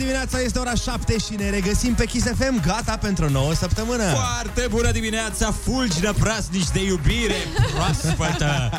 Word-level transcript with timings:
dimineața, 0.00 0.40
este 0.40 0.58
ora 0.58 0.74
7 0.74 1.18
și 1.18 1.34
ne 1.36 1.50
regăsim 1.50 1.94
pe 1.94 2.04
Kiss 2.04 2.26
FM, 2.38 2.60
gata 2.66 2.96
pentru 2.96 3.24
o 3.24 3.28
nouă 3.28 3.54
săptămână. 3.54 4.02
Foarte 4.02 4.66
bună 4.70 4.90
dimineața, 4.90 5.54
fulgină 5.64 6.12
prasnici 6.12 6.68
de 6.72 6.84
iubire 6.84 7.34
proaspătă. 7.74 8.70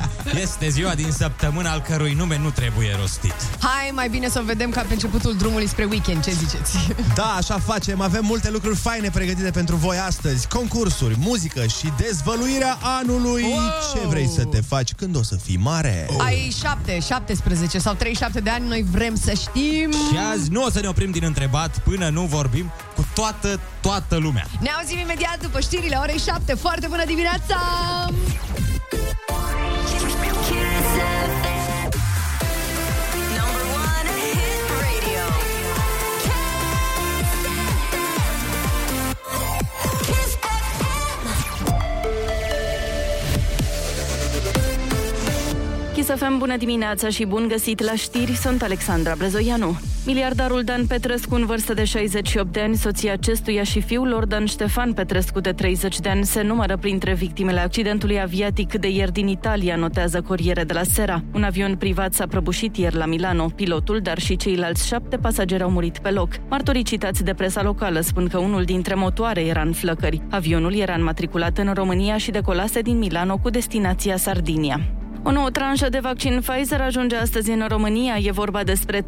Este 0.42 0.70
ziua 0.70 0.96
din 0.96 1.12
săptămână 1.12 1.70
al 1.70 1.82
cărui 1.82 2.14
nume 2.14 2.38
nu 2.38 2.50
trebuie 2.50 2.96
rostit. 3.00 3.34
Hai, 3.60 3.92
mai 3.94 4.10
bine 4.10 4.30
să 4.30 4.40
o 4.40 4.44
vedem 4.44 4.70
ca 4.70 4.82
pe 4.82 4.94
începutul 4.94 5.36
drumului 5.36 5.68
spre 5.68 5.84
weekend, 5.86 6.23
ce 6.23 6.32
ziceți? 6.32 6.78
Da, 7.16 7.36
așa 7.38 7.60
facem. 7.60 8.02
Avem 8.02 8.26
multe 8.26 8.50
lucruri 8.50 8.76
faine 8.76 9.09
pregătite 9.09 9.50
pentru 9.52 9.76
voi 9.76 9.98
astăzi. 9.98 10.48
Concursuri, 10.48 11.16
muzică 11.20 11.66
și 11.66 11.92
dezvăluirea 11.98 12.78
anului. 12.81 13.44
Wow! 13.44 13.59
Ce 13.94 14.08
vrei 14.08 14.30
să 14.36 14.44
te 14.44 14.62
faci 14.62 14.94
când 14.94 15.16
o 15.16 15.23
să 15.23 15.36
fii 15.44 15.58
mare? 15.58 16.08
Ai 16.17 16.56
7, 16.59 17.00
17 17.00 17.80
sau 17.80 17.94
37 17.94 18.40
de 18.40 18.50
ani, 18.50 18.67
noi 18.67 18.86
vrem 18.92 19.16
să 19.16 19.31
știm... 19.31 19.92
Și 19.92 20.17
azi 20.31 20.52
nu 20.52 20.64
o 20.64 20.70
să 20.70 20.80
ne 20.80 20.88
oprim 20.88 21.11
din 21.12 21.24
întrebat 21.24 21.78
până 21.80 22.10
nu 22.10 22.22
vorbim 22.22 22.72
cu 22.96 23.06
toată, 23.14 23.60
toată 23.82 24.16
lumea. 24.18 24.46
Ne 24.60 24.70
auzim 24.70 24.98
imediat 24.98 25.38
după 25.42 25.60
știrile 25.60 25.98
orei 26.02 26.18
7. 26.18 26.54
Foarte 26.54 26.88
bună 26.88 27.06
dimineața! 27.06 27.58
Chisafem, 46.12 46.38
bună 46.38 46.58
dimineața 46.58 47.09
și 47.09 47.26
bun 47.26 47.48
găsit 47.48 47.81
la 47.81 47.95
știri, 47.95 48.36
sunt 48.36 48.62
Alexandra 48.62 49.16
Brezoianu. 49.17 49.80
Miliardarul 50.06 50.64
Dan 50.64 50.86
Petrescu, 50.88 51.36
în 51.36 51.45
vârstă 51.45 51.73
de 51.73 51.84
68 51.84 52.52
de 52.52 52.59
ani, 52.59 52.76
soția 52.76 53.14
acestuia 53.14 53.64
și 53.64 53.81
fiul 53.81 54.08
lor 54.08 54.26
Dan 54.26 54.45
Ștefan 54.45 54.94
Petrescu, 54.94 55.40
de 55.40 55.52
30 55.52 56.00
de 56.00 56.09
ani, 56.09 56.26
se 56.26 56.42
numără 56.42 56.78
printre 56.78 57.14
victimele 57.14 57.59
accidentului 57.59 58.22
aviatic 58.22 58.73
de 58.73 58.90
ieri 58.90 59.12
din 59.12 59.28
Italia, 59.28 59.76
notează 59.76 60.22
Corriere 60.22 60.64
de 60.64 60.73
la 60.73 60.84
Sera. 60.84 61.23
Un 61.34 61.44
avion 61.44 61.76
privat 61.76 62.14
s-a 62.14 62.28
prăbușit 62.28 62.78
ieri 62.78 62.96
la 62.96 63.06
Milano. 63.06 63.46
Pilotul, 63.56 64.00
dar 64.00 64.20
și 64.20 64.36
ceilalți 64.36 64.88
șapte 64.88 65.18
pasageri 65.18 65.64
au 65.64 65.70
murit 65.70 65.98
pe 65.98 66.09
loc. 66.09 66.30
Martorii 66.50 66.84
citați 66.84 67.23
de 67.23 67.34
presa 67.34 67.64
locală 67.64 68.00
spun 68.00 68.28
că 68.28 68.38
unul 68.38 68.64
dintre 68.64 68.94
motoare 68.94 69.42
era 69.42 69.62
în 69.62 69.72
flăcări. 69.72 70.22
Avionul 70.30 70.75
era 70.75 70.94
înmatriculat 70.94 71.58
în 71.58 71.73
România 71.73 72.18
și 72.18 72.31
decolase 72.31 72.81
din 72.81 72.98
Milano 72.98 73.38
cu 73.38 73.50
destinația 73.50 74.18
Sardinia. 74.18 74.80
O 75.23 75.31
nouă 75.31 75.50
tranșă 75.50 75.89
de 75.89 76.00
vaccin 76.00 76.41
Pfizer 76.45 76.81
ajunge 76.81 77.16
astăzi 77.16 77.52
în 77.52 77.66
România. 77.67 78.17
E 78.22 78.31
vorba 78.31 78.64
despre 78.64 79.02
300.000 79.02 79.05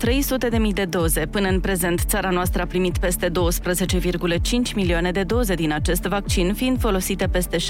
de 0.74 0.86
doze. 0.86 1.26
Până 1.26 1.48
în 1.48 1.60
prezent, 1.60 2.00
țara 2.00 2.30
noastră 2.30 2.62
a 2.62 2.66
primit 2.66 2.98
peste 2.98 3.30
12,5 3.30 4.76
milioane 4.76 5.12
de 5.12 5.24
doze 5.24 5.54
din 5.54 5.74
acest 5.74 6.04
vaccin, 6.04 6.54
fiind 6.54 6.80
folosite 6.80 7.28
peste 7.28 7.58
7,9 7.58 7.64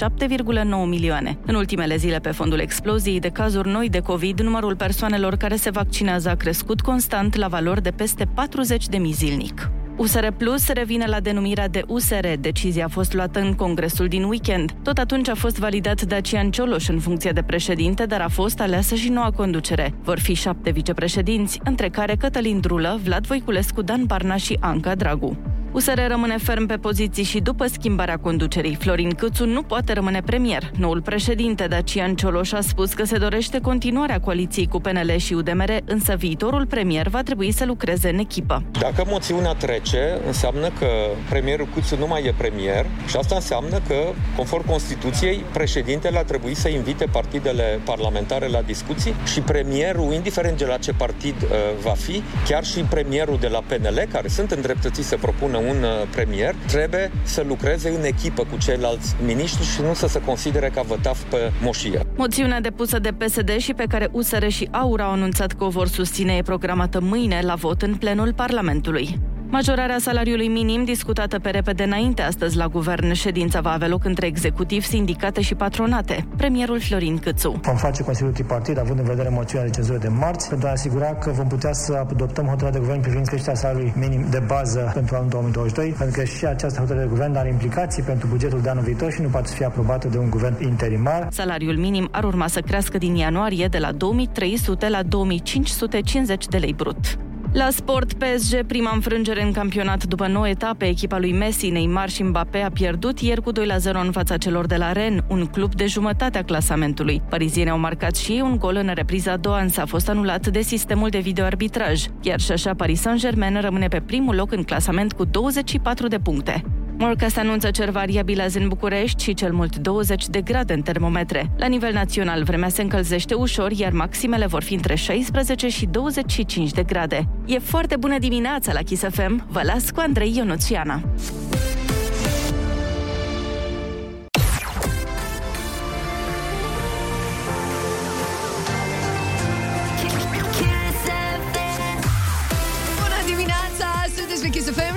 milioane. 0.86 1.38
În 1.46 1.54
ultimele 1.54 1.96
zile, 1.96 2.18
pe 2.18 2.30
fondul 2.30 2.58
exploziei 2.58 3.20
de 3.20 3.28
cazuri 3.28 3.68
noi 3.68 3.88
de 3.88 4.00
COVID, 4.00 4.40
numărul 4.40 4.76
persoanelor 4.76 5.36
care 5.36 5.56
se 5.56 5.70
vaccinează 5.70 6.28
a 6.28 6.34
crescut 6.34 6.80
constant 6.80 7.36
la 7.36 7.48
valori 7.48 7.82
de 7.82 7.90
peste 7.90 8.24
40.000 8.24 9.10
zilnic. 9.12 9.70
USR 9.96 10.26
Plus 10.36 10.68
revine 10.68 11.06
la 11.06 11.20
denumirea 11.20 11.68
de 11.68 11.82
USR. 11.86 12.26
Decizia 12.40 12.84
a 12.84 12.88
fost 12.88 13.14
luată 13.14 13.40
în 13.40 13.54
congresul 13.54 14.08
din 14.08 14.22
weekend. 14.22 14.72
Tot 14.82 14.98
atunci 14.98 15.28
a 15.28 15.34
fost 15.34 15.58
validat 15.58 16.02
Dacian 16.02 16.50
Cioloș 16.50 16.88
în 16.88 16.98
funcție 16.98 17.30
de 17.30 17.42
președinte, 17.42 18.06
dar 18.06 18.20
a 18.20 18.28
fost 18.28 18.60
aleasă 18.60 18.94
și 18.94 19.08
noua 19.08 19.30
conducere. 19.30 19.94
Vor 20.02 20.18
fi 20.18 20.34
șapte 20.34 20.70
vicepreședinți, 20.70 21.60
între 21.64 21.88
care 21.88 22.14
Cătălin 22.14 22.60
Drulă, 22.60 23.00
Vlad 23.02 23.26
Voiculescu, 23.26 23.82
Dan 23.82 24.04
Barna 24.04 24.36
și 24.36 24.56
Anca 24.60 24.94
Dragu. 24.94 25.36
USR 25.74 26.00
rămâne 26.08 26.36
ferm 26.38 26.66
pe 26.66 26.76
poziții 26.76 27.22
și 27.22 27.40
după 27.40 27.66
schimbarea 27.66 28.16
conducerii. 28.16 28.74
Florin 28.74 29.10
Câțu 29.10 29.46
nu 29.46 29.62
poate 29.62 29.92
rămâne 29.92 30.20
premier. 30.20 30.70
Noul 30.76 31.02
președinte, 31.02 31.66
Dacian 31.66 32.14
Cioloș, 32.14 32.52
a 32.52 32.60
spus 32.60 32.92
că 32.92 33.04
se 33.04 33.18
dorește 33.18 33.60
continuarea 33.60 34.20
coaliției 34.20 34.68
cu 34.68 34.80
PNL 34.80 35.16
și 35.16 35.32
UDMR, 35.32 35.70
însă 35.84 36.14
viitorul 36.16 36.66
premier 36.66 37.08
va 37.08 37.22
trebui 37.22 37.52
să 37.52 37.64
lucreze 37.64 38.08
în 38.08 38.18
echipă. 38.18 38.62
Dacă 38.80 39.04
moțiunea 39.06 39.52
trece, 39.52 40.18
înseamnă 40.26 40.68
că 40.78 40.86
premierul 41.28 41.68
Câțu 41.74 41.96
nu 41.98 42.06
mai 42.06 42.24
e 42.24 42.34
premier 42.36 42.86
și 43.06 43.16
asta 43.16 43.34
înseamnă 43.34 43.80
că, 43.86 43.94
conform 44.36 44.66
Constituției, 44.66 45.44
președintele 45.52 46.18
ar 46.18 46.24
trebui 46.24 46.54
să 46.54 46.68
invite 46.68 47.04
partidele 47.12 47.80
parlamentare 47.84 48.48
la 48.48 48.62
discuții 48.62 49.14
și 49.32 49.40
premierul, 49.40 50.12
indiferent 50.12 50.58
de 50.58 50.64
la 50.64 50.76
ce 50.76 50.92
partid 50.92 51.42
uh, 51.42 51.48
va 51.82 51.92
fi, 51.92 52.22
chiar 52.48 52.64
și 52.64 52.80
premierul 52.80 53.38
de 53.40 53.48
la 53.48 53.62
PNL, 53.66 54.06
care 54.12 54.28
sunt 54.28 54.50
îndreptățiți 54.50 55.08
să 55.08 55.16
propună 55.16 55.62
un 55.68 55.82
uh, 55.82 56.08
premier, 56.10 56.54
trebuie 56.66 57.10
să 57.22 57.44
lucreze 57.46 57.88
în 57.88 58.04
echipă 58.04 58.42
cu 58.42 58.56
ceilalți 58.58 59.16
miniștri 59.24 59.64
și 59.64 59.80
nu 59.80 59.94
să 59.94 60.06
se 60.06 60.20
considere 60.20 60.70
ca 60.74 60.82
vătaf 60.82 61.22
pe 61.22 61.52
moșie. 61.62 62.00
Moțiunea 62.16 62.60
depusă 62.60 62.98
de 62.98 63.12
PSD 63.12 63.56
și 63.56 63.74
pe 63.74 63.84
care 63.88 64.08
USR 64.12 64.46
și 64.46 64.68
AUR 64.70 65.00
au 65.00 65.10
anunțat 65.10 65.52
că 65.52 65.64
o 65.64 65.68
vor 65.68 65.88
susține 65.88 66.36
e 66.36 66.42
programată 66.42 67.00
mâine 67.00 67.40
la 67.42 67.54
vot 67.54 67.82
în 67.82 67.94
plenul 67.94 68.32
Parlamentului. 68.34 69.18
Majorarea 69.54 69.98
salariului 69.98 70.48
minim 70.48 70.84
discutată 70.84 71.38
pe 71.38 71.50
repede 71.50 71.82
înainte 71.82 72.22
astăzi 72.22 72.56
la 72.56 72.66
guvern. 72.66 73.12
Ședința 73.12 73.60
va 73.60 73.70
avea 73.70 73.88
loc 73.88 74.04
între 74.04 74.26
executiv, 74.26 74.82
sindicate 74.82 75.40
și 75.40 75.54
patronate. 75.54 76.26
Premierul 76.36 76.80
Florin 76.80 77.18
Câțu. 77.18 77.60
Vom 77.62 77.76
face 77.76 78.02
Consiliul 78.02 78.34
Tripartit, 78.34 78.76
având 78.76 78.98
în 78.98 79.04
vedere 79.04 79.28
moțiunea 79.28 79.66
de 79.66 79.72
cenzură 79.72 79.98
de 79.98 80.08
marți, 80.08 80.48
pentru 80.48 80.68
a 80.68 80.70
asigura 80.70 81.14
că 81.14 81.30
vom 81.30 81.46
putea 81.46 81.72
să 81.72 81.92
adoptăm 81.92 82.44
hotărârea 82.44 82.72
de 82.72 82.78
guvern 82.78 83.00
privind 83.00 83.26
creșterea 83.26 83.54
salariului 83.54 83.92
minim 83.96 84.26
de 84.30 84.42
bază 84.46 84.90
pentru 84.94 85.16
anul 85.16 85.28
2022, 85.28 85.94
pentru 85.98 86.20
că 86.20 86.24
și 86.24 86.46
această 86.46 86.80
hotărâre 86.80 87.04
de 87.04 87.10
guvern 87.10 87.36
are 87.36 87.48
implicații 87.48 88.02
pentru 88.02 88.26
bugetul 88.26 88.60
de 88.60 88.68
anul 88.68 88.82
viitor 88.82 89.12
și 89.12 89.20
nu 89.20 89.28
poate 89.28 89.50
fi 89.54 89.64
aprobată 89.64 90.08
de 90.08 90.18
un 90.18 90.30
guvern 90.30 90.62
interimar. 90.62 91.28
Salariul 91.30 91.76
minim 91.76 92.08
ar 92.10 92.24
urma 92.24 92.46
să 92.46 92.60
crească 92.60 92.98
din 92.98 93.14
ianuarie 93.14 93.66
de 93.66 93.78
la 93.78 93.92
2300 93.92 94.88
la 94.88 95.02
2550 95.02 96.46
de 96.46 96.56
lei 96.56 96.72
brut. 96.72 97.18
La 97.54 97.70
sport, 97.70 98.12
PSG, 98.12 98.62
prima 98.66 98.90
înfrângere 98.94 99.42
în 99.42 99.52
campionat 99.52 100.04
după 100.04 100.26
9 100.26 100.48
etape, 100.48 100.86
echipa 100.86 101.18
lui 101.18 101.32
Messi, 101.32 101.70
Neymar 101.70 102.08
și 102.08 102.22
Mbappé 102.22 102.62
a 102.62 102.70
pierdut 102.70 103.20
ieri 103.20 103.42
cu 103.42 103.52
2 103.52 103.66
la 103.66 103.78
0 103.78 104.00
în 104.00 104.10
fața 104.10 104.36
celor 104.36 104.66
de 104.66 104.76
la 104.76 104.92
Rennes, 104.92 105.22
un 105.28 105.46
club 105.46 105.74
de 105.74 105.86
jumătate 105.86 106.38
a 106.38 106.44
clasamentului. 106.44 107.22
Parizienii 107.28 107.72
au 107.72 107.78
marcat 107.78 108.16
și 108.16 108.32
ei 108.32 108.40
un 108.40 108.58
gol 108.58 108.76
în 108.76 108.90
repriza 108.94 109.32
a 109.32 109.36
doua, 109.36 109.60
însă 109.60 109.80
a 109.80 109.86
fost 109.86 110.08
anulat 110.08 110.46
de 110.46 110.60
sistemul 110.60 111.08
de 111.08 111.18
videoarbitraj. 111.18 112.04
Chiar 112.22 112.40
și 112.40 112.52
așa, 112.52 112.74
Paris 112.74 113.00
Saint-Germain 113.00 113.60
rămâne 113.60 113.88
pe 113.88 114.00
primul 114.00 114.34
loc 114.34 114.52
în 114.52 114.62
clasament 114.62 115.12
cu 115.12 115.24
24 115.24 116.08
de 116.08 116.18
puncte. 116.18 116.64
Morca 116.98 117.28
se 117.28 117.40
anunță 117.40 117.70
cer 117.70 117.90
variabil 117.90 118.40
azi 118.40 118.58
în 118.58 118.68
București 118.68 119.22
și 119.22 119.34
cel 119.34 119.52
mult 119.52 119.76
20 119.76 120.28
de 120.28 120.40
grade 120.40 120.72
în 120.72 120.82
termometre. 120.82 121.50
La 121.56 121.66
nivel 121.66 121.92
național, 121.92 122.42
vremea 122.42 122.68
se 122.68 122.82
încălzește 122.82 123.34
ușor, 123.34 123.70
iar 123.72 123.92
maximele 123.92 124.46
vor 124.46 124.62
fi 124.62 124.74
între 124.74 124.94
16 124.94 125.68
și 125.68 125.86
25 125.86 126.70
de 126.70 126.82
grade. 126.82 127.28
E 127.46 127.58
foarte 127.58 127.96
bună 127.96 128.18
dimineața 128.18 128.72
la 128.72 128.80
Kiss 128.80 129.02
FM. 129.10 129.46
Vă 129.48 129.60
las 129.64 129.90
cu 129.90 130.00
Andrei 130.00 130.36
Ionuțiana. 130.36 131.02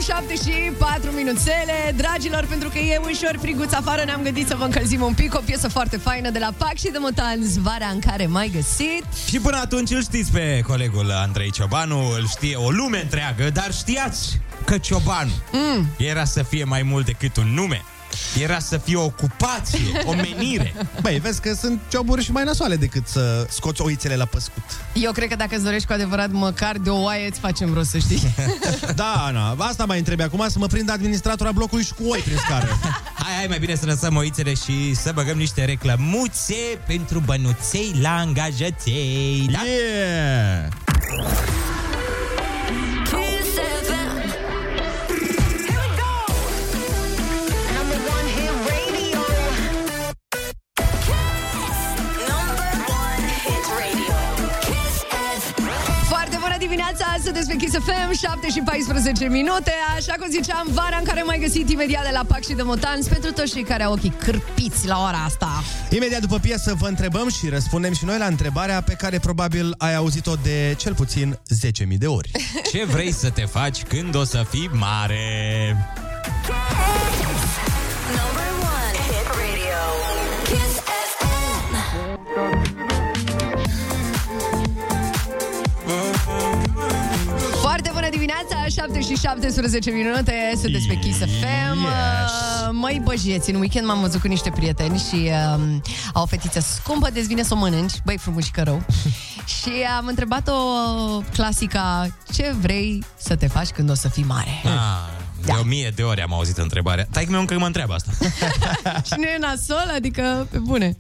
7 0.07 0.35
și 0.35 0.71
4 0.77 1.11
minuțele. 1.11 1.93
Dragilor, 1.95 2.45
pentru 2.49 2.69
că 2.69 2.77
e 2.77 2.97
ușor 2.97 3.37
friguț 3.41 3.73
afară, 3.73 4.03
ne-am 4.05 4.21
gândit 4.21 4.47
să 4.47 4.55
vă 4.55 4.63
încălzim 4.63 5.01
un 5.01 5.13
pic. 5.13 5.35
O 5.35 5.41
piesă 5.45 5.69
foarte 5.69 5.97
faină 5.97 6.29
de 6.29 6.39
la 6.39 6.53
Pac 6.57 6.75
și 6.75 6.89
de 6.91 6.97
Motans, 6.97 7.57
Vara 7.57 7.87
în 7.93 7.99
care 7.99 8.25
mai 8.25 8.51
găsit. 8.53 9.03
Și 9.27 9.39
până 9.39 9.57
atunci 9.57 9.89
îl 9.89 10.01
știți 10.01 10.31
pe 10.31 10.61
colegul 10.67 11.11
Andrei 11.11 11.51
Ciobanu, 11.51 11.99
îl 11.99 12.27
știe 12.27 12.55
o 12.55 12.69
lume 12.69 13.01
întreagă, 13.01 13.49
dar 13.49 13.73
știați 13.73 14.39
că 14.65 14.77
Ciobanu 14.77 15.31
mm. 15.51 15.87
era 15.97 16.23
să 16.23 16.43
fie 16.43 16.63
mai 16.63 16.81
mult 16.81 17.05
decât 17.05 17.37
un 17.37 17.47
nume. 17.53 17.81
Era 18.41 18.59
să 18.59 18.77
fie 18.77 18.95
o 18.95 19.03
ocupație, 19.03 20.01
o 20.09 20.13
menire. 20.13 20.73
Băi, 21.01 21.19
vezi 21.19 21.41
că 21.41 21.53
sunt 21.53 21.81
joburi 21.91 22.23
și 22.23 22.31
mai 22.31 22.43
nasoale 22.43 22.75
decât 22.75 23.07
să 23.07 23.45
scoți 23.49 23.81
oițele 23.81 24.15
la 24.15 24.25
păscut. 24.25 24.63
Eu 24.93 25.11
cred 25.11 25.29
că 25.29 25.35
dacă 25.35 25.55
îți 25.55 25.63
dorești 25.63 25.87
cu 25.87 25.93
adevărat 25.93 26.31
măcar 26.31 26.77
de 26.77 26.89
o 26.89 27.01
oaie, 27.01 27.27
îți 27.27 27.39
facem 27.39 27.73
rost, 27.73 27.89
să 27.89 27.97
știi. 27.97 28.21
Da, 28.95 29.13
Ana, 29.25 29.55
asta 29.57 29.85
mai 29.85 29.97
întrebe 29.97 30.23
acum, 30.23 30.45
să 30.49 30.59
mă 30.59 30.65
prind 30.65 30.89
administratora 30.89 31.51
blocului 31.51 31.83
și 31.83 31.93
cu 31.93 32.03
oi 32.03 32.19
prin 32.19 32.37
scară. 32.37 32.79
Hai, 33.23 33.33
hai, 33.37 33.45
mai 33.47 33.59
bine 33.59 33.75
să 33.75 33.85
lăsăm 33.85 34.15
oițele 34.15 34.53
și 34.53 34.93
să 34.93 35.11
băgăm 35.13 35.37
niște 35.37 35.65
reclămuțe 35.65 36.55
pentru 36.87 37.19
bănuței 37.19 37.95
la 38.01 38.15
angajaței. 38.17 39.49
Da? 39.51 39.59
Yeah! 39.65 41.56
Foarte 57.27 57.41
bună 57.41 57.45
dimineața! 57.45 57.47
Sunteți 57.47 57.47
pe 57.47 57.55
Kiss 57.55 57.75
FM, 57.85 58.11
7 58.13 58.49
și 58.49 58.61
14 58.65 59.27
minute. 59.27 59.73
Așa 59.97 60.13
cum 60.19 60.27
ziceam, 60.29 60.67
vara 60.71 60.97
în 60.97 61.03
care 61.03 61.21
mai 61.21 61.39
găsit 61.39 61.69
imediat 61.69 62.03
de 62.03 62.09
la 62.13 62.23
Pac 62.27 62.43
și 62.43 62.53
de 62.53 62.61
Motans 62.61 63.07
pentru 63.07 63.31
toți 63.31 63.53
cei 63.53 63.63
care 63.63 63.83
au 63.83 63.91
ochii 63.91 64.13
cârpiți 64.19 64.87
la 64.87 65.01
ora 65.01 65.23
asta. 65.25 65.63
Imediat 65.89 66.21
după 66.21 66.37
piesă 66.39 66.75
vă 66.79 66.87
întrebăm 66.87 67.29
și 67.29 67.49
răspundem 67.49 67.93
și 67.93 68.05
noi 68.05 68.17
la 68.17 68.25
întrebarea 68.25 68.81
pe 68.81 68.93
care 68.93 69.19
probabil 69.19 69.73
ai 69.77 69.95
auzit-o 69.95 70.33
de 70.43 70.75
cel 70.77 70.93
puțin 70.93 71.39
10.000 71.87 71.97
de 71.97 72.07
ori. 72.07 72.31
Ce 72.71 72.85
vrei 72.85 73.11
să 73.11 73.29
te 73.29 73.45
faci 73.45 73.83
când 73.83 74.15
o 74.15 74.23
să 74.23 74.45
fii 74.49 74.69
mare? 74.73 75.75
Dimineața, 88.37 88.81
7 88.81 89.01
și 89.01 89.15
17 89.15 89.91
minute, 89.91 90.33
sunteți 90.61 90.87
pe 90.87 90.95
Kiss 90.95 91.17
FM. 91.17 91.83
Uh, 91.83 92.69
Măi, 92.71 93.01
băjieți, 93.03 93.49
în 93.49 93.59
weekend 93.59 93.85
m-am 93.85 93.99
văzut 93.99 94.21
cu 94.21 94.27
niște 94.27 94.49
prieteni 94.49 94.97
și 94.97 95.31
um, 95.55 95.81
au 96.13 96.21
o 96.21 96.25
fetiță 96.25 96.59
scumpă, 96.59 97.09
deci 97.09 97.25
vine 97.25 97.43
să 97.43 97.53
o 97.53 97.57
mănânci, 97.57 97.93
băi, 98.05 98.17
frumușică 98.17 98.61
rău. 98.63 98.85
și 99.59 99.71
am 99.97 100.07
întrebat-o 100.07 100.53
clasica, 101.31 102.07
ce 102.33 102.55
vrei 102.59 103.03
să 103.17 103.35
te 103.35 103.47
faci 103.47 103.69
când 103.69 103.89
o 103.89 103.93
să 103.93 104.07
fii 104.07 104.23
mare? 104.23 104.61
Ah, 104.63 105.25
de 105.45 105.51
o 105.59 105.63
mie 105.63 105.91
de 105.95 106.03
ori 106.03 106.21
am 106.21 106.33
auzit 106.33 106.57
întrebarea. 106.57 107.07
Tai 107.11 107.27
meu 107.29 107.39
încă 107.39 107.59
mă 107.59 107.65
întreabă 107.65 107.93
asta. 107.93 108.11
și 109.07 109.13
nu 109.17 109.23
e 109.23 109.37
nasol, 109.39 109.91
adică, 109.95 110.47
pe 110.51 110.57
bune. 110.57 110.95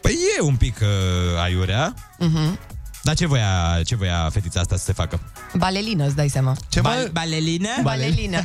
Păi 0.00 0.16
e 0.38 0.42
un 0.42 0.56
pic 0.56 0.78
uh, 0.80 1.40
aiurea. 1.42 1.94
Uh-huh. 1.94 2.67
Dar 3.08 3.16
ce 3.16 3.26
voia, 3.26 3.80
ce 3.84 3.96
voia 3.96 4.28
fetița 4.32 4.60
asta 4.60 4.76
să 4.76 4.84
se 4.84 4.92
facă? 4.92 5.20
Balelină, 5.54 6.06
îți 6.06 6.16
dai 6.16 6.28
seama. 6.28 6.56
Ce 6.68 6.80
Bal- 6.80 7.08
balelină? 7.12 7.68
Balelină. 7.82 8.40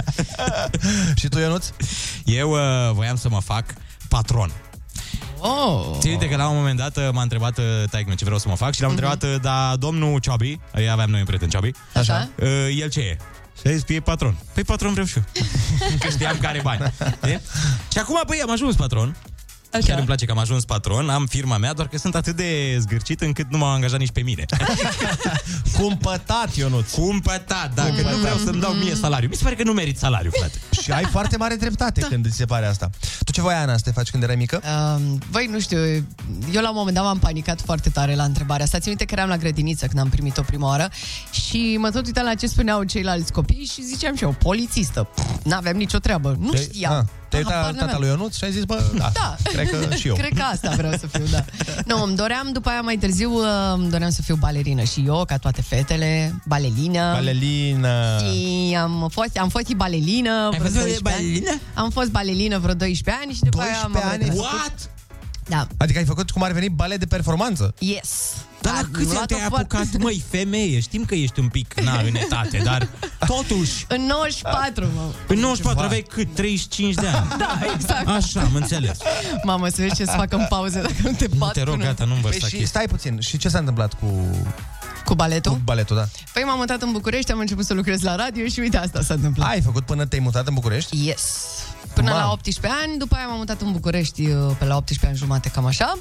și 1.20 1.28
tu, 1.28 1.38
Ionuț? 1.38 1.66
Eu 2.24 2.50
uh, 2.50 2.58
voiam 2.92 3.16
să 3.16 3.28
mă 3.28 3.40
fac 3.40 3.64
patron. 4.08 4.52
Oh. 5.38 5.96
Ții 5.98 6.10
minte 6.10 6.28
că 6.28 6.36
la 6.36 6.48
un 6.48 6.56
moment 6.56 6.78
dat 6.78 6.96
uh, 6.96 7.08
m-a 7.12 7.22
întrebat 7.22 7.58
uh, 7.58 7.64
taică 7.90 8.14
ce 8.14 8.24
vreau 8.24 8.38
să 8.38 8.48
mă 8.48 8.56
fac 8.56 8.74
și 8.74 8.80
l-am 8.80 8.90
întrebat, 8.90 9.22
uh, 9.22 9.34
dar 9.40 9.76
domnul 9.76 10.18
Ciobi, 10.18 10.58
uh, 10.74 10.88
aveam 10.90 11.10
noi 11.10 11.20
un 11.20 11.26
prieten 11.26 11.48
Ciobi, 11.48 11.70
Așa. 11.94 12.28
uh, 12.42 12.48
el 12.78 12.90
ce 12.90 13.00
e? 13.00 13.16
Și 13.60 13.66
a 13.66 13.70
zis, 13.70 13.82
e 13.88 14.00
patron. 14.00 14.36
Păi 14.52 14.62
patron 14.62 14.92
vreau 14.92 15.06
și 15.06 15.16
eu. 15.16 15.24
că 16.00 16.08
știam 16.08 16.38
că 16.40 16.46
are 16.46 16.60
bani. 16.62 16.92
Știi? 17.22 17.40
și 17.92 17.98
acum, 17.98 18.22
băi, 18.26 18.40
am 18.42 18.50
ajuns 18.50 18.76
patron. 18.76 19.16
Așa. 19.72 19.86
Chiar 19.86 19.96
îmi 19.96 20.06
place 20.06 20.24
că 20.24 20.32
am 20.32 20.38
ajuns 20.38 20.64
patron, 20.64 21.08
am 21.08 21.26
firma 21.26 21.56
mea, 21.56 21.72
doar 21.72 21.88
că 21.88 21.98
sunt 21.98 22.14
atât 22.14 22.36
de 22.36 22.76
zgârcit 22.78 23.20
încât 23.20 23.50
nu 23.50 23.58
m-au 23.58 23.70
angajat 23.70 23.98
nici 23.98 24.10
pe 24.10 24.20
mine. 24.20 24.44
Cumpătat, 25.78 26.54
Ionuț. 26.54 26.92
Cumpătat, 26.92 27.74
dacă 27.74 28.00
nu 28.10 28.16
vreau 28.16 28.36
să-mi 28.36 28.60
dau 28.60 28.72
mie 28.72 28.94
salariu. 28.94 29.28
Mi 29.28 29.34
se 29.34 29.42
pare 29.42 29.54
că 29.54 29.62
nu 29.62 29.72
merit 29.72 29.98
salariu, 29.98 30.30
frate. 30.30 30.58
Și 30.82 30.90
ai 30.92 31.04
foarte 31.04 31.36
mare 31.36 31.54
dreptate 31.54 32.00
da. 32.00 32.06
când 32.06 32.26
îți 32.26 32.36
se 32.36 32.44
pare 32.44 32.66
asta. 32.66 32.90
Tu 33.24 33.32
ce 33.32 33.40
voia, 33.40 33.60
Ana, 33.60 33.76
să 33.76 33.82
te 33.84 33.90
faci 33.90 34.10
când 34.10 34.22
erai 34.22 34.36
mică? 34.36 34.62
Um, 34.96 35.18
băi, 35.30 35.48
nu 35.50 35.60
știu, 35.60 35.78
eu 36.52 36.62
la 36.62 36.68
un 36.68 36.76
moment 36.76 36.96
dat 36.96 37.04
m-am 37.04 37.18
panicat 37.18 37.60
foarte 37.60 37.88
tare 37.88 38.14
la 38.14 38.24
întrebarea 38.24 38.64
asta. 38.64 38.78
Țin 38.78 38.88
minte 38.88 39.04
că 39.04 39.14
eram 39.14 39.28
la 39.28 39.36
grădiniță 39.36 39.86
când 39.86 39.98
am 39.98 40.08
primit-o 40.08 40.42
prima 40.42 40.66
oară 40.66 40.88
și 41.30 41.76
mă 41.78 41.90
tot 41.90 42.06
uitam 42.06 42.24
la 42.24 42.34
ce 42.34 42.46
spuneau 42.46 42.82
ceilalți 42.82 43.32
copii 43.32 43.70
și 43.72 43.82
ziceam 43.82 44.16
și 44.16 44.22
eu, 44.22 44.30
polițistă. 44.38 45.08
Pff, 45.14 45.44
N-aveam 45.44 45.76
nicio 45.76 45.98
treabă, 45.98 46.36
nu 46.40 46.50
Te- 46.50 46.60
știam. 46.60 46.92
Ah, 46.98 47.04
Te-ai 47.30 47.42
Habar 47.42 47.58
uitat 47.58 47.72
n-aveam. 47.72 47.86
tata 47.88 47.98
lui 47.98 48.08
Ionuț 48.08 48.36
și 48.36 48.44
ai 48.44 48.52
zis, 48.52 48.64
bă, 48.64 48.82
da, 48.96 49.10
Da. 49.14 49.36
cred 49.42 49.70
că 49.70 49.94
și 49.94 50.08
eu. 50.08 50.14
Cred 50.22 50.32
că 50.36 50.42
asta 50.42 50.70
vreau 50.76 50.92
să 50.92 51.06
fiu, 51.06 51.24
da. 51.30 51.44
Nu, 51.86 52.02
îmi 52.02 52.16
doream, 52.16 52.50
după 52.52 52.68
aia 52.68 52.80
mai 52.80 52.96
târziu, 52.96 53.32
uh, 53.32 53.44
îmi 53.74 53.90
doream 53.90 54.10
să 54.10 54.22
fiu 54.22 54.34
balerină 54.34 54.82
și 54.82 55.02
eu, 55.06 55.24
ca 55.26 55.36
toate 55.36 55.62
fetele, 55.62 56.40
balelină. 56.46 57.12
Balelină. 57.12 58.16
Și 58.18 58.76
am 58.80 59.08
fost, 59.12 59.36
am 59.38 59.48
fost 59.48 59.66
și 59.66 59.74
balelină 59.74 60.48
vreo 60.50 60.62
fost 60.62 60.74
12 60.74 61.00
balelină? 61.02 61.50
ani. 61.50 61.60
Am 61.74 61.90
fost 61.90 62.10
balelină 62.10 62.58
vreo 62.58 62.74
12 62.74 63.22
ani 63.24 63.34
și 63.34 63.40
după 63.42 63.60
aia 63.60 63.70
12 63.82 63.98
m-am 63.98 64.12
ani? 64.12 64.22
retras. 64.24 64.38
What? 64.38 64.90
Da. 65.50 65.66
Adică 65.76 65.98
ai 65.98 66.04
făcut 66.04 66.30
cum 66.30 66.42
ar 66.42 66.52
veni 66.52 66.68
balet 66.68 66.98
de 66.98 67.06
performanță. 67.06 67.74
Yes. 67.78 68.10
Dar 68.60 68.72
la 68.72 68.78
Am 68.78 68.88
câți 68.92 69.04
ani 69.04 69.12
luat-o 69.12 69.26
te-ai 69.34 69.48
foarte- 69.48 69.76
apucat, 69.76 70.00
măi, 70.02 70.24
femeie? 70.30 70.80
Știm 70.80 71.04
că 71.04 71.14
ești 71.14 71.40
un 71.40 71.48
pic, 71.48 71.80
na, 71.80 72.00
în 72.00 72.14
etate, 72.14 72.60
dar 72.64 72.88
totuși... 73.26 73.84
În 73.96 74.00
94, 74.06 74.84
mă. 74.94 75.02
În 75.26 75.38
94 75.38 75.84
aveai 75.84 76.04
cât? 76.08 76.34
35 76.34 76.94
de 76.94 77.06
ani. 77.06 77.28
Da, 77.38 77.58
exact. 77.74 78.08
Așa, 78.08 78.40
am 78.40 78.54
înțeles. 78.54 78.98
Mamă, 79.44 79.68
să 79.68 79.74
vezi 79.78 79.94
ce 79.94 80.04
să 80.04 80.12
fac 80.16 80.32
în 80.32 80.46
pauze 80.48 80.80
dacă 80.80 80.94
nu 81.02 81.10
te 81.12 81.26
Nu 81.30 81.36
bat 81.36 81.52
te 81.52 81.62
rog, 81.62 81.74
până- 81.74 81.84
gata, 81.86 82.04
nu-mi 82.04 82.20
Păi 82.20 82.30
vărsa 82.30 82.36
și 82.46 82.50
chestii. 82.50 82.66
stai 82.66 82.86
puțin, 82.88 83.20
și 83.20 83.36
ce 83.38 83.48
s-a 83.48 83.58
întâmplat 83.58 83.92
cu, 83.94 84.06
Cu 85.04 85.14
baletul? 85.14 85.52
cu 85.52 85.58
baletul, 85.64 85.96
da? 85.96 86.08
Păi 86.32 86.42
m-am 86.42 86.58
mutat 86.58 86.82
în 86.82 86.92
București, 86.92 87.32
am 87.32 87.38
început 87.38 87.64
să 87.64 87.74
lucrez 87.74 88.00
la 88.02 88.14
radio 88.16 88.46
și 88.46 88.60
uite 88.60 88.76
asta 88.76 89.02
s-a 89.02 89.14
întâmplat. 89.14 89.48
Ai 89.50 89.60
făcut 89.60 89.84
până 89.84 90.06
te-ai 90.06 90.20
mutat 90.22 90.46
în 90.46 90.54
București? 90.54 91.06
Yes. 91.06 91.22
Până 92.00 92.12
Mamă. 92.12 92.24
la 92.24 92.32
18 92.32 92.80
ani, 92.82 92.98
după 92.98 93.14
aia 93.14 93.26
m-am 93.26 93.36
mutat 93.36 93.60
în 93.60 93.72
București 93.72 94.26
uh, 94.26 94.56
pe 94.58 94.64
la 94.64 94.76
18 94.76 95.06
ani 95.06 95.16
jumate, 95.16 95.48
cam 95.48 95.66
așa. 95.66 95.98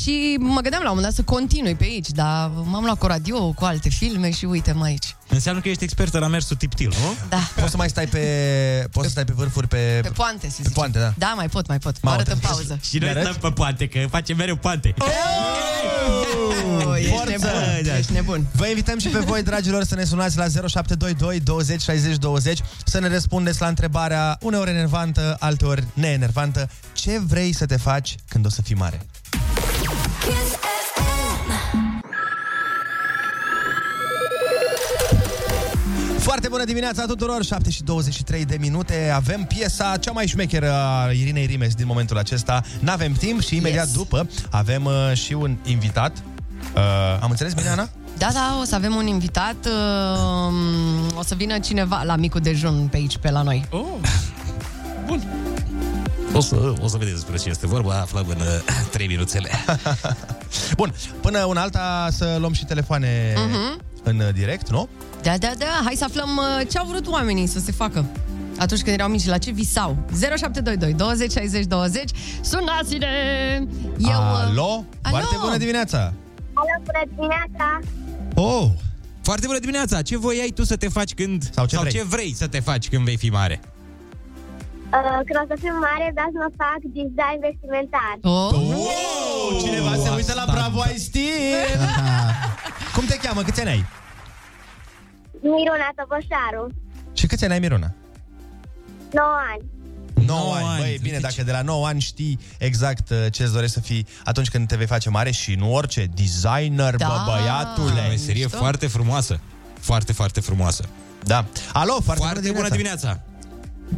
Și 0.00 0.36
mă 0.40 0.60
gândeam 0.60 0.82
la 0.82 0.90
un 0.90 0.96
moment 0.96 1.14
dat 1.14 1.14
să 1.14 1.22
continui 1.22 1.74
pe 1.74 1.84
aici, 1.84 2.08
dar 2.08 2.50
m-am 2.64 2.84
luat 2.84 2.98
cu 2.98 3.06
radio, 3.06 3.52
cu 3.52 3.64
alte 3.64 3.88
filme 3.88 4.30
și 4.30 4.44
uite 4.44 4.72
mai 4.72 4.90
aici. 4.90 5.16
Înseamnă 5.30 5.60
că 5.60 5.68
ești 5.68 5.84
expertă 5.84 6.18
la 6.18 6.26
mersul 6.26 6.56
tiptil, 6.56 6.88
nu? 7.00 7.14
Da. 7.28 7.36
Poți 7.54 7.70
să 7.70 7.76
mai 7.76 7.88
stai 7.88 8.06
pe, 8.06 8.18
poți 8.92 9.04
să 9.06 9.10
stai 9.10 9.24
pe 9.24 9.32
vârfuri 9.36 9.68
pe... 9.68 9.98
Pe 10.02 10.08
poante, 10.08 10.46
se 10.48 10.54
Pe 10.56 10.62
zice. 10.62 10.68
poante, 10.74 10.98
da. 10.98 11.12
Da, 11.18 11.32
mai 11.36 11.48
pot, 11.48 11.66
mai 11.68 11.78
pot. 11.78 11.92
Mă 11.92 11.98
Mamă, 12.02 12.16
arăt 12.16 12.32
în 12.32 12.38
te- 12.38 12.46
pauză. 12.46 12.78
Și 12.82 12.98
noi 12.98 13.12
Ne 13.14 13.20
stăm 13.20 13.34
pe 13.40 13.50
poante, 13.50 13.88
că 13.88 14.06
facem 14.10 14.36
mereu 14.36 14.56
poante. 14.56 14.94
Oh, 14.98 16.96
ești 16.98 17.10
Forță! 17.10 17.30
nebun, 17.30 17.50
Da. 17.84 17.98
ești 17.98 18.12
nebun. 18.12 18.46
Vă 18.52 18.66
invităm 18.66 18.98
și 18.98 19.08
pe 19.08 19.18
voi, 19.18 19.42
dragilor, 19.42 19.84
să 19.84 19.94
ne 19.94 20.04
sunați 20.04 20.36
la 20.36 20.44
0722 20.48 21.40
20 21.40 21.80
60 21.82 22.16
20 22.16 22.58
să 22.84 23.00
ne 23.00 23.08
răspundeți 23.08 23.60
la 23.60 23.66
întrebarea 23.66 24.38
uneori 24.40 24.70
enervantă, 24.70 25.36
alteori 25.38 25.84
neenervantă. 25.94 26.70
Ce 26.92 27.18
vrei 27.26 27.52
să 27.54 27.66
te 27.66 27.76
faci 27.76 28.14
când 28.28 28.46
o 28.46 28.48
să 28.48 28.62
fii 28.62 28.74
mare? 28.74 29.00
Foarte 36.40 36.58
bună 36.58 36.70
dimineața 36.72 37.04
tuturor, 37.06 37.44
7 37.44 37.70
și 37.70 37.82
23 37.82 38.44
de 38.44 38.56
minute 38.60 39.10
Avem 39.14 39.44
piesa 39.44 39.96
cea 40.00 40.10
mai 40.12 40.26
șmecheră 40.26 40.72
a 40.72 41.10
Irinei 41.10 41.46
Rimes 41.46 41.74
din 41.74 41.86
momentul 41.86 42.18
acesta 42.18 42.62
N-avem 42.78 43.12
timp 43.12 43.40
și 43.42 43.56
imediat 43.56 43.84
Yes. 43.86 43.94
după 43.96 44.28
avem 44.50 44.84
uh, 44.84 45.12
și 45.14 45.32
un 45.32 45.56
invitat 45.64 46.16
uh, 46.74 46.82
Am 47.20 47.30
înțeles, 47.30 47.54
Miliana? 47.54 47.88
Da, 48.18 48.28
da, 48.32 48.56
o 48.60 48.64
să 48.64 48.74
avem 48.74 48.94
un 48.94 49.06
invitat, 49.06 49.54
uh, 49.66 51.18
o 51.18 51.22
să 51.22 51.34
vină 51.34 51.58
cineva 51.58 52.02
la 52.02 52.16
micul 52.16 52.40
dejun 52.40 52.88
pe 52.90 52.96
aici, 52.96 53.16
pe 53.18 53.30
la 53.30 53.42
noi. 53.42 53.66
Oh. 53.70 53.84
Bun. 55.06 55.22
O 56.32 56.40
să, 56.40 56.74
o 56.80 56.88
să 56.88 56.96
vedeți 56.96 57.14
despre 57.16 57.36
ce 57.36 57.48
este 57.48 57.66
vorba, 57.66 57.94
aflăm 58.00 58.26
în 58.28 58.40
uh, 58.40 58.88
3 58.90 59.06
minuțele. 59.06 59.50
Bun, 60.76 60.94
până 61.20 61.44
una 61.44 61.60
alta 61.60 62.08
să 62.10 62.36
luăm 62.40 62.52
și 62.52 62.64
telefoane 62.64 63.34
Mhm. 63.48 63.80
în 64.02 64.18
uh, 64.20 64.28
direct, 64.34 64.70
nu? 64.70 64.88
Da, 65.22 65.38
da, 65.38 65.50
da, 65.58 65.80
hai 65.84 65.94
să 65.94 66.04
aflăm 66.04 66.36
uh, 66.36 66.66
ce 66.70 66.78
au 66.78 66.86
vrut 66.86 67.06
oamenii 67.06 67.46
să 67.46 67.58
se 67.58 67.72
facă 67.72 68.04
atunci 68.58 68.82
când 68.82 68.96
erau 68.96 69.08
mici, 69.08 69.26
la 69.26 69.38
ce 69.38 69.50
visau. 69.50 69.96
0722 70.20 70.92
20 70.92 71.32
60 71.32 71.64
20, 71.64 72.10
sunați-ne! 72.40 73.06
Eu, 73.98 74.08
uh, 74.08 74.44
Alo? 74.44 74.84
Foarte 75.02 75.36
bună 75.40 75.56
dimineața! 75.56 75.98
Alo, 76.52 76.74
bună 76.84 77.02
dimineața! 77.14 77.78
Oh, 78.34 78.68
Foarte 79.22 79.46
bună 79.46 79.58
dimineața! 79.58 80.02
Ce 80.02 80.16
voiai 80.16 80.48
tu 80.54 80.64
să 80.64 80.76
te 80.76 80.88
faci 80.88 81.14
când... 81.14 81.42
Sau 81.52 81.66
ce 81.66 81.74
sau 81.74 81.84
vrei? 81.84 81.94
ce 81.94 82.04
vrei 82.04 82.34
să 82.34 82.46
te 82.46 82.60
faci 82.60 82.88
când 82.88 83.04
vei 83.04 83.16
fi 83.16 83.28
mare? 83.28 83.60
Uh, 84.92 85.20
când 85.26 85.38
o 85.42 85.44
să 85.48 85.56
fiu 85.60 85.74
mare, 85.88 86.10
vreau 86.12 86.28
să 86.34 86.38
mă 86.44 86.50
fac 86.62 86.80
design 86.98 87.38
vestimentar. 87.46 88.14
Oh, 88.22 88.52
oh 88.52 89.62
cineva 89.62 89.94
se 90.04 90.10
uită 90.16 90.32
la 90.34 90.44
Bravo 90.52 90.80
ai 90.80 90.96
stil! 90.98 91.78
Cum 92.94 93.04
te 93.04 93.16
cheamă? 93.16 93.42
Câți 93.42 93.60
ani 93.60 93.70
ai? 93.70 93.84
Miruna 95.42 95.90
Tăbășaru, 95.96 96.66
Și 97.12 97.26
câți 97.26 97.44
ani 97.44 97.52
ai, 97.52 97.58
Miruna? 97.58 97.92
9 99.12 99.26
ani. 99.52 99.64
9 100.26 100.54
ani. 100.54 100.64
ani, 100.66 100.80
Băi, 100.80 100.98
bine, 101.02 101.14
zici. 101.16 101.22
dacă 101.22 101.42
de 101.44 101.52
la 101.52 101.62
9 101.62 101.86
ani 101.86 102.00
știi 102.00 102.38
exact 102.58 103.10
uh, 103.10 103.16
ce 103.30 103.42
îți 103.42 103.52
dorești 103.52 103.74
să 103.74 103.80
fii 103.80 104.06
atunci 104.24 104.48
când 104.50 104.68
te 104.68 104.76
vei 104.76 104.86
face 104.86 105.10
mare 105.10 105.30
și 105.30 105.54
nu 105.54 105.74
orice, 105.74 106.08
designer, 106.14 106.94
Da. 106.96 107.06
bă, 107.06 107.14
băiatule. 107.32 108.00
O 108.06 108.08
meserie 108.08 108.42
mișto. 108.44 108.58
foarte 108.58 108.86
frumoasă. 108.86 109.40
Foarte, 109.78 110.12
foarte 110.12 110.40
frumoasă. 110.40 110.84
Da. 111.24 111.44
Alo, 111.72 111.92
foarte, 112.04 112.22
Foarte 112.22 112.50
bună 112.50 112.68
dimineața! 112.68 113.20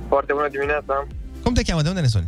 Foarte 0.08 0.32
bună 0.32 0.48
dimineața! 0.50 1.06
Cum 1.42 1.54
te 1.54 1.62
cheamă? 1.62 1.82
De 1.82 1.88
unde 1.88 2.00
ne 2.00 2.06
suni? 2.06 2.26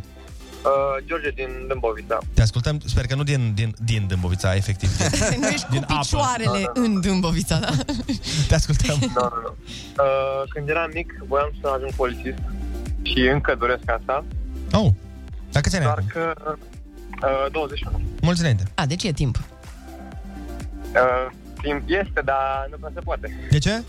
Uh, 0.65 1.05
George 1.07 1.31
din 1.31 1.49
Dâmbovița. 1.69 2.19
Te 2.35 2.43
ascultăm, 2.43 2.79
sper 2.85 3.07
că 3.07 3.15
nu 3.15 3.23
din, 3.23 3.53
din, 3.55 3.75
din 3.85 4.07
Dâmbovița, 4.07 4.55
efectiv. 4.55 4.91
nu 5.41 5.49
ești 5.49 5.67
cu 5.67 5.73
Din 5.73 5.83
apă. 5.83 5.95
picioarele 6.01 6.71
în 6.75 7.01
Dâmbovița, 7.01 7.59
da? 7.59 7.71
Te 8.49 8.55
ascultăm. 8.55 8.97
Nu, 9.01 9.07
nu, 9.15 9.41
nu. 9.43 9.55
Uh, 10.05 10.43
când 10.49 10.69
eram 10.69 10.91
mic, 10.95 11.13
voiam 11.29 11.53
să 11.61 11.69
ajung 11.75 11.93
polițist 11.93 12.39
și 13.03 13.19
încă 13.19 13.55
doresc 13.59 13.91
asta, 13.91 14.25
Oh, 14.73 14.91
dar 15.53 15.63
câți 15.63 15.77
ani 15.77 15.85
ai? 15.85 15.91
doar 15.95 16.05
acum? 16.09 16.35
că 16.39 16.57
uh, 17.47 17.53
21. 17.53 18.01
Mulți 18.21 18.41
înainte. 18.41 18.65
A, 18.75 18.87
deci 18.87 19.03
e 19.05 19.13
timp. 19.13 19.37
Uh, 19.37 21.31
timp 21.63 21.83
este, 21.87 22.21
dar 22.25 22.67
nu 22.71 22.77
prea 22.77 22.91
se 22.95 23.01
poate. 23.01 23.47
De 23.51 23.59
ce? 23.59 23.83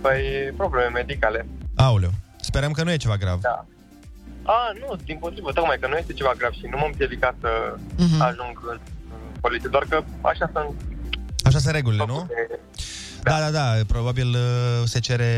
Păi, 0.00 0.20
probleme 0.56 0.88
medicale. 0.88 1.46
Aoleu. 1.74 2.10
Sperăm 2.40 2.72
că 2.72 2.82
nu 2.82 2.90
e 2.92 2.96
ceva 2.96 3.16
grav. 3.16 3.40
Da. 3.40 3.66
A, 4.46 4.58
nu, 4.80 4.96
din 5.04 5.16
potrivă, 5.18 5.52
tocmai 5.52 5.76
că 5.80 5.86
nu 5.88 5.96
este 5.96 6.12
ceva 6.12 6.32
grav 6.38 6.52
și 6.52 6.66
nu 6.70 6.76
m-am 6.76 6.90
împiedicat 6.92 7.34
să 7.40 7.50
Mhm. 7.96 8.20
ajung 8.20 8.54
în, 8.72 8.78
în 9.14 9.40
poliție, 9.40 9.68
doar 9.72 9.84
că 9.88 10.04
așa 10.20 10.50
sunt 10.54 10.74
Așa 11.44 11.58
sunt 11.58 11.74
regulile, 11.74 12.04
nu? 12.06 12.14
făcute. 12.14 12.60
Da, 13.22 13.38
da, 13.40 13.50
da. 13.50 13.72
Probabil 13.86 14.28
uh, 14.28 14.82
se 14.84 15.00
cere 15.00 15.32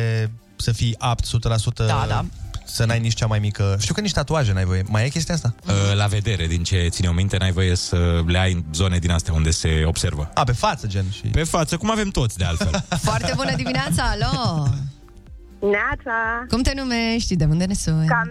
să 0.57 0.73
fii 0.73 0.95
apt 0.99 1.25
100% 1.25 1.87
Da, 1.87 2.05
da. 2.09 2.25
să 2.65 2.85
n-ai 2.85 3.01
nici 3.01 3.15
cea 3.15 3.27
mai 3.27 3.39
mică... 3.39 3.77
Știu 3.81 3.95
că 3.95 4.01
nici 4.01 4.13
tatuaje 4.13 4.53
n-ai 4.53 4.65
voie. 4.65 4.83
Mai 4.89 5.05
e 5.05 5.09
chestia 5.09 5.35
asta? 5.35 5.55
Uh, 5.67 5.95
La 5.97 6.07
vedere, 6.07 6.47
din 6.47 6.63
ce 6.63 6.87
ține 6.91 7.09
o 7.09 7.13
minte, 7.13 7.37
n-ai 7.37 7.53
voie 7.53 7.75
să 7.75 8.23
le 8.27 8.39
ai 8.39 8.53
în 8.53 8.65
zone 8.73 8.99
din 8.99 9.11
astea 9.11 9.33
unde 9.33 9.51
se 9.51 9.83
observă. 9.87 10.31
A, 10.35 10.45
pe 10.45 10.53
față, 10.53 10.87
gen. 10.87 11.11
Și... 11.11 11.21
Pe 11.27 11.43
față, 11.43 11.77
cum 11.77 11.91
avem 11.91 12.09
toți, 12.09 12.39
de 12.39 12.45
altfel. 12.45 12.85
Foarte 13.11 13.33
bună 13.37 13.55
dimineața, 13.55 14.03
alo! 14.05 14.67
Neața, 15.61 16.45
Cum 16.49 16.63
te 16.63 16.73
numești? 16.75 17.37
De 17.37 17.45
unde 17.45 17.65
ne 17.65 17.75
suni? 17.75 18.07
Cam, 18.07 18.31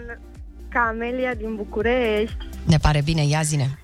Camelia 0.68 1.34
din 1.34 1.54
București. 1.56 2.36
Ne 2.64 2.76
pare 2.76 3.00
bine, 3.04 3.26
ia 3.26 3.42
zine. 3.42 3.78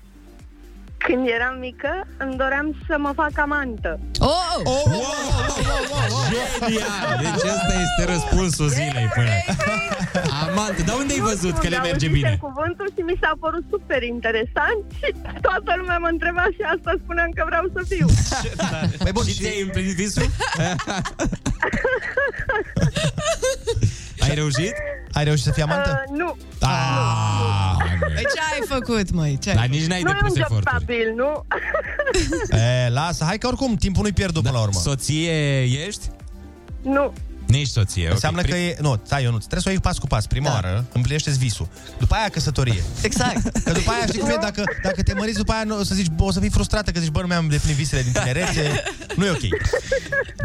Când 0.97 1.27
eram 1.27 1.55
mică, 1.59 2.07
îmi 2.17 2.35
doream 2.35 2.75
să 2.87 2.95
mă 2.97 3.11
fac 3.15 3.31
amantă. 3.35 3.99
Oh! 4.19 4.55
oh! 4.63 4.83
Genial! 6.31 7.17
Deci 7.21 7.43
ăsta 7.53 7.73
este 7.85 8.11
răspunsul 8.13 8.67
zilei 8.67 9.09
până. 9.15 9.29
Amant, 10.47 10.85
dar 10.85 10.95
unde 10.97 11.13
ai 11.13 11.19
văzut 11.19 11.57
că 11.57 11.67
le 11.67 11.77
merge 11.77 12.05
Auzisem 12.07 12.11
bine? 12.11 12.37
cuvântul 12.41 12.87
și 12.95 13.01
mi 13.01 13.17
s-a 13.21 13.33
părut 13.39 13.63
super 13.69 14.03
interesant 14.03 14.81
și 14.97 15.13
toată 15.41 15.73
lumea 15.77 15.97
mă 15.97 16.07
întreba 16.11 16.43
și 16.55 16.61
asta 16.75 16.91
spuneam 17.03 17.29
că 17.35 17.43
vreau 17.45 17.65
să 17.75 17.81
fiu. 17.93 18.07
Păi 19.03 19.11
bun, 19.11 19.23
Și 19.25 19.33
ți-ai 19.33 19.61
împlinit 19.61 19.95
visul? 19.95 20.23
ai 24.29 24.35
reușit? 24.35 24.73
Ai 25.11 25.23
reușit 25.23 25.43
să 25.43 25.51
fii 25.51 25.63
amantă? 25.63 26.03
Uh, 26.11 26.17
nu, 26.17 26.35
Ah, 26.61 27.75
Păi 27.99 28.23
ce 28.33 28.39
ai 28.53 28.67
făcut, 28.79 29.11
măi? 29.11 29.37
Ce 29.41 29.49
ai 29.49 29.55
Dar 29.55 29.65
nici 29.65 29.85
n-ai 29.85 30.01
nu 30.01 30.09
e 30.09 30.13
depus 30.13 30.29
un 30.29 30.35
job 30.35 30.45
eforturi. 30.51 30.75
stabil, 30.75 31.13
nu? 31.15 31.45
E, 32.85 32.89
lasă, 32.89 33.23
hai 33.23 33.37
că 33.37 33.47
oricum 33.47 33.75
timpul 33.75 34.01
nu-i 34.01 34.11
pierdut 34.13 34.43
până 34.43 34.53
la 34.57 34.61
urmă. 34.61 34.79
Soție 34.79 35.61
ești? 35.63 36.07
nu. 36.81 37.13
Nici 37.47 37.67
soție. 37.67 38.09
Înseamnă 38.11 38.39
ok. 38.39 38.47
că 38.49 38.55
e... 38.55 38.77
Nu, 38.81 38.99
stai, 39.05 39.23
eu 39.23 39.31
nu. 39.31 39.37
Trebuie 39.37 39.61
să 39.61 39.67
o 39.67 39.71
iei 39.71 39.79
pas 39.79 39.97
cu 39.97 40.07
pas. 40.07 40.27
Prima 40.27 40.47
Da. 40.47 40.53
oară 40.53 40.85
împlinește 40.93 41.31
visul. 41.31 41.67
După 41.99 42.15
aia 42.15 42.29
căsătorie. 42.29 42.83
Exact. 43.01 43.49
Că 43.65 43.71
după 43.71 43.91
aia 43.91 44.05
știi 44.07 44.19
cum 44.19 44.29
e, 44.29 44.37
dacă, 44.41 44.63
dacă 44.83 45.03
te 45.03 45.13
măriți 45.13 45.37
după 45.37 45.51
aia 45.51 45.63
nu, 45.63 45.79
o 45.79 45.83
să 45.83 45.95
zici, 45.95 46.07
bă, 46.15 46.23
o 46.23 46.31
să 46.31 46.39
fii 46.39 46.49
frustrată 46.49 46.91
că 46.91 46.99
zici, 46.99 47.09
bă, 47.09 47.21
nu 47.21 47.27
mi-am 47.27 47.43
îndeplinit 47.43 47.77
visele 47.77 48.01
din 48.01 48.11
tinerețe. 48.11 48.83
Nu 49.15 49.25
e 49.25 49.29
ok. 49.29 49.43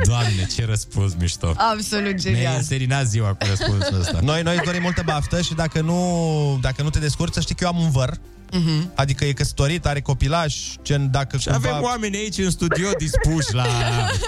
Doamne, 0.04 0.46
ce 0.56 0.64
răspuns 0.64 1.14
mișto. 1.18 1.54
Absolut 1.56 2.02
Mi-ai 2.04 2.14
genial. 2.18 2.56
înserinat 2.56 3.06
ziua 3.06 3.28
cu 3.28 3.46
răspunsul 3.48 4.00
ăsta. 4.00 4.18
Noi, 4.22 4.42
noi 4.42 4.54
îți 4.56 4.64
dorim 4.64 4.82
multă 4.82 5.02
baftă 5.04 5.40
și 5.40 5.54
dacă 5.54 5.80
nu, 5.80 6.58
dacă 6.62 6.82
nu 6.82 6.90
te 6.90 6.98
descurci, 6.98 7.32
să 7.32 7.40
știi 7.40 7.54
că 7.54 7.64
eu 7.64 7.70
am 7.70 7.80
un 7.82 7.90
văr. 7.90 8.18
Mhm. 8.52 8.90
Adică 8.94 9.24
e 9.24 9.32
căsătorit, 9.32 9.86
are 9.86 10.00
copilaș, 10.00 10.56
gen 10.82 11.10
dacă 11.10 11.36
Și 11.36 11.48
avem 11.52 11.70
cumva... 11.70 11.86
oameni 11.86 12.16
aici 12.16 12.38
în 12.38 12.50
studio 12.50 12.88
dispuși 12.98 13.54
la 13.54 13.66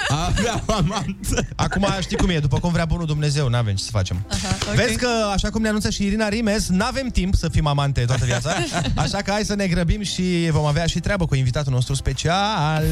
a 0.08 0.24
avea 0.36 0.62
o 0.66 0.72
amantă. 0.72 1.46
Acum 1.56 1.86
știi 2.00 2.16
cum 2.16 2.28
e, 2.28 2.38
după 2.38 2.58
cum 2.58 2.72
vrea 2.72 2.84
bunul 2.84 3.06
Dumnezeu, 3.06 3.48
n-avem 3.48 3.74
ce 3.74 3.82
să 3.84 3.90
facem. 3.92 4.26
Aha, 4.30 4.56
ok. 4.68 4.74
Vezi 4.74 4.96
că, 4.96 5.08
așa 5.32 5.50
cum 5.50 5.62
ne 5.62 5.68
anunță 5.68 5.90
și 5.90 6.04
Irina 6.04 6.28
Rimes, 6.28 6.68
n-avem 6.68 7.08
timp 7.08 7.34
să 7.34 7.48
fim 7.48 7.66
amante 7.66 8.00
toată 8.04 8.24
viața, 8.24 8.50
așa 9.04 9.18
că 9.18 9.30
hai 9.30 9.44
să 9.44 9.54
ne 9.54 9.66
grăbim 9.66 10.02
și 10.02 10.48
vom 10.50 10.64
avea 10.64 10.86
și 10.86 10.98
treabă 11.00 11.26
cu 11.26 11.34
invitatul 11.34 11.72
nostru 11.72 11.94
special. 11.94 12.84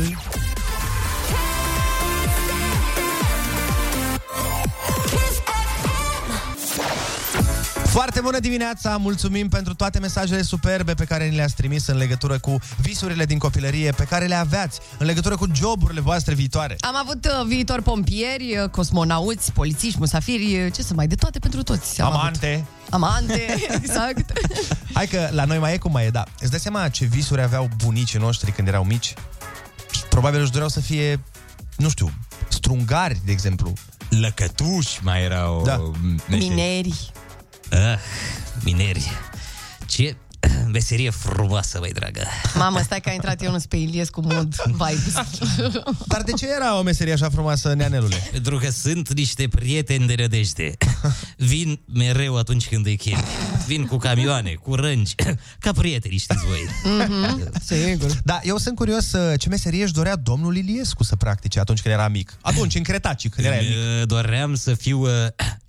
Foarte 8.12 8.28
bună 8.30 8.40
dimineața! 8.40 8.96
Mulțumim 8.96 9.48
pentru 9.48 9.74
toate 9.74 9.98
mesajele 9.98 10.42
superbe 10.42 10.94
pe 10.94 11.04
care 11.04 11.28
ni 11.28 11.36
le-ați 11.36 11.54
trimis 11.54 11.86
în 11.86 11.96
legătură 11.96 12.38
cu 12.38 12.58
visurile 12.80 13.24
din 13.24 13.38
copilărie 13.38 13.90
pe 13.90 14.04
care 14.04 14.26
le 14.26 14.34
aveați, 14.34 14.80
în 14.98 15.06
legătură 15.06 15.36
cu 15.36 15.46
joburile 15.54 16.00
voastre 16.00 16.34
viitoare. 16.34 16.76
Am 16.80 16.96
avut 16.96 17.24
uh, 17.24 17.46
viitor 17.46 17.82
pompieri, 17.82 18.58
uh, 18.62 18.68
cosmonauți, 18.68 19.52
polițiști, 19.52 19.98
musafiri, 19.98 20.64
uh, 20.64 20.72
ce 20.72 20.82
să 20.82 20.94
mai, 20.94 21.06
de 21.06 21.14
toate 21.14 21.38
pentru 21.38 21.62
toți. 21.62 22.00
Am 22.00 22.12
Amante! 22.12 22.64
Avut. 22.90 22.92
Amante, 22.92 23.46
exact. 23.82 24.32
Hai 24.92 25.06
că 25.06 25.28
la 25.32 25.44
noi 25.44 25.58
mai 25.58 25.74
e 25.74 25.78
cum 25.78 25.92
mai 25.92 26.06
e, 26.06 26.10
da. 26.10 26.24
Îți 26.40 26.50
dai 26.50 26.60
seama 26.60 26.88
ce 26.88 27.04
visuri 27.04 27.42
aveau 27.42 27.68
bunicii 27.84 28.18
noștri 28.18 28.52
când 28.52 28.68
erau 28.68 28.84
mici? 28.84 29.14
Probabil 30.08 30.40
își 30.40 30.50
doreau 30.50 30.68
să 30.70 30.80
fie, 30.80 31.20
nu 31.76 31.88
știu, 31.88 32.10
strungari, 32.48 33.20
de 33.24 33.32
exemplu. 33.32 33.72
Lăcătuși 34.08 34.98
mai 35.02 35.22
erau 35.22 35.62
Da. 35.64 35.90
meșteri. 36.28 36.48
Mineri. 36.48 37.12
Ah, 37.70 37.98
mineri. 38.64 39.10
Ce 39.86 40.16
meserie 40.72 41.10
frumoasă, 41.10 41.78
mai 41.78 41.90
dragă. 41.90 42.22
Mamă, 42.54 42.80
stai 42.80 43.00
că 43.00 43.08
a 43.08 43.12
intrat 43.12 43.42
Ionuț 43.42 43.64
pe 43.64 43.76
Iliescu 43.76 44.20
mod 44.20 44.54
vibes. 44.64 45.14
Dar 46.06 46.22
de 46.22 46.32
ce 46.32 46.46
era 46.56 46.78
o 46.78 46.82
meserie 46.82 47.12
așa 47.12 47.28
frumoasă, 47.28 47.74
neanelule? 47.74 48.16
Pentru 48.32 48.56
că 48.58 48.70
sunt 48.70 49.12
niște 49.12 49.48
prieteni 49.48 50.06
de 50.06 50.14
rădejde. 50.14 50.72
Vin 51.36 51.80
mereu 51.94 52.36
atunci 52.36 52.68
când 52.68 52.86
îi 52.86 52.96
chem. 52.96 53.24
Vin 53.66 53.86
cu 53.86 53.96
camioane, 53.96 54.52
cu 54.54 54.74
rângi, 54.74 55.14
ca 55.58 55.72
prieteni, 55.72 56.16
știți 56.16 56.44
voi. 56.46 56.68
Mhm, 56.98 57.50
Sigur. 57.64 58.20
Da, 58.24 58.40
eu 58.42 58.56
sunt 58.56 58.76
curios 58.76 59.12
uh, 59.12 59.38
ce 59.40 59.48
meserie 59.48 59.82
își 59.82 59.92
dorea 59.92 60.16
domnul 60.16 60.56
Iliescu 60.56 61.04
să 61.04 61.16
practice 61.16 61.60
atunci 61.60 61.80
când 61.80 61.94
era 61.94 62.08
mic. 62.08 62.36
Atunci, 62.40 62.74
în 62.74 62.82
Cretaci, 62.82 63.28
când 63.28 63.46
era 63.46 63.56
el 63.56 63.62
mic. 63.62 63.76
Îmi, 63.76 64.00
uh, 64.00 64.06
Doream 64.06 64.54
să 64.54 64.74
fiu 64.74 65.00
uh, 65.00 65.10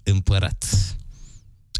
împărat. 0.03 0.65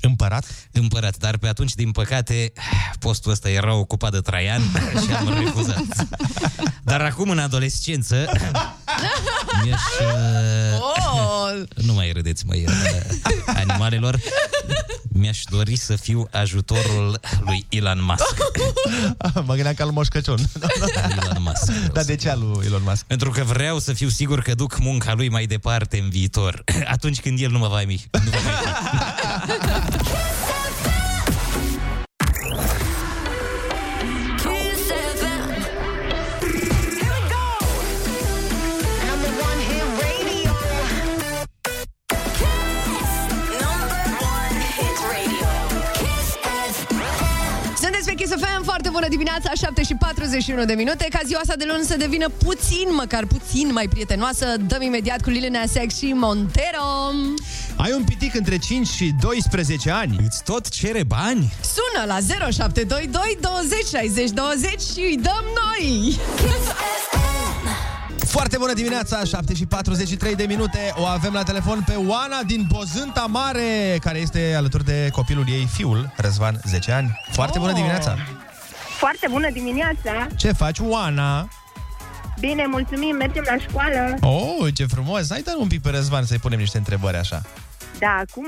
Împărat? 0.01 0.45
Împărat, 0.71 1.17
dar 1.17 1.37
pe 1.37 1.47
atunci, 1.47 1.73
din 1.73 1.91
păcate, 1.91 2.53
postul 2.99 3.31
ăsta 3.31 3.49
era 3.49 3.73
ocupat 3.73 4.11
de 4.11 4.19
Traian 4.19 4.61
și 5.05 5.13
am 5.13 5.33
refuzat. 5.43 5.83
Dar 6.83 7.01
acum, 7.01 7.29
în 7.29 7.39
adolescență, 7.39 8.15
mi-aș... 9.63 9.81
uh, 9.81 11.10
Oh, 11.51 11.83
Nu 11.85 11.93
mai 11.93 12.11
râdeți, 12.11 12.45
măi, 12.45 12.65
uh, 12.67 12.73
animalelor. 13.65 14.19
Mi-aș 15.13 15.39
dori 15.49 15.75
să 15.75 15.95
fiu 15.95 16.27
ajutorul 16.31 17.19
lui 17.45 17.65
Elon 17.69 18.03
Musk. 18.03 18.37
mă 19.45 19.53
gândeam 19.53 19.73
ca 19.73 19.83
lui 19.83 19.93
Moș 19.93 20.07
Crăciun. 20.07 20.39
Elon 21.21 21.37
Musk. 21.39 21.65
vreau 21.65 21.91
Dar 21.93 22.03
să 22.03 22.09
de 22.09 22.15
ce 22.15 22.29
al 22.29 22.39
lui 22.39 22.65
Elon 22.65 22.81
Musk? 22.85 23.03
Pentru 23.03 23.29
că 23.29 23.43
vreau 23.43 23.79
să 23.79 23.93
fiu 23.93 24.09
sigur 24.09 24.41
că 24.41 24.53
duc 24.53 24.79
munca 24.79 25.13
lui 25.13 25.29
mai 25.29 25.45
departe 25.45 25.99
în 25.99 26.09
viitor, 26.09 26.63
atunci 26.95 27.19
când 27.19 27.41
el 27.41 27.51
nu 27.51 27.57
mă 27.57 27.67
va 27.67 27.83
mi. 27.85 28.05
Nu 28.11 28.29
va 28.29 28.37
mai 28.43 28.53
bună 49.01 49.13
dimineața, 49.13 49.51
7 49.53 49.83
și 49.83 49.95
41 49.95 50.65
de 50.65 50.73
minute. 50.73 51.05
Ca 51.09 51.19
ziua 51.25 51.39
asta 51.39 51.55
de 51.57 51.63
luni 51.67 51.83
să 51.83 51.97
devină 51.97 52.29
puțin, 52.29 52.87
măcar 52.95 53.25
puțin 53.25 53.69
mai 53.73 53.87
prietenoasă, 53.87 54.45
dăm 54.67 54.81
imediat 54.81 55.21
cu 55.21 55.29
Lil 55.29 55.49
Nas 55.51 55.71
X 55.87 55.97
și 55.97 56.13
Montero. 56.13 56.87
Ai 57.75 57.91
un 57.97 58.03
pitic 58.03 58.35
între 58.35 58.57
5 58.57 58.87
și 58.87 59.11
12 59.21 59.91
ani. 59.91 60.15
Îți 60.25 60.43
tot 60.43 60.69
cere 60.69 61.03
bani? 61.03 61.53
Sună 61.75 62.05
la 62.05 62.17
0722 62.51 63.37
20 63.41 63.85
60 63.91 64.29
20 64.29 64.69
și 64.69 64.99
îi 64.99 65.19
dăm 65.21 65.45
noi! 65.61 66.15
Foarte 68.17 68.57
bună 68.57 68.73
dimineața, 68.73 69.23
7 69.23 69.53
și 69.53 69.65
43 69.65 70.35
de 70.35 70.43
minute. 70.47 70.93
O 70.95 71.05
avem 71.05 71.33
la 71.33 71.43
telefon 71.43 71.83
pe 71.85 71.95
Oana 72.07 72.43
din 72.45 72.67
Bozânta 72.73 73.25
Mare, 73.29 73.97
care 74.01 74.19
este 74.19 74.53
alături 74.57 74.85
de 74.85 75.09
copilul 75.11 75.45
ei, 75.47 75.67
fiul, 75.73 76.13
Răzvan, 76.15 76.61
10 76.67 76.91
ani. 76.91 77.19
Foarte 77.31 77.57
bună 77.59 77.69
Oh. 77.71 77.75
dimineața! 77.75 78.17
Foarte 79.01 79.27
bună 79.29 79.49
dimineața! 79.51 80.27
Ce 80.37 80.51
faci, 80.51 80.79
Oana? 80.79 81.47
Bine, 82.39 82.65
mulțumim, 82.65 83.15
mergem 83.15 83.43
la 83.47 83.57
școală. 83.69 84.15
Oh, 84.21 84.73
ce 84.73 84.85
frumos! 84.85 85.27
Hai 85.29 85.41
dă 85.41 85.55
un 85.59 85.67
pic 85.67 85.81
pe 85.81 85.89
Răzvan 85.89 86.23
să-i 86.25 86.37
punem 86.37 86.59
niște 86.59 86.77
întrebări 86.77 87.17
așa. 87.17 87.41
Da, 87.99 88.23
acum. 88.27 88.45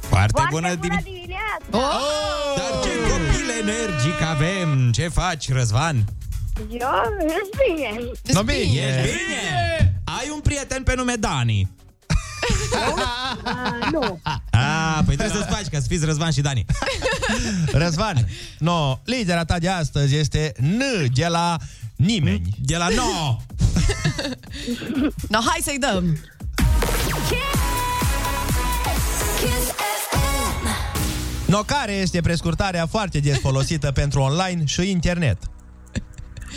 Foarte, 0.00 0.32
Foarte 0.32 0.32
bună, 0.50 0.74
bună 0.74 0.74
dimineața! 0.74 1.02
dimineața! 1.04 1.64
Oh! 1.70 2.56
Dar 2.56 2.82
ce 2.82 2.88
copil 3.10 3.50
energic 3.60 4.20
avem! 4.22 4.90
Ce 4.92 5.08
faci, 5.08 5.52
Răzvan? 5.52 6.04
Eu 6.70 6.88
ești 7.26 7.56
bine. 7.74 8.10
No, 8.32 8.42
bine! 8.42 9.02
Ești 9.02 9.16
bine? 9.26 9.94
Ai 10.04 10.30
un 10.34 10.40
prieten 10.40 10.82
pe 10.82 10.94
nume 10.94 11.14
Dani. 11.14 11.68
Uh, 12.72 13.90
nu. 13.92 14.20
Ah, 14.50 14.98
păi 15.06 15.16
trebuie 15.16 15.38
să-ți 15.38 15.54
faci 15.54 15.66
ca 15.66 15.80
să 15.80 15.86
fiți 15.88 16.04
Răzvan 16.04 16.30
și 16.30 16.40
Dani. 16.40 16.64
Răzvan, 17.82 18.28
no, 18.58 18.98
lidera 19.04 19.44
ta 19.44 19.58
de 19.58 19.68
astăzi 19.68 20.16
este 20.16 20.52
N 20.60 20.80
de 21.14 21.26
la 21.26 21.56
nimeni. 21.96 22.48
De 22.58 22.76
la 22.76 22.88
no! 22.88 23.36
No, 25.28 25.38
hai 25.38 25.60
să-i 25.62 25.78
dăm! 25.78 26.18
No, 31.46 31.58
care 31.58 31.92
este 31.92 32.20
prescurtarea 32.20 32.86
foarte 32.86 33.18
des 33.18 33.38
folosită 33.38 33.90
pentru 33.90 34.20
online 34.20 34.64
și 34.64 34.90
internet? 34.90 35.38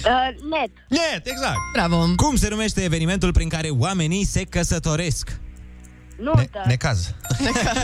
Uh, 0.06 0.50
net. 0.50 0.72
Net, 0.90 1.28
exact. 1.28 1.58
Bravo! 1.74 2.06
Cum 2.16 2.36
se 2.36 2.50
numește 2.50 2.84
evenimentul 2.84 3.32
prin 3.32 3.50
care 3.50 3.70
oamenii 3.70 4.26
se 4.26 4.44
căsătoresc? 4.44 5.40
Nu, 6.20 6.32
Ne- 6.36 6.48
da. 6.52 6.62
necaz. 6.68 7.14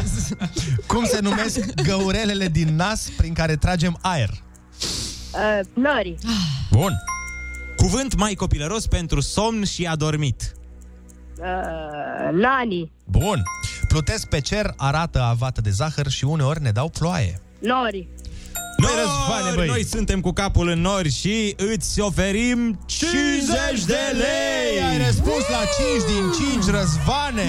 Cum 0.88 1.05
se 1.05 1.19
numesc 1.19 1.59
găurelele 1.83 2.48
din 2.48 2.75
nas 2.75 3.09
prin 3.17 3.33
care 3.33 3.55
tragem 3.55 3.98
aer? 4.01 4.29
Uh, 5.33 5.59
nori. 5.74 6.15
Bun. 6.71 6.93
Cuvânt 7.75 8.15
mai 8.15 8.33
copilăros 8.33 8.88
pentru 8.88 9.19
somn 9.19 9.63
și 9.63 9.86
adormit. 9.86 10.53
Uh, 11.38 11.45
nani. 12.31 12.91
Bun. 13.05 13.43
Plutesc 13.88 14.27
pe 14.27 14.39
cer, 14.39 14.74
arată 14.77 15.21
avată 15.21 15.62
de 15.62 15.69
zahăr 15.69 16.07
și 16.07 16.24
uneori 16.25 16.62
ne 16.62 16.71
dau 16.71 16.89
ploaie. 16.89 17.41
Nori. 17.59 18.07
Băi, 18.93 19.03
Răzvane, 19.03 19.55
băi. 19.55 19.67
Noi 19.67 19.86
suntem 19.86 20.22
cu 20.22 20.31
capul 20.31 20.67
în 20.69 20.81
nori 20.81 21.12
și 21.12 21.53
îți 21.58 22.00
oferim 22.00 22.79
50 22.86 23.84
de 23.86 23.98
lei! 24.12 24.81
Ai 24.89 24.98
răspuns 25.05 25.43
la 25.50 25.63
5 26.08 26.38
din 26.38 26.50
5, 26.51 26.65
Răzvane! 26.65 27.43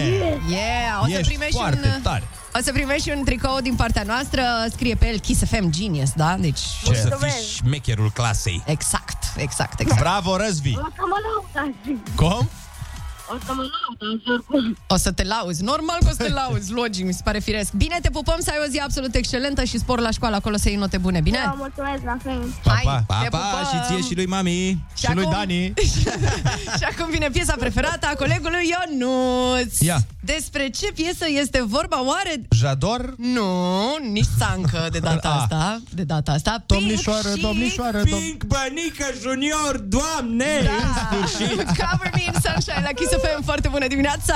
Yeah, 0.50 1.00
o 1.02 1.04
să 1.04 1.10
Ești 1.18 1.26
primești 1.26 1.56
foarte 1.56 1.92
un... 1.96 2.02
tare. 2.02 2.22
O 2.56 2.58
să 2.62 2.72
primești 2.72 3.10
un 3.10 3.24
tricou 3.24 3.60
din 3.60 3.74
partea 3.74 4.02
noastră, 4.06 4.42
scrie 4.70 4.94
pe 4.94 5.06
el 5.08 5.18
Kiss 5.18 5.42
FM 5.44 5.70
Genius, 5.70 6.10
da? 6.12 6.36
Deci... 6.40 6.60
O 6.84 6.92
să 6.92 7.16
fii 7.20 7.54
șmecherul 7.54 8.10
clasei. 8.10 8.62
Exact, 8.66 9.24
exact, 9.36 9.80
exact. 9.80 10.00
Bravo, 10.00 10.36
Răzvi! 10.36 10.74
O 10.76 10.88
să 10.94 11.02
mă 11.08 11.16
laud 11.24 11.68
azi. 11.68 12.14
Cum? 12.16 12.48
O 13.34 13.36
să 13.46 13.52
mă 13.54 13.62
laud 13.72 14.14
azi 14.14 14.30
oricum. 14.30 14.76
O 14.88 14.96
să 14.96 15.12
te 15.12 15.24
lauzi. 15.24 15.62
Normal 15.62 15.96
că 16.00 16.06
o 16.08 16.10
să 16.10 16.22
te 16.22 16.28
lauzi, 16.32 16.72
logic, 16.72 17.04
mi 17.06 17.12
se 17.12 17.20
pare 17.24 17.38
firesc. 17.38 17.72
Bine, 17.72 17.98
te 18.02 18.10
pupăm 18.10 18.36
să 18.40 18.50
ai 18.50 18.56
o 18.66 18.70
zi 18.70 18.78
absolut 18.78 19.14
excelentă 19.14 19.64
și 19.64 19.78
spor 19.78 20.00
la 20.00 20.10
școală 20.10 20.36
acolo 20.36 20.56
să 20.56 20.68
iei 20.68 20.76
note 20.78 20.98
bune, 20.98 21.20
bine? 21.20 21.40
Da, 21.44 21.54
mulțumesc 21.58 22.02
la 22.04 22.16
fel. 22.22 22.40
Pa, 22.62 22.70
Hai, 22.72 22.82
pa. 22.84 23.04
Pa, 23.06 23.20
te 23.22 23.28
pa, 23.28 23.38
pupăm. 23.38 23.64
și 23.70 23.86
ție 23.94 24.06
și 24.08 24.14
lui 24.14 24.26
mami. 24.26 24.84
Și 24.96 25.10
lui 25.14 25.26
Dani. 25.30 25.72
și 26.78 26.84
acum 26.90 27.10
vine 27.10 27.28
piesa 27.32 27.54
preferată 27.58 28.06
a 28.12 28.14
colegului 28.16 28.70
Ionuț. 28.72 29.78
Ia. 29.80 29.98
Despre 30.22 30.68
ce 30.68 30.92
piesă 30.92 31.24
este 31.40 31.62
vorba 31.66 32.04
oare? 32.06 32.42
Jador? 32.50 33.14
Nu, 33.16 33.50
nici 34.12 34.28
țancă 34.38 34.88
de 34.92 34.98
data 34.98 35.28
Ah. 35.28 35.36
asta. 35.40 35.80
De 35.94 36.02
data 36.02 36.32
asta. 36.32 36.62
Domnișoară, 36.66 37.20
Pink 37.28 37.36
și- 37.36 37.42
domnișoară, 37.42 38.00
dom- 38.00 38.04
Pink 38.04 38.44
Bănică 38.44 39.06
Junior, 39.20 39.76
doamne! 39.78 40.60
Da. 40.64 40.70
În 41.16 41.26
sfârșit! 41.26 41.56
Cover 41.64 42.10
me 42.14 42.22
in 42.26 42.32
sunshine 42.44 42.80
la 42.82 42.92
Kiss 42.98 43.12
FM. 43.22 43.42
Foarte 43.44 43.68
bună 43.68 43.86
dimineața! 43.86 44.34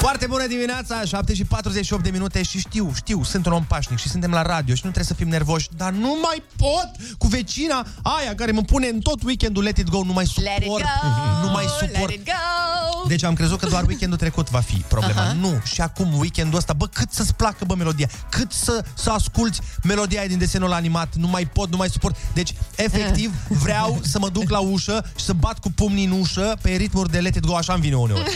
Foarte 0.00 0.26
bună 0.26 0.46
dimineața, 0.46 1.04
7 1.04 1.34
și 1.34 1.44
48 1.44 2.02
de 2.02 2.10
minute 2.10 2.42
și 2.42 2.58
știu, 2.58 2.92
știu, 2.94 3.22
sunt 3.22 3.46
un 3.46 3.52
om 3.52 3.64
pașnic 3.64 3.98
și 3.98 4.08
suntem 4.08 4.30
la 4.30 4.42
radio 4.42 4.74
și 4.74 4.80
nu 4.84 4.90
trebuie 4.90 5.04
să 5.04 5.14
fim 5.14 5.28
nervoși, 5.28 5.68
dar 5.76 5.92
nu 5.92 6.18
mai 6.22 6.42
pot 6.56 6.90
cu 7.18 7.26
vecina 7.26 7.86
aia 8.02 8.34
care 8.34 8.52
mă 8.52 8.62
pune 8.62 8.86
în 8.86 9.00
tot 9.00 9.22
weekendul 9.22 9.62
Let 9.62 9.76
It 9.76 9.88
Go, 9.88 10.04
nu 10.04 10.12
mai 10.12 10.24
Let 10.36 10.56
it 10.56 10.62
suport, 10.62 10.84
go! 10.84 11.46
nu 11.46 11.50
mai 11.50 11.64
Let 11.64 11.90
suport. 11.90 12.12
it 12.12 12.24
go! 12.24 13.08
Deci 13.08 13.24
am 13.24 13.34
crezut 13.34 13.58
că 13.58 13.66
doar 13.66 13.84
weekendul 13.84 14.18
trecut 14.18 14.50
va 14.50 14.60
fi 14.60 14.74
problema. 14.88 15.32
Uh-huh. 15.32 15.40
Nu, 15.40 15.60
și 15.64 15.80
acum 15.80 16.18
weekendul 16.18 16.58
ăsta, 16.58 16.72
bă, 16.72 16.86
cât 16.86 17.12
să-ți 17.12 17.34
placă, 17.34 17.64
bă, 17.64 17.74
melodia, 17.74 18.08
cât 18.28 18.52
să, 18.52 18.84
să 18.94 19.10
asculti 19.10 19.58
melodia 19.82 20.18
aia 20.18 20.28
din 20.28 20.38
desenul 20.38 20.72
animat, 20.72 21.14
nu 21.14 21.26
mai 21.26 21.46
pot, 21.46 21.70
nu 21.70 21.76
mai 21.76 21.88
suport. 21.88 22.16
Deci, 22.32 22.54
efectiv, 22.76 23.34
vreau 23.48 24.00
să 24.02 24.18
mă 24.18 24.28
duc 24.28 24.50
la 24.50 24.58
ușă 24.58 25.04
și 25.16 25.24
să 25.24 25.32
bat 25.32 25.58
cu 25.58 25.70
pumnii 25.70 26.04
în 26.04 26.10
ușă 26.20 26.58
pe 26.62 26.70
ritmuri 26.70 27.10
de 27.10 27.18
Let 27.18 27.34
It 27.34 27.46
Go, 27.46 27.56
așa 27.56 27.72
îmi 27.72 27.82
vine 27.82 27.96
uneori. 27.96 28.30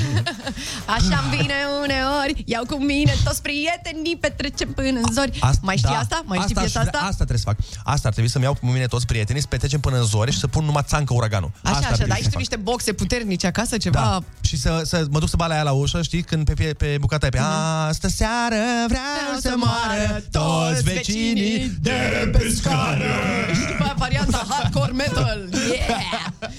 Așa-mi 0.87 1.37
vine 1.37 1.54
uneori, 1.83 2.43
iau 2.47 2.65
cu 2.65 2.77
mine 2.85 3.15
toți 3.25 3.43
prietenii, 3.43 4.17
petrecem 4.21 4.73
până 4.73 4.89
în 4.89 5.13
zori. 5.13 5.39
mai 5.61 5.77
știi 5.77 5.95
asta? 5.95 6.23
Mai 6.25 6.39
știi 6.43 6.55
piesa 6.55 6.81
aș 6.81 6.87
asta? 6.87 6.99
vrea- 6.99 7.09
Asta 7.11 7.25
trebuie 7.25 7.39
să 7.39 7.45
fac. 7.51 7.57
Asta 7.95 8.07
ar 8.09 8.13
trebui 8.13 8.31
să-mi 8.31 8.45
iau 8.45 8.55
cu 8.55 8.67
mine 8.67 8.87
toți 8.87 9.07
prietenii, 9.07 9.41
să 9.41 9.47
petrecem 9.51 9.81
până 9.81 9.97
în 9.97 10.05
zori 10.05 10.33
și 10.33 10.39
să 10.39 10.47
pun 10.47 10.65
numai 10.65 10.83
țancă 10.87 11.15
uraganul. 11.15 11.51
Așa, 11.55 11.61
asta 11.75 11.77
ar 11.77 11.93
așa, 11.93 11.95
trebui 11.95 12.09
dar 12.09 12.17
să 12.19 12.25
ai 12.25 12.31
fac. 12.31 12.39
niște 12.39 12.57
boxe 12.57 12.93
puternice 12.93 13.47
acasă, 13.47 13.77
ceva... 13.77 14.01
Da. 14.01 14.19
Și 14.41 14.57
să, 14.59 14.83
să 14.85 15.05
mă 15.11 15.19
duc 15.19 15.29
să 15.29 15.37
bat 15.37 15.49
la 15.49 15.55
ea 15.55 15.63
la 15.63 15.73
ușă, 15.73 16.03
știi, 16.03 16.23
când 16.23 16.45
pe, 16.45 16.53
pe, 16.53 16.65
pe 16.79 16.97
bucata 17.01 17.27
e 17.27 17.29
pe 17.29 17.39
Astă 17.89 18.09
seară 18.09 18.63
vreau 18.89 19.39
să 19.41 19.53
moară 19.57 20.23
toți 20.31 20.83
vecinii 20.83 21.73
de 21.81 22.29
pe 22.33 22.53
scară. 22.57 23.05
Și 23.55 23.61
după 23.71 23.83
aia 23.83 23.95
varianta 23.99 24.47
hardcore 24.49 24.93
metal. 24.93 25.49
Yeah! 25.53 26.51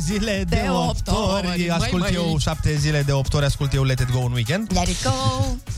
Zile 0.00 0.44
de, 0.48 0.56
De 0.62 0.68
opt 0.68 1.08
opt 1.08 1.18
ori. 1.32 1.46
ori, 1.46 1.70
Ascult 1.70 2.02
măi, 2.02 2.12
eu 2.14 2.24
măi. 2.28 2.38
șapte 2.38 2.76
zile 2.76 3.02
de 3.02 3.12
opt 3.12 3.34
ori, 3.34 3.44
ascult 3.44 3.72
eu 3.72 3.82
Let 3.84 3.98
It 4.00 4.10
Go 4.10 4.18
în 4.24 4.32
weekend. 4.32 4.70
Let 4.74 4.88
it 4.88 5.02
go. 5.04 5.10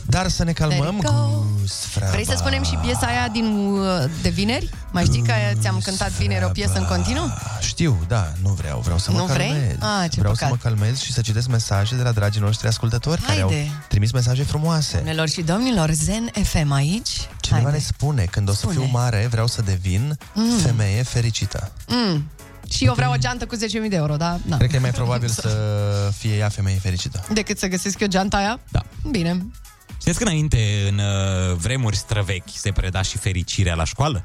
Dar 0.06 0.28
să 0.28 0.44
ne 0.44 0.52
calmăm 0.52 0.94
Let 0.94 1.02
it 1.02 1.10
go. 1.10 1.44
Gus, 1.60 1.72
fraba. 1.84 2.10
Vrei 2.10 2.26
să 2.26 2.34
spunem 2.36 2.62
și 2.62 2.74
piesa 2.74 3.06
aia 3.06 3.28
din 3.32 3.44
uh, 3.56 4.04
de 4.22 4.28
vineri? 4.28 4.70
Mai 4.90 5.04
știi 5.04 5.22
că 5.22 5.32
ți-am 5.60 5.80
cântat 5.84 6.10
vineri 6.10 6.44
o 6.44 6.48
piesă 6.48 6.72
în 6.78 6.84
continuu? 6.84 7.32
Știu, 7.60 7.98
da, 8.08 8.32
nu 8.42 8.48
vreau, 8.50 8.80
vreau 8.80 8.98
să 8.98 9.10
mă 9.10 9.18
Nu 9.18 9.24
vrei? 9.24 9.48
calmez. 9.48 9.76
Ah, 9.78 10.10
ce 10.10 10.18
vreau 10.18 10.32
păcat. 10.32 10.48
să 10.48 10.54
mă 10.54 10.56
calmez 10.70 11.00
și 11.00 11.12
să 11.12 11.20
citesc 11.20 11.48
mesaje 11.48 11.94
de 11.96 12.02
la 12.02 12.12
dragii 12.12 12.40
noștri 12.40 12.66
ascultători 12.68 13.20
care 13.20 13.40
au 13.40 13.48
Haide. 13.50 13.70
trimis 13.88 14.12
mesaje 14.12 14.42
frumoase. 14.42 14.92
Doamnelor 14.92 15.28
și 15.28 15.42
domnilor, 15.42 15.90
Zen 15.90 16.30
FM 16.42 16.70
aici. 16.72 17.10
Cineva 17.40 17.62
Haide. 17.62 17.78
ne 17.78 17.84
spune, 17.84 18.24
când 18.24 18.48
o 18.48 18.52
să 18.52 18.58
Spune. 18.58 18.74
fiu 18.74 18.88
mare, 18.92 19.26
vreau 19.30 19.46
să 19.46 19.62
devin 19.62 20.18
Mm. 20.34 20.56
femeie 20.58 21.02
fericită. 21.02 21.72
Mm. 21.88 22.30
Și 22.70 22.84
eu 22.84 22.94
vreau 22.94 23.12
o 23.12 23.16
geantă 23.16 23.46
cu 23.46 23.56
10.000 23.56 23.60
de 23.88 23.96
euro, 23.96 24.16
da? 24.16 24.38
Na. 24.46 24.56
Cred 24.56 24.70
că 24.70 24.76
e 24.76 24.78
mai 24.78 24.90
probabil 24.90 25.28
să 25.28 25.48
fie 26.18 26.36
ea 26.36 26.48
femeie 26.48 26.78
fericită. 26.78 27.24
Decât 27.32 27.58
să 27.58 27.66
găsesc 27.66 28.00
eu 28.00 28.08
geanta 28.08 28.36
aia? 28.36 28.60
Da. 28.70 28.82
Bine. 29.10 29.46
Știți 30.00 30.18
că 30.18 30.24
înainte, 30.24 30.86
în 30.88 30.98
uh, 30.98 31.56
vremuri 31.56 31.96
străvechi, 31.96 32.48
se 32.54 32.72
preda 32.72 33.02
și 33.02 33.18
fericirea 33.18 33.74
la 33.74 33.84
școală? 33.84 34.22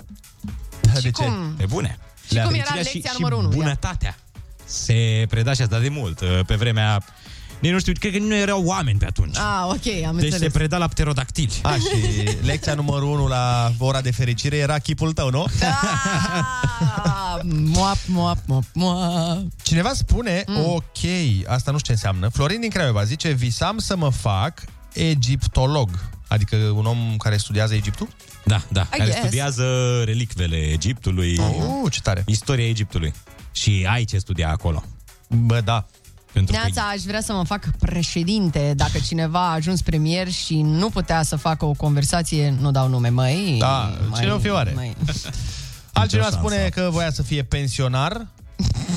De 0.93 0.99
ce? 1.01 1.09
cum? 1.11 1.55
E 1.59 1.65
bune. 1.65 1.97
Și 2.27 2.27
cum 2.27 2.37
era 2.37 2.47
Fericirea 2.47 2.81
lecția 2.81 3.09
și, 3.11 3.15
numărul 3.17 3.37
unu? 3.39 3.51
Și 3.51 3.57
Ia. 3.57 3.63
bunătatea. 3.63 4.17
Se 4.65 5.25
preda 5.29 5.53
și 5.53 5.61
asta 5.61 5.79
de 5.79 5.89
mult. 5.89 6.19
uh, 6.19 6.39
Pe 6.47 6.55
vremea... 6.55 7.03
Nici 7.59 7.71
nu 7.71 7.79
știu, 7.79 7.93
cred 7.99 8.11
că 8.11 8.19
nu 8.19 8.35
erau 8.35 8.63
oameni 8.63 8.99
pe 8.99 9.05
atunci. 9.05 9.37
Ah, 9.37 9.63
ok, 9.65 9.71
am 10.07 10.15
deci 10.15 10.23
înțeles. 10.23 10.39
se 10.39 10.49
preda 10.49 10.77
la 10.77 10.87
pterodactili. 10.87 11.59
A, 11.61 11.73
și 11.73 12.23
lecția 12.49 12.73
numărul 12.73 13.09
1 13.09 13.27
la 13.27 13.71
ora 13.77 14.01
de 14.01 14.11
fericire 14.11 14.57
era 14.57 14.77
chipul 14.79 15.13
tău, 15.13 15.29
nu? 15.29 15.45
Ah, 17.03 17.39
moap, 17.43 17.97
moap, 18.07 18.37
moap, 18.45 18.63
moap. 18.73 19.37
Cineva 19.61 19.91
spune, 19.93 20.43
mm. 20.47 20.65
ok, 20.65 20.97
asta 21.47 21.71
nu 21.71 21.77
știu 21.77 21.85
ce 21.87 21.91
înseamnă. 21.91 22.27
Florin 22.29 22.59
din 22.59 22.69
Craiova 22.69 23.03
zice, 23.03 23.31
visam 23.31 23.77
să 23.77 23.95
mă 23.97 24.09
fac 24.09 24.63
egiptolog. 24.93 25.89
Adică 26.27 26.55
un 26.55 26.85
om 26.85 27.15
care 27.17 27.37
studiază 27.37 27.73
Egiptul? 27.73 28.07
Da, 28.43 28.61
da. 28.67 28.81
I 28.81 28.87
care 28.89 29.03
guess. 29.03 29.17
studiază 29.17 29.63
relicvele 30.05 30.57
Egiptului, 30.57 31.37
Oh, 31.39 31.91
ce 31.91 32.01
tare. 32.01 32.23
istoria 32.27 32.67
Egiptului. 32.67 33.13
Și 33.51 33.85
ai 33.89 34.03
ce 34.03 34.17
studia 34.17 34.49
acolo. 34.49 34.83
Bă, 35.27 35.61
da. 35.61 35.85
Pentru 36.37 36.55
că 36.55 36.61
Neața, 36.61 36.89
aș 36.89 37.01
vrea 37.01 37.21
să 37.21 37.33
mă 37.33 37.43
fac 37.43 37.65
președinte 37.79 38.73
Dacă 38.75 38.97
cineva 39.05 39.39
a 39.39 39.53
ajuns 39.53 39.81
premier 39.81 40.31
și 40.31 40.61
nu 40.61 40.89
putea 40.89 41.23
să 41.23 41.35
facă 41.35 41.65
o 41.65 41.71
conversație 41.71 42.55
Nu 42.59 42.71
dau 42.71 42.87
nume, 42.87 43.09
măi 43.09 43.55
Da, 43.59 43.93
cine 44.15 44.31
o 44.31 44.37
fi 44.37 44.49
oare? 44.49 44.71
Măi. 44.75 44.95
Altcineva 45.93 46.27
șansă. 46.27 46.39
spune 46.41 46.69
că 46.69 46.89
voia 46.91 47.11
să 47.11 47.23
fie 47.23 47.43
pensionar 47.43 48.27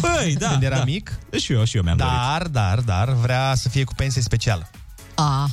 Băi, 0.00 0.36
da, 0.38 0.48
când 0.48 0.62
era 0.62 0.76
da. 0.76 0.84
mic. 0.84 1.18
Și 1.38 1.52
eu, 1.52 1.64
și 1.64 1.76
eu 1.76 1.82
mi-am 1.82 1.96
dorit. 1.96 2.12
Dar, 2.12 2.46
dar, 2.46 2.78
dar, 2.78 3.12
vrea 3.12 3.54
să 3.54 3.68
fie 3.68 3.84
cu 3.84 3.94
pensie 3.94 4.22
specială. 4.22 4.70
A, 5.22 5.50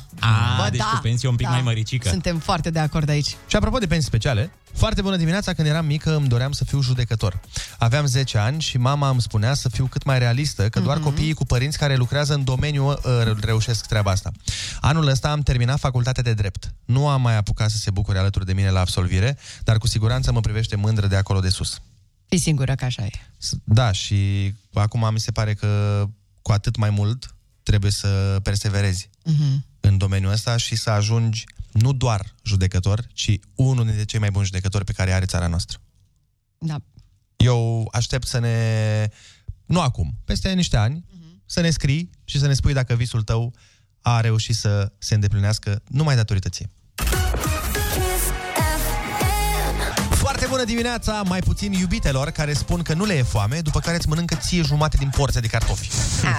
A, 0.65 0.69
deci 0.69 0.81
cu 0.81 0.99
pensie 1.01 1.29
un 1.29 1.35
pic 1.35 1.47
mai 1.47 1.61
măricică. 1.61 2.09
Suntem 2.09 2.39
foarte 2.39 2.69
de 2.69 2.79
acord 2.79 3.09
aici 3.09 3.35
Și 3.47 3.55
apropo 3.55 3.77
de 3.77 3.87
pensii 3.87 4.07
speciale, 4.07 4.51
foarte 4.73 5.01
bună 5.01 5.15
dimineața, 5.15 5.53
când 5.53 5.67
eram 5.67 5.85
mică 5.85 6.15
îmi 6.15 6.27
doream 6.27 6.51
să 6.51 6.63
fiu 6.65 6.81
judecător. 6.81 7.39
Aveam 7.77 8.05
10 8.05 8.37
ani 8.37 8.61
și 8.61 8.77
mama 8.77 9.09
îmi 9.09 9.21
spunea 9.21 9.53
să 9.53 9.69
fiu 9.69 9.85
cât 9.85 10.03
mai 10.03 10.19
realistă, 10.19 10.69
că 10.69 10.79
doar 10.79 10.99
copiii 10.99 11.33
cu 11.33 11.45
părinți 11.45 11.77
care 11.77 11.95
lucrează 11.95 12.33
în 12.33 12.43
domeniu 12.43 12.87
uh, 12.89 12.97
reușesc 13.41 13.85
treaba 13.85 14.11
asta. 14.11 14.31
Anul 14.81 15.07
ăsta 15.07 15.31
am 15.31 15.41
terminat 15.41 15.79
facultatea 15.79 16.23
de 16.23 16.33
drept. 16.33 16.73
Nu 16.85 17.07
am 17.07 17.21
mai 17.21 17.37
apucat 17.37 17.69
să 17.69 17.77
se 17.77 17.91
bucure 17.91 18.17
alături 18.19 18.45
de 18.45 18.53
mine 18.53 18.69
la 18.69 18.79
absolvire, 18.79 19.37
dar 19.63 19.77
cu 19.77 19.87
siguranță 19.87 20.31
mă 20.31 20.39
privește 20.39 20.75
mândră 20.75 21.07
de 21.07 21.15
acolo 21.15 21.39
de 21.39 21.49
sus. 21.49 21.81
Fii 22.27 22.39
sigură 22.39 22.75
că 22.75 22.85
așa 22.85 23.03
e 23.03 23.09
S- 23.37 23.53
Da, 23.63 23.91
și 23.91 24.53
acum 24.73 25.09
mi 25.13 25.19
se 25.19 25.31
pare 25.31 25.53
că 25.53 26.03
cu 26.41 26.51
atât 26.51 26.75
mai 26.75 26.89
mult 26.89 27.35
trebuie 27.69 27.91
să 27.91 28.39
perseverezi 28.43 29.09
Mhm. 29.23 29.65
în 29.79 29.97
domeniul 29.97 30.31
ăsta 30.31 30.57
și 30.57 30.75
să 30.75 30.89
ajungi 30.89 31.43
nu 31.71 31.93
doar 31.93 32.35
judecător, 32.43 33.07
ci 33.13 33.39
unul 33.55 33.85
dintre 33.85 34.03
cei 34.03 34.19
mai 34.19 34.31
buni 34.31 34.45
judecători 34.45 34.83
pe 34.85 34.91
care 34.91 35.11
are 35.13 35.25
țara 35.25 35.47
noastră. 35.47 35.77
Da. 36.57 36.81
Eu 37.35 37.87
aștept 37.91 38.27
să 38.27 38.39
ne... 38.39 39.07
Nu 39.65 39.81
acum, 39.81 40.15
peste 40.25 40.53
niște 40.53 40.77
ani, 40.77 41.05
să 41.45 41.61
ne 41.61 41.69
scrii 41.69 42.09
și 42.23 42.39
să 42.39 42.47
ne 42.47 42.53
spui 42.53 42.73
dacă 42.73 42.95
visul 42.95 43.23
tău 43.23 43.53
a 44.01 44.21
reușit 44.21 44.55
să 44.55 44.91
se 44.97 45.13
îndeplinească 45.13 45.81
numai 45.87 46.15
datorită 46.15 46.49
ție. 46.49 46.69
Bună 50.57 50.69
dimineața, 50.69 51.21
mai 51.27 51.39
puțin 51.39 51.71
iubitelor 51.71 52.29
care 52.29 52.53
spun 52.53 52.81
că 52.81 52.93
nu 52.93 53.05
le 53.05 53.13
e 53.13 53.23
foame, 53.23 53.59
după 53.59 53.79
care 53.79 53.95
îți 53.95 54.07
mănâncă 54.07 54.35
ție 54.35 54.61
jumate 54.61 54.97
din 54.99 55.09
porția 55.17 55.41
de 55.41 55.47
cartofi. 55.47 55.89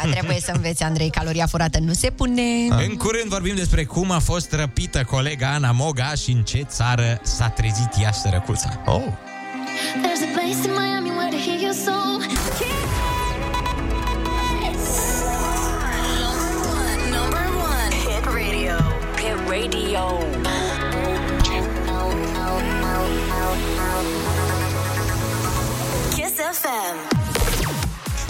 A, 0.05 0.09
trebuie 0.11 0.41
să 0.41 0.53
înveți, 0.55 0.83
Andrei, 0.83 1.11
caloria 1.11 1.47
furată 1.47 1.79
nu 1.79 1.93
se 1.93 2.11
pune 2.11 2.43
În 2.71 2.97
curând 2.97 3.29
vorbim 3.29 3.55
despre 3.55 3.85
cum 3.85 4.11
a 4.11 4.19
fost 4.19 4.53
răpită 4.53 5.05
colega 5.05 5.49
Ana 5.53 5.73
Moga 5.73 6.15
și 6.15 6.31
în 6.31 6.43
ce 6.43 6.63
țară 6.69 7.21
s-a 7.23 7.49
trezit 7.49 7.89
ea 8.01 8.13
sărăcuța. 8.13 8.83
Oh! 8.87 9.03
There's 10.03 10.23
a 10.23 10.31
place 10.33 10.59
in 10.65 10.73
Miami 10.73 11.11
where 11.11 11.31
to 11.31 11.41
hear 11.47 11.61
your 11.61 11.75
soul. 11.85 12.23
Number 17.19 17.47
one. 17.71 17.93
Hit 18.07 18.25
radio. 18.25 18.77
Hit 19.17 19.37
radio. 19.49 20.68
FM. 26.69 27.17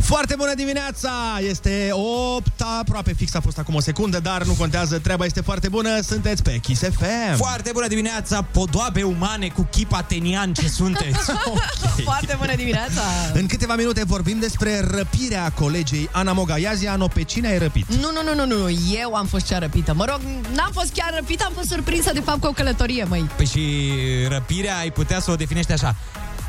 Foarte 0.03 0.35
bună 0.37 0.55
dimineața! 0.55 1.11
Este 1.49 1.89
8, 2.37 2.63
aproape 2.81 3.13
fix 3.13 3.35
a 3.35 3.41
fost 3.41 3.59
acum 3.59 3.75
o 3.75 3.81
secundă, 3.81 4.21
dar 4.21 4.43
nu 4.43 4.53
contează, 4.53 4.99
treaba 4.99 5.25
este 5.25 5.41
foarte 5.41 5.69
bună, 5.69 6.01
sunteți 6.01 6.43
pe 6.43 6.57
Kiss 6.57 6.83
FM. 6.83 7.37
Foarte 7.37 7.71
bună 7.73 7.87
dimineața, 7.87 8.43
podoabe 8.43 9.03
umane 9.03 9.49
cu 9.49 9.69
chip 9.71 9.93
atenian 9.93 10.53
ce 10.53 10.69
sunteți. 10.69 11.19
Foarte 12.05 12.35
bună 12.39 12.55
dimineața 12.57 13.01
În 13.33 13.47
câteva 13.47 13.75
minute 13.75 14.05
vorbim 14.05 14.39
despre 14.39 14.81
răpirea 14.91 15.53
colegei 15.55 16.09
Ana 16.13 16.33
Moga. 16.33 16.59
Ia 16.59 16.73
zi, 16.75 16.87
Ano, 16.87 17.09
pe 17.09 17.23
cine 17.23 17.49
ai 17.49 17.59
răpit? 17.59 17.95
Nu, 17.95 18.11
nu, 18.13 18.35
nu, 18.35 18.47
nu, 18.47 18.57
nu, 18.57 18.69
eu 19.01 19.15
am 19.15 19.27
fost 19.27 19.47
cea 19.47 19.59
răpită 19.59 19.95
Mă 19.95 20.05
rog, 20.05 20.21
n-am 20.55 20.71
fost 20.73 20.93
chiar 20.93 21.13
răpită, 21.15 21.45
am 21.45 21.53
fost 21.55 21.69
surprinsă 21.69 22.13
de 22.13 22.21
fapt 22.21 22.41
cu 22.41 22.47
o 22.47 22.51
călătorie, 22.51 23.05
măi 23.05 23.31
Păi 23.37 23.47
și 23.47 23.93
răpirea 24.29 24.79
ai 24.79 24.91
putea 24.91 25.21
să 25.21 25.31
o 25.31 25.35
definești 25.35 25.73
așa. 25.73 25.97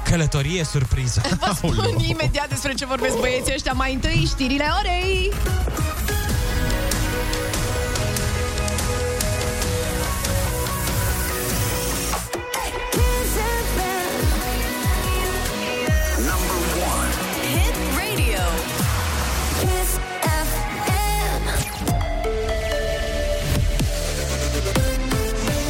Călătorie 0.03 0.63
surpriză. 0.63 1.21
Vă 1.39 1.51
spun 1.55 1.75
imediat 1.97 2.49
despre 2.49 2.73
ce 2.73 2.85
vorbesc 2.85 3.17
băieții 3.17 3.53
ăștia. 3.53 3.71
Mai 3.71 3.93
întâi 3.93 4.25
știrile 4.27 4.65
orei 4.79 5.31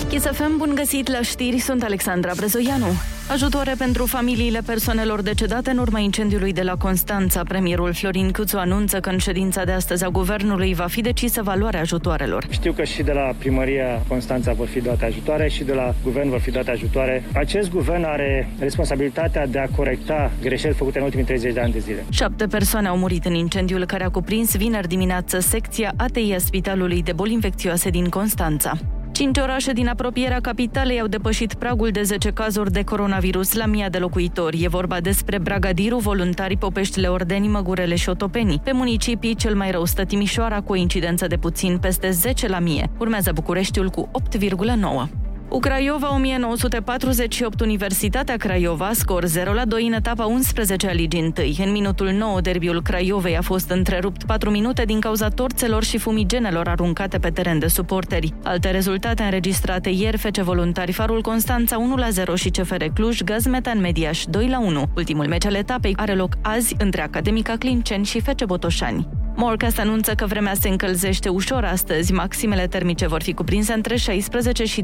Chisafem, 0.09 0.57
bun 0.57 0.71
găsit 0.75 1.09
la 1.09 1.21
știri, 1.21 1.57
sunt 1.57 1.83
Alexandra 1.83 2.31
Brezoianu. 2.35 2.85
Ajutoare 3.31 3.73
pentru 3.77 4.05
familiile 4.05 4.59
persoanelor 4.65 5.21
decedate 5.21 5.69
în 5.69 5.77
urma 5.77 5.99
incendiului 5.99 6.53
de 6.53 6.61
la 6.61 6.75
Constanța. 6.75 7.43
Premierul 7.43 7.93
Florin 7.93 8.31
Câțu 8.31 8.57
anunță 8.57 8.99
că 8.99 9.09
în 9.09 9.17
ședința 9.17 9.63
de 9.63 9.71
astăzi 9.71 10.03
a 10.03 10.07
guvernului 10.07 10.73
va 10.73 10.85
fi 10.87 11.01
decisă 11.01 11.41
valoarea 11.43 11.79
ajutoarelor. 11.79 12.45
Știu 12.49 12.71
că 12.71 12.83
și 12.83 13.03
de 13.03 13.11
la 13.11 13.31
primăria 13.37 14.03
Constanța 14.07 14.53
vor 14.53 14.67
fi 14.67 14.81
date 14.81 15.05
ajutoare 15.05 15.49
și 15.49 15.63
de 15.63 15.73
la 15.73 15.93
guvern 16.03 16.29
vor 16.29 16.39
fi 16.39 16.51
date 16.51 16.71
ajutoare. 16.71 17.23
Acest 17.33 17.69
guvern 17.69 18.03
are 18.03 18.49
responsabilitatea 18.59 19.47
de 19.47 19.59
a 19.59 19.67
corecta 19.75 20.31
greșeli 20.41 20.73
făcute 20.73 20.97
în 20.97 21.03
ultimii 21.03 21.25
30 21.25 21.53
de 21.53 21.59
ani 21.59 21.71
de 21.71 21.79
zile. 21.79 22.05
Șapte 22.09 22.47
persoane 22.47 22.87
au 22.87 22.97
murit 22.97 23.25
în 23.25 23.33
incendiul 23.33 23.85
care 23.85 24.03
a 24.03 24.09
cuprins 24.09 24.55
vineri 24.55 24.87
dimineață 24.87 25.39
secția 25.39 25.93
ATI 25.97 26.33
a 26.33 26.37
Spitalului 26.37 27.03
de 27.03 27.11
Boli 27.11 27.33
Infecțioase 27.33 27.89
din 27.89 28.09
Constanța. 28.09 28.77
Cinci 29.11 29.37
orașe 29.37 29.71
din 29.71 29.87
apropierea 29.87 30.39
capitalei 30.39 30.99
au 30.99 31.07
depășit 31.07 31.53
pragul 31.53 31.89
de 31.89 32.01
10 32.01 32.29
cazuri 32.29 32.71
de 32.71 32.83
coronavirus 32.83 33.53
la 33.53 33.65
mii 33.65 33.85
de 33.89 33.97
locuitori. 33.97 34.63
E 34.63 34.67
vorba 34.67 34.99
despre 34.99 35.39
Bragadiru, 35.39 35.97
Voluntari, 35.97 36.57
Popeștile 36.57 37.07
Ordeni, 37.07 37.47
Măgurele 37.47 37.95
și 37.95 38.09
Otopeni. 38.09 38.61
Pe 38.63 38.71
municipii, 38.71 39.35
cel 39.35 39.55
mai 39.55 39.71
rău 39.71 39.85
stă 39.85 40.03
Timișoara 40.03 40.61
cu 40.61 40.71
o 40.71 40.75
incidență 40.75 41.27
de 41.27 41.37
puțin 41.37 41.77
peste 41.77 42.09
10 42.09 42.47
la 42.47 42.59
mie. 42.59 42.89
Urmează 42.97 43.31
Bucureștiul 43.33 43.89
cu 43.89 44.11
8,9. 44.37 45.28
Ucraiova 45.49 46.13
1948 46.13 47.61
Universitatea 47.61 48.37
Craiova, 48.37 48.89
scor 48.93 49.25
0 49.25 49.53
la 49.53 49.65
2 49.65 49.87
în 49.87 49.93
etapa 49.93 50.25
11 50.25 50.87
a 50.87 50.91
Ligii 50.91 51.33
1. 51.57 51.67
În 51.67 51.71
minutul 51.71 52.09
9, 52.09 52.41
derbiul 52.41 52.81
Craiovei 52.81 53.37
a 53.37 53.41
fost 53.41 53.69
întrerupt 53.69 54.23
4 54.23 54.49
minute 54.49 54.83
din 54.83 54.99
cauza 54.99 55.27
torțelor 55.29 55.83
și 55.83 55.97
fumigenelor 55.97 56.67
aruncate 56.67 57.17
pe 57.19 57.29
teren 57.29 57.59
de 57.59 57.67
suporteri. 57.67 58.33
Alte 58.43 58.71
rezultate 58.71 59.23
înregistrate 59.23 59.89
ieri, 59.89 60.17
FC 60.17 60.37
Voluntari 60.37 60.91
Farul 60.91 61.21
Constanța 61.21 61.77
1 61.77 61.95
la 61.95 62.09
0 62.09 62.35
și 62.35 62.49
CFR 62.49 62.83
Cluj, 62.93 63.21
Gazmetan 63.21 63.79
Mediaș 63.79 64.23
2 64.25 64.47
la 64.47 64.59
1. 64.59 64.83
Ultimul 64.95 65.27
meci 65.27 65.45
al 65.45 65.55
etapei 65.55 65.93
are 65.95 66.13
loc 66.13 66.33
azi 66.41 66.75
între 66.77 67.01
Academica 67.01 67.55
Clinceni 67.55 68.05
și 68.05 68.19
FC 68.19 68.45
Botoșani. 68.45 69.07
Morcast 69.41 69.79
anunță 69.79 70.13
că 70.13 70.25
vremea 70.25 70.53
se 70.53 70.69
încălzește 70.69 71.29
ușor 71.29 71.63
astăzi. 71.63 72.13
Maximele 72.13 72.67
termice 72.67 73.07
vor 73.07 73.21
fi 73.21 73.33
cuprinse 73.33 73.73
între 73.73 73.95
16 73.95 74.65
și 74.65 74.81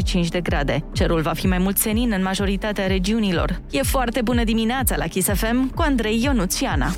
25 0.00 0.28
de 0.28 0.40
grade. 0.40 0.84
Cerul 0.92 1.20
va 1.20 1.32
fi 1.32 1.46
mai 1.46 1.58
mult 1.58 1.78
senin 1.78 2.12
în 2.12 2.22
majoritatea 2.22 2.86
regiunilor. 2.86 3.60
E 3.70 3.82
foarte 3.82 4.22
bună 4.22 4.44
dimineața 4.44 4.96
la 4.96 5.06
Kiss 5.06 5.28
FM 5.28 5.74
cu 5.74 5.82
Andrei 5.82 6.22
Ionuțiana. 6.22 6.94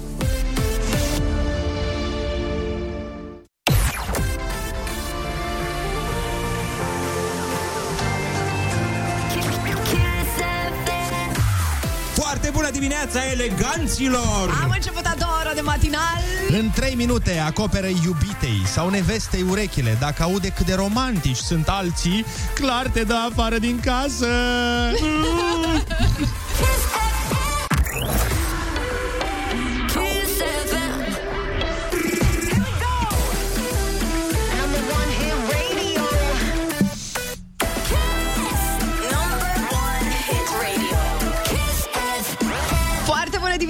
Dimineața, 12.82 13.20
eleganților! 13.30 14.60
Am 14.62 14.70
început 14.74 15.04
a 15.04 15.14
doua 15.18 15.40
oră 15.44 15.52
de 15.54 15.60
matinal. 15.60 16.22
În 16.48 16.70
3 16.74 16.94
minute 16.94 17.38
acoperă 17.38 17.86
iubitei 17.86 18.62
sau 18.64 18.90
nevestei 18.90 19.44
urechile 19.48 19.96
dacă 20.00 20.22
aude 20.22 20.48
cât 20.48 20.66
de 20.66 20.74
romantici 20.74 21.36
sunt 21.36 21.68
alții, 21.68 22.24
clar 22.54 22.88
te 22.88 23.02
dă 23.02 23.14
afară 23.30 23.58
din 23.58 23.80
casă. 23.80 24.26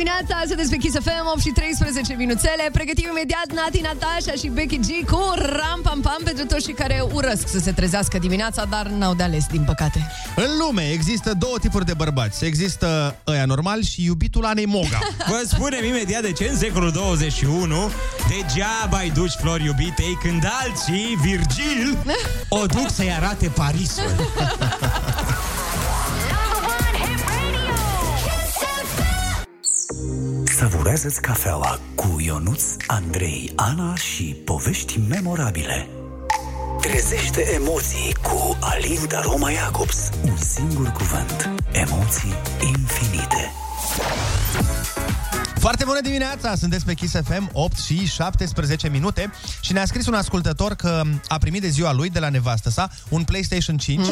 dimineața, 0.02 0.46
sunteți 0.46 0.70
pe 0.70 0.76
Kiss 0.76 0.96
FM, 0.98 1.26
8 1.32 1.40
și 1.40 1.50
13 1.50 2.14
minuțele. 2.14 2.64
Pregătim 2.72 3.08
imediat 3.10 3.48
Nati, 3.54 3.80
Natasha 3.80 4.32
și 4.40 4.48
Becky 4.48 4.78
G 4.78 5.10
cu 5.10 5.20
Ram 5.36 5.80
Pam 5.82 6.00
Pam 6.00 6.20
pentru 6.24 6.44
toți 6.44 6.64
cei 6.64 6.74
care 6.74 7.04
urăsc 7.12 7.48
să 7.48 7.58
se 7.58 7.72
trezească 7.72 8.18
dimineața, 8.18 8.64
dar 8.64 8.86
n-au 8.86 9.14
de 9.14 9.22
ales, 9.22 9.46
din 9.46 9.62
păcate. 9.62 10.10
În 10.36 10.50
lume 10.60 10.90
există 10.92 11.34
două 11.38 11.58
tipuri 11.60 11.84
de 11.84 11.94
bărbați. 11.94 12.44
Există 12.44 13.16
ăia 13.26 13.44
normal 13.44 13.82
și 13.82 14.04
iubitul 14.04 14.44
Anei 14.44 14.66
Moga. 14.66 14.98
Vă 15.32 15.42
spunem 15.46 15.84
imediat 15.84 16.22
de 16.22 16.32
ce 16.32 16.48
în 16.50 16.56
secolul 16.56 16.90
21 16.90 17.90
degeaba 18.28 19.00
îi 19.02 19.10
duci 19.10 19.32
flori 19.40 19.64
iubitei 19.64 20.18
când 20.22 20.44
alții, 20.62 21.18
Virgil, 21.20 21.98
o 22.60 22.66
duc 22.66 22.90
să-i 22.90 23.12
arate 23.12 23.46
Parisul. 23.46 24.14
Savurează-ți 30.92 31.26
cafeaua 31.26 31.78
cu 31.94 32.16
Ionuț, 32.20 32.64
Andrei, 32.86 33.52
Ana 33.56 33.94
și 33.94 34.36
povești 34.44 35.00
memorabile. 35.08 35.88
Trezește 36.80 37.52
emoții 37.54 38.16
cu 38.22 38.56
Alin 38.60 39.08
Roma 39.22 39.50
Jacobs. 39.50 40.10
Un 40.24 40.36
singur 40.36 40.88
cuvânt. 40.88 41.50
Emoții 41.72 42.34
infinite. 42.60 43.52
Foarte 45.62 45.84
bună 45.84 46.00
dimineața! 46.00 46.54
Sunteți 46.54 46.84
pe 46.84 46.94
Kiss 46.94 47.14
FM, 47.24 47.50
8 47.52 47.78
și 47.78 48.06
17 48.06 48.88
minute 48.88 49.30
și 49.60 49.72
ne-a 49.72 49.84
scris 49.84 50.06
un 50.06 50.14
ascultător 50.14 50.74
că 50.74 51.02
a 51.28 51.38
primit 51.38 51.60
de 51.60 51.68
ziua 51.68 51.92
lui, 51.92 52.10
de 52.10 52.18
la 52.18 52.28
nevastă 52.28 52.70
sa, 52.70 52.90
un 53.08 53.22
PlayStation 53.24 53.76
5 53.76 53.98
mm. 53.98 54.04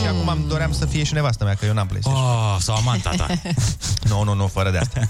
și 0.00 0.06
acum 0.08 0.28
am 0.28 0.44
doream 0.48 0.72
să 0.72 0.86
fie 0.86 1.02
și 1.04 1.12
nevastă 1.14 1.44
mea, 1.44 1.54
că 1.54 1.66
eu 1.66 1.72
n-am 1.72 1.86
PlayStation. 1.86 2.22
Oh, 2.22 2.56
sau 2.60 2.76
amanta 2.76 3.10
ta. 3.16 3.26
Nu, 4.08 4.22
nu, 4.24 4.34
nu, 4.34 4.46
fără 4.46 4.70
de 4.70 4.78
asta. 4.78 5.00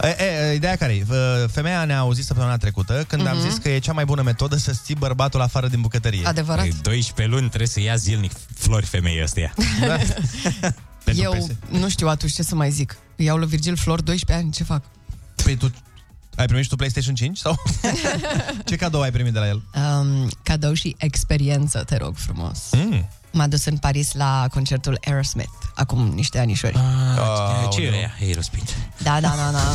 e, 0.00 0.16
e, 0.50 0.54
ideea 0.54 0.76
care 0.76 0.92
e? 0.92 1.04
Femeia 1.52 1.84
ne-a 1.84 1.98
auzit 1.98 2.24
săptămâna 2.24 2.56
trecută 2.56 3.04
când 3.08 3.26
am 3.26 3.36
Mhm. 3.36 3.48
zis 3.48 3.58
că 3.58 3.68
e 3.68 3.78
cea 3.78 3.92
mai 3.92 4.04
bună 4.04 4.22
metodă 4.22 4.56
să 4.56 4.72
ții 4.84 4.94
bărbatul 4.94 5.40
afară 5.40 5.68
din 5.68 5.80
bucătărie. 5.80 6.26
Adevărat. 6.26 6.60
Păi, 6.64 6.74
12 6.82 7.34
luni 7.36 7.48
trebuie 7.48 7.68
să 7.68 7.80
ia 7.80 7.96
zilnic 7.96 8.32
flori 8.54 8.86
femeii 8.86 9.22
astea. 9.22 9.54
Da. 9.86 9.96
Pentru 11.04 11.22
Eu 11.22 11.32
PS. 11.32 11.78
nu 11.78 11.88
știu 11.88 12.08
atunci 12.08 12.32
ce 12.32 12.42
să 12.42 12.54
mai 12.54 12.70
zic. 12.70 12.96
Iau 13.16 13.36
lui 13.36 13.48
Virgil 13.48 13.76
Flor 13.76 14.00
12 14.02 14.44
ani, 14.44 14.54
ce 14.54 14.64
fac? 14.64 14.82
Păi 15.48 15.56
tu 15.56 15.70
ai 16.36 16.46
primit 16.46 16.62
și 16.62 16.68
tu 16.68 16.76
PlayStation 16.76 17.14
5? 17.14 17.38
Sau 17.38 17.62
ce 18.68 18.76
cadou 18.76 19.00
ai 19.00 19.10
primit 19.10 19.32
de 19.32 19.38
la 19.38 19.46
el? 19.46 19.62
Um, 19.74 20.28
cadou 20.42 20.72
și 20.72 20.94
experiență, 20.98 21.84
te 21.86 21.96
rog 21.96 22.16
frumos. 22.16 22.58
Mm. 22.72 23.08
M-a 23.32 23.46
dus 23.46 23.64
în 23.64 23.76
Paris 23.76 24.12
la 24.12 24.46
concertul 24.50 24.98
Aerosmith, 25.04 25.50
acum 25.74 26.06
niște 26.14 26.38
anișori. 26.38 26.74
Ah, 26.74 27.68
ce 27.70 27.82
e 27.82 27.92
aia? 27.92 28.14
Aerosmith. 28.20 28.72
Da, 29.02 29.20
da, 29.20 29.34
da, 29.36 29.50
da. 29.52 29.72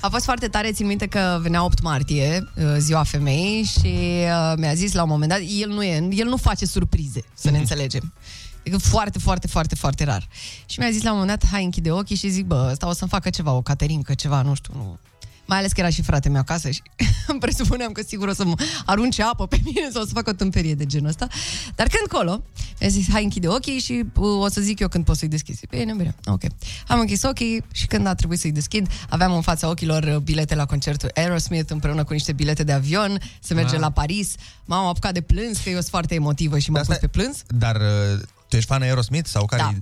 A 0.00 0.08
fost 0.08 0.24
foarte 0.24 0.48
tare, 0.48 0.72
țin 0.72 0.86
minte 0.86 1.06
că 1.06 1.38
venea 1.42 1.64
8 1.64 1.82
martie, 1.82 2.48
uh, 2.54 2.64
ziua 2.78 3.02
femeii, 3.02 3.62
și 3.62 3.86
uh, 3.86 4.52
mi-a 4.56 4.74
zis 4.74 4.92
la 4.92 5.02
un 5.02 5.08
moment 5.08 5.30
dat, 5.30 5.40
el 5.60 5.68
nu, 5.68 5.82
e, 5.82 6.08
el 6.10 6.26
nu 6.26 6.36
face 6.36 6.66
surprize, 6.66 7.24
să 7.34 7.50
ne 7.50 7.58
înțelegem. 7.58 8.02
Adică 8.02 8.12
foarte, 8.78 9.18
foarte, 9.18 9.46
foarte, 9.46 9.74
foarte 9.74 10.04
rar. 10.04 10.28
Și 10.66 10.78
mi-a 10.78 10.90
zis 10.90 11.02
la 11.02 11.12
un 11.12 11.18
moment 11.18 11.38
dat, 11.40 11.50
hai 11.50 11.64
închide 11.64 11.90
ochii 11.92 12.16
și 12.16 12.28
zic, 12.28 12.44
bă, 12.46 12.68
ăsta 12.70 12.88
o 12.88 12.92
să-mi 12.92 13.10
facă 13.10 13.30
ceva, 13.30 13.52
o 13.52 13.62
caterincă, 13.62 14.14
ceva, 14.14 14.42
nu 14.42 14.54
știu, 14.54 14.72
nu. 14.76 14.98
Mai 15.46 15.58
ales 15.58 15.72
că 15.72 15.80
era 15.80 15.88
și 15.88 16.02
frate 16.02 16.28
meu 16.28 16.40
acasă 16.40 16.70
și 16.70 16.82
îmi 17.26 17.40
presupuneam 17.40 17.92
că 17.92 18.02
sigur 18.06 18.28
o 18.28 18.32
să 18.32 18.44
mă 18.44 18.54
arunce 18.86 19.22
apă 19.22 19.46
pe 19.46 19.60
mine 19.64 19.88
sau 19.92 20.02
o 20.02 20.04
să 20.04 20.10
facă 20.12 20.30
o 20.30 20.32
tâmperie 20.32 20.74
de 20.74 20.86
genul 20.86 21.08
ăsta. 21.08 21.26
Dar 21.74 21.86
când 21.86 22.08
colo, 22.22 22.42
mi-a 22.80 22.88
zis, 22.88 23.06
hai 23.10 23.22
închide 23.22 23.48
ochii 23.48 23.78
și 23.78 24.04
uh, 24.14 24.40
o 24.40 24.48
să 24.48 24.60
zic 24.60 24.78
eu 24.78 24.88
când 24.88 25.04
pot 25.04 25.16
să-i 25.16 25.28
deschid. 25.28 25.56
Zic, 25.56 25.68
Bine, 25.70 25.94
bine, 25.94 26.14
ok. 26.24 26.40
Am 26.88 27.00
închis 27.00 27.22
ochii 27.22 27.64
și 27.72 27.86
când 27.86 28.06
a 28.06 28.14
trebuit 28.14 28.38
să-i 28.38 28.52
deschid, 28.52 28.88
aveam 29.08 29.32
în 29.34 29.40
fața 29.42 29.68
ochilor 29.68 30.02
uh, 30.02 30.16
bilete 30.16 30.54
la 30.54 30.64
concertul 30.66 31.10
Aerosmith 31.14 31.70
împreună 31.70 32.04
cu 32.04 32.12
niște 32.12 32.32
bilete 32.32 32.62
de 32.64 32.72
avion, 32.72 33.18
să 33.40 33.54
mergem 33.54 33.74
Ah. 33.76 33.80
la 33.80 33.90
Paris. 33.90 34.34
M-am 34.64 34.86
apucat 34.86 35.12
de 35.12 35.20
plâns, 35.20 35.58
că 35.58 35.68
eu 35.68 35.74
sunt 35.78 35.88
foarte 35.88 36.14
emotivă 36.14 36.58
și 36.58 36.70
m-am 36.70 36.82
pus 36.86 36.96
pe 36.96 37.06
plâns. 37.06 37.42
Dar 37.48 37.76
uh, 37.76 38.20
tu 38.52 38.58
ești 38.58 38.70
fan 38.70 38.82
Aerosmith 38.82 39.28
sau 39.28 39.44
care 39.44 39.62
Da. 39.62 39.72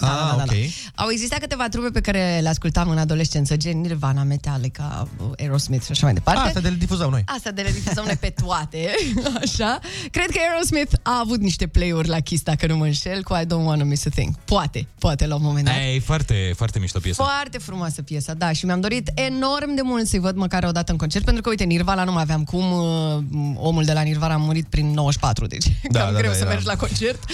Ah, 0.00 0.08
Da, 0.08 0.14
da, 0.30 0.36
da, 0.36 0.42
ok. 0.42 0.48
da. 0.50 1.02
Au 1.02 1.08
existat 1.10 1.38
câteva 1.38 1.68
trupe 1.68 1.88
pe 1.90 2.00
care 2.00 2.38
le 2.42 2.48
ascultam 2.48 2.88
în 2.88 2.98
adolescență, 2.98 3.56
gen 3.56 3.80
Nirvana, 3.80 4.22
Metallica, 4.22 5.08
Aerosmith 5.38 5.84
și 5.84 5.90
așa 5.90 6.04
mai 6.04 6.14
departe. 6.14 6.40
Ah, 6.40 6.46
Asta 6.46 6.60
de 6.60 6.68
le 6.68 6.74
difuzăm 6.74 7.10
noi. 7.10 7.22
Asta 7.26 7.50
de 7.50 7.62
le 7.62 7.70
difuzăm 7.70 8.04
noi 8.04 8.16
pe 8.20 8.34
toate, 8.44 8.90
așa. 9.44 9.78
Cred 10.10 10.26
că 10.30 10.38
Aerosmith 10.50 10.92
a 11.02 11.18
avut 11.24 11.40
niște 11.40 11.66
play-uri 11.66 12.08
la 12.08 12.20
Kiss, 12.20 12.42
dacă 12.42 12.66
nu 12.66 12.76
mă 12.76 12.84
înșel, 12.84 13.22
cu 13.22 13.34
I 13.34 13.44
Don't 13.46 13.64
Wanna 13.66 13.84
Miss 13.84 14.06
a 14.06 14.10
Thing. 14.10 14.34
Poate, 14.44 14.86
poate 14.98 15.26
la 15.26 15.34
un 15.34 15.42
moment 15.42 15.64
dat. 15.64 15.74
E 15.94 15.98
foarte, 16.00 16.52
foarte 16.56 16.78
mișto 16.78 16.98
piesa. 17.00 17.24
Foarte 17.24 17.58
frumoasă 17.58 18.02
piesa, 18.02 18.34
da, 18.34 18.52
și 18.52 18.64
mi-am 18.64 18.80
dorit 18.80 19.10
enorm 19.14 19.74
de 19.74 19.80
mult 19.84 20.06
să-i 20.06 20.18
văd 20.18 20.36
măcar 20.36 20.64
o 20.64 20.70
dată 20.70 20.92
în 20.92 20.98
concert, 20.98 21.24
pentru 21.24 21.42
că, 21.42 21.48
uite, 21.48 21.64
Nirvana 21.64 22.04
nu 22.04 22.12
mai 22.12 22.22
aveam 22.22 22.44
cum, 22.44 22.72
uh, 22.72 23.18
omul 23.56 23.84
de 23.84 23.92
la 23.92 24.00
Nirvana 24.00 24.34
a 24.34 24.36
murit 24.36 24.66
prin 24.66 24.86
94, 24.90 25.46
deci 25.46 25.64
Da, 25.90 26.00
cam 26.00 26.12
da, 26.12 26.18
greu 26.18 26.30
da, 26.30 26.36
să 26.36 26.40
era. 26.42 26.50
mergi 26.50 26.66
la 26.66 26.76
concert. 26.76 27.24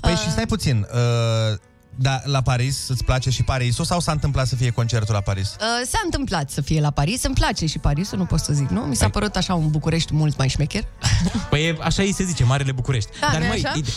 Păi 0.00 0.14
și 0.14 0.30
stai 0.30 0.46
puțin, 0.46 0.86
uh, 0.92 1.58
da, 1.94 2.20
la 2.24 2.40
Paris 2.42 2.88
îți 2.88 3.04
place 3.04 3.30
și 3.30 3.42
Parisul 3.42 3.84
sau 3.84 4.00
s-a 4.00 4.12
întâmplat 4.12 4.46
să 4.46 4.56
fie 4.56 4.70
concertul 4.70 5.14
la 5.14 5.20
Paris? 5.20 5.48
Uh, 5.48 5.86
s-a 5.88 6.00
întâmplat 6.04 6.50
să 6.50 6.60
fie 6.60 6.80
la 6.80 6.90
Paris, 6.90 7.22
îmi 7.24 7.34
place 7.34 7.66
și 7.66 7.78
Parisul, 7.78 8.18
nu 8.18 8.24
pot 8.24 8.38
să 8.40 8.52
zic, 8.52 8.68
nu? 8.68 8.80
Mi 8.80 8.96
s-a 8.96 9.08
părut 9.08 9.36
așa 9.36 9.54
un 9.54 9.70
București 9.70 10.14
mult 10.14 10.36
mai 10.38 10.48
șmecher. 10.48 10.84
Păi 11.50 11.64
e- 11.66 11.76
așa 11.80 12.02
îi 12.02 12.12
se 12.14 12.24
zice, 12.24 12.44
Marele 12.44 12.72
București. 12.72 13.10
Da, 13.20 13.28
Dar 13.32 13.38
nu-i 13.40 13.48
mai, 13.48 13.60
așa? 13.64 13.72
ide- 13.76 13.90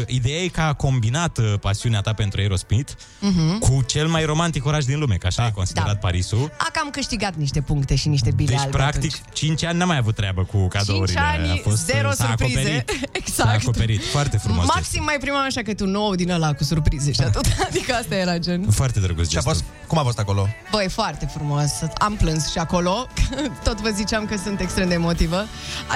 uh, 0.00 0.02
ideea 0.06 0.38
e 0.40 0.48
că 0.48 0.60
a 0.60 0.72
combinat 0.72 1.38
uh, 1.38 1.54
pasiunea 1.60 2.00
ta 2.00 2.12
pentru 2.12 2.40
Aerosmith 2.40 2.92
Mhm. 3.20 3.58
cu 3.58 3.82
cel 3.86 4.06
mai 4.08 4.24
romantic 4.24 4.64
oraș 4.66 4.84
din 4.84 4.98
lume, 4.98 5.14
că 5.14 5.26
așa 5.26 5.46
e 5.46 5.50
considerat 5.50 5.92
Da. 5.92 5.96
Parisul. 5.98 6.52
A 6.58 6.68
cam 6.72 6.90
câștigat 6.90 7.34
niște 7.34 7.60
puncte 7.60 7.94
și 7.94 8.08
niște 8.08 8.30
bile 8.30 8.48
Deci, 8.50 8.58
albe 8.58 8.76
practic, 8.76 9.12
atunci. 9.14 9.34
5 9.36 9.64
ani 9.64 9.78
n-am 9.78 9.88
mai 9.88 9.96
avut 9.96 10.14
treabă 10.14 10.44
cu 10.44 10.68
cadourile. 10.68 11.06
5 11.06 11.18
ani, 11.18 11.50
a 11.50 11.56
fost, 11.62 11.84
zero 11.84 12.10
s-a 12.10 12.24
surprize. 12.26 12.58
Acoperit. 12.60 12.90
Exact. 13.20 13.48
S-a 13.48 13.56
acoperit. 13.60 14.04
Foarte 14.04 14.36
frumos. 14.36 14.66
Maxim 14.74 15.02
mai 15.04 15.16
primam 15.20 15.44
așa 15.44 15.62
că 15.62 15.74
tu 15.74 15.86
nou 15.86 16.14
din 16.14 16.30
ăla 16.30 16.52
cu 16.52 16.64
surprize 16.64 17.12
și 17.12 17.20
atât. 17.24 17.46
Adică 17.68 17.94
asta 17.94 18.14
era 18.14 18.38
gen. 18.38 18.56
gestul. 18.56 18.72
Foarte 18.72 19.00
drăguț 19.00 19.28
Și 19.28 19.36
a 19.36 19.40
fost, 19.40 19.64
cum 19.86 19.98
a 19.98 20.02
fost 20.02 20.18
acolo? 20.18 20.48
Băi, 20.70 20.88
foarte 20.88 21.28
frumos. 21.34 21.70
Am 21.98 22.14
plâns 22.16 22.50
și 22.50 22.58
acolo. 22.58 23.06
Tot 23.64 23.80
vă 23.80 23.88
ziceam 23.88 24.26
că 24.26 24.36
sunt 24.44 24.60
extrem 24.60 24.88
de 24.88 24.94
emotivă. 24.94 25.40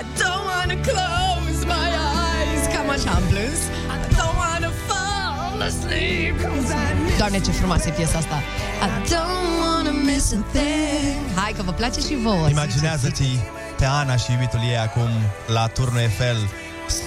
I 0.00 0.02
don't 0.20 0.44
wanna 0.50 0.80
close 0.88 1.64
my 1.64 1.88
eyes. 2.42 2.74
Cam 2.74 2.88
așa 2.90 3.10
am 3.10 3.22
plâns. 3.28 3.58
I 3.94 3.96
don't 4.14 4.36
wanna 4.42 4.70
fall 4.88 5.60
asleep. 5.62 6.40
'cause 6.42 6.72
I 6.72 7.04
miss- 7.04 7.18
Doamne, 7.18 7.40
ce 7.40 7.50
frumoasă 7.50 7.88
e 7.88 7.90
piesa 7.90 8.18
asta. 8.18 8.36
I 8.86 8.88
don't 9.12 9.48
wanna 9.62 9.90
miss 10.04 10.32
a 10.32 10.44
thing. 10.52 11.16
Hai 11.34 11.52
că 11.56 11.62
vă 11.62 11.72
place 11.72 12.00
și 12.00 12.16
vouă. 12.22 12.48
Imaginează-ți 12.48 13.22
pe 13.78 13.84
Ana 13.84 14.16
și 14.16 14.32
iubitul 14.32 14.60
ei 14.68 14.78
acum 14.78 15.08
la 15.46 15.66
turnul 15.66 15.98
Eiffel 16.00 16.36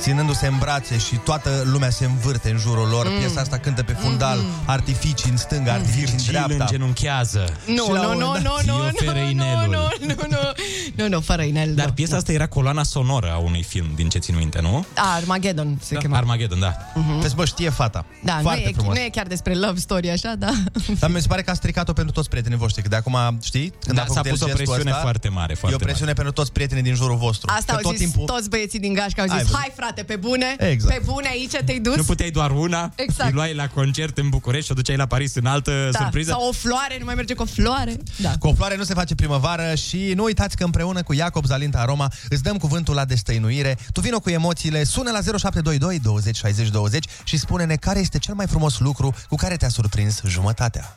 ținându-se 0.02 0.48
în 0.48 0.58
brațe 0.60 0.98
și 0.98 1.16
toată 1.16 1.62
lumea 1.66 1.90
se 1.90 2.06
învârte 2.06 2.50
în 2.50 2.58
jurul 2.58 2.88
lor. 2.90 3.08
Mm. 3.10 3.18
Piesa 3.18 3.42
asta 3.42 3.58
cântă 3.58 3.84
pe 3.84 3.94
fundal, 3.94 4.40
artificii 4.66 5.30
în 5.30 5.38
stânga, 5.38 5.74
artificii 5.74 6.02
în 6.04 6.10
Virgil 6.18 6.32
dreapta. 6.32 6.54
îngenunchează. 6.64 7.54
Nu, 7.68 7.84
Și 7.84 7.92
la 7.92 8.02
nu, 8.02 8.10
un 8.10 8.18
nu, 8.18 8.26
moment 8.26 8.44
nu, 8.44 8.52
dat 8.56 8.64
nu, 8.66 8.74
îi 8.74 8.80
nu, 8.82 8.86
oferă 8.86 9.20
nu, 9.24 9.30
inelul. 9.30 9.90
nu, 10.02 10.06
nu, 10.08 10.14
nu, 10.30 10.38
nu, 10.96 11.08
nu, 11.08 11.20
fără 11.20 11.42
inel, 11.42 11.74
Dar 11.74 11.86
nu. 11.86 11.92
piesa 11.94 12.16
asta 12.16 12.32
era 12.32 12.48
coloana 12.48 12.84
sonoră 12.84 13.32
a 13.32 13.38
unui 13.38 13.64
film, 13.64 13.86
din 13.96 14.10
ce 14.10 14.18
țin 14.20 14.36
minte, 14.38 14.62
nu? 14.62 14.86
A, 14.96 15.14
Armageddon 15.16 15.78
se 15.82 15.94
Da, 15.94 16.00
chema. 16.00 16.18
Armageddon, 16.18 16.60
da. 16.60 16.76
Vezi, 17.22 17.36
bă, 17.36 17.46
știe 17.46 17.70
fata. 17.70 18.06
Da, 18.24 18.36
nu 18.36 18.42
Foarte 18.42 18.68
e, 18.68 18.72
frumos. 18.76 18.96
nu 18.96 19.02
e 19.02 19.10
chiar 19.12 19.28
despre 19.28 19.56
love 19.56 19.80
story 19.80 20.10
așa, 20.10 20.34
da. 20.38 20.52
Dar 21.00 21.10
mi 21.10 21.22
se 21.22 21.28
pare 21.28 21.42
că 21.42 21.52
a 21.52 21.54
stricat-o 21.54 21.94
pentru 21.94 22.14
toți 22.14 22.30
prietenii 22.30 22.58
voștri, 22.58 22.82
că 22.82 22.88
de 22.90 22.96
acum, 22.96 23.18
știi? 23.44 23.74
Când 23.86 23.96
Da, 23.96 24.02
a 24.02 24.06
făcut 24.06 24.24
s-a 24.24 24.30
el 24.30 24.32
pus 24.32 24.42
o 24.42 24.46
gestul 24.46 24.66
presiune 24.66 24.90
ăsta, 24.90 25.02
foarte 25.02 25.30
mare, 25.30 25.52
E 25.52 25.56
foarte 25.56 25.76
o 25.76 25.80
presiune 25.86 26.14
pentru 26.14 26.34
toți 26.34 26.52
prietenii 26.52 26.84
din 26.84 26.96
jurul 26.96 27.18
vostru. 27.18 27.52
Asta 27.58 27.72
că 27.74 27.80
au 27.84 27.90
tot 27.92 27.98
zis 27.98 28.10
timpul... 28.10 28.26
toți 28.36 28.50
băieții 28.50 28.80
din 28.80 28.94
gașcă, 28.94 29.22
au 29.22 29.28
Ai 29.30 29.38
zis, 29.38 29.48
văzut. 29.48 29.62
Hai 29.76 29.86
frate, 29.86 30.04
pe 30.04 30.16
bune, 30.16 30.56
Exact. 30.60 30.98
pe 30.98 31.02
bune 31.06 31.28
aici 31.28 31.52
te-ai 31.66 31.80
dus. 31.80 31.96
Nu 31.96 32.04
puteai 32.04 32.30
doar 32.30 32.52
una, 32.52 32.92
Exact. 32.96 33.30
îi 33.30 33.36
luai 33.36 33.54
la 33.54 33.68
concert 33.68 34.18
în 34.18 34.30
București 34.30 34.66
și 34.66 34.72
o 34.72 34.76
duceai 34.76 34.98
la 34.98 35.06
Paris 35.06 35.36
în 35.36 35.46
altă 35.46 35.90
da. 35.92 36.00
surpriză. 36.00 36.32
Sau 36.32 36.48
o 36.48 36.52
floare, 36.52 36.96
nu 37.00 37.06
mai 37.06 37.16
merge 37.16 37.34
cu 37.34 37.42
o 37.42 37.46
floare. 37.46 37.98
Da. 38.18 38.34
Cu 38.40 38.48
o 38.48 38.54
floare 38.54 38.76
nu 38.76 38.84
se 38.84 38.94
face 38.94 39.16
primăvară 39.16 39.76
și 39.76 40.14
nu 40.16 40.24
uitați 40.24 40.56
că 40.56 40.64
împreună 40.64 41.04
cu 41.04 41.14
Iacob 41.14 41.46
Zalinta 41.46 41.80
Aroma 41.80 42.12
îți 42.30 42.44
dăm 42.44 42.58
cuvântul 42.58 42.96
la 42.96 43.06
destăinuire. 43.06 43.78
Tu 43.92 44.02
vină 44.02 44.20
cu 44.20 44.30
emoțiile, 44.30 44.84
sună 44.84 45.12
la 45.12 45.20
0722 45.22 46.00
20 46.00 46.36
60 46.38 46.70
20 46.70 47.06
și 47.24 47.38
spune-ne 47.38 47.76
care 47.76 48.00
este 48.00 48.18
cel 48.18 48.34
mai 48.34 48.48
frumos 48.48 48.80
lucru 48.80 49.14
cu 49.30 49.36
care 49.36 49.56
te-a 49.56 49.70
surprins 49.70 50.22
jumătatea. 50.26 50.94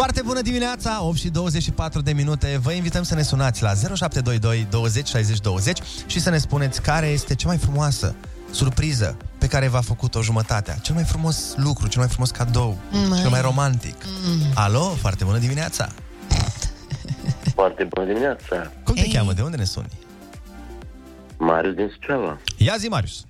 Foarte 0.00 0.22
bună 0.22 0.40
dimineața, 0.40 1.04
8 1.04 1.16
și 1.16 1.28
24 1.28 2.00
de 2.00 2.12
minute. 2.12 2.58
Vă 2.62 2.72
invităm 2.72 3.02
să 3.02 3.14
ne 3.14 3.22
sunați 3.22 3.62
la 3.62 3.74
0722 3.74 4.66
20 4.70 5.08
60 5.08 5.40
20 5.40 5.78
și 6.06 6.20
să 6.20 6.30
ne 6.30 6.38
spuneți 6.38 6.82
care 6.82 7.06
este 7.06 7.34
cea 7.34 7.46
mai 7.48 7.56
frumoasă 7.56 8.14
surpriză 8.50 9.16
pe 9.38 9.46
care 9.46 9.68
v-a 9.68 9.80
făcut-o 9.80 10.22
jumătatea. 10.22 10.74
Cel 10.74 10.94
mai 10.94 11.04
frumos 11.04 11.54
lucru, 11.56 11.86
cel 11.88 12.00
mai 12.00 12.08
frumos 12.08 12.30
cadou, 12.30 12.78
Mai. 13.08 13.20
cel 13.20 13.30
mai 13.30 13.40
romantic. 13.40 13.94
Alo, 14.54 14.80
foarte 14.80 15.24
bună 15.24 15.38
dimineața! 15.38 15.88
Foarte 17.54 17.84
bună 17.94 18.06
dimineața. 18.06 18.72
Cum 18.84 18.94
te 18.94 19.08
cheamă? 19.08 19.32
De 19.32 19.42
unde 19.42 19.56
ne 19.56 19.64
suni? 19.64 19.88
Marius 21.38 21.74
din 21.74 21.88
Suceava. 21.92 22.38
Ia 22.56 22.76
zi, 22.78 22.88
Marius. 22.88 23.24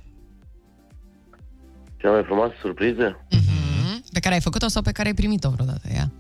Cea 1.97 2.11
mai 2.11 2.23
frumoasă 2.25 2.55
surpriză? 2.61 3.27
Pe 4.13 4.21
care 4.21 4.35
ai 4.35 4.41
făcut-o 4.41 4.69
sau 4.69 4.83
pe 4.83 4.93
care 4.93 5.09
ai 5.09 5.15
primit-o 5.15 5.51
vreodată, 5.51 5.89
ea? 5.93 6.11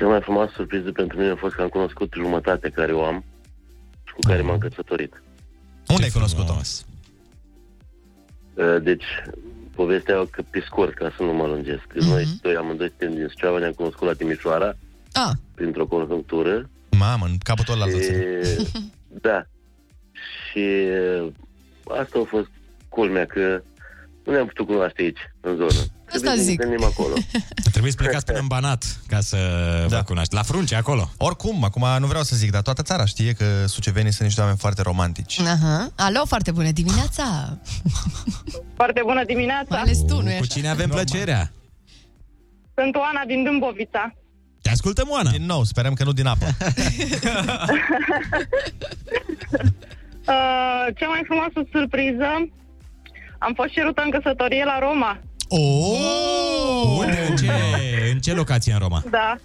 Cea 0.00 0.06
mai 0.06 0.20
frumoasă 0.20 0.52
surpriză 0.56 0.92
pentru 0.92 1.18
mine 1.18 1.30
a 1.30 1.36
fost 1.36 1.54
că 1.54 1.62
am 1.62 1.68
cunoscut 1.68 2.12
jumătatea 2.16 2.70
care 2.70 2.92
o 2.92 3.04
am 3.04 3.24
și 4.04 4.12
cu 4.12 4.20
care 4.20 4.42
m-am 4.42 4.58
căsătorit. 4.58 5.22
Unde 5.88 6.02
ai 6.04 6.10
cunoscut-o? 6.10 6.52
Uh, 8.54 8.82
Deci, 8.82 9.04
povestea 9.74 10.14
e 10.20 10.26
că 10.30 10.42
pe 10.50 10.62
scurt, 10.66 10.94
ca 10.94 11.12
să 11.16 11.22
nu 11.22 11.32
mă 11.32 11.46
lungesc. 11.46 11.92
Noi 11.92 12.26
doi 12.42 12.56
amândoi 12.56 12.88
suntem 12.88 13.14
din 13.14 13.26
Suceava, 13.28 13.58
ne-am 13.58 13.72
cunoscut 13.72 14.06
la 14.06 14.12
Timișoara, 14.12 14.76
Ah, 15.12 15.30
printr-o 15.54 15.86
conjunctură. 15.86 16.68
Mamă, 16.98 17.26
în 17.26 17.36
capătul 17.42 17.74
ăla 17.74 17.86
Și, 17.86 18.10
da. 19.28 19.46
Și 20.50 20.64
asta 22.00 22.18
a 22.18 22.24
fost 22.24 22.50
culmea 22.88 23.26
că 23.26 23.62
nu 24.24 24.32
ne-am 24.32 24.46
putut 24.46 24.66
cunoaște 24.66 25.02
aici, 25.02 25.18
în 25.40 25.56
zonă. 25.56 25.80
Trebuie 26.06 26.30
să 26.30 26.36
ne 26.36 26.42
zic. 26.42 26.62
întâlnim 26.62 26.84
acolo. 26.84 27.14
Trebuie 27.72 27.92
să 27.92 27.96
plecați 27.96 28.24
până 28.24 28.38
în 28.38 28.46
Banat 28.46 29.00
ca 29.06 29.20
să 29.20 29.36
da. 29.88 29.96
vă 29.96 30.02
cunoaște. 30.02 30.34
La 30.34 30.42
frunce, 30.42 30.74
acolo. 30.74 31.10
Oricum, 31.16 31.64
acum 31.64 31.84
nu 31.98 32.06
vreau 32.06 32.22
să 32.22 32.36
zic, 32.36 32.50
dar 32.50 32.62
toată 32.62 32.82
țara 32.82 33.04
știe 33.04 33.32
că 33.32 33.44
sucevenii 33.66 34.12
sunt 34.12 34.22
niște 34.24 34.40
oameni 34.40 34.58
foarte 34.58 34.82
romantici. 34.82 35.40
aha. 35.40 35.92
Alo, 35.96 36.24
foarte 36.26 36.50
bună 36.50 36.70
dimineața! 36.70 37.58
Foarte 38.80 39.00
bună 39.04 39.24
dimineața! 39.24 39.66
Mai 39.68 39.80
ales 39.80 39.98
tu, 39.98 40.22
nu 40.22 40.30
Cu 40.38 40.46
cine 40.46 40.68
avem 40.68 40.88
plăcerea? 40.88 41.52
Sunt 42.74 42.94
Oana 42.94 43.22
din 43.26 43.42
Dâmbovița. 43.44 44.14
Te 44.62 44.70
ascultăm, 44.70 45.08
Oana. 45.10 45.30
Din 45.30 45.46
nou, 45.46 45.64
sperăm 45.64 45.94
că 45.94 46.04
nu 46.04 46.12
din 46.12 46.26
apă. 46.26 46.46
Uh, 50.20 50.86
cea 50.98 51.08
mai 51.08 51.22
frumoasă 51.24 51.60
surpriză 51.72 52.28
am 53.44 53.52
fost 53.54 53.68
cerută 53.72 54.02
în 54.04 54.10
căsătorie 54.10 54.64
la 54.64 54.78
Roma. 54.78 55.18
Oh! 55.48 56.98
Unde? 56.98 57.26
În 57.28 57.36
ce, 57.36 57.50
în 58.12 58.18
ce 58.20 58.32
locație 58.34 58.72
în 58.72 58.78
Roma? 58.78 59.02
Da. 59.10 59.36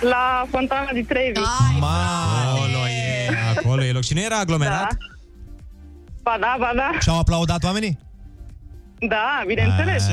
La 0.00 0.46
Fontana 0.50 0.88
di 0.92 1.02
Trevi. 1.04 1.40
Acolo 1.80 2.86
e, 2.88 3.28
acolo 3.56 3.84
e 3.84 3.92
loc. 3.92 4.02
Și 4.02 4.14
nu 4.14 4.20
era 4.20 4.38
aglomerat? 4.38 4.80
Da. 4.80 4.96
Ba 6.22 6.36
da, 6.40 6.56
ba 6.58 6.72
da. 6.76 6.98
Și-au 7.00 7.18
aplaudat 7.18 7.64
oamenii? 7.64 7.98
Da, 9.08 9.42
bineînțeles. 9.46 10.06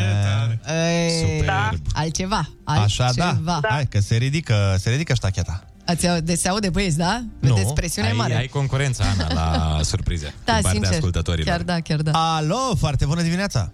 Ei, 0.67 1.41
Da. 1.45 1.69
Altceva, 1.93 2.41
Așa, 2.63 3.05
altceva. 3.05 3.59
da. 3.61 3.67
Hai, 3.69 3.85
că 3.85 3.99
se 3.99 4.15
ridică, 4.15 4.75
se 4.77 4.89
ridică 4.89 5.13
ștacheta. 5.13 5.63
Ați 5.91 6.07
au- 6.07 6.19
de 6.19 6.35
se 6.35 6.47
aude 6.49 6.69
băieți, 6.69 6.97
da? 6.97 7.21
Vedeți 7.39 7.73
presiune 7.73 8.07
ai, 8.07 8.13
mare. 8.13 8.35
ai 8.35 8.47
concurența, 8.47 9.03
Ana, 9.03 9.33
la 9.33 9.77
surprize. 9.91 10.23
da, 10.25 10.33
din 10.53 10.61
partea 10.61 10.71
sincer. 10.71 10.93
ascultătorilor. 10.93 11.47
Chiar 11.47 11.61
da, 11.61 11.79
chiar 11.79 12.01
da. 12.01 12.35
Alo, 12.35 12.75
foarte 12.77 13.05
bună 13.05 13.21
dimineața! 13.21 13.71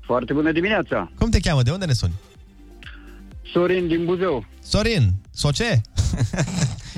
Foarte 0.00 0.32
bună 0.32 0.52
dimineața! 0.52 1.10
Cum 1.18 1.30
te 1.30 1.40
cheamă? 1.40 1.62
De 1.62 1.70
unde 1.70 1.84
ne 1.84 1.92
suni? 1.92 2.12
Sorin 3.52 3.86
din 3.88 4.04
Buzău. 4.04 4.44
Sorin, 4.62 5.12
Soce? 5.30 5.80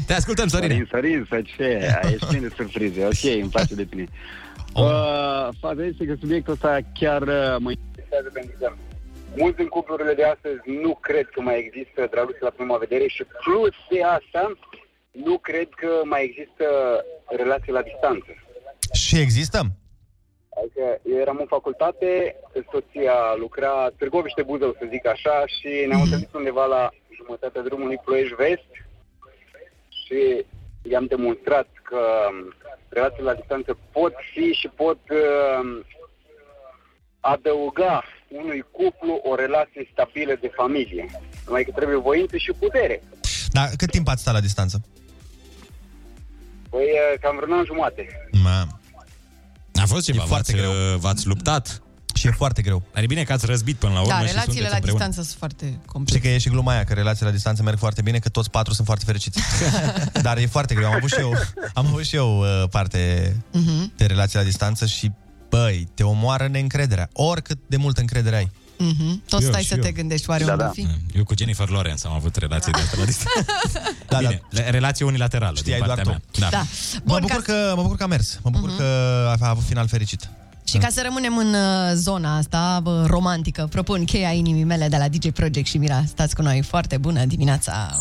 Te 0.07 0.12
ascultăm, 0.14 0.49
Sorin, 0.49 0.88
Sorin, 0.90 1.27
să 1.29 1.43
ce? 1.57 1.99
Ești 2.12 2.27
plin 2.27 2.40
de 2.40 2.51
surprize. 2.57 3.05
Ok, 3.05 3.23
îmi 3.43 3.51
place 3.51 3.75
de 3.75 3.85
tine. 3.85 4.05
Oh. 4.73 4.85
Uh, 4.85 5.49
faza 5.61 5.85
este 5.90 6.05
că 6.05 6.14
subiectul 6.21 6.53
ăsta 6.53 6.79
chiar 6.99 7.23
uh, 7.23 7.57
mă 7.59 7.71
interesează 7.71 8.29
pentru 8.33 8.53
că 8.59 8.73
mulți 9.37 9.61
în 9.61 9.68
cuplurile 9.68 10.14
de 10.14 10.25
astăzi 10.25 10.61
nu 10.83 10.94
cred 10.94 11.29
că 11.29 11.40
mai 11.40 11.59
există 11.59 12.07
dragoste 12.11 12.44
la 12.44 12.51
prima 12.51 12.77
vedere 12.77 13.07
și 13.07 13.25
plus 13.25 13.75
de 13.90 14.03
asta 14.03 14.53
nu 15.11 15.38
cred 15.38 15.68
că 15.77 16.01
mai 16.05 16.25
există 16.25 16.66
relații 17.27 17.73
la 17.73 17.83
distanță. 17.83 18.31
Și 18.92 19.18
există? 19.18 19.59
Adică 20.59 21.01
eu 21.03 21.16
eram 21.16 21.37
în 21.40 21.47
facultate, 21.47 22.37
soția 22.70 23.35
lucra 23.38 23.90
Târgoviște 23.99 24.42
Buzău, 24.42 24.77
să 24.79 24.87
zic 24.90 25.07
așa, 25.07 25.44
și 25.47 25.85
ne-am 25.87 26.01
întâlnit 26.01 26.35
undeva 26.35 26.64
la 26.64 26.90
jumătatea 27.16 27.62
drumului 27.62 28.01
Ploiești-Vest 28.05 28.70
și 29.88 30.44
i-am 30.83 31.07
demonstrat 31.07 31.68
că 31.83 32.01
um, 32.31 32.55
relațiile 32.88 33.31
la 33.31 33.35
distanță 33.35 33.79
pot 33.92 34.14
fi 34.33 34.53
și 34.53 34.68
pot 34.68 34.99
uh, 35.11 35.81
adăuga 37.20 38.03
unui 38.42 38.61
cuplu 38.79 39.14
o 39.31 39.33
relație 39.44 39.83
stabilă 39.92 40.35
de 40.44 40.51
familie. 40.61 41.05
Numai 41.47 41.64
că 41.66 41.70
trebuie 41.79 41.99
voință 42.09 42.37
și 42.44 42.51
putere. 42.64 42.97
Dar 43.57 43.66
cât 43.81 43.90
timp 43.90 44.07
ați 44.09 44.20
stat 44.25 44.35
la 44.35 44.40
distanță? 44.49 44.77
Păi 46.70 46.87
uh, 46.94 47.18
cam 47.20 47.37
vreun 47.37 47.59
an 47.59 47.64
jumate. 47.70 48.03
Mamă. 48.42 48.81
A 49.83 49.87
fost 49.87 50.05
ceva, 50.05 50.23
E 50.23 50.27
foarte 50.27 50.53
v-ați, 50.53 50.62
greu. 50.66 50.73
uh, 50.94 50.99
v-ați 51.05 51.27
luptat. 51.27 51.79
Și 52.14 52.27
e 52.27 52.31
foarte 52.31 52.62
greu. 52.62 52.83
Dar 52.92 53.03
e 53.03 53.07
bine 53.07 53.23
că 53.25 53.33
ați 53.33 53.47
răzbit 53.47 53.77
până 53.77 53.92
la 53.92 54.01
urmă 54.01 54.12
Da, 54.12 54.19
și 54.19 54.27
relațiile 54.27 54.44
sunteți 54.52 54.71
la 54.71 54.77
împreună. 54.77 54.98
distanță 55.04 55.29
sunt 55.29 55.38
foarte 55.38 55.65
Știi 55.67 55.81
complexe. 55.87 56.21
că 56.29 56.35
e 56.35 56.38
și 56.38 56.48
gluma 56.48 56.73
aia, 56.73 56.85
că 56.85 56.92
relațiile 56.92 57.27
la 57.29 57.35
distanță 57.35 57.63
merg 57.63 57.79
foarte 57.79 58.02
bine, 58.02 58.19
că 58.19 58.29
toți 58.29 58.50
patru 58.50 58.73
sunt 58.73 58.87
foarte 58.87 59.04
fericiți. 59.04 59.40
Dar 60.27 60.37
e 60.37 60.46
foarte 60.46 60.75
greu. 60.75 60.87
Am 60.88 60.94
avut 60.94 61.08
și 61.11 61.19
eu, 61.19 61.33
am 61.75 61.87
avut 61.87 62.04
și 62.04 62.17
eu 62.17 62.38
uh, 62.40 62.69
parte 62.71 63.33
Mhm. 63.52 63.92
de 63.96 64.04
relații 64.06 64.38
la 64.38 64.44
distanță 64.44 64.87
și, 64.87 65.11
băi, 65.59 65.88
te 65.94 66.02
omoară 66.02 66.46
neîncrederea. 66.50 67.09
Oricât 67.13 67.59
de 67.67 67.77
multă 67.77 68.00
încredere 68.00 68.37
ai. 68.37 68.50
Mhm. 68.79 69.23
Tot 69.29 69.42
Eu 69.42 69.48
stai 69.48 69.63
și 69.63 69.69
să 69.69 69.75
eu. 69.77 69.83
te 69.83 69.92
gândești, 69.92 70.31
oare 70.31 70.44
Da, 70.44 70.52
unde 70.52 70.65
da. 70.65 70.71
fi? 70.71 70.87
Eu 71.17 71.25
cu 71.25 71.35
Jennifer 71.38 71.69
Lawrence 71.69 72.07
am 72.07 72.13
avut 72.13 72.37
relații 72.37 72.73
de 72.73 72.79
astea 72.81 72.98
la 72.98 73.05
distanță. 73.13 73.52
Da, 74.09 74.19
Bine, 74.19 74.40
le- 74.50 74.71
relație 74.71 75.05
unilaterală 75.05 75.57
Știai 75.57 75.77
din 75.79 75.87
doar 75.87 75.96
partea 75.96 76.21
tu. 76.33 76.38
mea. 76.40 76.48
Da. 76.50 76.57
Da. 76.57 76.65
Mă 77.05 77.19
bucur, 77.21 77.42
că, 77.42 77.73
mă 77.77 77.83
bucur 77.83 77.96
că 77.96 78.02
a 78.02 78.07
mers. 78.07 78.38
Mă 78.42 78.50
bucur 78.50 78.77
că 78.77 78.83
a 79.40 79.48
avut 79.48 79.65
final 79.65 79.87
fericit. 79.88 80.29
Și 80.69 80.79
ca 80.79 80.88
să 80.90 81.00
rămânem 81.05 81.37
în 81.37 81.55
uh, 81.55 81.92
zona 81.94 82.37
asta 82.37 82.81
bă, 82.83 83.05
romantică, 83.07 83.67
propun 83.71 84.05
cheia 84.05 84.31
inimii 84.33 84.65
mele 84.65 84.88
de 84.88 84.96
la 84.96 85.09
DJ 85.09 85.29
Project 85.31 85.67
și 85.67 85.79
Mira. 85.79 86.05
Stați 86.07 86.35
cu 86.35 86.42
noi, 86.42 86.63
foarte 86.63 86.96
bună 86.96 87.25
dimineața! 87.25 87.96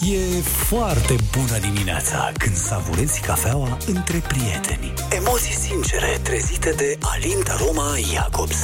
E 0.00 0.40
foarte 0.42 1.14
bună 1.36 1.58
dimineața 1.58 2.32
când 2.38 2.56
savurezi 2.56 3.20
cafeaua 3.20 3.78
între 3.86 4.18
prieteni. 4.18 4.92
Emoții 5.10 5.54
sincere 5.54 6.18
trezite 6.22 6.70
de 6.76 6.98
Alinta 7.00 7.56
Roma 7.58 7.94
Jacobs. 8.14 8.56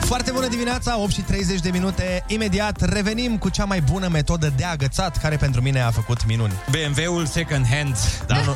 Foarte 0.00 0.30
bună 0.30 0.48
dimineața, 0.48 0.98
8 0.98 1.12
și 1.12 1.20
30 1.20 1.60
de 1.60 1.70
minute. 1.70 2.24
Imediat 2.26 2.80
revenim 2.80 3.38
cu 3.38 3.48
cea 3.48 3.64
mai 3.64 3.80
bună 3.80 4.08
metodă 4.08 4.52
de 4.56 4.64
agățat, 4.64 5.16
care 5.16 5.36
pentru 5.36 5.60
mine 5.60 5.80
a 5.80 5.90
făcut 5.90 6.26
minuni. 6.26 6.52
BMW-ul 6.70 7.26
second 7.26 7.66
hand. 7.66 7.96
Da, 8.26 8.40
nu, 8.40 8.54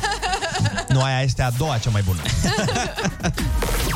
nu, 0.87 1.01
aia 1.03 1.21
este 1.21 1.41
a 1.41 1.49
doua 1.49 1.77
cea 1.77 1.89
mai 1.89 2.01
bună. 2.01 2.21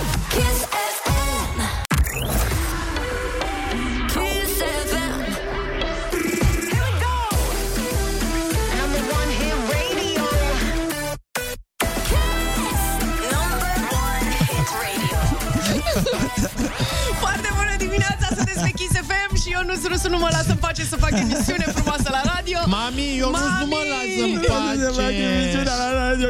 Foarte 17.19 17.49
bună 17.55 17.75
dimineața, 17.77 18.27
sunteți 18.35 18.59
pe 18.59 18.71
Kiss 18.75 18.91
FM 18.91 19.35
și 19.35 19.51
eu 19.51 19.63
nu 19.65 19.73
Rusu 19.87 20.09
nu 20.09 20.17
mă 20.17 20.27
lasă 20.31 20.49
în 20.49 20.55
pace 20.55 20.83
să 20.83 20.95
fac 20.95 21.11
emisiune 21.11 21.65
frumoasă 21.75 22.09
la 22.11 22.21
radio. 22.35 22.59
Mami, 22.65 23.17
eu 23.17 23.29
nu 23.29 23.65
mă 23.65 23.81
las 23.91 24.11
în 24.23 24.39
pace. 24.47 24.91
Să 24.93 25.63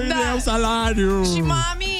da. 0.07 0.31
eu 0.33 0.39
salariu. 0.39 1.23
Și 1.23 1.41
mami, 1.41 1.90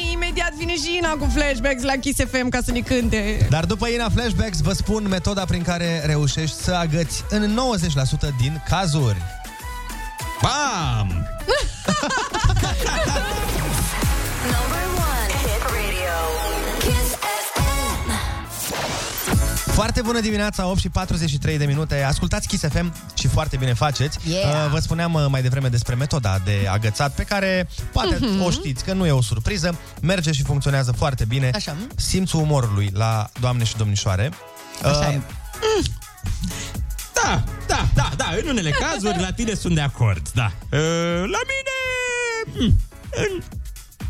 imediat 0.42 0.54
vine 0.54 0.76
și 0.76 0.98
Ina 0.98 1.10
cu 1.10 1.30
flashbacks 1.34 1.84
la 1.84 1.94
Kiss 1.94 2.20
FM 2.32 2.50
ca 2.50 2.60
să 2.64 2.72
ne 2.72 2.80
cânte. 2.80 3.48
Dar 3.50 3.66
după 3.66 3.88
Ina 3.88 4.10
Flashbacks 4.10 4.62
vă 4.62 4.74
spun 4.74 5.08
metoda 5.08 5.46
prin 5.46 5.62
care 5.64 6.02
reușești 6.06 6.56
să 6.56 6.72
agăți 6.72 7.24
în 7.30 7.60
90% 8.34 8.36
din 8.40 8.64
cazuri. 8.68 9.18
Bam! 10.42 11.28
Foarte 19.82 20.02
bună 20.02 20.20
dimineața, 20.20 20.68
8 20.68 20.80
și 20.80 20.90
43 20.90 21.58
de 21.58 21.66
minute. 21.66 22.04
Ascultați 22.04 22.48
Kiss 22.48 22.64
FM 22.68 22.94
și 23.18 23.28
foarte 23.28 23.58
bine 23.58 23.74
faceți. 23.74 24.18
Yeah. 24.24 24.46
Uh, 24.66 24.72
Vă 24.72 24.80
spuneam 24.80 25.14
uh, 25.14 25.26
mai 25.30 25.42
devreme 25.42 25.68
despre 25.68 25.96
metoda 25.96 26.40
de 26.46 26.68
agățat 26.72 27.14
pe 27.16 27.24
care 27.24 27.70
poate 27.92 28.18
Mhm. 28.22 28.42
o 28.44 28.50
știți, 28.50 28.84
că 28.84 28.94
nu 28.94 29.06
e 29.06 29.12
o 29.12 29.22
surpriză. 29.22 29.78
Merge 30.02 30.32
și 30.32 30.44
funcționează 30.44 30.92
foarte 30.92 31.26
bine. 31.26 31.52
Așa. 31.56 31.76
Simțul 31.96 32.40
umorului 32.42 32.90
la 32.94 33.30
doamne 33.40 33.64
și 33.64 33.76
domnișoare. 33.78 34.32
Așa 34.84 34.98
Uh, 35.08 35.14
e. 35.14 35.22
Da, 37.14 37.44
da, 37.68 37.88
da, 37.94 38.10
da, 38.18 38.26
în 38.44 38.50
unele 38.50 38.70
cazuri 38.70 39.20
la 39.22 39.32
tine 39.32 39.54
sunt 39.54 39.76
de 39.76 39.82
acord, 39.82 40.30
da. 40.34 40.52
Uh, 40.72 40.80
La 41.18 41.40
mine... 41.52 41.76
mm, 42.60 42.76
În 43.12 43.42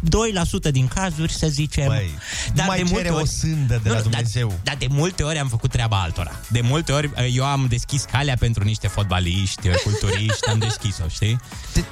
2% 0.05 0.71
din 0.71 0.87
cazuri, 0.87 1.33
să 1.33 1.47
zicem. 1.47 1.87
Băi, 1.87 2.09
nu 2.55 2.63
mai 2.67 2.83
cere 2.93 3.09
o 3.09 3.25
sândă 3.25 3.79
de 3.83 3.89
la 3.89 3.95
Nu, 3.95 4.01
nu, 4.03 4.09
Dumnezeu. 4.09 4.47
Dar, 4.47 4.57
dar 4.63 4.75
de 4.79 4.87
multe 4.89 5.23
ori 5.23 5.37
am 5.37 5.47
făcut 5.47 5.69
treaba 5.71 6.01
altora. 6.01 6.31
De 6.49 6.61
multe 6.61 6.91
ori 6.91 7.05
uh, 7.07 7.27
eu 7.35 7.45
am 7.45 7.65
deschis 7.69 8.03
calea 8.11 8.35
pentru 8.39 8.63
niște 8.63 8.87
fotbaliști, 8.87 9.67
uh, 9.67 9.75
culturiști, 9.83 10.47
am 10.49 10.57
deschis-o, 10.59 11.03
știi? 11.09 11.39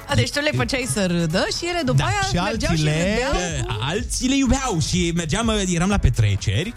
A, 0.08 0.14
deci 0.14 0.30
tu 0.30 0.40
le 0.40 0.50
făceai 0.56 0.88
să 0.92 1.06
râdă 1.06 1.46
și 1.58 1.66
ele 1.68 1.80
după 1.84 1.98
Da, 1.98 2.04
aia 2.04 2.20
și 2.28 2.34
mergeau 2.34 2.74
și 2.76 2.86
altile, 2.88 3.12
râdeau. 3.14 3.66
uh, 3.68 3.76
alții 3.80 4.28
le 4.28 4.36
iubeau 4.36 4.80
și 4.88 5.12
mergeam, 5.14 5.46
uh, 5.46 5.62
eram 5.66 5.88
la 5.88 5.98
petreceri, 5.98 6.74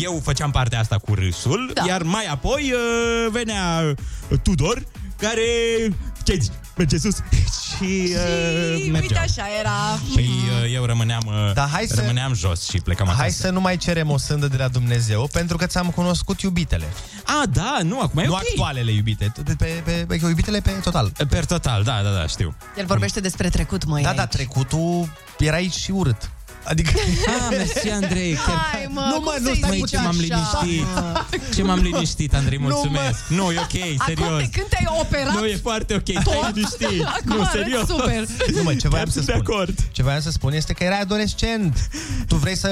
eu 0.00 0.20
făceam 0.24 0.50
partea 0.50 0.78
asta 0.80 0.98
cu 0.98 1.14
râsul, 1.14 1.60
Mhm. 1.64 1.74
Da. 1.74 1.84
iar 1.92 2.02
mai 2.02 2.24
apoi 2.26 2.72
uh, 2.72 3.30
venea 3.32 3.94
uh, 4.28 4.38
Tudor, 4.42 4.82
care, 5.18 5.40
ce 6.22 6.36
zici, 6.40 6.52
merge 6.76 6.98
sus 6.98 7.16
și, 7.76 8.12
uh, 8.14 8.76
Și 8.76 8.82
uite 8.82 8.90
mergeam. 8.90 9.22
așa 9.22 9.44
era. 9.60 9.98
Păi 10.14 10.24
uh, 10.64 10.72
eu 10.74 10.84
rămâneam, 10.84 11.22
uh, 11.26 11.52
Da, 11.54 11.66
hai 11.72 11.84
să- 11.88 11.94
rămâneam 12.00 12.34
jos 12.34 12.68
și 12.68 12.78
plecam 12.80 13.06
acasă. 13.06 13.20
Hai 13.22 13.30
să 13.30 13.50
nu 13.50 13.60
mai 13.60 13.76
cerem 13.76 14.10
o 14.10 14.18
sândă 14.18 14.46
de 14.48 14.56
la 14.56 14.68
Dumnezeu, 14.68 15.28
pentru 15.32 15.56
că 15.56 15.66
ți-am 15.66 15.90
cunoscut 15.90 16.40
iubitele. 16.40 16.84
A, 17.24 17.42
da, 17.52 17.78
nu, 17.82 18.00
acum 18.00 18.18
e 18.18 18.26
Nu 18.26 18.32
ok. 18.32 18.38
actualele 18.50 18.92
iubite, 18.92 19.32
pe, 19.44 19.54
pe, 19.58 19.82
pe, 19.84 20.04
pe, 20.08 20.18
iubitele 20.22 20.60
pe 20.60 20.70
total. 20.70 21.12
Per 21.28 21.44
total, 21.44 21.82
da, 21.82 22.00
da, 22.02 22.10
da, 22.10 22.26
știu. 22.26 22.54
El 22.78 22.86
vorbește 22.86 23.20
despre 23.20 23.48
trecut, 23.48 23.84
măi. 23.84 24.02
Da, 24.02 24.08
aici. 24.08 24.18
da, 24.18 24.26
trecutul 24.26 25.12
era 25.38 25.56
aici 25.56 25.74
și 25.74 25.90
urât. 25.90 26.30
Adică... 26.66 26.90
Ah, 27.26 27.46
mersi, 27.50 27.88
Andrei. 27.90 28.32
Chiar... 28.34 28.56
Hai, 28.72 28.86
mă, 28.90 29.00
Nu, 29.08 29.14
cum 29.14 29.24
mă, 29.24 29.36
nu, 29.40 29.46
să-i 29.46 29.56
stai 29.56 29.70
zici 29.70 29.78
Măi, 29.80 29.88
ce 29.88 29.96
m-am 29.96 30.06
așa, 30.08 30.18
liniștit. 30.62 30.94
mă? 30.94 31.24
Ce 31.54 31.62
m-am 31.62 31.78
liniștit, 31.80 32.34
Andrei, 32.34 32.58
Nu, 32.58 32.64
mulțumesc. 32.68 33.26
Nu, 33.28 33.50
e 33.52 33.58
ok, 33.58 34.00
serios. 34.06 34.26
Acum, 34.28 34.38
de 34.38 34.48
când 34.52 34.66
te-ai 34.68 34.86
operat? 35.00 35.34
Nu, 35.34 35.44
e 35.44 35.56
foarte 35.62 35.94
ok, 35.94 36.22
stai 36.22 36.40
liniștit. 36.52 37.04
Acum 37.06 37.20
Nu, 37.36 37.40
arăți 37.40 37.50
serios. 37.52 37.86
super. 37.86 38.24
Nu, 38.54 38.62
mă, 38.62 38.74
ce 38.74 38.88
voiam 38.88 39.06
să 39.06 39.12
sunt 39.12 39.26
de 39.26 39.32
spun. 39.32 39.44
acord. 39.54 39.78
Ce 39.92 40.02
voiam 40.02 40.20
să 40.20 40.30
spun 40.30 40.52
este 40.52 40.72
că 40.72 40.84
erai 40.84 41.00
adolescent. 41.00 41.88
Tu 42.28 42.36
vrei 42.36 42.56
să... 42.56 42.68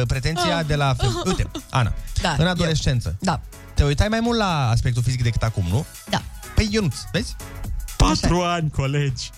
Uh, 0.00 0.06
pretenția 0.06 0.62
de 0.62 0.74
la... 0.74 0.94
Fe- 0.98 1.06
Uite, 1.24 1.50
Ana, 1.70 1.92
Da, 2.22 2.34
în 2.38 2.46
adolescență, 2.46 3.16
Da, 3.20 3.40
te 3.74 3.84
uitai 3.84 4.08
mai 4.08 4.20
mult 4.20 4.38
la 4.38 4.68
aspectul 4.70 5.02
fizic 5.02 5.22
decât 5.22 5.42
acum, 5.42 5.64
nu? 5.70 5.86
da. 6.10 6.22
Păi 6.54 6.68
Ionuț, 6.70 6.94
vezi? 7.12 7.36
Patru 8.06 8.40
ani, 8.40 8.70
colegi. 8.70 9.30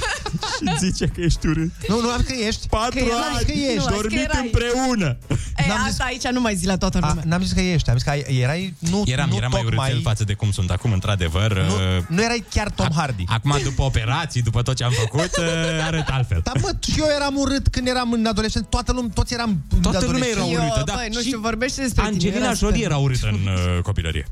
și 0.56 0.76
zice 0.78 1.06
că 1.06 1.20
ești 1.20 1.46
urât. 1.46 1.70
Nu, 1.88 2.00
nu 2.00 2.08
am 2.10 2.22
că 2.26 2.32
ești. 2.46 2.68
Patru 2.68 2.98
Că 2.98 3.04
erai- 3.04 3.34
ani, 3.36 3.44
că 3.46 3.52
ești, 3.52 3.74
nu, 3.76 3.80
azi 3.84 3.88
că 3.88 3.94
dormit 3.94 4.18
erai. 4.20 4.40
împreună. 4.44 5.16
E, 5.56 5.64
N-am 5.68 5.78
zis- 5.82 5.90
asta 5.90 6.04
aici 6.04 6.26
nu 6.28 6.40
mai 6.40 6.54
zi 6.54 6.66
la 6.66 6.76
toată 6.76 6.98
A, 7.02 7.08
lumea. 7.08 7.22
n-am 7.26 7.42
zis 7.42 7.52
că 7.52 7.60
ești, 7.60 7.88
am 7.90 7.94
zis 7.96 8.04
că 8.04 8.10
ai- 8.10 8.26
erai... 8.40 8.74
Nu, 8.78 9.02
Eram, 9.06 9.28
nu 9.28 9.36
eram 9.36 9.50
mai 9.52 9.60
tocmai, 9.62 9.84
urâțel 9.86 10.02
față 10.02 10.24
de 10.24 10.34
cum 10.34 10.50
sunt 10.50 10.70
acum, 10.70 10.92
într-adevăr. 10.92 11.52
Nu, 11.52 11.74
uh, 11.74 12.02
nu 12.08 12.22
erai 12.22 12.44
chiar 12.50 12.70
Tom 12.70 12.88
Hardy. 12.94 13.24
Acum, 13.26 13.58
după 13.62 13.82
operații, 13.82 14.42
după 14.42 14.62
tot 14.62 14.76
ce 14.76 14.84
am 14.84 14.92
făcut, 14.92 15.36
uh, 15.36 15.44
arăt 15.86 16.08
altfel. 16.08 16.40
Dar 16.44 16.56
mă, 16.62 16.70
și 16.80 16.94
eu 17.00 17.06
eram 17.14 17.36
urât 17.36 17.68
când 17.68 17.86
eram 17.88 18.12
în 18.12 18.26
adolescent, 18.26 18.66
toată 18.70 18.92
lumea, 18.92 19.10
toți 19.14 19.34
eram 19.34 19.62
Toată 19.82 19.98
lumea 20.04 20.16
adolescenți. 20.16 20.50
era 20.52 20.62
Eu, 20.62 20.68
urâtă, 20.68 20.82
da. 20.86 20.92
băi, 20.94 21.08
nu 21.12 21.20
Și 21.20 21.26
știu, 21.26 21.38
vorbește 21.40 21.80
despre 21.82 22.02
tine, 22.02 22.14
Angelina 22.14 22.44
era 22.44 22.54
Jolie 22.54 22.74
super. 22.76 22.90
era 22.90 22.96
urâtă 22.96 23.26
în 23.32 23.46
uh, 23.52 23.82
copilărie. 23.82 24.26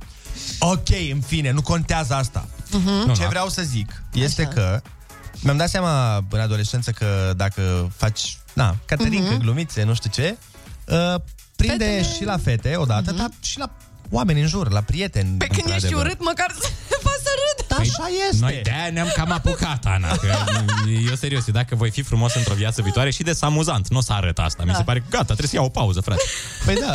Ok, 0.59 0.89
în 1.13 1.21
fine, 1.21 1.51
nu 1.51 1.63
contează 1.63 2.15
asta. 2.15 2.49
Nu, 2.85 3.15
Ce 3.15 3.23
da. 3.23 3.29
vreau 3.29 3.49
să 3.49 3.63
zic 3.63 4.03
este 4.13 4.43
Așa. 4.43 4.51
că 4.51 4.81
mi-am 5.41 5.57
dat 5.57 5.69
seama 5.69 6.17
în 6.31 6.41
adolescență 6.41 6.91
că 6.91 7.33
dacă 7.37 7.93
faci, 7.97 8.39
na, 8.53 8.77
caterincă, 8.85 9.35
glumițe, 9.35 9.83
nu 9.83 9.95
știu 9.95 10.11
ce, 10.11 10.37
uh, 10.87 11.15
prinde 11.57 11.85
Fetele- 11.85 12.15
și 12.15 12.25
la 12.25 12.37
fete 12.39 12.77
odată, 12.77 13.13
dar 13.13 13.29
și 13.41 13.59
la 13.59 13.71
oameni 14.11 14.41
în 14.41 14.47
jur, 14.47 14.71
la 14.73 14.81
prieteni. 14.81 15.37
Pe 15.39 15.47
când 15.47 15.59
ești 15.67 15.73
într-adevăr. 15.73 16.05
urât, 16.07 16.25
măcar 16.25 16.51
să 16.53 16.61
faci 16.61 16.71
să 16.84 16.84
râd. 17.43 17.67
Da, 17.69 17.77
așa 17.77 18.09
este. 18.31 18.37
Noi 18.45 18.61
de-aia 18.63 18.91
ne-am 18.93 19.11
cam 19.17 19.31
apucat, 19.33 19.85
Ana. 19.85 20.17
Că, 20.17 20.27
eu 21.09 21.15
serios, 21.15 21.45
dacă 21.51 21.75
voi 21.75 21.91
fi 21.91 22.03
frumos 22.03 22.35
într-o 22.35 22.55
viață 22.55 22.83
viitoare 22.83 23.11
și 23.11 23.23
de 23.23 23.33
să 23.33 23.45
amuzant, 23.45 23.89
nu 23.89 23.99
o 23.99 24.01
să 24.01 24.13
arăt 24.13 24.39
asta. 24.39 24.63
Mi 24.65 24.71
Da. 24.71 24.77
se 24.77 24.83
pare 24.83 24.99
că 24.99 25.05
gata, 25.11 25.25
trebuie 25.25 25.49
să 25.49 25.57
iau 25.57 25.65
o 25.65 25.69
pauză, 25.69 26.01
frate. 26.01 26.23
Păi 26.65 26.75
da. 26.81 26.91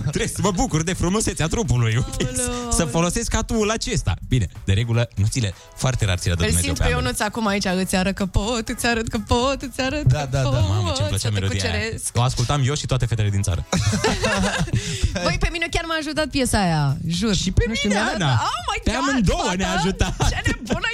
Trebuie 0.00 0.28
să 0.28 0.38
mă 0.42 0.50
bucur 0.50 0.82
de 0.82 0.92
frumusețea 0.92 1.46
trupului. 1.46 1.96
un 1.96 2.04
pic. 2.16 2.26
Aoleu, 2.38 2.70
Să 2.70 2.84
folosesc 2.84 3.34
atul 3.34 3.70
acesta. 3.70 4.14
Bine, 4.28 4.46
de 4.64 4.72
regulă, 4.72 5.08
nu 5.14 5.26
ți 5.30 5.40
le, 5.40 5.54
foarte 5.76 6.04
rar 6.04 6.18
ți 6.18 6.28
le 6.28 6.34
dă 6.34 6.40
Îl 6.42 6.46
Dumnezeu 6.46 6.62
simți 6.74 6.80
pe 6.80 6.86
ambele. 6.92 7.04
Ionuț 7.04 7.20
acum 7.20 7.46
aici, 7.46 7.64
îți 7.64 7.96
arăt 7.96 8.14
că 8.14 8.26
pot, 8.26 8.68
îți 8.68 8.86
arăt 8.86 9.08
că 9.08 9.18
pot, 9.26 9.62
îți 9.62 9.80
arăt 9.80 10.02
Da, 10.04 10.18
că 10.20 10.28
da, 10.30 10.42
da. 10.42 10.48
pot. 10.48 10.68
Mamă, 10.68 10.92
ce-mi 10.96 11.08
plăcea 11.08 11.28
să 11.28 11.34
te 11.34 11.40
melodia 11.40 11.62
aia. 11.70 11.72
cuceresc. 11.72 12.10
O 12.14 12.22
ascultam 12.22 12.62
eu 12.66 12.74
și 12.74 12.86
toate 12.86 13.06
fetele 13.06 13.28
din 13.30 13.42
țară. 13.42 13.64
Băi, 15.24 15.36
pe 15.40 15.48
mine 15.52 15.66
chiar 15.70 15.84
m-a 15.86 15.96
ajutat 15.98 16.26
piesa 16.26 16.58
aia, 16.62 16.96
jur. 17.06 17.34
Și 17.34 17.50
pe 17.50 17.64
Nu 17.68 17.74
știu, 17.74 17.88
mine, 17.88 18.00
mi-a 18.00 18.10
dat- 18.10 18.20
Ana. 18.20 18.32
Oh 18.32 18.60
my 18.70 18.80
Pe 18.84 18.90
God, 18.90 19.00
amândouă 19.08 19.42
fată, 19.44 19.56
ne-a 19.56 19.72
ajutat. 19.84 20.28
Ce 20.30 20.40
nebună 20.44 20.86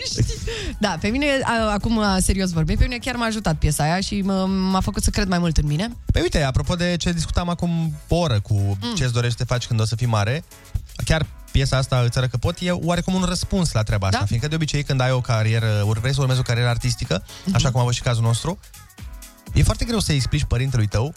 ești! 0.00 0.22
Da, 0.78 0.96
pe 1.00 1.08
mine, 1.08 1.26
a, 1.44 1.72
acum 1.72 2.02
serios 2.18 2.50
vorbim, 2.50 2.76
pe 2.76 2.82
mine 2.84 2.98
chiar 2.98 3.14
m-a 3.14 3.24
ajutat 3.26 3.56
piesa 3.56 3.82
aia 3.82 4.00
și 4.00 4.22
m- 4.22 4.46
m-a 4.70 4.80
făcut 4.80 5.02
să 5.02 5.10
cred 5.10 5.28
mai 5.28 5.38
mult 5.38 5.56
în 5.56 5.66
mine. 5.66 5.88
Păi 6.12 6.22
uite, 6.22 6.42
apropo 6.42 6.74
de 6.74 6.96
ce 6.98 7.12
discutam 7.12 7.48
acum 7.48 7.92
o 8.08 8.16
oră 8.16 8.40
cu 8.40 8.54
mm. 8.54 8.94
ce-ți 8.96 9.12
dorești 9.12 9.36
să 9.38 9.44
te 9.44 9.52
faci 9.52 9.66
când 9.66 9.80
o 9.80 9.84
să 9.84 9.96
fii 9.96 10.06
mare, 10.06 10.44
chiar 11.04 11.26
piesa 11.50 11.76
asta, 11.76 11.98
îți 12.04 12.18
arăt 12.18 12.30
că 12.30 12.36
pot, 12.36 12.56
e 12.60 12.70
oarecum 12.70 13.14
un 13.14 13.22
răspuns 13.22 13.72
la 13.72 13.82
treaba 13.82 14.06
asta, 14.06 14.18
Da. 14.18 14.24
fiindcă 14.26 14.48
de 14.48 14.54
obicei 14.54 14.82
când 14.82 15.00
ai 15.00 15.10
o 15.10 15.20
carieră, 15.20 15.84
ori 15.86 16.00
vrei 16.00 16.14
să 16.14 16.20
urmezi 16.20 16.38
o 16.40 16.42
carieră 16.42 16.68
artistică, 16.68 17.22
Mhm. 17.44 17.54
așa 17.54 17.70
cum 17.70 17.80
a 17.80 17.84
fost 17.84 17.96
și 17.96 18.02
cazul 18.02 18.22
nostru, 18.22 18.58
e 19.54 19.62
foarte 19.62 19.84
greu 19.84 19.98
să-i 19.98 20.14
explici 20.14 20.44
părintelui 20.44 20.86
tău 20.86 21.14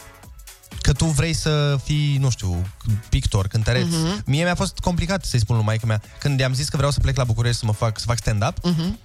că 0.82 0.94
tu 0.94 1.06
vrei 1.06 1.34
să 1.34 1.80
fii, 1.84 2.18
nu 2.18 2.30
știu, 2.30 2.66
pictor, 3.10 3.48
cântăreț. 3.48 3.86
Mhm. 3.88 4.24
Mie 4.26 4.44
mi-a 4.44 4.56
fost 4.56 4.78
complicat 4.80 5.26
să-i 5.26 5.40
spun 5.40 5.56
lui 5.56 5.66
maică 5.66 5.86
mea. 5.86 6.02
Când 6.20 6.40
i-am 6.40 6.54
zis 6.54 6.70
că 6.70 6.78
vreau 6.78 6.92
să 6.92 7.00
plec 7.00 7.18
la 7.18 7.24
București 7.24 7.60
să 7.60 7.66
mă 7.66 7.72
fac, 7.74 8.00
să 8.00 8.06
fac 8.06 8.18
stand-up, 8.18 8.58
Mhm. 8.64 9.00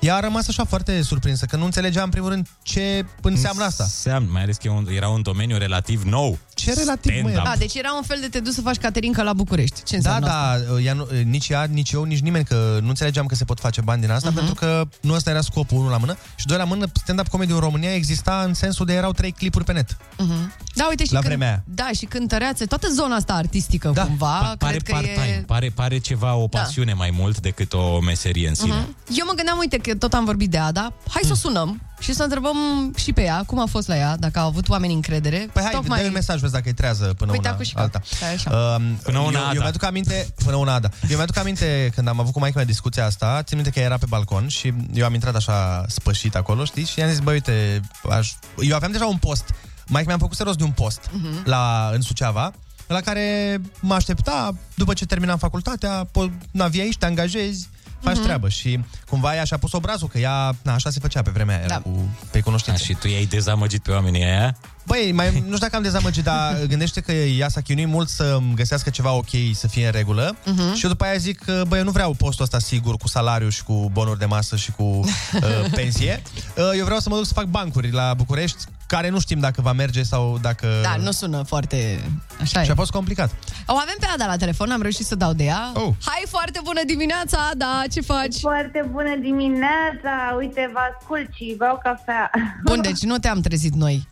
ea 0.00 0.14
a 0.16 0.20
rămas 0.20 0.48
așa 0.48 0.64
foarte 0.64 1.02
surprinsă, 1.02 1.46
că 1.46 1.56
nu 1.56 1.64
înțelegea 1.64 2.02
în 2.02 2.10
primul 2.10 2.28
rând 2.28 2.48
ce 2.62 3.04
înseamnă 3.22 3.64
asta. 3.64 3.82
Înseamnă, 3.82 4.30
mai 4.32 4.42
ales 4.42 4.56
că 4.56 4.66
e 4.66 4.70
un, 4.70 4.86
era 4.90 5.08
un 5.08 5.22
domeniu 5.22 5.58
relativ 5.58 6.02
nou. 6.02 6.38
Ce 6.72 6.78
relativ, 6.80 7.12
mă, 7.12 7.18
Stand-up. 7.18 7.40
era? 7.44 7.50
A, 7.50 7.56
deci 7.56 7.74
era 7.74 7.92
un 7.96 8.02
fel 8.02 8.18
de 8.20 8.28
te 8.28 8.40
duci 8.40 8.52
să 8.52 8.60
faci 8.60 8.76
caterincă 8.76 9.22
la 9.22 9.32
București. 9.32 9.82
Ce 9.82 9.96
Da, 9.98 10.14
înseamnă 10.14 10.26
asta? 10.26 10.64
da, 10.72 10.80
ea 10.80 10.92
nu, 10.92 11.06
nici 11.24 11.48
ea, 11.48 11.64
nici 11.70 11.90
eu, 11.90 12.02
nici 12.02 12.20
nimeni, 12.20 12.44
că 12.44 12.78
nu 12.82 12.88
înțelegeam 12.88 13.26
că 13.26 13.34
se 13.34 13.44
pot 13.44 13.60
face 13.60 13.80
bani 13.80 14.00
din 14.00 14.10
asta, 14.10 14.28
Mhm. 14.28 14.36
uh-huh. 14.38 14.44
pentru 14.46 14.54
că 14.66 14.88
nu 15.00 15.12
ăsta 15.14 15.30
era 15.30 15.40
scopul, 15.40 15.78
unul 15.78 15.90
la 15.90 15.96
mână, 15.96 16.16
și 16.36 16.46
doi 16.46 16.56
la 16.56 16.64
mână, 16.64 16.86
stand-up 16.94 17.28
comedy 17.28 17.52
în 17.52 17.58
România 17.58 17.94
exista 17.94 18.42
în 18.46 18.54
sensul 18.54 18.86
de 18.86 18.92
erau 18.92 19.12
trei 19.12 19.32
clipuri 19.32 19.64
pe 19.64 19.72
net. 19.72 19.96
Mhm. 20.18 20.52
Da, 20.74 20.86
uite 20.88 21.04
și 21.04 21.12
La 21.12 21.18
când, 21.18 21.30
vremea 21.30 21.48
aia. 21.48 21.62
Da, 21.66 21.88
și 21.96 22.04
cântăreață, 22.04 22.66
toată 22.66 22.88
zona 22.92 23.14
asta 23.14 23.32
artistică 23.32 23.90
da. 23.94 24.02
cumva, 24.04 24.38
Pa- 24.40 24.54
pare 24.58 24.72
cred 24.76 24.82
că 24.82 24.92
part-time, 24.92 25.36
e... 25.40 25.42
pare, 25.46 25.68
pare 25.74 25.98
ceva, 25.98 26.34
o 26.34 26.46
Da. 26.50 26.58
pasiune 26.58 26.92
mai 26.92 27.10
mult 27.18 27.40
decât 27.40 27.72
o 27.72 28.00
meserie 28.00 28.48
în 28.48 28.54
sine. 28.54 28.72
Mhm. 28.74 28.96
Eu 29.18 29.24
mă 29.26 29.32
gândeam, 29.36 29.58
uite, 29.58 29.76
că 29.76 29.94
tot 29.94 30.12
am 30.14 30.24
vorbit 30.24 30.50
de 30.50 30.58
Ada, 30.58 30.80
hai 31.08 31.20
Mm. 31.22 31.28
să 31.28 31.32
o 31.32 31.34
sunăm 31.34 31.80
și 31.98 32.12
să 32.14 32.22
întrebăm 32.22 32.56
și 32.96 33.12
pe 33.12 33.22
ea 33.22 33.42
cum 33.46 33.60
a 33.60 33.66
fost 33.66 33.88
la 33.88 33.96
ea, 33.96 34.16
dacă 34.16 34.38
au 34.38 34.46
avut 34.46 34.68
oameni 34.68 34.92
încredere. 34.92 35.48
Păi 35.52 35.62
hai, 35.62 35.70
Tocmai... 35.72 36.00
dă 36.00 36.06
un 36.06 36.12
mesaj, 36.12 36.40
vezi 36.40 36.52
dacă 36.52 36.64
îi 36.66 36.74
trează 36.74 37.04
până 37.04 37.30
Uite, 37.32 37.46
una 37.46 37.54
acu 37.54 37.62
și 37.62 37.74
că- 37.74 37.80
alta. 37.80 38.00
Stai 38.04 38.34
așa. 38.34 38.50
Um, 38.76 38.94
Până 39.02 39.18
una 39.18 39.38
eu, 39.38 39.44
Ada. 39.44 39.54
eu 39.54 39.60
mi-aduc 39.60 39.82
aminte, 39.82 40.26
până 40.44 40.56
una 40.56 40.74
Ada. 40.74 40.88
Eu 41.08 41.16
mi-aduc 41.16 41.36
aminte 41.36 41.90
când 41.94 42.08
am 42.08 42.20
avut 42.20 42.32
cu 42.32 42.38
maica 42.38 42.56
mea 42.58 42.66
discuția 42.66 43.04
asta, 43.06 43.42
țin 43.42 43.56
minte 43.56 43.72
că 43.72 43.80
era 43.80 43.96
pe 43.98 44.06
balcon 44.08 44.48
și 44.48 44.72
eu 44.94 45.04
am 45.04 45.14
intrat 45.14 45.34
așa 45.34 45.84
spășit 45.88 46.34
acolo, 46.34 46.64
știi? 46.64 46.84
Și 46.84 46.98
i-am 46.98 47.08
zis, 47.08 47.18
bă, 47.18 47.30
uite, 47.30 47.80
aș... 48.10 48.32
eu 48.60 48.74
aveam 48.76 48.92
deja 48.92 49.06
un 49.06 49.16
post. 49.16 49.44
Maica 49.88 50.08
mi-a 50.08 50.18
făcut 50.18 50.38
rost 50.38 50.56
de 50.58 50.64
un 50.64 50.70
post 50.70 51.00
Mhm. 51.12 51.40
la, 51.44 51.90
în 51.92 52.00
Suceava, 52.00 52.52
la 52.86 53.00
care 53.00 53.58
mă 53.80 53.94
aștepta, 53.94 54.54
după 54.74 54.92
ce 54.92 55.06
terminam 55.06 55.38
facultatea, 55.38 56.04
po- 56.06 56.32
na, 56.50 56.66
vii 56.66 56.80
aici, 56.80 56.96
te 56.96 57.06
angajezi, 57.06 57.68
faci 58.00 58.18
treabă. 58.18 58.48
Și 58.48 58.80
cumva 59.08 59.34
ea 59.34 59.44
și-a 59.44 59.56
pus 59.56 59.72
obrazul, 59.72 60.08
că 60.08 60.18
ea, 60.18 60.54
na, 60.62 60.74
așa 60.74 60.90
se 60.90 61.00
făcea 61.00 61.22
pe 61.22 61.30
vremea 61.30 61.56
aia, 61.56 61.64
era 61.64 61.78
cu, 61.78 62.08
pe 62.30 62.40
cunoștință. 62.40 62.84
și 62.84 62.94
tu 62.94 63.08
i-ai 63.08 63.24
dezamăgit 63.24 63.82
pe 63.82 63.90
oamenii 63.90 64.24
aia? 64.24 64.56
Băi, 64.86 65.12
mai, 65.14 65.30
nu 65.34 65.40
știu 65.40 65.58
dacă 65.58 65.76
am 65.76 65.82
dezamăgit, 65.82 66.24
dar 66.24 66.56
gândește 66.68 67.00
că 67.00 67.12
ea 67.12 67.48
s-a 67.48 67.60
chinuit 67.60 67.88
mult 67.88 68.08
să 68.08 68.38
găsească 68.54 68.90
ceva 68.90 69.12
ok, 69.12 69.30
să 69.54 69.66
fie 69.68 69.86
în 69.86 69.92
regulă. 69.92 70.36
Mhm. 70.44 70.74
Și 70.74 70.84
eu 70.84 70.90
după 70.90 71.04
aia 71.04 71.16
zic 71.16 71.38
că, 71.44 71.62
băi, 71.68 71.78
eu 71.78 71.84
nu 71.84 71.90
vreau 71.90 72.12
postul 72.12 72.44
ăsta 72.44 72.58
sigur, 72.58 72.96
cu 72.96 73.08
salariu 73.08 73.48
și 73.48 73.62
cu 73.62 73.90
bonuri 73.92 74.18
de 74.18 74.24
masă 74.24 74.56
și 74.56 74.70
cu 74.70 74.82
uh, 75.02 75.70
pensie. 75.74 76.22
Uh, 76.56 76.70
eu 76.76 76.84
vreau 76.84 77.00
să 77.00 77.08
mă 77.08 77.16
duc 77.16 77.26
să 77.26 77.32
fac 77.32 77.44
bancuri 77.44 77.90
la 77.90 78.14
București, 78.14 78.64
care 78.86 79.08
nu 79.08 79.20
știm 79.20 79.38
dacă 79.38 79.60
va 79.60 79.72
merge 79.72 80.02
sau 80.02 80.38
dacă... 80.42 80.66
Da, 80.82 80.96
nu 80.96 81.10
sună 81.10 81.42
foarte... 81.42 82.00
Așa 82.40 82.62
Și 82.62 82.68
e. 82.68 82.72
a 82.72 82.74
fost 82.74 82.90
complicat. 82.90 83.30
O 83.66 83.74
avem 83.74 83.94
pe 84.00 84.06
Ada 84.14 84.26
la 84.26 84.36
telefon, 84.36 84.70
am 84.70 84.82
reușit 84.82 85.06
să 85.06 85.14
dau 85.14 85.32
de 85.32 85.44
ea. 85.44 85.72
Oh. 85.74 85.92
Hai, 86.04 86.22
foarte 86.28 86.60
bună 86.64 86.80
dimineața, 86.86 87.48
Ada, 87.52 87.82
ce 87.92 88.00
faci? 88.00 88.38
Foarte 88.40 88.88
bună 88.92 89.16
dimineața! 89.20 90.34
Uite, 90.38 90.70
vă 90.72 90.78
ascult 90.98 91.28
și 91.34 91.54
beau 91.58 91.80
cafea. 91.82 92.30
Bun, 92.64 92.80
deci 92.82 93.02
nu 93.02 93.18
te-am 93.18 93.40
trezit 93.40 93.74
noi. 93.74 94.08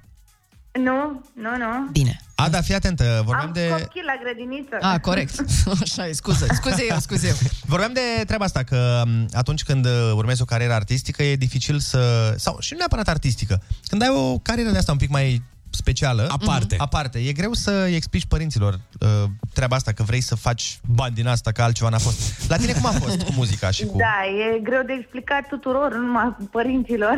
Nu, 0.73 1.23
nu, 1.35 1.57
nu. 1.57 1.89
Bine. 1.93 2.21
Ada, 2.35 2.61
fii 2.61 2.75
atentă, 2.75 3.23
vorbeam 3.25 3.47
Am 3.47 3.53
de... 3.53 3.69
copil 3.69 4.03
la 4.07 4.15
grădiniță. 4.23 4.77
Ah, 4.81 5.01
corect. 5.01 5.45
Așa 5.83 6.07
e, 6.07 6.13
scuză, 6.13 6.47
scuze 6.55 6.87
eu, 6.91 6.99
scuze 6.99 7.27
eu. 7.27 7.35
Vorbeam 7.73 7.93
de 7.93 8.25
treaba 8.25 8.45
asta, 8.45 8.63
că 8.63 9.03
m, 9.07 9.29
atunci 9.33 9.63
când 9.63 9.85
uh, 9.87 10.13
urmezi 10.15 10.43
o 10.43 10.45
carieră 10.45 10.73
artistică 10.73 11.23
e 11.23 11.37
dificil 11.37 11.79
să... 11.79 12.35
Sau 12.37 12.57
și 12.61 12.73
nu 12.73 12.79
neapărat 12.79 13.09
artistică. 13.09 13.63
Când 13.89 14.03
ai 14.03 14.09
o 14.09 14.39
carieră 14.39 14.71
de 14.71 14.79
asta 14.79 14.93
un 14.93 14.99
pic 14.99 15.11
mai 15.11 15.43
specială, 15.71 16.27
Aparte. 16.31 16.75
aparte, 16.79 17.19
e 17.19 17.33
greu 17.33 17.53
să-i 17.53 17.95
explici 17.95 18.27
părinților 18.27 18.81
uh, 19.01 19.09
treaba 19.53 19.77
asta, 19.77 19.93
că 19.93 20.03
vrei 20.03 20.21
să 20.21 20.35
faci 20.35 20.79
bani 20.87 21.15
din 21.15 21.27
asta, 21.27 21.53
că 21.53 21.63
altceva 21.63 21.89
n-a 21.89 21.99
fost. 21.99 22.49
La 22.49 22.57
tine 22.57 22.73
cum 22.73 22.87
a 22.87 22.91
fost 22.91 23.23
cu 23.23 23.33
muzica 23.33 23.71
și 23.71 23.85
cu... 23.85 23.97
Da, 23.97 24.21
e 24.55 24.59
greu 24.59 24.83
de 24.83 24.97
explicat 25.01 25.49
tuturor, 25.49 25.95
nu 25.95 26.01
numai 26.01 26.37
părinților. 26.51 27.17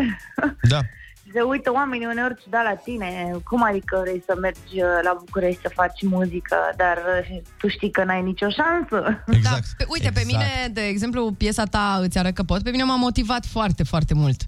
Da. 0.63 0.81
Se 1.37 1.43
uită 1.43 1.73
oamenii 1.73 2.07
uneori 2.07 2.43
ciudat 2.43 2.65
la 2.65 2.75
tine. 2.75 3.31
Cum 3.45 3.63
adică 3.63 3.99
vrei 4.03 4.23
să 4.27 4.37
mergi 4.41 4.77
uh, 4.83 4.89
la 5.03 5.17
București 5.19 5.61
să 5.61 5.71
faci 5.75 6.03
muzică, 6.03 6.57
dar 6.77 6.97
uh, 6.97 7.39
tu 7.59 7.69
știi 7.69 7.91
că 7.91 8.05
n-ai 8.05 8.23
nicio 8.23 8.49
șansă? 8.49 8.99
Exact. 9.37 9.67
Pe, 9.77 9.85
uite, 9.89 10.11
pe 10.15 10.23
mine, 10.27 10.49
de 10.73 10.81
exemplu, 10.81 11.33
piesa 11.39 11.65
ta 11.65 11.99
Îți 12.03 12.19
arăt 12.19 12.35
că 12.35 12.43
pot, 12.43 12.63
pe 12.63 12.71
mine 12.71 12.83
m-a 12.83 12.97
motivat 12.97 13.45
foarte, 13.47 13.83
foarte 13.83 14.15
mult. 14.15 14.41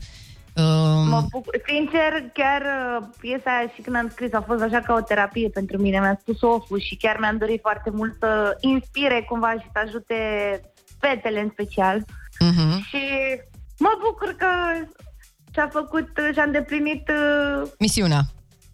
Um, 0.56 1.08
Mă 1.08 1.24
bucur. 1.30 1.54
Sincer, 1.66 2.10
chiar 2.32 2.62
uh, 2.62 3.06
piesa 3.20 3.50
aia 3.56 3.72
și 3.74 3.80
când 3.80 3.96
am 3.96 4.08
scris 4.10 4.32
a 4.32 4.44
fost 4.46 4.62
așa 4.62 4.80
ca 4.80 4.94
o 4.94 5.00
terapie 5.00 5.48
pentru 5.48 5.76
mine. 5.78 5.98
Mi-a 6.00 6.18
spus 6.20 6.40
Ofu 6.42 6.76
și 6.76 6.96
chiar 6.96 7.16
mi-am 7.20 7.36
dorit 7.36 7.60
foarte 7.60 7.90
mult 7.90 8.16
să 8.18 8.56
inspire 8.60 9.26
cumva 9.28 9.52
și 9.52 9.68
să 9.72 9.78
ajute 9.86 10.16
fetele 10.98 11.40
în 11.40 11.50
special. 11.52 11.98
uh-huh. 12.00 12.78
Și 12.88 13.02
mă 13.78 13.92
bucur 14.04 14.34
că 14.38 14.46
și-a 15.58 15.68
făcut, 15.68 16.08
și-a 16.32 16.42
îndeplinit 16.42 17.08
uh, 17.08 17.68
Misiunea. 17.78 18.20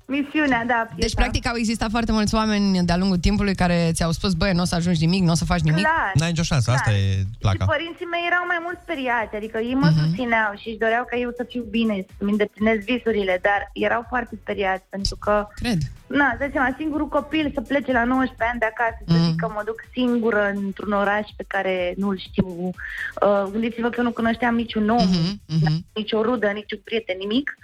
Misiunea, 0.06 0.64
da, 0.66 0.74
piesa. 0.74 0.94
Deci, 0.98 1.14
practic, 1.14 1.46
au 1.46 1.56
existat 1.56 1.90
foarte 1.90 2.12
mulți 2.12 2.34
oameni 2.34 2.84
de-a 2.84 2.96
lungul 2.96 3.16
timpului 3.18 3.54
care 3.54 3.90
ți-au 3.92 4.10
spus, 4.12 4.32
băi, 4.32 4.52
nu 4.52 4.60
o 4.60 4.64
să 4.64 4.74
ajungi 4.74 5.04
nimic, 5.06 5.22
nu 5.22 5.30
o 5.30 5.34
să 5.34 5.44
faci 5.44 5.60
nimic. 5.60 5.84
Clar. 5.84 6.10
N-ai 6.14 6.28
nicio 6.28 6.42
șansă, 6.42 6.70
asta 6.70 6.90
Clar. 6.90 6.96
e 7.00 7.22
placa. 7.38 7.64
Și 7.64 7.70
părinții 7.76 8.06
mei 8.14 8.24
erau 8.30 8.44
mai 8.46 8.58
mult 8.62 8.78
speriați, 8.82 9.36
adică 9.36 9.58
ei 9.58 9.74
mă 9.74 9.88
uh-huh. 9.90 10.00
susțineau 10.02 10.50
și 10.60 10.68
își 10.68 10.78
doreau 10.84 11.04
ca 11.10 11.16
eu 11.16 11.30
să 11.36 11.44
fiu 11.48 11.62
bine, 11.76 11.94
să-mi 12.18 12.30
îndeplinesc 12.30 12.80
visurile, 12.92 13.38
dar 13.42 13.60
erau 13.72 14.04
foarte 14.08 14.34
speriați 14.42 14.84
pentru 14.88 15.16
că, 15.24 15.46
Cred. 15.54 15.78
na, 16.06 16.26
îți 16.30 16.38
dai 16.38 16.50
seama, 16.52 16.74
singurul 16.78 17.08
copil 17.08 17.50
să 17.54 17.60
plece 17.60 17.92
la 17.92 18.04
19 18.04 18.48
ani 18.50 18.62
de 18.64 18.68
acasă, 18.72 18.98
să 19.06 19.12
Mhm. 19.16 19.24
zic 19.26 19.34
că 19.40 19.46
mă 19.56 19.62
duc 19.64 19.78
singură 19.92 20.42
într-un 20.64 20.92
oraș 20.92 21.26
pe 21.36 21.44
care 21.46 21.94
nu-l 21.96 22.18
știu. 22.28 22.46
Uh, 23.26 23.44
gândiți-vă 23.52 23.88
că 23.88 24.02
nu 24.02 24.12
cunoșteam 24.12 24.54
niciun 24.54 24.88
om, 24.88 25.06
Mhm, 25.08 25.40
mhm. 25.58 25.84
nici 25.94 26.12
o 26.12 26.22
rudă, 26.22 26.46
nici 26.46 26.72
un 26.72 26.80
prieten, 26.84 27.16
nimic. 27.18 27.56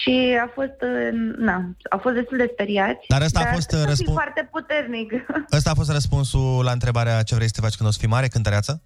Și 0.00 0.38
a 0.44 0.50
fost, 0.54 0.78
uh, 0.82 1.34
na, 1.36 1.70
a 1.90 1.96
fost 1.96 2.14
destul 2.14 2.36
de 2.36 2.48
speriați. 2.52 3.04
Dar 3.08 3.22
ăsta 3.22 3.40
a 3.40 3.42
dar 3.42 3.52
fost, 3.52 3.70
să 3.70 3.76
uh, 3.76 3.82
fii 3.82 3.90
răspun- 3.90 4.12
foarte 4.12 4.48
puternic. 4.52 5.12
Ăsta 5.58 5.70
a 5.70 5.74
fost 5.74 5.90
răspunsul 5.90 6.64
la 6.64 6.70
întrebarea 6.72 7.22
ce 7.22 7.34
vrei 7.34 7.46
să 7.46 7.52
te 7.56 7.60
faci 7.60 7.74
când 7.76 7.88
o 7.88 7.92
să 7.92 7.98
fii 7.98 8.08
mare, 8.08 8.28
cântăreață? 8.28 8.82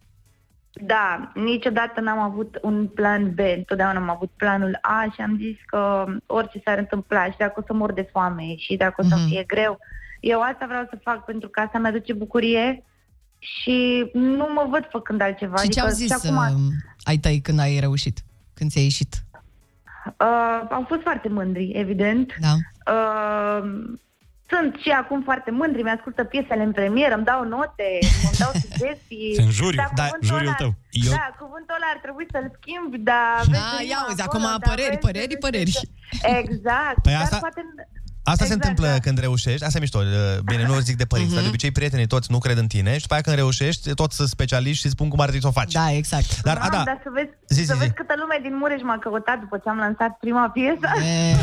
Da, 0.72 1.32
niciodată 1.34 2.01
n-am 2.01 2.18
avut 2.18 2.59
un 2.62 2.86
plan 2.86 3.34
B, 3.34 3.38
întotdeauna 3.57 3.98
am 4.01 4.11
avut 4.11 4.30
planul 4.36 4.78
A 4.82 5.07
și 5.14 5.20
am 5.20 5.36
zis 5.38 5.57
că 5.66 6.05
orice 6.26 6.61
s-ar 6.64 6.78
întâmpla 6.78 7.24
și 7.24 7.36
dacă 7.38 7.61
o 7.61 7.62
să 7.66 7.72
mor 7.72 7.92
de 7.92 8.09
foame 8.12 8.57
și 8.57 8.76
dacă 8.76 8.94
o 9.05 9.09
să 9.09 9.16
Mhm. 9.16 9.26
fie 9.28 9.44
greu, 9.46 9.78
eu 10.20 10.40
asta 10.40 10.64
vreau 10.68 10.86
să 10.90 10.98
fac 11.03 11.24
pentru 11.24 11.48
că 11.48 11.61
asta 11.61 11.78
mi-aduce 11.78 12.12
bucurie 12.12 12.84
și 13.38 14.11
nu 14.12 14.48
mă 14.55 14.66
văd 14.70 14.88
făcând 14.90 15.20
altceva. 15.20 15.57
Și 15.57 15.68
ce 15.68 15.80
au 15.80 15.88
zis 15.88 16.11
acum, 16.12 16.36
uh, 16.36 16.72
ai 17.03 17.16
tăi 17.16 17.40
când 17.40 17.59
ai 17.59 17.78
reușit? 17.78 18.18
Când 18.55 18.70
ți-a 18.70 18.80
ieșit? 18.82 19.14
Uh, 20.07 20.61
au 20.70 20.84
fost 20.88 21.03
foarte 21.03 21.28
mândri, 21.28 21.70
evident. 21.74 22.32
Da. 22.40 22.55
Uh, 22.94 23.62
sunt 24.48 24.74
și 24.82 24.90
acum 24.90 25.22
foarte 25.22 25.51
mândri, 25.51 25.82
mi-ascultă 25.82 26.24
piesele 26.24 26.62
în 26.62 26.72
premieră, 26.72 27.14
îmi 27.14 27.24
dau 27.24 27.44
note, 27.44 27.88
îmi 28.28 28.38
dau 28.38 28.51
sugestii. 28.53 29.34
Sunt 29.40 29.51
juriu, 29.53 29.76
Dar 29.76 29.90
da, 29.94 30.03
cuvântul 30.05 30.28
juriul 30.28 30.53
ăla- 30.53 30.57
tău. 30.57 30.72
Eu- 30.90 31.11
Da, 31.12 31.26
cuvântul 31.38 31.74
ăla 31.78 31.88
ar 31.94 31.98
trebui 32.03 32.26
să-l 32.30 32.48
schimb, 32.61 32.90
dar... 33.11 33.36
vezi 33.46 33.59
Ah, 33.64 33.78
rima 33.80 33.90
ia 33.92 34.07
uzi, 34.11 34.22
acolo, 34.22 34.44
acum 34.44 34.59
dar 34.61 34.68
păreri, 34.70 34.94
vezi- 34.96 35.05
păreri, 35.07 35.36
păreri. 35.46 35.74
Exact. 36.40 36.98
Păi 37.03 37.12
dar 37.12 37.22
asta- 37.22 37.38
poate... 37.46 37.61
Asta 38.23 38.45
se 38.45 38.53
Exact, 38.53 38.62
întâmplă 38.68 38.87
da. 38.93 38.99
când 38.99 39.18
reușești, 39.18 39.64
asta 39.64 39.79
e 39.79 39.81
mișto, 39.81 39.99
uh, 39.99 40.39
bine, 40.45 40.66
nu 40.66 40.79
zic 40.79 40.97
de 40.97 41.05
părinți, 41.05 41.33
dar 41.35 41.43
de 41.43 41.49
obicei 41.49 41.71
prietenii 41.71 42.07
toți 42.07 42.31
nu 42.31 42.39
cred 42.39 42.57
în 42.59 42.66
tine 42.66 42.93
și 42.95 43.01
după 43.01 43.12
aia 43.12 43.23
când 43.23 43.37
reușești, 43.37 43.95
toți 43.95 44.16
sunt 44.16 44.29
specialiști 44.29 44.83
și 44.83 44.89
spun 44.89 45.09
cum 45.09 45.18
ar 45.21 45.25
trebui 45.29 45.43
să 45.43 45.49
o 45.49 45.61
faci. 45.61 45.73
Da, 45.73 45.93
exact. 45.93 46.41
Dar, 46.43 46.57
Mam, 46.59 46.66
Ada, 46.66 46.83
dar 46.85 47.01
să 47.03 47.11
vezi, 47.14 47.29
zi, 47.49 47.64
să 47.66 47.73
zi, 47.73 47.79
vezi 47.79 47.91
zi. 47.91 47.97
câtă 48.01 48.14
lume 48.21 48.39
din 48.43 48.57
Mureș 48.57 48.81
m-a 48.83 48.99
căutat 48.99 49.39
după 49.41 49.57
ce 49.62 49.68
am 49.68 49.77
lansat 49.77 50.12
prima 50.25 50.49
piesă. 50.57 50.89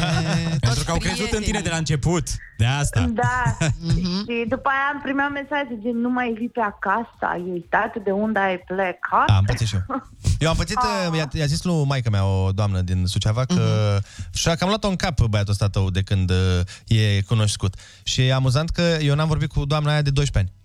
Pentru 0.68 0.84
că 0.86 0.92
au 0.92 0.98
crezut 0.98 1.32
în 1.32 1.42
tine 1.42 1.60
de 1.60 1.70
la 1.70 1.78
început. 1.78 2.26
De 2.58 2.66
asta. 2.66 3.00
Da. 3.14 3.44
Mhm. 3.82 4.18
și 4.28 4.36
după 4.54 4.70
aia 4.74 4.86
am 4.94 5.00
primit 5.04 5.30
mesaje 5.40 5.74
gen 5.84 5.98
nu 6.06 6.10
mai 6.10 6.34
vii 6.38 6.50
pe 6.50 6.60
acasă, 6.74 7.24
ai 7.34 7.44
uitat 7.54 7.92
de 8.04 8.12
unde 8.12 8.40
ai 8.40 8.58
plecat. 8.58 9.28
Am 9.38 9.44
pățit 9.46 9.68
și 9.68 9.76
eu. 9.76 9.84
Eu 10.44 10.50
am 10.50 10.56
pățit, 10.56 10.78
Ah. 10.78 11.08
uh, 11.12 11.18
i-a, 11.18 11.28
i-a 11.32 11.46
zis 11.46 11.64
lui 11.64 11.84
maica 11.86 12.10
mea, 12.10 12.26
o 12.26 12.52
doamnă 12.52 12.82
din 12.82 13.04
Suceava, 13.06 13.46
că 13.46 13.54
Mhm. 13.54 14.38
și-a 14.38 14.56
cam 14.56 14.68
luat-o 14.68 14.88
în 14.88 14.96
cap 14.96 15.22
băiatul 15.22 15.52
ăsta 15.52 15.68
tău 15.70 15.90
de 15.90 16.02
când 16.02 16.30
uh, 16.30 16.60
e 16.88 17.22
cunoscut. 17.22 17.74
Și 18.04 18.22
e 18.28 18.34
amuzant 18.34 18.70
că 18.70 18.82
eu 19.02 19.16
n-am 19.16 19.28
vorbit 19.28 19.50
cu 19.52 19.66
doamna 19.66 19.92
aia 19.92 20.02
de 20.02 20.10
12 20.10 20.38
ani. 20.52 20.56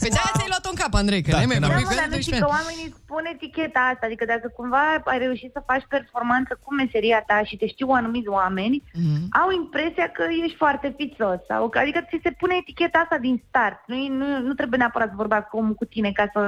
Păi 0.00 0.10
de-aia 0.14 0.32
ți-ai 0.36 0.52
luat-o 0.54 0.70
în 0.74 0.78
cap, 0.82 0.92
Andrei, 1.02 1.22
că 1.24 1.30
Da, 1.30 1.36
n-ai 1.36 1.46
mai 1.50 1.56
că 1.58 1.62
n-am 1.62 1.70
vorbit 1.74 1.88
Da, 1.88 1.90
cu 1.90 1.94
mă, 1.94 2.00
el 2.00 2.02
dar 2.02 2.10
de 2.12 2.16
nu 2.18 2.22
știi 2.26 2.38
12 2.40 2.44
că 2.44 2.48
ani. 2.48 2.56
oamenii 2.58 2.88
spun 3.02 3.22
eticheta 3.34 3.80
asta, 3.92 4.04
adică 4.08 4.24
dacă 4.32 4.46
cumva 4.58 4.84
ai 5.12 5.18
reușit 5.26 5.50
să 5.56 5.60
faci 5.70 5.84
performanță 5.96 6.52
cu 6.64 6.68
meseria 6.80 7.20
ta 7.30 7.38
și 7.48 7.54
te 7.60 7.66
știu 7.74 7.88
anumiți 8.00 8.30
oameni, 8.40 8.76
Mhm. 9.04 9.20
au 9.42 9.48
impresia 9.62 10.06
că 10.16 10.22
ești 10.44 10.60
foarte 10.64 10.88
fițos. 11.00 11.38
Sau, 11.50 11.60
că- 11.72 11.80
adică 11.84 12.00
ți 12.08 12.22
se 12.24 12.30
pune 12.40 12.54
eticheta 12.62 12.98
asta 13.04 13.18
din 13.26 13.36
start. 13.48 13.78
Nu, 13.90 13.96
nu, 14.20 14.26
nu 14.48 14.52
trebuie 14.60 14.78
neapărat 14.82 15.08
să 15.12 15.20
vorbească 15.24 15.52
omul 15.60 15.76
cu 15.80 15.86
tine 15.94 16.10
ca 16.18 16.24
să, 16.34 16.40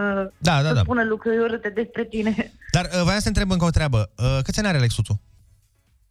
Da, 0.48 0.56
da, 0.64 0.68
să 0.70 0.78
da. 0.78 0.84
spună 0.86 1.02
lucruri 1.12 1.38
urâte 1.46 1.70
despre 1.80 2.02
tine. 2.12 2.32
Dar 2.76 2.84
uh, 2.94 3.02
voiam 3.06 3.22
să 3.26 3.30
întreb 3.32 3.48
încă 3.54 3.66
o 3.70 3.76
treabă. 3.78 3.98
Uh, 4.24 4.38
câți 4.44 4.58
ani 4.60 4.68
are 4.70 4.80
Alexuțu? 4.82 5.14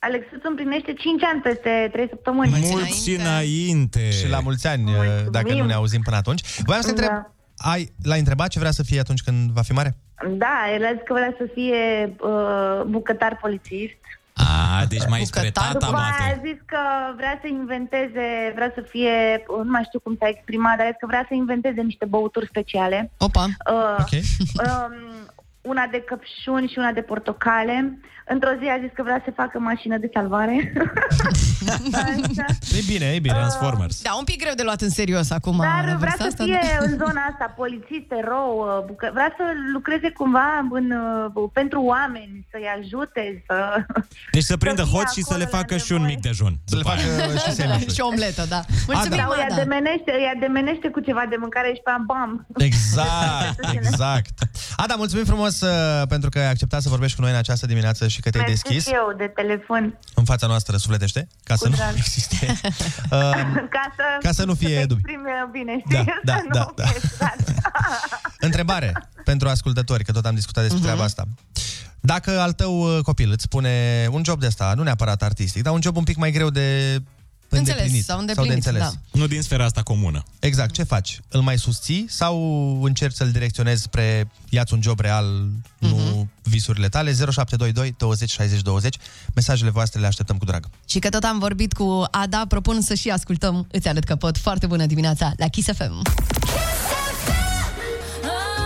Alex 0.05 0.25
îți 0.35 0.45
împlinește 0.45 0.93
5 0.93 1.23
ani 1.23 1.41
peste 1.41 1.89
3 1.91 2.07
săptămâni. 2.09 2.49
Mulți 2.49 3.09
înainte. 3.09 4.09
Și 4.11 4.29
la 4.29 4.39
mulți 4.39 4.67
ani, 4.67 4.83
uh, 4.83 4.99
dacă 5.31 5.53
nu 5.53 5.65
ne 5.65 5.73
auzim 5.73 6.01
până 6.01 6.15
atunci. 6.15 6.41
Voiam 6.65 6.81
să 6.81 6.87
te 6.87 6.93
întreb, 6.93 7.09
Da. 7.09 7.31
ai, 7.71 7.93
l-ai 8.03 8.19
întrebat 8.19 8.47
ce 8.47 8.59
vrea 8.59 8.71
să 8.71 8.83
fie 8.83 8.99
atunci 8.99 9.21
când 9.21 9.51
va 9.51 9.61
fi 9.61 9.71
mare? 9.71 9.95
Da, 10.37 10.55
el 10.75 10.85
a 10.85 10.91
zis 10.93 11.01
că 11.05 11.13
vrea 11.13 11.33
să 11.37 11.45
fie 11.53 12.15
uh, 12.19 12.83
bucătar 12.87 13.37
polițist. 13.41 13.97
A, 14.35 14.85
deci 14.85 15.07
mai 15.09 15.21
spre 15.25 15.49
tata, 15.51 15.71
După 15.71 15.85
aia 15.85 16.15
a 16.19 16.25
bate. 16.27 16.41
zis 16.47 16.59
că 16.65 16.77
vrea 17.15 17.37
să 17.41 17.47
inventeze, 17.47 18.27
vrea 18.55 18.71
să 18.75 18.81
fie, 18.89 19.43
nu 19.63 19.71
mai 19.71 19.83
știu 19.87 19.99
cum 19.99 20.15
s-a 20.19 20.27
exprimat, 20.27 20.77
dar 20.77 20.85
a 20.85 20.89
zis 20.89 20.99
că 20.99 21.05
vrea 21.07 21.25
să 21.27 21.33
inventeze 21.33 21.81
niște 21.81 22.05
băuturi 22.05 22.45
speciale. 22.45 23.11
Opa. 23.17 23.45
Uh, 23.45 23.95
Ok. 24.03 24.11
um, 24.13 24.95
una 25.63 25.87
de 25.91 26.03
căpșuni 26.09 26.67
și 26.67 26.77
una 26.77 26.91
de 26.91 27.01
portocale. 27.01 27.99
Într-o 28.25 28.49
zi 28.59 28.67
a 28.67 28.79
zis 28.83 28.91
că 28.93 29.03
vrea 29.03 29.21
să 29.25 29.31
facă 29.35 29.59
mașină 29.59 29.97
de 29.97 30.09
salvare. 30.13 30.73
Așa. 31.67 32.45
E 32.79 32.81
bine, 32.87 33.05
e 33.05 33.19
bine. 33.19 33.33
Transformers. 33.33 34.01
Da, 34.01 34.13
un 34.17 34.23
pic 34.23 34.39
greu 34.43 34.53
de 34.55 34.63
luat 34.63 34.81
în 34.81 34.89
serios 34.89 35.31
acum. 35.31 35.57
la 35.57 35.63
Dar 35.63 35.83
vrea 35.83 35.95
vârsta 35.95 36.23
să 36.23 36.27
asta, 36.27 36.43
fie 36.43 36.59
da. 36.77 36.85
în 36.85 36.91
zona 37.03 37.21
asta, 37.31 37.53
polițist, 37.55 38.09
erou, 38.21 38.49
uh, 38.59 38.85
bucă... 38.85 39.09
vrea 39.13 39.33
să 39.37 39.43
lucreze 39.73 40.09
cumva 40.11 40.67
în, 40.71 40.91
uh, 41.35 41.49
pentru 41.53 41.81
oameni, 41.81 42.47
să-i 42.51 42.67
ajute, 42.77 43.43
să... 43.47 43.55
Deci 44.31 44.43
să 44.43 44.57
prindă 44.57 44.83
Să 44.83 44.87
fie 44.87 44.97
hot 44.97 45.07
și 45.15 45.21
să 45.21 45.35
le 45.37 45.43
acolo 45.43 45.57
facă 45.57 45.73
la 45.73 45.79
și 45.85 45.91
un 45.91 46.03
mic 46.11 46.19
dejun. 46.21 46.53
Să 46.65 46.75
le 46.75 46.83
facă 46.89 46.99
și 47.43 47.51
sandwich 47.57 47.93
Și 47.93 48.01
o 48.01 48.07
omletă, 48.07 48.43
da. 48.49 48.61
Mulțumim, 48.87 49.17
Sau 49.19 49.29
îi 49.35 49.43
Ada. 49.45 49.53
ademenește, 49.55 50.11
îi 50.19 50.27
ademenește 50.35 50.87
cu 50.95 50.99
ceva 50.99 51.23
de 51.29 51.35
mâncare 51.39 51.69
și 51.75 51.81
pe 51.83 51.89
aia, 51.89 52.03
bam. 52.05 52.31
Exact, 52.57 53.59
exact. 53.79 54.35
Ada, 54.75 54.95
mulțumim 54.95 55.25
frumos 55.25 55.52
uh, 55.61 56.07
pentru 56.07 56.29
că 56.29 56.39
ai 56.39 56.49
acceptat 56.49 56.81
să 56.81 56.89
vorbești 56.89 57.15
cu 57.15 57.21
noi 57.21 57.31
în 57.31 57.37
această 57.37 57.65
dimineață 57.65 58.07
și 58.07 58.21
că 58.21 58.29
te-ai 58.29 58.43
Mersi 58.47 58.61
deschis 58.63 58.83
și 58.87 58.93
eu 58.93 59.13
de 59.17 59.27
telefon. 59.35 59.99
în 60.15 60.23
fața 60.23 60.47
noastră 60.47 60.77
sufletește, 60.77 61.27
ca 61.43 61.55
să 61.55 61.67
nu 61.67 61.75
drag. 61.75 61.93
existe. 61.95 62.57
Uh, 63.03 63.09
ca 63.75 63.85
să, 63.95 64.03
ca 64.21 64.31
să 64.31 64.45
nu 64.45 64.53
fie 64.53 64.73
să 64.73 64.79
te 64.79 64.85
dubii. 64.85 65.03
exprime 65.05 65.31
bine, 65.51 65.83
Da, 65.89 65.97
știi? 65.99 66.13
da, 66.23 66.33
Să 66.35 66.41
nu 66.47 66.53
da, 66.53 66.71
da. 66.75 66.85
fie 66.85 66.99
exact. 67.03 67.53
Întrebare 68.47 68.93
pentru 69.23 69.47
ascultători, 69.49 70.03
că 70.03 70.11
tot 70.11 70.25
am 70.25 70.35
discutat 70.35 70.61
despre 70.63 70.79
Mhm. 70.81 70.87
treaba 70.89 71.05
asta. 71.07 71.23
Dacă 71.99 72.39
al 72.39 72.51
tău 72.51 72.95
uh, 72.97 73.03
copil 73.03 73.31
îți 73.31 73.43
spune 73.43 74.07
un 74.11 74.23
job 74.23 74.39
de 74.39 74.45
ăsta, 74.47 74.73
nu 74.75 74.83
neapărat 74.83 75.21
artistic, 75.23 75.61
dar 75.63 75.73
un 75.73 75.81
job 75.81 75.95
un 75.97 76.03
pic 76.03 76.15
mai 76.17 76.31
greu 76.31 76.49
de 76.49 76.97
Înțeles, 77.57 77.79
îndeplinit 77.79 78.05
sau 78.05 78.15
sau 78.17 78.25
de 78.25 78.31
îndeplinit, 78.31 78.65
înțeles. 78.65 78.93
da. 79.11 79.19
Nu 79.19 79.27
din 79.27 79.41
sfera 79.41 79.65
asta 79.65 79.81
comună. 79.83 80.23
Exact, 80.39 80.71
ce 80.73 80.83
faci? 80.83 81.19
Îl 81.29 81.41
mai 81.41 81.57
susții 81.57 82.05
sau 82.09 82.35
încerci 82.83 83.15
să-l 83.15 83.31
direcționezi 83.31 83.81
spre 83.81 84.27
ia-ți 84.49 84.73
un 84.73 84.81
job 84.81 84.99
real, 84.99 85.25
nu 85.79 85.87
Mhm. 85.95 86.29
visurile 86.41 86.87
tale? 86.89 87.11
0722 87.13 87.95
20 87.97 88.29
60 88.31 88.61
20. 88.61 88.95
Mesajele 89.35 89.69
voastre 89.69 89.99
le 89.99 90.07
așteptăm 90.07 90.37
cu 90.37 90.45
drag. 90.45 90.67
Și 90.85 90.99
că 90.99 91.09
tot 91.09 91.23
am 91.23 91.39
vorbit 91.39 91.73
cu 91.73 92.05
Ada, 92.11 92.45
propun 92.47 92.81
să 92.81 92.93
și 92.93 93.09
ascultăm 93.09 93.67
Îți 93.71 93.87
arăt 93.87 94.03
că 94.03 94.15
pot. 94.15 94.37
Foarte 94.37 94.67
bună 94.67 94.85
dimineața 94.85 95.33
la 95.37 95.47
Kiss 95.47 95.67
FM. 95.73 96.01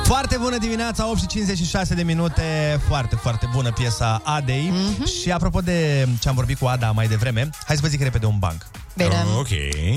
Foarte 0.08 0.38
bună 0.38 0.58
dimineața, 0.58 1.10
8 1.10 1.20
și 1.20 1.26
56 1.28 1.94
de 1.94 2.04
minute. 2.04 2.42
Foarte, 2.88 3.16
foarte 3.16 3.50
bună 3.52 3.72
piesa 3.72 4.22
Adei. 4.24 4.70
Mhm. 4.72 5.06
Și 5.06 5.32
apropo 5.32 5.62
de 5.62 6.08
ce 6.20 6.30
am 6.30 6.36
vorbit 6.36 6.58
cu 6.58 6.66
Ada 6.66 6.92
mai 6.92 7.08
devreme, 7.08 7.50
hai 7.66 7.76
să 7.76 7.82
vă 7.82 7.88
zic 7.88 8.02
repede 8.02 8.26
un 8.26 8.40
banc. 8.40 8.68
Bine. 8.96 9.26
Ok. 9.38 9.48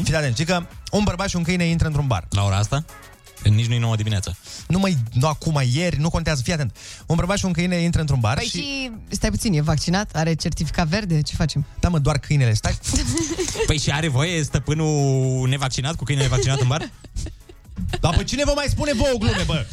Fiți 0.02 0.14
atenți, 0.14 0.40
știi 0.40 0.44
că 0.54 0.66
un 0.90 1.04
bărbat 1.04 1.28
și 1.28 1.36
un 1.36 1.42
câine 1.42 1.64
intră 1.64 1.86
într-un 1.86 2.06
bar. 2.06 2.26
La 2.30 2.44
ora 2.44 2.56
asta? 2.56 2.84
Nici 3.42 3.66
nu-i 3.66 3.78
nouă 3.78 3.96
dimineața. 3.96 4.32
Nu 4.66 4.78
mai, 4.78 4.96
nu 5.12 5.26
acum, 5.26 5.60
ieri, 5.72 5.98
nu 5.98 6.10
contează, 6.10 6.42
fii 6.42 6.52
atent. 6.52 6.76
Un 7.06 7.16
bărbat 7.16 7.38
și 7.38 7.44
un 7.44 7.52
câine 7.52 7.76
intră 7.76 8.00
într-un 8.00 8.20
bar 8.20 8.34
Păi 8.34 8.44
și... 8.44 8.56
și... 8.56 8.90
stai 9.08 9.30
puțin, 9.30 9.52
e 9.52 9.60
vaccinat? 9.60 10.10
Are 10.14 10.34
certificat 10.34 10.86
verde? 10.86 11.20
Ce 11.20 11.34
facem? 11.34 11.64
Da, 11.80 11.88
mă, 11.88 11.98
doar 11.98 12.18
câinele, 12.18 12.54
stai. 12.54 12.78
Păi 13.66 13.78
și 13.78 13.90
are 13.90 14.08
voie 14.08 14.42
stăpânul 14.42 15.48
nevaccinat 15.48 15.94
cu 15.94 16.04
câinele 16.04 16.28
vaccinat 16.28 16.60
în 16.60 16.68
bar? 16.68 16.90
Dar 18.00 18.16
pe 18.16 18.24
cine 18.24 18.42
vă 18.44 18.52
mai 18.54 18.66
spune 18.68 18.92
vouă 18.94 19.18
glume, 19.18 19.42
bă? 19.46 19.66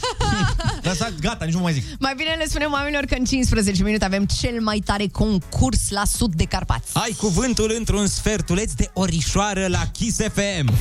Lăsați, 0.81 1.13
gata, 1.21 1.45
nici 1.45 1.53
nu 1.53 1.59
mai 1.61 1.73
zic. 1.73 1.83
Mai 1.99 2.13
bine 2.17 2.35
le 2.37 2.45
spunem 2.47 2.71
oamenilor 2.71 3.03
că 3.05 3.15
în 3.17 3.25
15 3.25 3.83
minute 3.83 4.05
avem 4.05 4.25
cel 4.25 4.61
mai 4.61 4.81
tare 4.85 5.07
concurs 5.11 5.89
la 5.89 6.01
sud 6.05 6.33
de 6.33 6.43
Carpați. 6.43 6.89
Ai 6.93 7.15
cuvântul 7.17 7.73
într-un 7.77 8.07
sfertuleț 8.07 8.71
de 8.71 8.89
orișoară 8.93 9.67
la 9.67 9.81
Kiss 9.91 10.17
FM. 10.33 10.73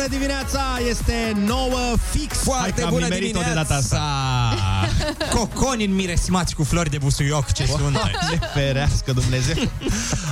Bună 0.00 0.12
dimineața, 0.12 0.60
este 0.88 1.36
nouă 1.46 1.94
fix. 2.10 2.34
Hai 2.34 2.42
Foarte 2.42 2.80
că 2.80 2.86
am 2.86 2.92
bună 2.92 3.04
nimerit-o 3.04 3.38
de 3.38 3.44
dimineața! 3.44 3.74
data 3.74 3.74
asta. 3.74 4.02
Coconi 5.36 5.84
înmiresmați 5.84 6.54
cu 6.54 6.64
flori 6.64 6.90
de 6.90 6.98
busuioc, 6.98 7.52
ce 7.52 7.66
sunteți? 7.66 8.04
Ne 8.30 8.38
ferească 8.54 9.12
Dumnezeu. 9.12 9.54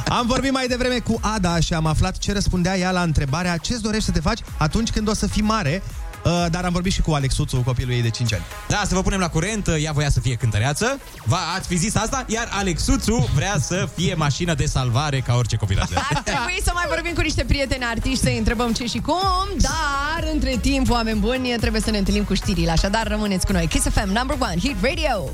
Am 0.09 0.27
vorbit 0.27 0.53
mai 0.53 0.66
devreme 0.66 0.99
cu 0.99 1.21
Ada 1.23 1.61
și 1.61 1.75
am 1.75 1.87
aflat 1.87 2.19
ce 2.19 2.33
răspundea 2.33 2.79
ea 2.79 2.91
la 2.91 3.03
întrebarea 3.03 3.57
ce-ți 3.57 3.83
dorești 3.83 4.05
să 4.05 4.11
te 4.11 4.21
faci 4.21 4.41
atunci 4.57 4.91
când 4.91 5.09
o 5.09 5.14
să 5.14 5.27
fii 5.27 5.43
mare, 5.43 5.83
Uh, 6.29 6.47
dar 6.51 6.64
am 6.64 6.72
vorbit 6.72 6.93
și 6.93 7.01
cu 7.01 7.12
Alexuțu, 7.12 7.57
copilul 7.57 7.93
ei 7.93 8.03
de 8.03 8.11
5 8.11 8.35
ani. 8.35 8.43
Da, 8.68 8.83
să 8.87 8.95
vă 8.95 9.03
punem 9.03 9.18
la 9.18 9.29
curent, 9.29 9.68
ea 9.81 9.93
voia 9.93 10.11
să 10.11 10.20
fie 10.20 10.35
cântăreață, 10.35 11.01
Va, 11.24 11.39
ați 11.57 11.68
fi 11.68 11.76
zis 11.76 11.95
asta, 11.95 12.24
iar 12.26 12.49
Alexuțu 12.51 13.29
vrea 13.35 13.57
să 13.61 13.89
fie 13.95 14.14
mașină 14.14 14.55
de 14.55 14.66
salvare 14.66 15.20
ca 15.20 15.35
orice 15.35 15.57
copil 15.57 15.81
altfel. 15.81 16.03
Ar 16.11 16.22
trebui 16.22 16.61
să 16.64 16.70
mai 16.74 16.85
vorbim 16.89 17.14
cu 17.14 17.20
niște 17.20 17.45
prieteni 17.45 17.85
artiști, 17.85 18.22
să-i 18.22 18.39
întrebăm 18.39 18.72
ce 18.72 18.87
și 18.87 18.99
cum, 18.99 19.49
dar 19.57 20.31
între 20.33 20.57
timp, 20.61 20.91
oameni 20.91 21.20
buni, 21.20 21.55
trebuie 21.61 21.81
să 21.81 21.91
ne 21.91 21.99
întâlnim 21.99 22.24
cu 22.24 22.35
știrile, 22.35 22.70
așadar 22.70 23.07
rămâneți 23.07 23.47
cu 23.47 23.53
noi. 23.53 23.66
Kiss 23.66 23.89
FM, 23.89 24.12
number 24.12 24.37
one, 24.41 24.57
hit 24.61 24.76
radio! 24.83 25.31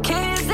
Kiss 0.00 0.44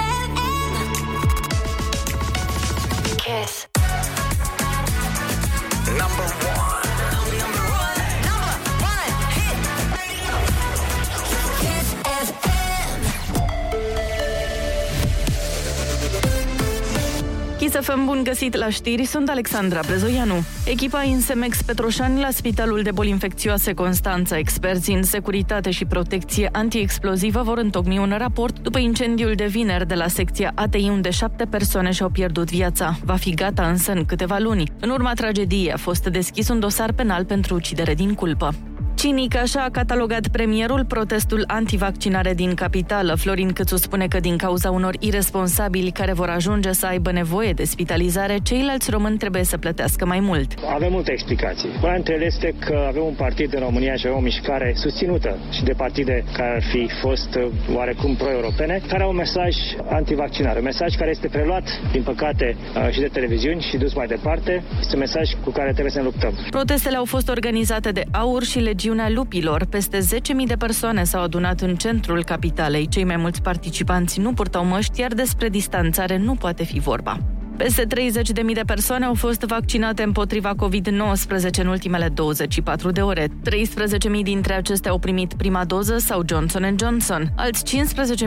Kiss 17.70 17.86
FM, 17.86 18.04
bun 18.04 18.22
găsit 18.24 18.54
la 18.54 18.68
știri, 18.68 19.04
sunt 19.04 19.28
Alexandra 19.28 19.80
Brezoianu. 19.86 20.34
Echipa 20.66 21.02
Insemex 21.02 21.62
Petroșani 21.62 22.20
la 22.20 22.28
Spitalul 22.30 22.82
de 22.82 22.90
Boli 22.90 23.08
Infecțioase 23.08 23.72
Constanța, 23.72 24.38
experții 24.38 24.94
în 24.94 25.02
securitate 25.02 25.70
și 25.70 25.84
protecție 25.84 26.48
antiexplozivă 26.52 27.42
vor 27.42 27.58
întocmi 27.58 27.98
un 27.98 28.14
raport 28.18 28.58
după 28.58 28.78
incendiul 28.78 29.34
de 29.34 29.46
vineri 29.46 29.86
de 29.86 29.94
la 29.94 30.08
secția 30.08 30.52
ATI 30.54 30.88
unde 30.88 31.10
șapte 31.10 31.44
persoane 31.44 31.90
și-au 31.90 32.08
pierdut 32.08 32.50
viața. 32.50 32.96
Va 33.04 33.14
fi 33.14 33.34
gata 33.34 33.68
însă 33.68 33.92
în 33.92 34.04
câteva 34.04 34.38
luni. 34.38 34.72
În 34.80 34.90
urma 34.90 35.12
tragediei 35.12 35.72
a 35.72 35.76
fost 35.76 36.06
deschis 36.06 36.48
un 36.48 36.60
dosar 36.60 36.92
penal 36.92 37.24
pentru 37.24 37.54
ucidere 37.54 37.94
din 37.94 38.14
culpă. 38.14 38.54
Cinic 38.94 39.36
așa 39.36 39.60
a 39.62 39.70
catalogat 39.70 40.28
premierul 40.28 40.84
protestul 40.84 41.44
antivaccinare 41.46 42.34
din 42.34 42.54
capitală. 42.54 43.14
Florin 43.14 43.52
Câțu 43.52 43.76
spune 43.76 44.06
că 44.06 44.20
din 44.20 44.36
cauza 44.36 44.70
unor 44.70 44.94
irresponsabili 44.98 45.90
care 45.90 46.12
vor 46.12 46.28
ajunge 46.28 46.72
să 46.72 46.86
aibă 46.86 47.12
nevoie 47.12 47.52
de 47.52 47.64
spitalizare, 47.64 48.38
ceilalți 48.42 48.90
români 48.90 49.16
trebuie 49.16 49.44
să 49.44 49.58
plătească 49.58 50.06
mai 50.06 50.20
mult. 50.20 50.52
Avem 50.74 50.92
multe 50.92 51.12
explicații. 51.12 51.68
Una 51.82 51.94
dintre 51.94 52.14
ele 52.14 52.24
este 52.24 52.54
că 52.58 52.84
avem 52.88 53.02
un 53.02 53.14
partid 53.14 53.54
în 53.54 53.60
România 53.60 53.94
și 53.94 54.06
avem 54.06 54.18
o 54.18 54.22
mișcare 54.22 54.72
susținută 54.76 55.38
și 55.50 55.62
de 55.62 55.72
partide 55.72 56.24
care 56.32 56.54
ar 56.54 56.62
fi 56.70 56.90
fost 57.00 57.34
uh, 57.34 57.46
oarecum 57.74 58.14
pro-europene, 58.14 58.82
care 58.88 59.02
au 59.02 59.10
un 59.10 59.16
mesaj 59.16 59.56
antivaccinare. 59.90 60.58
Un 60.58 60.64
mesaj 60.64 60.94
care 60.94 61.10
este 61.10 61.28
preluat, 61.28 61.64
din 61.92 62.02
păcate, 62.02 62.56
uh, 62.76 62.90
și 62.90 63.00
de 63.00 63.08
televiziuni 63.12 63.60
și 63.70 63.76
dus 63.76 63.94
mai 63.94 64.06
departe. 64.06 64.62
Este 64.80 64.94
un 64.94 65.00
mesaj 65.00 65.30
cu 65.44 65.50
care 65.50 65.70
trebuie 65.70 65.92
să 65.92 65.98
ne 65.98 66.04
luptăm. 66.04 66.32
Protestele 66.50 66.96
au 66.96 67.04
fost 67.04 67.28
organizate 67.28 67.90
de 67.90 68.04
AUR 68.10 68.42
și 68.42 68.58
Legiunea 68.80 69.10
Lupilor. 69.10 69.64
Peste 69.64 69.98
10.000 69.98 70.46
de 70.46 70.54
persoane 70.54 71.04
s-au 71.04 71.22
adunat 71.22 71.60
în 71.60 71.74
centrul 71.74 72.24
capitalei. 72.24 72.88
Cei 72.88 73.04
mai 73.04 73.16
mulți 73.16 73.42
participanți 73.42 74.20
nu 74.20 74.32
purtau 74.32 74.64
măști, 74.64 75.00
iar 75.00 75.12
despre 75.12 75.48
distanțare 75.48 76.16
nu 76.16 76.34
poate 76.34 76.64
fi 76.64 76.78
vorba. 76.78 77.18
Peste 77.56 77.82
30.000 77.82 78.52
de 78.54 78.62
persoane 78.66 79.04
au 79.04 79.14
fost 79.14 79.40
vaccinate 79.40 80.02
împotriva 80.02 80.54
COVID-19 80.54 81.60
în 81.60 81.66
ultimele 81.66 82.08
24 82.08 82.90
de 82.90 83.00
ore. 83.00 83.28
13.000 83.28 84.22
dintre 84.22 84.52
acestea 84.52 84.90
au 84.90 84.98
primit 84.98 85.34
prima 85.34 85.64
doză 85.64 85.98
sau 85.98 86.22
Johnson 86.28 86.74
Johnson. 86.78 87.32
Alți 87.36 87.76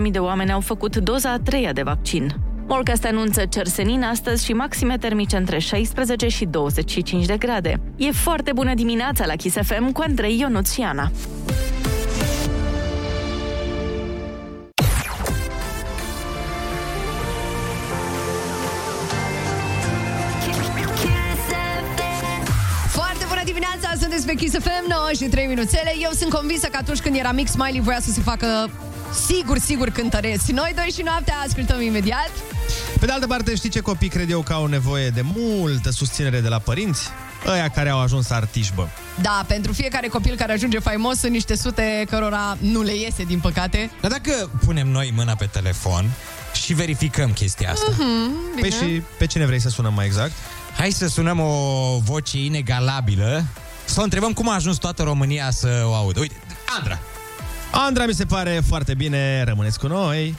15.000 0.06 0.12
de 0.12 0.20
oameni 0.20 0.52
au 0.52 0.60
făcut 0.60 0.98
doza 0.98 1.32
a 1.32 1.40
treia 1.40 1.74
de 1.74 1.82
vaccin. 1.82 2.36
Morcast 2.68 3.06
anunță 3.06 3.46
cersenin 3.46 4.04
astăzi 4.04 4.46
și 4.46 4.54
maxime 4.54 4.98
termice 4.98 5.38
între 5.38 5.60
16 5.60 6.28
și 6.28 6.46
25 6.46 7.26
de 7.26 7.38
grade. 7.38 7.80
E 7.96 8.12
foarte 8.12 8.52
bună 8.54 8.74
dimineața 8.74 9.26
la 9.26 9.36
Kiss 9.36 9.56
FM 9.62 9.92
cu 9.92 10.02
Andrei 10.02 10.40
Ionuț 10.40 10.72
și 10.72 10.82
Ana. 10.82 11.12
Foarte 22.88 23.26
bună 23.28 23.42
dimineața, 23.46 23.92
sunteți 24.00 24.26
pe 24.26 24.34
Kiss 24.34 24.58
FM, 24.58 24.90
9 24.90 25.10
și 25.16 25.24
3 25.24 25.48
minuțele. 25.48 25.94
Eu 26.02 26.10
sunt 26.12 26.34
convinsă 26.34 26.68
că 26.68 26.78
atunci 26.82 27.00
când 27.00 27.16
era 27.16 27.32
mic, 27.32 27.48
Smiley 27.48 27.80
voia 27.80 28.00
să 28.00 28.12
se 28.12 28.22
facă 28.22 28.70
sigur, 29.28 29.58
sigur 29.58 29.90
cântăreți. 29.90 30.52
Noi 30.52 30.72
doi 30.76 30.92
și 30.96 31.02
noaptea 31.02 31.36
ascultăm 31.48 31.82
imediat. 31.82 32.32
Pe 33.00 33.06
de 33.06 33.12
altă 33.12 33.28
parte, 33.28 33.56
știi 33.56 33.70
ce 33.70 33.80
copii 33.80 34.10
cred 34.10 34.30
eu 34.30 34.42
că 34.42 34.54
au 34.54 34.66
nevoie 34.66 35.10
de 35.10 35.22
multă 35.36 35.90
susținere 35.92 36.40
de 36.40 36.48
la 36.48 36.60
părinți? 36.60 37.08
Ăia 37.48 37.70
care 37.70 37.90
au 37.90 38.00
ajuns 38.00 38.30
artiști, 38.30 38.74
bă. 38.76 38.88
Da, 39.22 39.44
pentru 39.48 39.74
fiecare 39.74 40.08
copil 40.08 40.36
care 40.36 40.52
ajunge 40.52 40.80
faimos 40.80 41.18
sunt 41.18 41.32
niște 41.32 41.56
sute 41.56 42.06
cărora 42.10 42.58
nu 42.60 42.82
le 42.82 42.96
iese, 42.96 43.24
din 43.24 43.40
păcate. 43.40 43.92
Dar 44.02 44.12
dacă 44.12 44.50
punem 44.66 44.88
noi 44.88 45.12
mâna 45.16 45.36
pe 45.36 45.46
telefon 45.46 46.10
și 46.54 46.74
verificăm 46.74 47.32
chestia 47.32 47.72
asta. 47.72 47.92
Mhm, 47.92 48.32
Păi 48.60 48.70
bine. 48.70 48.76
și 48.76 49.02
pe 49.18 49.26
cine 49.26 49.46
vrei 49.46 49.60
să 49.62 49.70
sunăm 49.70 49.94
mai 49.94 50.06
exact? 50.06 50.32
Hai 50.78 50.92
să 50.92 51.08
sunăm 51.08 51.40
o 51.40 51.98
voce 52.04 52.38
inegalabilă, 52.44 53.44
să 53.86 54.00
o 54.00 54.04
întrebăm 54.04 54.34
cum 54.34 54.50
a 54.50 54.54
ajuns 54.54 54.78
toată 54.78 55.04
România 55.04 55.52
să 55.52 55.84
o 55.86 55.94
audă. 55.94 56.20
Uite, 56.20 56.36
Andra! 56.78 57.00
Andra 57.76 58.06
mi 58.06 58.14
se 58.14 58.26
pare 58.26 58.62
foarte 58.68 58.94
bine, 58.94 59.44
rămâneți 59.44 59.80
cu 59.80 59.88
noi. 59.88 60.36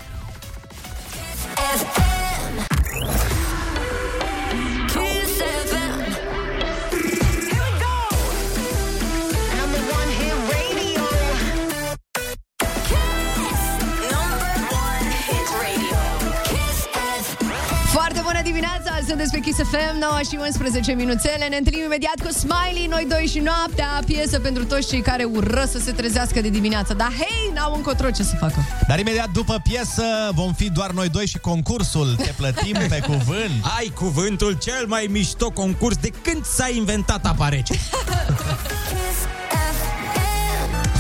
Dimineața, 19.05 19.31
sunteți 19.31 19.31
pe 19.31 19.41
Kiss 19.41 19.71
FM, 19.71 19.99
9 19.99 20.21
și 20.31 20.37
11 20.41 20.93
minuțele. 20.93 21.47
Ne 21.49 21.57
întâlnim 21.57 21.85
imediat 21.85 22.19
cu 22.25 22.31
Smiley, 22.33 22.87
noi 22.87 23.07
doi 23.09 23.27
și 23.27 23.39
noaptea, 23.39 24.03
piesă 24.07 24.39
pentru 24.39 24.65
toți 24.65 24.89
cei 24.89 25.03
care 25.03 25.25
ură 25.25 25.65
să 25.71 25.79
se 25.79 25.93
trezească 25.93 26.41
de 26.41 26.49
dimineață. 26.49 26.95
Dar 26.95 27.13
hei, 27.19 27.51
n-au 27.55 27.75
încotro 27.75 28.11
ce 28.11 28.23
să 28.23 28.37
facă. 28.41 28.59
Dar 28.89 28.99
imediat 28.99 29.31
după 29.31 29.61
piesă 29.63 30.05
vom 30.35 30.53
fi 30.53 30.71
doar 30.71 30.91
noi 30.91 31.09
doi 31.09 31.27
și 31.27 31.39
concursul. 31.39 32.15
Te 32.17 32.33
plătim 32.37 32.77
pe 32.89 33.01
cuvânt. 33.11 33.55
Ai 33.79 33.93
cuvântul 33.95 34.53
cel 34.61 34.85
mai 34.87 35.07
mișto 35.11 35.51
concurs 35.51 35.97
de 35.97 36.11
când 36.23 36.45
s-a 36.45 36.69
inventat 36.75 37.27
apa 37.27 37.49
rece. 37.49 37.75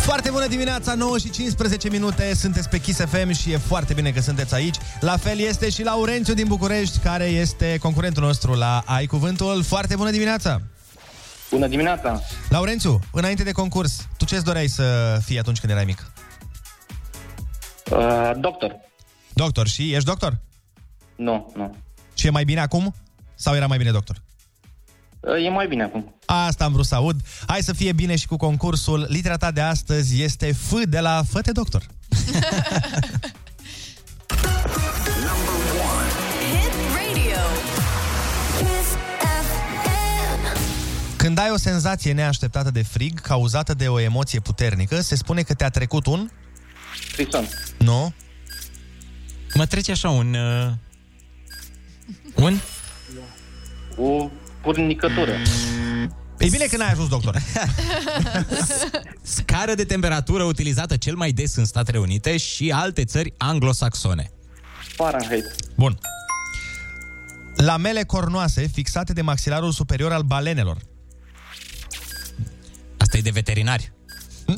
Foarte 0.04 0.30
bună 0.30 0.46
dimineața, 0.46 0.94
9 0.94 1.18
și 1.18 1.30
15 1.30 1.88
minute, 1.88 2.34
sunteți 2.34 2.68
pe 2.68 2.80
Kiss 2.80 3.00
FM 3.00 3.30
și 3.30 3.52
e 3.52 3.56
foarte 3.56 3.94
bine 3.94 4.10
că 4.10 4.20
sunteți 4.20 4.54
aici. 4.54 4.76
La 5.00 5.16
fel 5.16 5.38
este 5.38 5.70
și 5.70 5.82
Laurențiu 5.82 6.34
din 6.34 6.46
București, 6.46 6.98
care 6.98 7.24
este 7.24 7.78
concurentul 7.78 8.22
nostru 8.22 8.52
la 8.52 8.82
Ai 8.86 9.06
Cuvântul. 9.06 9.62
Foarte 9.62 9.96
bună 9.96 10.10
dimineața! 10.10 10.60
Bună 11.50 11.66
dimineața! 11.66 12.20
Laurențiu, 12.48 12.98
înainte 13.12 13.42
de 13.42 13.52
concurs, 13.52 14.06
tu 14.16 14.24
ce-ți 14.24 14.44
doreai 14.44 14.66
să 14.66 15.18
fii 15.24 15.38
atunci 15.38 15.60
când 15.60 15.72
erai 15.72 15.84
mic? 15.84 16.10
Uh, 17.90 18.30
doctor. 18.36 18.76
Doctor 19.32 19.66
și 19.68 19.92
ești 19.92 20.04
doctor? 20.08 20.38
Nu, 21.16 21.52
nu. 21.56 21.76
Și 22.14 22.26
e 22.26 22.30
mai 22.30 22.44
bine 22.44 22.60
acum? 22.60 22.94
Sau 23.34 23.54
era 23.54 23.66
mai 23.66 23.78
bine 23.78 23.90
doctor? 23.90 24.16
Uh, 25.26 25.44
e 25.44 25.48
mai 25.48 25.66
bine 25.66 25.82
acum. 25.82 26.14
Asta 26.24 26.64
am 26.64 26.72
vrut 26.72 26.86
să 26.86 26.94
aud. 26.94 27.20
Hai 27.46 27.62
să 27.62 27.72
fie 27.72 27.92
bine 27.92 28.16
și 28.16 28.26
cu 28.26 28.36
concursul. 28.36 29.06
Litera 29.08 29.36
ta 29.36 29.50
de 29.50 29.60
astăzi 29.60 30.22
este 30.22 30.52
F 30.52 30.72
de 30.88 31.00
la 31.00 31.22
Făte 31.30 31.52
Doctor. 31.52 31.82
Când 41.16 41.38
ai 41.38 41.50
o 41.50 41.56
senzație 41.56 42.12
neașteptată 42.12 42.70
de 42.70 42.82
frig 42.82 43.20
cauzată 43.20 43.74
de 43.74 43.88
o 43.88 44.00
emoție 44.00 44.40
puternică, 44.40 45.00
se 45.00 45.16
spune 45.16 45.42
că 45.42 45.54
te-a 45.54 45.70
trecut 45.70 46.06
un... 46.06 46.30
Frison. 47.12 47.48
Nu? 47.78 48.14
Mă 49.54 49.66
trece 49.66 49.90
așa 49.90 50.08
un... 50.08 50.34
Uh... 50.34 50.72
Un? 52.34 52.58
O 53.96 54.30
furnicătură. 54.64 55.32
E 56.38 56.48
bine 56.48 56.64
că 56.64 56.76
n-ai 56.76 56.90
ajuns 56.90 57.08
doctor. 57.08 57.38
Scară 59.22 59.74
de 59.74 59.84
temperatură 59.84 60.42
utilizată 60.42 60.96
cel 60.96 61.14
mai 61.14 61.32
des 61.32 61.56
în 61.56 61.64
Statele 61.64 61.98
Unite 61.98 62.36
și 62.36 62.70
alte 62.70 63.04
țări 63.04 63.34
anglosaxone. 63.36 64.30
Fahrenheit. 64.96 65.44
Bun. 65.76 65.98
Lamele 67.56 68.02
cornoase 68.02 68.66
fixate 68.72 69.12
de 69.12 69.22
maxilarul 69.22 69.72
superior 69.72 70.12
al 70.12 70.22
balenelor. 70.22 70.76
Asta 72.96 73.16
e 73.16 73.20
de 73.20 73.30
veterinari. 73.30 73.92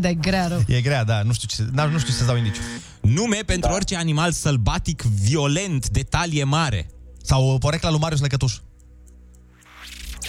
De 0.00 0.14
grea 0.14 0.46
rău. 0.46 0.62
E 0.66 0.80
grea, 0.80 1.04
da, 1.04 1.22
nu 1.22 1.32
știu, 1.32 1.48
ce, 1.48 1.70
dar 1.72 1.88
nu 1.88 1.98
știu 1.98 2.12
să 2.12 2.24
dau 2.24 2.36
indiciu. 2.36 2.60
Nume 3.00 3.40
pentru 3.46 3.68
da. 3.68 3.74
orice 3.74 3.96
animal 3.96 4.32
sălbatic 4.32 5.02
violent 5.02 5.88
de 5.88 6.02
talie 6.02 6.44
mare. 6.44 6.86
Sau 7.28 7.58
porecla 7.58 7.90
lui 7.90 7.98
Marius 7.98 8.20
Lăcătuș. 8.20 8.54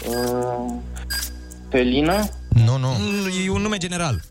Uh, 0.07 0.73
felină. 1.69 2.29
Nu, 2.49 2.77
nu. 2.77 2.95
E 3.45 3.49
un 3.49 3.61
nume 3.61 3.77
general. 3.77 4.21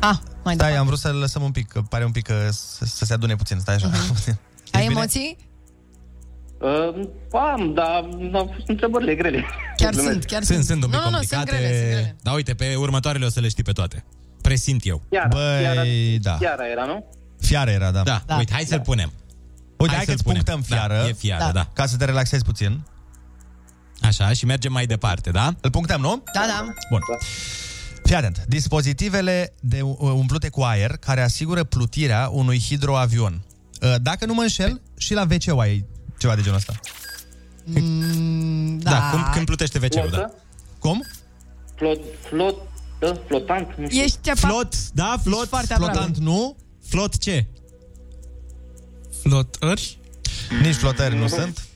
Ah, 0.00 0.16
mai 0.44 0.54
Stai, 0.54 0.76
am 0.76 0.86
vrut 0.86 0.98
să-l 0.98 1.16
lăsăm 1.16 1.42
un 1.42 1.50
pic, 1.50 1.68
că 1.68 1.80
pare 1.80 2.04
un 2.04 2.10
pic 2.10 2.24
că 2.26 2.48
să, 2.50 2.84
să 2.84 3.04
se 3.04 3.12
adune 3.12 3.36
puțin. 3.36 3.58
Stai 3.58 3.74
așa. 3.74 3.90
Uh-huh. 3.94 4.34
Ai 4.72 4.84
emoții? 4.84 5.36
Uh, 6.60 7.08
am, 7.32 7.72
dar 7.74 8.08
au 8.32 8.52
fost 8.54 8.68
întrebările 8.68 9.14
grele. 9.14 9.44
Chiar 9.76 9.94
sunt, 9.94 10.24
chiar 10.24 10.42
Sunt, 10.42 10.64
sunt. 10.64 10.64
sunt 10.64 10.82
un 10.82 10.90
pic 10.90 10.98
nu, 10.98 11.04
nu, 11.04 11.10
nu, 11.10 11.16
complicate. 11.16 11.50
sunt 11.50 11.58
grele, 11.60 11.78
sunt 11.78 11.90
grele. 11.90 12.16
Dar 12.22 12.34
uite, 12.34 12.54
pe 12.54 12.74
următoarele 12.74 13.24
o 13.24 13.28
să 13.28 13.40
le 13.40 13.48
știi 13.48 13.62
pe 13.62 13.72
toate. 13.72 14.04
Presimt 14.40 14.86
eu. 14.86 15.02
Chiara, 15.10 15.28
Băi, 15.28 15.62
chiara, 15.62 15.82
da. 16.20 16.36
chiara 16.40 16.68
era, 16.70 16.84
nu? 16.84 17.04
Fiară 17.40 17.70
era, 17.70 17.90
da. 17.90 18.02
Da, 18.02 18.22
da. 18.26 18.36
uite, 18.36 18.52
hai 18.52 18.64
să-l 18.64 18.80
punem. 18.80 19.12
Uite, 19.76 19.94
Hai 19.94 19.96
hai, 19.96 20.04
să-l 20.04 20.14
că-ți 20.14 20.22
punem. 20.24 20.42
punctăm 20.42 20.64
Da, 20.68 20.76
fiară. 20.76 21.06
e 21.08 21.12
fiară, 21.12 21.52
da. 21.52 21.70
Ca 21.72 21.86
să 21.86 21.96
te 21.96 22.04
relaxezi 22.04 22.44
puțin. 22.44 22.84
Așa, 24.02 24.32
și 24.32 24.44
mergem 24.44 24.72
mai 24.72 24.86
departe, 24.86 25.30
da? 25.30 25.54
Îl 25.60 25.70
punctăm, 25.70 26.00
nu? 26.00 26.22
Da, 26.34 26.44
da. 26.46 26.66
Bun. 26.90 27.00
Fii 28.04 28.14
atent. 28.14 28.44
Dispozitivele 28.48 29.54
de, 29.60 29.80
uh, 29.82 29.96
umplute 29.98 30.48
cu 30.48 30.62
aer 30.62 30.90
care 30.96 31.22
asigură 31.22 31.64
plutirea 31.64 32.28
unui 32.32 32.60
hidroavion. 32.60 33.44
Uh, 33.82 33.94
Dacă 34.02 34.26
nu 34.26 34.34
mă 34.34 34.42
înșel, 34.42 34.80
și 34.96 35.14
la 35.14 35.22
wc 35.30 35.58
ai 35.60 35.84
ceva 36.18 36.34
de 36.34 36.42
genul 36.42 36.56
ăsta. 36.56 36.72
Mm, 37.64 38.78
da. 38.78 38.90
Da, 38.90 39.10
cum, 39.10 39.24
când 39.32 39.46
plutește 39.46 39.78
wc-ul, 39.82 40.10
da. 40.10 40.30
Cum? 40.78 41.04
Flot, 41.76 41.98
flot, 42.28 42.56
da, 43.00 43.12
flotant, 43.26 43.74
nu 43.76 43.88
știu. 43.88 44.02
Ești 44.02 44.30
apa... 44.30 44.48
Flot, 44.48 44.90
da, 44.92 45.16
flot, 45.22 45.48
foarte 45.48 45.74
Flotant, 45.74 45.96
aproape. 45.98 46.18
nu? 46.20 46.56
Flot 46.88 47.18
ce? 47.18 47.46
Flotări? 49.22 49.98
Nici 50.62 50.74
flotări 50.74 51.16
nu 51.16 51.28
sunt. 51.28 51.66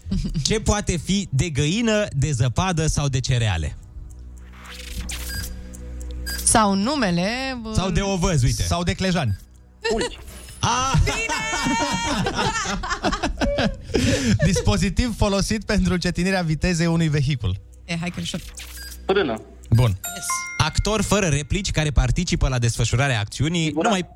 Ce 0.42 0.61
poate 0.61 0.96
fi 0.96 1.28
de 1.30 1.48
găină, 1.48 2.06
de 2.16 2.30
zăpadă 2.32 2.86
sau 2.86 3.08
de 3.08 3.20
cereale? 3.20 3.76
Sau 6.44 6.74
numele... 6.74 7.58
bă, 7.62 7.72
Sau 7.74 7.90
de 7.90 8.00
ovăz, 8.00 8.42
uite. 8.42 8.62
Sau 8.62 8.82
de 8.82 8.92
clejani. 8.92 9.38
Pulci. 9.90 10.18
Ah, 10.61 10.92
Dispozitiv 14.44 15.16
folosit 15.16 15.64
pentru 15.64 15.96
cetinirea 15.96 16.42
vitezei 16.42 16.86
unui 16.86 17.08
vehicul. 17.08 17.61
E, 17.84 17.96
hai 17.98 18.11
că 18.11 18.20
șop. 18.20 18.40
Frână. 19.06 19.42
Bun. 19.70 19.88
Yes. 19.88 20.26
actor 20.58 21.02
fără 21.02 21.26
replici 21.26 21.70
care 21.70 21.90
participă 21.90 22.48
la 22.48 22.58
desfășurarea 22.58 23.20
acțiunii. 23.20 23.70
Nu 23.70 23.88
mai... 23.88 24.06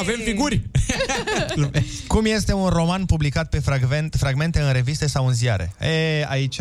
avem 0.00 0.20
figuri. 0.24 0.62
Cum 2.06 2.24
este 2.24 2.52
un 2.52 2.68
roman 2.68 3.04
publicat 3.04 3.48
pe 3.48 3.58
fragment, 3.58 4.14
fragmente 4.18 4.60
în 4.60 4.72
reviste 4.72 5.06
sau 5.06 5.26
în 5.26 5.32
ziare? 5.32 5.72
E, 5.80 6.24
aici 6.28 6.58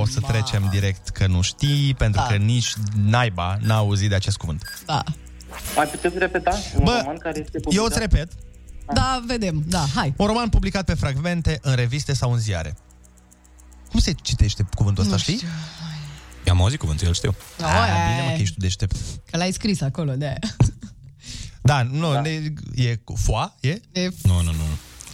o 0.00 0.06
să 0.06 0.20
trecem 0.20 0.68
direct 0.70 1.08
că 1.08 1.26
nu 1.26 1.40
știi, 1.40 1.94
pentru 1.98 2.20
Da. 2.20 2.26
că 2.26 2.34
nici 2.36 2.72
naiba 3.04 3.56
n-a 3.60 3.76
auzit 3.76 4.08
de 4.08 4.14
acest 4.14 4.36
cuvânt. 4.36 4.82
Da. 4.86 5.02
Mai 5.76 5.86
puteți 5.86 6.18
repeta? 6.18 6.58
Un 6.76 6.84
Bă, 6.84 6.98
roman 7.00 7.18
care 7.18 7.38
este 7.38 7.50
Eu 7.54 7.60
publicat? 7.60 7.86
îți 7.90 7.98
repet. 7.98 8.28
Da, 8.94 9.22
vedem. 9.26 9.62
Da, 9.66 9.84
hai. 9.94 10.14
Un 10.16 10.26
roman 10.26 10.48
publicat 10.48 10.84
pe 10.84 10.94
fragmente 10.94 11.58
în 11.62 11.74
reviste 11.74 12.14
sau 12.14 12.32
în 12.32 12.38
ziare. 12.38 12.76
Cum 13.90 14.00
se 14.00 14.12
citește 14.22 14.66
cuvântul 14.74 15.02
ăsta, 15.02 15.14
Nu 15.14 15.20
știi? 15.22 15.40
Știu. 16.46 16.52
I-am 16.54 16.62
auzit 16.62 16.78
cuvântul, 16.78 17.04
eu 17.04 17.08
îl 17.10 17.14
știu. 17.14 17.34
Ah, 17.66 17.88
bine 18.10 18.28
mă 18.28 18.34
că 18.34 18.40
ești 18.40 18.54
tu 18.54 18.60
deștept. 18.60 18.96
Că 19.30 19.36
l-ai 19.36 19.52
scris 19.52 19.80
acolo, 19.80 20.12
de 20.12 20.24
aia. 20.26 20.38
Da, 21.62 21.82
nu, 21.82 22.12
da. 22.12 22.28
e 22.74 22.94
cu 23.04 23.14
foa, 23.16 23.54
e? 23.60 23.68
E... 23.92 24.08
Nu, 24.22 24.34
nu, 24.34 24.52
nu. 24.52 24.64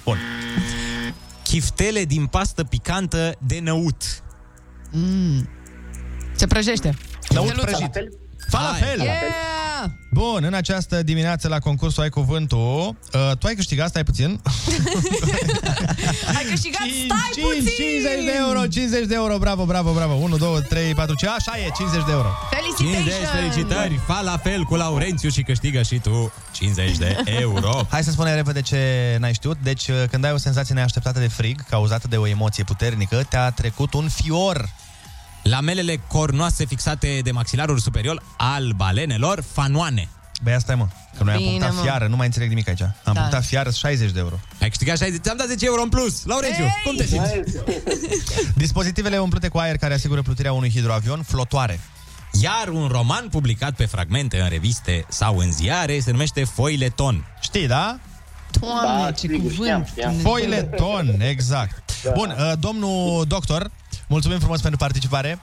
Bun. 0.04 0.18
Chiftele 1.42 2.04
din 2.04 2.26
pastă 2.26 2.64
picantă 2.64 3.34
de 3.46 3.58
năut. 3.58 4.22
Mm. 4.90 5.48
Se 6.36 6.46
prăjește. 6.46 6.96
Năut 7.30 7.48
Steluța. 7.48 7.70
prăjit. 7.70 7.92
Falafel! 8.48 9.00
Yeah! 9.00 9.14
Bun, 10.10 10.44
în 10.44 10.54
această 10.54 11.02
dimineață 11.02 11.48
la 11.48 11.58
concursul 11.58 12.02
Ai 12.02 12.08
Cuvântul, 12.08 12.96
uh, 13.12 13.36
tu 13.38 13.46
ai 13.46 13.54
câștigat, 13.54 13.88
stai 13.88 14.04
puțin, 14.04 14.40
Ai 16.36 16.44
câștigat, 16.50 16.82
stai 17.04 17.30
5, 17.34 17.46
puțin! 17.46 17.72
50 17.76 18.24
de 18.24 18.32
euro, 18.46 18.66
50 18.66 19.06
de 19.06 19.14
euro, 19.14 19.38
bravo, 19.38 19.64
bravo, 19.64 19.92
bravo, 19.92 20.12
1, 20.12 20.36
2, 20.36 20.62
3, 20.68 20.94
4, 20.94 21.14
5, 21.14 21.32
așa 21.32 21.58
e, 21.58 21.70
50 21.76 22.04
de 22.04 22.12
euro. 22.12 22.28
50 22.78 22.78
Felicitations! 22.78 23.30
felicitări, 23.30 24.00
falafel 24.06 24.62
cu 24.62 24.74
Laurențiu 24.74 25.28
și 25.28 25.42
câștigă 25.42 25.82
și 25.82 25.98
tu 25.98 26.32
50 26.52 26.96
de 26.96 27.16
euro. 27.24 27.82
Hai 27.90 28.04
să 28.04 28.10
spunem 28.10 28.34
repede 28.34 28.60
ce 28.60 29.16
n-ai 29.20 29.32
știut. 29.34 29.56
Deci, 29.62 29.88
uh, 29.88 30.04
când 30.10 30.24
ai 30.24 30.32
o 30.32 30.36
senzație 30.36 30.74
neașteptată 30.74 31.18
de 31.18 31.28
frig, 31.28 31.64
cauzată 31.68 32.06
de 32.08 32.16
o 32.16 32.26
emoție 32.26 32.64
puternică, 32.64 33.26
te-a 33.28 33.50
trecut 33.50 33.94
un 33.94 34.08
fior. 34.08 34.68
Lamelele 35.42 36.00
cornoase 36.08 36.64
fixate 36.66 37.20
de 37.22 37.30
maxilarul 37.30 37.78
superior 37.78 38.22
al 38.36 38.72
balenelor, 38.76 39.44
fanoane. 39.52 40.08
Băi, 40.42 40.52
asta 40.52 40.72
e, 40.72 40.74
mă. 40.74 40.86
Că 41.16 41.24
noi 41.24 41.32
am 41.32 41.38
Bine, 41.38 41.50
punctat 41.50 41.74
mă. 41.74 41.80
fiară, 41.82 42.06
nu 42.06 42.16
mai 42.16 42.26
înțeleg 42.26 42.48
nimic 42.48 42.68
aici. 42.68 42.80
Am 42.82 42.92
Da. 43.04 43.12
punctat 43.12 43.44
fiară 43.44 43.70
60 43.70 44.10
de 44.10 44.18
euro. 44.18 44.38
Ai 44.60 44.68
câștigat 44.68 44.98
60, 44.98 45.20
ți-am 45.22 45.36
dat 45.36 45.46
10 45.46 45.64
euro 45.66 45.82
în 45.82 45.88
plus. 45.88 46.24
Laurențiu, 46.24 46.62
Ei! 46.64 46.70
cum 46.84 46.96
te 46.96 47.06
simți? 47.06 47.32
Dispozitivele 48.64 49.18
umplute 49.18 49.48
cu 49.48 49.58
aer 49.58 49.76
care 49.76 49.94
asigură 49.94 50.22
plutirea 50.22 50.52
unui 50.52 50.70
hidroavion 50.70 51.22
flotoare. 51.22 51.80
Iar 52.40 52.68
un 52.68 52.88
roman 52.90 53.28
publicat 53.28 53.74
pe 53.74 53.84
fragmente 53.86 54.40
în 54.40 54.48
reviste 54.48 55.04
sau 55.08 55.38
în 55.38 55.52
ziare 55.52 56.00
se 56.00 56.10
numește 56.10 56.44
Foileton. 56.44 57.24
Știi, 57.40 57.66
da? 57.66 57.98
Doamne, 58.60 59.02
Da, 59.02 59.10
ce 59.10 59.18
sigur, 59.26 59.36
cuvânt! 59.36 59.54
știam, 59.56 59.84
știam. 59.84 60.14
Foile 60.14 60.62
ton, 60.62 61.20
exact. 61.20 61.82
Bun, 62.14 62.36
uh, 62.38 62.52
domnul 62.58 63.24
doctor, 63.28 63.70
mulțumim 64.12 64.38
frumos 64.38 64.60
pentru 64.60 64.78
participare 64.78 65.40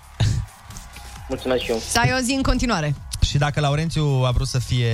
Mulțumesc 1.30 1.64
și 1.64 1.72
eu. 1.72 1.82
Să 1.90 2.00
ai 2.00 2.12
o 2.20 2.22
zi 2.22 2.32
în 2.32 2.42
continuare. 2.42 2.96
Și 3.22 3.38
dacă 3.38 3.60
Laurențiu 3.60 4.04
a 4.04 4.32
vrut 4.32 4.48
să 4.48 4.60
fie 4.60 4.88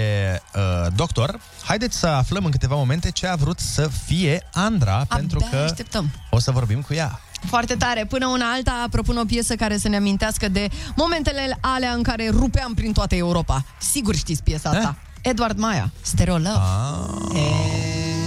uh, 0.55 0.87
doctor, 0.95 1.39
haideți 1.63 1.97
să 1.97 2.07
aflăm 2.07 2.45
în 2.45 2.51
câteva 2.51 2.75
momente 2.75 3.11
ce 3.11 3.27
a 3.27 3.35
vrut 3.35 3.59
să 3.59 3.89
fie 4.05 4.49
Andra, 4.53 5.05
pentru 5.09 5.39
că 5.51 5.57
așteptăm. 5.57 6.09
o 6.29 6.39
să 6.39 6.51
vorbim 6.51 6.81
cu 6.81 6.93
ea. 6.93 7.19
Foarte 7.45 7.75
tare. 7.75 8.05
Până 8.05 8.27
una 8.27 8.45
alta, 8.51 8.85
propun 8.91 9.17
o 9.17 9.25
piesă 9.25 9.55
care 9.55 9.77
să 9.77 9.87
ne 9.87 9.95
amintească 9.95 10.49
de 10.49 10.67
momentele 10.95 11.57
alea 11.61 11.91
în 11.91 12.03
care 12.03 12.29
rupeam 12.29 12.73
prin 12.73 12.93
toată 12.93 13.15
Europa. 13.15 13.65
Sigur 13.79 14.15
știți 14.15 14.43
piesa 14.43 14.69
asta. 14.69 14.95
Edward 15.21 15.57
Maia, 15.57 15.91
Stereo 16.01 16.37
Love. 16.37 16.59
Ah. 16.59 18.24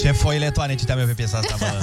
Ce 0.00 0.12
foiletoane 0.12 0.74
citeam 0.74 0.98
eu 0.98 1.06
pe 1.06 1.12
piesa 1.12 1.38
asta, 1.38 1.54
bă. 1.58 1.66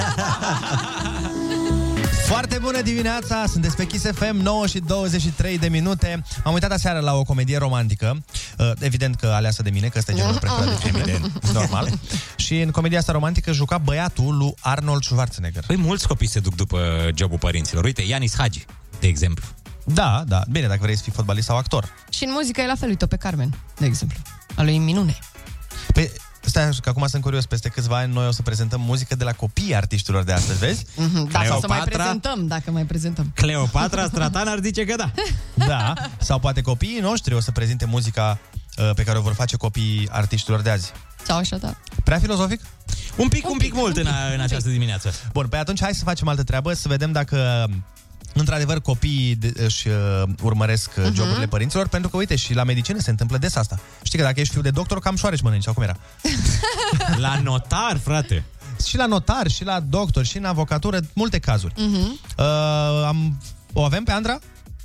Foarte 2.26 2.58
bună 2.62 2.82
dimineața, 2.82 3.44
sunteți 3.48 3.76
pe 3.76 3.86
Kiss 3.86 4.06
FM, 4.14 4.36
9 4.36 4.68
și 4.68 4.80
23 4.80 5.58
de 5.58 5.68
minute. 5.68 6.24
M-am 6.44 6.54
uitat 6.54 6.72
aseară 6.72 7.00
la 7.00 7.14
o 7.14 7.24
comedie 7.24 7.58
romantică, 7.58 8.24
uh, 8.58 8.72
evident 8.80 9.16
că 9.16 9.28
aleasă 9.28 9.62
de 9.62 9.70
mine, 9.70 9.88
că 9.88 9.98
ăsta 9.98 10.12
e 10.12 10.16
genul 10.16 10.38
preferat 10.40 10.82
de 10.82 10.90
femeie, 10.90 11.22
normal. 11.54 11.90
Și 12.36 12.62
în 12.62 12.72
comedia 12.72 12.98
asta 12.98 13.12
romantică 13.12 13.52
juca 13.52 13.78
băiatul 13.78 14.38
lui 14.38 14.54
Arnold 14.60 15.04
Schwarzenegger. 15.04 15.64
Păi 15.68 15.78
mulți 15.78 16.08
copii 16.08 16.28
se 16.28 16.40
duc 16.40 16.56
după 16.56 17.10
jobul 17.16 17.38
părinților. 17.38 17.84
Uite, 17.84 18.02
Ianis 18.02 18.36
Hagi, 18.38 18.66
de 19.00 19.08
exemplu. 19.08 19.46
Da, 19.84 20.24
da, 20.28 20.44
bine, 20.50 20.68
dacă 20.68 20.80
vrei 20.82 20.96
să 20.96 21.04
fii 21.04 21.12
fotbalist 21.12 21.48
sau 21.48 21.58
actor. 21.58 21.94
Și 22.10 22.24
în 22.24 22.30
muzică 22.34 22.62
e 22.62 22.66
la 22.66 22.76
fel, 22.76 22.90
uite 22.90 23.06
pe 23.06 23.16
Carmen, 23.16 23.54
de 23.78 23.86
exemplu. 23.86 24.20
A 24.56 24.64
lui 24.64 24.78
Minune. 24.78 25.18
Păi, 25.94 26.12
stai, 26.50 26.70
că 26.82 26.90
acum 26.90 27.08
sunt 27.08 27.22
curios, 27.22 27.46
peste 27.46 27.70
câțiva 27.70 27.98
ani 27.98 28.14
noi 28.14 28.28
o 28.28 28.32
să 28.32 28.42
prezentăm 28.42 28.82
muzică 28.82 29.16
de 29.16 29.24
la 29.24 29.32
copiii 29.32 29.76
artiștilor 29.76 30.24
de 30.24 30.32
astăzi, 30.32 30.60
vezi? 30.60 30.86
Mhm, 30.96 31.30
Da, 31.32 31.44
sau 31.46 31.60
să 31.60 31.68
mai 31.68 31.78
Cleopatra- 31.80 31.94
prezentăm, 31.96 32.48
dacă 32.48 32.72
mai 32.72 32.84
prezentăm. 32.84 33.32
Cleopatra 33.36 34.06
Stratan 34.06 34.48
ar 34.48 34.60
zice 34.62 34.86
că 34.86 34.96
da. 34.96 35.12
Da, 35.68 35.94
sau 36.20 36.40
poate 36.40 36.62
copiii 36.62 37.00
noștri 37.00 37.34
o 37.34 37.40
să 37.40 37.52
prezinte 37.52 37.86
muzica 37.86 38.40
uh, 38.78 38.90
pe 38.96 39.04
care 39.04 39.18
o 39.18 39.22
vor 39.22 39.34
face 39.34 39.56
copiii 39.58 40.08
artiștilor 40.12 40.62
de 40.62 40.70
azi. 40.70 40.92
Sau 41.24 41.38
așa, 41.38 41.58
da. 41.58 41.76
Prea 42.04 42.20
filozofic? 42.20 42.62
Un 43.16 43.28
pic, 43.28 43.50
un 43.50 43.58
pic 43.58 43.74
mult 43.74 43.98
în, 43.98 44.08
în 44.34 44.40
această 44.40 44.70
dimineață. 44.70 45.14
Bun, 45.34 45.48
pe 45.48 45.58
atunci 45.58 45.82
hai 45.82 45.94
să 45.94 46.04
facem 46.04 46.28
altă 46.28 46.44
treabă, 46.44 46.74
să 46.74 46.88
vedem 46.88 47.12
dacă 47.12 47.68
într-adevăr 48.40 48.82
copiii 48.82 49.36
de- 49.36 49.54
își 49.56 49.88
uh, 49.88 50.24
urmăresc 50.42 50.92
uh, 50.98 51.04
Mhm. 51.04 51.14
joburile 51.14 51.46
părinților, 51.48 51.88
pentru 51.88 52.10
că, 52.10 52.18
uite, 52.18 52.36
și 52.36 52.54
la 52.54 52.64
medicină 52.64 53.00
se 53.00 53.10
întâmplă 53.10 53.38
des 53.38 53.56
asta. 53.56 53.80
Știi 54.04 54.18
că 54.20 54.24
dacă 54.26 54.40
ești 54.40 54.54
fiu 54.54 54.62
de 54.62 54.70
doctor, 54.70 55.00
cam 55.00 55.16
șoareci 55.16 55.42
mănânci, 55.42 55.64
sau 55.64 55.74
cum 55.74 55.84
era? 55.84 55.96
La 57.26 57.40
notar, 57.44 57.98
frate. 58.04 58.44
Și 58.88 58.98
la 58.98 59.06
notar, 59.06 59.48
și 59.48 59.64
la 59.64 59.80
doctor, 59.80 60.26
și 60.26 60.38
în 60.38 60.46
avocatură, 60.46 61.00
multe 61.14 61.40
cazuri. 61.40 61.74
Mhm. 61.78 62.20
Uh, 62.38 62.46
am, 63.08 63.40
o 63.74 63.84
avem 63.84 64.04
pe 64.04 64.12
Andra? 64.12 64.38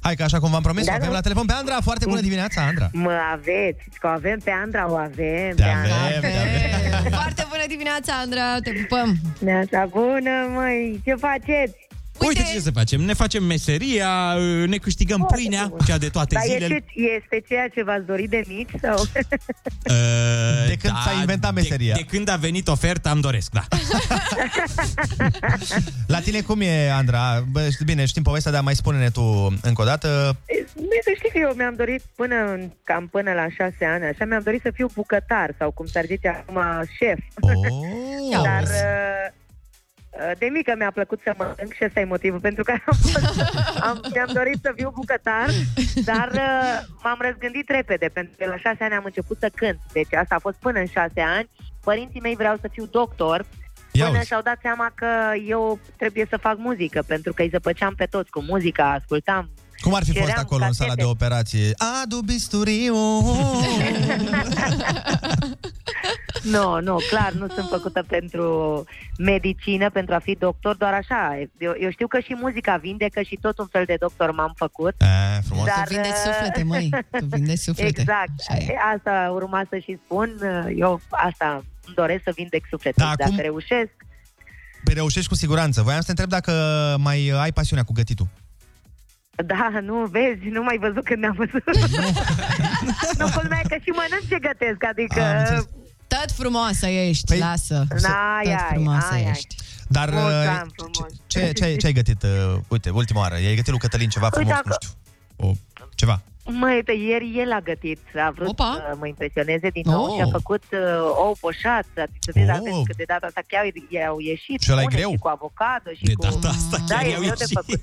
Hai 0.03 0.15
că 0.15 0.23
așa 0.23 0.39
cum 0.39 0.51
v-am 0.51 0.63
promis, 0.63 0.85
Da, 0.85 0.93
o 0.93 0.95
avem 0.95 1.09
da. 1.09 1.15
la 1.15 1.21
telefon 1.21 1.47
pe 1.47 1.53
Andra. 1.53 1.77
Foarte 1.83 2.05
bună 2.09 2.21
dimineața, 2.21 2.63
Andra. 2.63 2.89
Mă 2.93 3.19
aveți, 3.33 3.83
că 4.01 4.07
o 4.07 4.11
avem 4.11 4.39
pe 4.45 4.51
Andra, 4.63 4.91
o 4.91 4.95
avem 4.97 5.55
Te 5.57 5.63
pe 5.63 5.63
Andra. 5.63 5.95
avem, 6.07 6.21
te 6.21 6.27
avem. 6.27 7.11
Foarte 7.13 7.47
bună 7.49 7.65
dimineața, 7.69 8.13
Andra, 8.23 8.59
te 8.63 8.71
pupăm. 8.71 9.17
Neața 9.39 9.87
bună, 9.91 10.35
măi, 10.55 11.01
ce 11.05 11.15
faceți? 11.15 11.77
Uite 12.27 12.43
ce 12.53 12.61
să 12.61 12.71
facem. 12.71 13.01
Ne 13.01 13.13
facem 13.13 13.45
meseria, 13.45 14.35
ne 14.67 14.77
câștigăm 14.77 15.27
pâinea, 15.35 15.73
cea 15.87 15.99
de 15.99 16.09
toate 16.09 16.35
Dar 16.35 16.43
zilele. 16.45 16.65
este, 16.75 16.85
este 17.17 17.43
ceea 17.49 17.69
ce 17.69 17.83
v-ați 17.85 18.07
dorit 18.07 18.31
de 18.31 18.43
mici? 18.47 18.71
Sau? 18.83 19.05
De 20.69 20.77
când 20.83 20.95
s-a 21.05 21.13
inventat 21.21 21.55
meseria. 21.55 21.95
De, 21.95 22.01
de 22.01 22.17
când 22.17 22.29
a 22.29 22.37
venit 22.37 22.69
oferta, 22.69 23.11
îmi 23.11 23.21
doresc, 23.23 23.51
da. 23.53 23.63
La 26.07 26.21
tine 26.21 26.41
cum 26.41 26.61
e, 26.61 26.91
Andra? 26.91 27.45
Bă, 27.51 27.69
știi 27.71 27.85
bine, 27.85 28.05
știm 28.05 28.23
povestea, 28.23 28.53
dar 28.53 28.63
mai 28.63 28.75
spune-ne 28.75 29.11
tu 29.11 29.23
încă 29.63 29.83
o 29.83 29.85
dată. 29.85 30.37
Bine, 30.75 31.01
să 31.05 31.11
știi 31.17 31.31
că 31.31 31.39
eu 31.39 31.53
mi-am 31.57 31.75
dorit 31.77 32.03
până, 32.17 32.35
în- 32.53 32.71
cam 32.85 33.09
până 33.09 33.33
la 33.33 33.47
șase 33.57 33.85
ani, 33.85 34.05
așa, 34.05 34.25
mi-am 34.25 34.43
dorit 34.45 34.61
să 34.61 34.71
fiu 34.75 34.91
bucătar 34.95 35.55
sau, 35.59 35.71
cum 35.71 35.87
s-ar 35.87 36.05
zice 36.07 36.29
acum, 36.29 36.59
șef. 36.99 37.19
Oh. 37.41 37.53
Dar 38.49 38.63
uh, 38.63 38.69
uh, 38.69 39.33
de 40.39 40.47
mică 40.47 40.75
mi-a 40.77 40.91
plăcut 40.91 41.21
să 41.25 41.35
mănânc 41.39 41.73
și 41.73 41.85
ăsta 41.85 42.01
e 42.01 42.05
motivul 42.05 42.41
pentru 42.41 42.65
care 42.65 42.83
am, 42.87 42.97
fost, 43.01 43.41
am, 43.89 44.01
mi-am 44.15 44.31
dorit 44.33 44.59
să 44.63 44.73
fiu 44.77 44.91
bucătar, 44.95 45.49
dar 46.05 46.31
uh, 46.35 46.81
m-am 47.03 47.19
răzgândit 47.21 47.69
repede, 47.71 48.09
pentru 48.13 48.35
că 48.39 48.47
la 48.47 48.57
șase 48.57 48.85
ani 48.85 48.95
am 48.95 49.05
început 49.05 49.37
să 49.41 49.51
cânt. 49.55 49.79
Deci 49.93 50.15
asta 50.15 50.35
a 50.35 50.39
fost 50.39 50.57
până 50.57 50.79
în 50.79 50.87
șase 50.87 51.21
ani. 51.21 51.51
Părinții 51.85 52.21
mei 52.21 52.35
vreau 52.37 52.57
să 52.61 52.69
fiu 52.73 52.87
doctor, 52.87 53.45
Ia 53.93 54.05
Până 54.05 54.19
uzi. 54.19 54.27
și-au 54.27 54.43
dat 54.43 54.59
seama 54.63 54.93
că 54.95 55.07
eu 55.47 55.79
trebuie 55.97 56.27
să 56.29 56.37
fac 56.37 56.57
muzică, 56.59 57.03
pentru 57.07 57.33
că 57.33 57.43
îi 57.43 57.49
zăpăceam 57.49 57.95
pe 57.95 58.05
toți 58.05 58.31
cu 58.31 58.43
muzica, 58.43 58.91
ascultam. 58.91 59.51
Cum 59.81 59.95
ar 59.95 60.03
fi 60.05 60.11
Și 60.13 60.19
fost 60.19 60.31
eram 60.31 60.43
acolo 60.45 60.65
în 60.65 60.73
sala 60.73 60.89
casete. 60.91 61.03
de 61.05 61.11
operație? 61.11 61.73
Adu 62.03 62.21
bisturiu! 62.21 62.95
Nu, 66.43 66.79
nu, 66.89 66.97
clar, 67.11 67.33
nu 67.33 67.47
sunt 67.55 67.69
făcută 67.69 68.05
pentru 68.09 68.85
medicină, 69.19 69.91
pentru 69.91 70.15
a 70.15 70.19
fi 70.19 70.35
doctor, 70.39 70.77
doar 70.77 70.93
așa. 70.93 71.39
Eu, 71.59 71.75
eu 71.81 71.91
știu 71.91 72.07
că 72.07 72.19
și 72.21 72.37
muzica 72.41 72.77
vindecă 72.77 73.23
și 73.23 73.39
tot 73.41 73.59
un 73.59 73.67
fel 73.67 73.85
de 73.87 73.97
doctor 74.01 74.31
m-am 74.31 74.53
făcut. 74.57 74.95
A, 74.99 75.41
frumos. 75.47 75.67
Tu 75.69 75.89
vindești 75.89 76.17
suflete, 76.25 76.63
măi. 76.63 76.89
Tu 77.19 77.25
vindești 77.31 77.65
suflete. 77.65 78.01
Exact. 78.01 78.31
E, 78.69 78.75
Asta 78.97 79.31
urma 79.35 79.63
să 79.71 79.79
și 79.79 79.99
spun. 80.05 80.31
Eu 80.77 81.01
asta 81.11 81.65
îmi 81.87 81.95
doresc 81.95 82.23
să 82.25 82.33
vindec 82.35 82.65
suflete. 82.71 83.01
Da, 83.01 83.13
Dacă 83.17 83.23
acum- 83.31 83.41
reușesc, 83.43 83.91
Păi 84.85 84.95
reușești 84.95 85.29
cu 85.29 85.35
siguranță. 85.35 85.83
Voiam 85.83 86.01
să 86.01 86.05
te 86.05 86.11
întreb 86.11 86.29
dacă 86.29 86.53
mai 86.99 87.29
ai 87.41 87.53
pasiunea 87.53 87.85
cu 87.85 87.93
gătitul. 87.93 88.27
Da, 89.47 89.81
nu, 89.83 90.05
vezi, 90.11 90.49
nu 90.49 90.63
mai 90.63 90.79
văzut 90.79 91.05
când 91.05 91.21
ne-am 91.21 91.35
văzut. 91.37 91.65
nu, 93.19 93.27
culmea 93.35 93.61
e 93.65 93.69
că 93.69 93.77
și 93.83 93.89
mănânc 93.91 94.29
ce 94.29 94.39
gătesc, 94.39 94.85
adică... 94.85 95.21
Am 95.23 95.39
înțeles. 95.39 95.69
Tot 96.07 96.31
frumoasă 96.33 96.87
ești, 96.87 97.25
păi, 97.27 97.39
lasă. 97.39 97.87
Ai, 97.91 98.45
Tot 98.45 98.53
ai, 98.53 98.67
frumoasă 98.71 99.09
ai, 99.13 99.25
ai. 99.25 99.31
ești. 99.31 99.55
Dar 99.89 100.11
Mult 100.11 100.25
uh, 100.33 100.59
am 100.61 100.73
frumos. 100.77 101.13
ce, 101.27 101.53
ce, 101.53 101.77
ce 101.77 101.87
ai 101.87 101.93
gătit? 101.93 102.23
Uh, 102.23 102.61
uite, 102.69 102.91
ultima 102.91 103.21
oară. 103.21 103.35
Ai 103.35 103.55
gătit 103.55 103.69
lui 103.69 103.79
Cătălin 103.79 104.09
ceva 104.09 104.25
Uite, 104.25 104.39
frumos, 104.39 104.55
nu 104.65 104.73
acolo- 104.73 104.79
știu. 104.81 104.91
O, 105.37 105.53
ceva. 105.95 106.21
Măi, 106.45 106.83
pe 106.85 106.93
ieri 106.93 107.33
el 107.39 107.53
a 107.53 107.61
gătit, 107.61 107.99
a 108.27 108.31
vrut 108.31 108.49
Opa. 108.49 108.73
să 108.91 108.97
mă 108.99 109.07
impresioneze 109.07 109.69
din 109.69 109.83
nou 109.87 110.05
Oh. 110.05 110.15
și 110.17 110.21
a 110.21 110.27
făcut 110.31 110.63
uh, 110.73 110.79
ou 111.17 111.37
poșat, 111.41 111.87
adică 111.97 112.19
să 112.21 112.31
vezi, 112.35 112.51
Oh. 112.51 112.57
oh. 112.77 112.83
că 112.87 112.93
de 112.97 113.05
data 113.07 113.27
asta 113.27 113.41
chiar 113.49 113.65
i-au 113.89 114.19
ieșit 114.19 114.61
Și 114.63 114.73
ăla 114.73 114.81
e 114.81 114.85
bune 114.85 114.97
greu? 114.97 115.11
și 115.11 115.17
cu 115.17 115.29
avocado 115.29 115.91
și 115.97 116.03
De 116.05 116.13
cu... 116.15 116.23
data 116.23 116.49
asta 116.49 116.77
da, 116.89 116.95
chiar 116.95 117.05
e 117.05 117.09
i-au 117.09 117.21
greu 117.21 117.33
de 117.35 117.45
ieșit. 117.49 117.57
făcut. 117.59 117.81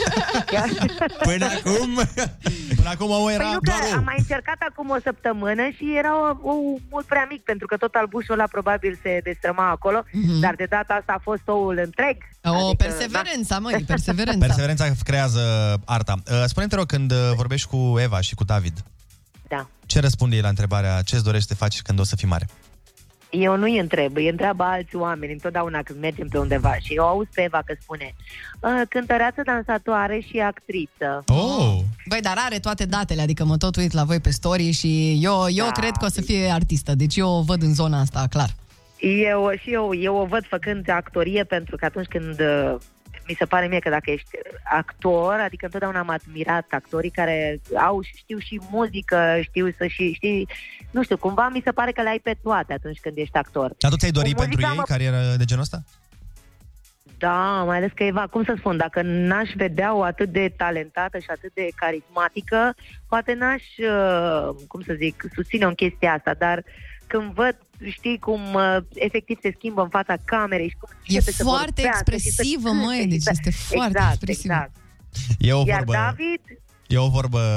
Chiar... 0.52 0.68
Până 1.22 1.46
acum... 1.56 1.92
Până 2.82 2.94
acum 2.94 3.10
o 3.10 3.30
era 3.30 3.42
Păi 3.44 3.52
nu, 3.52 3.58
doar 3.60 3.78
că 3.78 3.86
ou. 3.90 3.96
am 3.96 4.04
mai 4.04 4.14
încercat 4.18 4.56
acum 4.70 4.90
o 4.90 4.96
săptămână 5.02 5.62
și 5.76 5.84
era 5.96 6.14
ou 6.42 6.80
mult 6.90 7.06
prea 7.06 7.26
mic, 7.30 7.42
pentru 7.42 7.66
că 7.66 7.76
tot 7.76 7.94
albușul 7.94 8.34
ăla 8.34 8.46
probabil 8.56 8.98
se 9.02 9.20
destrăma 9.24 9.68
acolo, 9.70 10.04
Mhm. 10.12 10.40
dar 10.40 10.54
de 10.54 10.66
data 10.76 10.94
asta 10.94 11.12
a 11.16 11.20
fost 11.22 11.42
oul 11.44 11.80
întreg. 11.84 12.16
O 12.44 12.50
Adică, 12.66 12.84
perseverența, 12.84 13.58
măi, 13.58 13.84
perseverența. 13.94 14.46
Perseverența 14.46 14.84
creează 15.04 15.40
arta. 15.84 16.14
Uh, 16.30 16.42
Spune-mi, 16.46 16.70
te 16.70 16.76
rog, 16.76 16.86
când 16.86 17.10
uh, 17.12 17.18
vorbești 17.36 17.68
cu 17.68 17.94
Eva 17.98 18.20
și 18.20 18.34
cu 18.34 18.44
David, 18.44 18.76
Da. 19.48 19.68
ce 19.86 20.00
răspunde 20.00 20.36
ei 20.36 20.42
la 20.42 20.48
întrebarea 20.48 21.02
ce-ți 21.02 21.24
dorești 21.24 21.48
să 21.48 21.54
faci 21.54 21.82
când 21.82 21.98
o 22.00 22.04
să 22.04 22.16
fii 22.16 22.28
mare? 22.28 22.46
Eu 23.40 23.56
nu 23.56 23.62
îi 23.64 23.78
întreb, 23.78 24.16
îi 24.16 24.28
întreabă 24.28 24.62
alți 24.62 24.96
oameni 24.96 25.32
întotdeauna 25.32 25.82
când 25.82 26.00
mergem 26.00 26.28
pe 26.28 26.38
undeva 26.38 26.74
și 26.80 26.92
eu 26.94 27.04
auz 27.06 27.26
pe 27.34 27.42
Eva 27.42 27.62
că 27.66 27.74
spune 27.80 28.14
"Uh, 28.60 28.70
cântăreață, 28.88 29.42
dansatoare 29.44 30.20
și 30.28 30.38
actriță. 30.38 31.24
Oh! 31.26 31.78
Băi, 32.08 32.20
dar 32.20 32.34
are 32.38 32.58
toate 32.58 32.84
datele, 32.84 33.22
adică 33.22 33.44
mă 33.44 33.56
tot 33.56 33.76
uit 33.76 33.92
la 33.92 34.04
voi 34.04 34.20
pe 34.20 34.30
story 34.30 34.70
și 34.70 35.18
eu, 35.22 35.46
eu 35.48 35.64
Da. 35.64 35.70
cred 35.70 35.90
că 35.98 36.04
o 36.04 36.08
să 36.08 36.20
fie 36.20 36.50
artistă, 36.50 36.94
deci 36.94 37.16
eu 37.16 37.28
o 37.28 37.42
văd 37.42 37.62
în 37.62 37.74
zona 37.74 38.00
asta, 38.00 38.26
clar. 38.30 38.48
Eu 39.24 39.52
și 39.62 39.72
eu, 39.72 39.94
eu 39.94 40.16
o 40.16 40.24
văd 40.24 40.46
făcând 40.46 40.90
actorie 40.90 41.44
pentru 41.44 41.76
că 41.76 41.84
atunci 41.84 42.06
când 42.06 42.40
uh, 42.40 42.74
mi 43.28 43.34
se 43.38 43.44
pare 43.44 43.66
mie 43.66 43.78
că 43.78 43.90
dacă 43.90 44.10
ești 44.10 44.28
actor, 44.64 45.32
adică 45.32 45.64
întotdeauna 45.64 45.98
am 45.98 46.08
admirat 46.08 46.66
actorii 46.70 47.10
care 47.10 47.60
au 47.86 48.02
și 48.02 48.12
știu 48.16 48.38
și 48.38 48.60
muzică, 48.70 49.38
știu 49.42 49.74
să 49.76 49.86
și 49.86 50.12
știi, 50.12 50.48
nu 50.90 51.02
știu, 51.02 51.16
cumva 51.16 51.48
mi 51.48 51.60
se 51.64 51.72
pare 51.72 51.92
că 51.92 52.02
le 52.02 52.08
ai 52.08 52.18
pe 52.18 52.36
toate 52.42 52.72
atunci 52.72 53.00
când 53.00 53.16
ești 53.16 53.36
actor. 53.36 53.72
Dar 53.78 53.90
tu 53.90 53.96
ți-ai 53.96 54.10
dori 54.10 54.30
Cu 54.32 54.40
pentru 54.40 54.54
muzica 54.60 54.70
ei 54.70 54.76
mă- 54.76 54.82
carieră 54.86 55.34
de 55.36 55.44
genul 55.44 55.62
ăsta? 55.62 55.78
Da, 57.18 57.62
mai 57.66 57.76
ales 57.76 57.90
că 57.94 58.04
Eva, 58.04 58.26
cum 58.26 58.44
să 58.44 58.54
spun, 58.58 58.76
dacă 58.76 59.02
n-aș 59.02 59.50
vedea-o 59.56 60.02
atât 60.02 60.28
de 60.28 60.52
talentată 60.56 61.18
și 61.18 61.26
atât 61.30 61.54
de 61.54 61.68
carismatică, 61.76 62.74
poate 63.08 63.34
n-aș, 63.34 63.62
uh, 63.78 64.54
cum 64.68 64.82
să 64.82 64.94
zic, 64.96 65.24
susține-o 65.34 65.68
în 65.68 65.74
chestia 65.74 66.12
asta, 66.12 66.34
dar 66.38 66.64
când 67.06 67.32
văd, 67.32 67.56
știi, 67.90 68.18
cum 68.18 68.54
uh, 68.54 68.76
efectiv 68.94 69.38
se 69.42 69.52
schimbă 69.56 69.82
în 69.82 69.88
fața 69.88 70.14
camerei 70.24 70.68
și 70.68 70.76
cum 70.78 70.88
E 70.92 70.96
începe 71.14 71.32
să 71.32 71.42
foarte 71.42 71.82
vorbească 71.82 72.10
și 72.10 72.18
să 72.18 72.26
expresivă, 72.28 72.68
cânte 72.68 72.84
măi, 72.84 73.00
și 73.00 73.06
deci 73.06 73.22
să- 73.22 73.30
este 73.32 73.50
foarte 73.50 73.86
exact, 73.86 74.12
expresivă. 74.12 74.52
Exact. 74.52 74.70
E 75.38 75.52
o 75.52 75.62
Iar 75.66 75.76
vorbă, 75.76 75.92
David, 75.92 76.40
e 76.86 76.98
o 76.98 77.08
vorbă, 77.08 77.56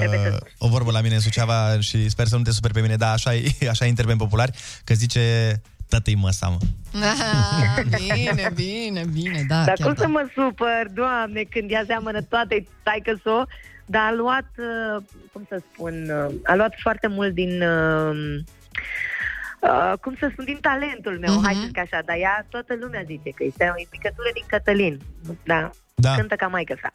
o 0.57 0.67
vorbă 0.67 0.91
la 0.91 1.01
mine 1.01 1.13
în 1.15 1.21
Suceava 1.21 1.79
și 1.79 2.09
sper 2.09 2.25
să 2.25 2.37
nu 2.37 2.43
te 2.43 2.51
superi 2.51 2.73
pe 2.73 2.81
mine, 2.81 2.95
dar 2.95 3.13
așa 3.13 3.35
e, 3.35 3.51
așa 3.73 3.85
e 3.85 3.89
în 3.89 3.95
termeni 3.95 4.19
populari, 4.19 4.51
că 4.83 4.93
zice 4.93 5.53
tătă-i 5.89 6.15
măsa, 6.15 6.47
mă. 6.47 6.57
Ah, 6.99 7.83
bine, 7.97 8.51
bine, 8.53 9.03
bine, 9.11 9.45
da, 9.47 9.63
dar 9.63 9.75
chiar 9.75 9.87
cum 9.87 9.93
da. 9.93 10.01
să 10.01 10.07
mă 10.07 10.29
supăr, 10.33 10.87
doamne, 10.93 11.41
când 11.41 11.71
ea 11.71 11.83
seamănă 11.87 12.21
toate 12.21 12.67
taică 12.83 13.19
so 13.23 13.43
dar 13.85 14.01
a 14.01 14.13
luat, 14.13 14.49
uh, 14.57 15.03
cum 15.31 15.45
să 15.49 15.61
spun, 15.71 15.93
uh, 16.09 16.33
a 16.43 16.55
luat 16.55 16.73
foarte 16.81 17.07
mult 17.07 17.33
din... 17.33 17.63
Uh, 19.65 19.73
Uh, 19.91 19.93
cum 20.01 20.15
să 20.19 20.27
spun, 20.31 20.45
din 20.45 20.57
talentul 20.61 21.17
meu, 21.19 21.31
Mhm. 21.33 21.39
uh-huh. 21.41 21.45
hai 21.45 21.53
să 21.53 21.65
zic 21.65 21.77
așa, 21.85 21.99
dar 22.05 22.17
ea, 22.25 22.45
toată 22.49 22.73
lumea 22.81 23.03
zice 23.05 23.29
că 23.37 23.43
este 23.43 23.63
o 23.75 23.79
implicătură 23.85 24.29
din 24.33 24.43
Cătălin. 24.47 24.95
Da, 25.43 25.69
Da. 25.95 26.15
cântă 26.15 26.35
ca 26.35 26.47
maică 26.47 26.75
sa. 26.81 26.89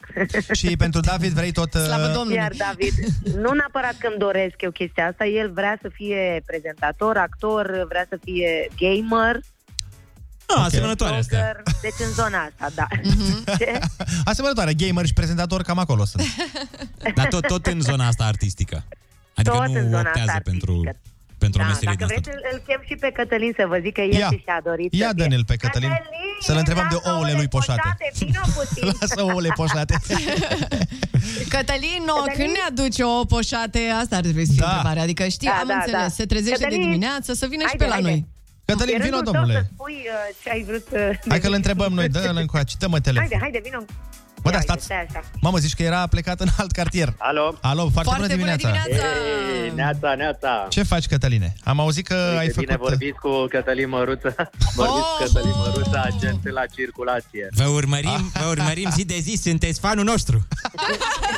Și 0.59 0.77
pentru 0.77 0.99
David 0.99 1.31
vrei 1.31 1.51
tot... 1.51 1.73
uh, 1.73 2.33
Iar 2.33 2.53
David, 2.67 2.93
nu 3.43 3.51
neapărat 3.53 3.95
că 3.97 4.07
îmi 4.07 4.17
doresc 4.27 4.55
eu 4.59 4.71
chestia 4.71 5.07
asta, 5.07 5.25
el 5.25 5.51
vrea 5.51 5.77
să 5.81 5.89
fie 5.93 6.41
prezentator, 6.45 7.17
actor, 7.17 7.85
vrea 7.89 8.05
să 8.09 8.17
fie 8.23 8.67
gamer, 8.81 9.39
Ah, 10.55 10.63
asemănătoare 10.65 11.15
astea. 11.15 11.39
blogger, 11.39 11.61
deci 11.81 12.07
în 12.07 12.13
zona 12.13 12.39
asta, 12.49 12.67
da. 12.75 12.87
Ce? 13.57 13.79
Asemănătoare, 14.25 14.73
gamer 14.73 15.05
și 15.05 15.13
prezentator, 15.13 15.61
cam 15.61 15.77
acolo 15.77 16.05
sunt. 16.05 16.23
Dar 17.17 17.27
tot, 17.27 17.47
tot 17.47 17.65
în 17.65 17.81
zona 17.81 18.07
asta 18.07 18.23
artistică. 18.25 18.83
Adică 19.35 19.55
Tot 19.55 19.65
nu 19.67 19.79
în 19.79 19.89
zona 19.89 19.99
optează 19.99 20.29
asta 20.31 20.41
pentru, 20.43 20.83
pentru 21.45 21.57
o 21.61 21.63
Da, 21.63 21.69
meserie 21.71 21.93
dacă 21.93 22.03
din 22.03 22.07
asta. 22.07 22.19
vreți, 22.21 22.29
îl, 22.37 22.41
îl 22.51 22.57
chem 22.67 22.81
și 22.89 22.95
pe 23.03 23.09
Cătălin 23.17 23.51
să 23.59 23.63
vă 23.71 23.77
zic 23.85 23.93
că 23.97 24.01
el 24.01 24.19
Ia. 24.23 24.29
și 24.33 24.39
și-a 24.45 24.59
dorit 24.69 24.89
Ia 25.03 25.07
să 25.13 25.17
dă-ne-l 25.21 25.43
pe 25.51 25.55
Cătălin, 25.63 25.91
să-l 26.47 26.57
întrebăm 26.63 26.87
de 26.93 26.97
ouăle 27.11 27.33
lui 27.39 27.47
poșate. 27.55 27.87
Vino 28.19 28.43
puțin. 28.57 28.83
Lasă 28.99 29.21
ouăle 29.29 29.51
poșate. 29.61 29.95
Cătălin, 31.53 32.01
no, 32.09 32.13
când 32.37 32.49
ne 32.57 32.61
aduce 32.69 33.03
o 33.03 33.25
poșate, 33.33 33.79
asta 34.01 34.15
ar 34.19 34.21
trebui 34.27 34.45
să 34.45 34.51
fie 34.55 34.61
Da. 34.65 34.67
întrebarea. 34.71 35.03
Adică 35.07 35.23
știi, 35.27 35.47
Da, 35.47 35.53
am 35.61 35.67
da, 35.67 35.73
înțeles, 35.73 36.01
da. 36.01 36.07
se 36.19 36.25
trezește 36.25 36.63
Cătălin, 36.63 36.79
de 36.81 36.85
dimineață, 36.87 37.29
să 37.33 37.45
vină 37.53 37.61
și 37.61 37.67
haide, 37.67 37.83
pe 37.83 37.89
la 37.89 37.93
haide. 37.97 38.09
noi. 38.09 38.19
Cătălin, 38.65 38.95
E 38.95 38.97
vino, 39.03 39.15
rândul 39.15 39.23
tău 39.31 39.33
domnule. 39.41 39.59
să 39.59 39.69
spui 39.73 39.97
uh, 40.05 40.35
ce 40.43 40.49
ai 40.49 40.63
vrut 40.67 40.87
uh, 40.91 40.99
Hai 41.31 41.39
că 41.39 41.47
îl 41.47 41.53
întrebăm 41.53 41.91
noi, 41.93 42.07
dă-l 42.09 42.37
încoace, 42.45 42.75
dă-mă 42.79 42.99
telefon. 42.99 43.27
Haide, 43.29 43.37
haide, 43.43 43.59
vino. 43.63 43.79
Bă, 44.43 44.49
da, 44.49 44.55
Ia, 44.55 44.61
stați. 44.61 44.91
uite, 44.91 45.05
stai 45.09 45.19
așa. 45.19 45.29
Mamă, 45.41 45.57
zici 45.57 45.73
că 45.73 45.83
era 45.83 46.07
plecat 46.07 46.39
în 46.39 46.47
alt 46.57 46.71
cartier. 46.71 47.13
Alo? 47.17 47.57
Alo, 47.61 47.89
foarte, 47.89 48.11
bună 48.15 48.27
dimineața. 48.27 48.69
Ei, 48.69 49.71
neața, 49.75 50.13
neața. 50.15 50.65
Ce 50.69 50.83
faci, 50.83 51.07
Cătăline? 51.07 51.53
Am 51.63 51.79
auzit 51.79 52.07
că 52.07 52.15
Uite, 52.15 52.39
ai 52.39 52.51
bine, 52.57 52.71
făcut... 52.73 52.87
vorbiți 52.87 53.19
cu 53.19 53.45
Cătălin 53.49 53.89
Măruță. 53.89 54.35
Vorbiți 54.75 55.07
cu 55.17 55.23
Cătălin 55.23 55.53
Măruță, 55.57 56.01
agent 56.03 56.49
la 56.49 56.65
circulație. 56.65 57.47
Vă 57.51 57.65
urmărim, 57.65 58.31
vă 58.33 58.45
urmărim 58.49 58.89
zi 58.89 59.05
de 59.05 59.17
zi, 59.19 59.39
sunteți 59.43 59.79
fanul 59.79 60.03
nostru. 60.03 60.47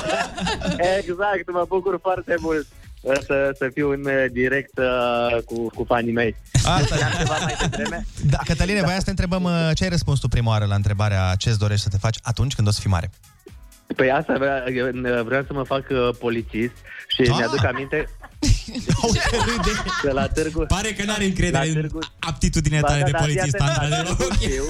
Exact, 0.97 1.51
mă 1.51 1.65
bucur 1.67 1.99
foarte 2.01 2.35
mult 2.39 2.67
uh, 2.69 2.82
să, 3.25 3.51
să 3.57 3.69
fiu 3.73 3.89
în 3.91 4.05
uh, 4.05 4.25
direct 4.31 4.77
uh, 4.77 5.37
cu, 5.45 5.67
cu 5.75 5.83
fanii 5.87 6.11
mei. 6.13 6.35
Asta 6.63 6.95
Am 7.05 7.11
ceva 7.17 7.37
mai 7.43 7.55
devreme. 7.59 8.05
Da, 8.29 8.37
Cătăline, 8.45 8.81
voia 8.81 8.97
să 8.97 9.03
te 9.03 9.09
întrebăm 9.09 9.43
uh, 9.43 9.69
ce 9.73 9.83
ai 9.83 9.89
răspuns 9.89 10.19
tu 10.19 10.27
prima 10.27 10.49
oară 10.51 10.65
la 10.65 10.75
întrebarea 10.75 11.35
ce-ți 11.37 11.59
dorești 11.59 11.83
să 11.83 11.89
te 11.89 11.97
faci 11.97 12.17
atunci 12.21 12.55
când 12.55 12.67
o 12.67 12.71
să 12.71 12.79
fii 12.81 12.89
mare. 12.89 13.09
Păi 13.95 14.11
asta 14.11 14.33
vrea, 14.37 14.63
eu, 14.73 14.85
uh, 14.87 15.23
vreau 15.23 15.43
să 15.47 15.53
mă 15.53 15.63
fac 15.63 15.85
uh, 15.89 16.09
polițist 16.19 16.73
și 17.07 17.21
Ah. 17.21 17.35
mi-aduc 17.37 17.63
aminte 17.65 18.09
că 20.01 20.11
la 20.11 20.27
târgu... 20.27 20.65
Pare 20.67 20.89
că 20.93 21.03
n-are 21.05 21.23
încredere 21.25 21.71
La 21.73 21.79
în 21.79 21.89
aptitudinea 22.19 22.79
Ba, 22.81 22.87
tale 22.87 22.99
da, 22.99 23.05
de 23.05 23.11
da, 23.11 23.17
polițist, 23.19 23.55
fii 23.57 23.59
atent, 23.59 23.77
Andra, 23.79 23.97
la 23.97 24.03
deloc. 24.03 24.17
Târgu 24.17 24.33
Jiu, 24.41 24.65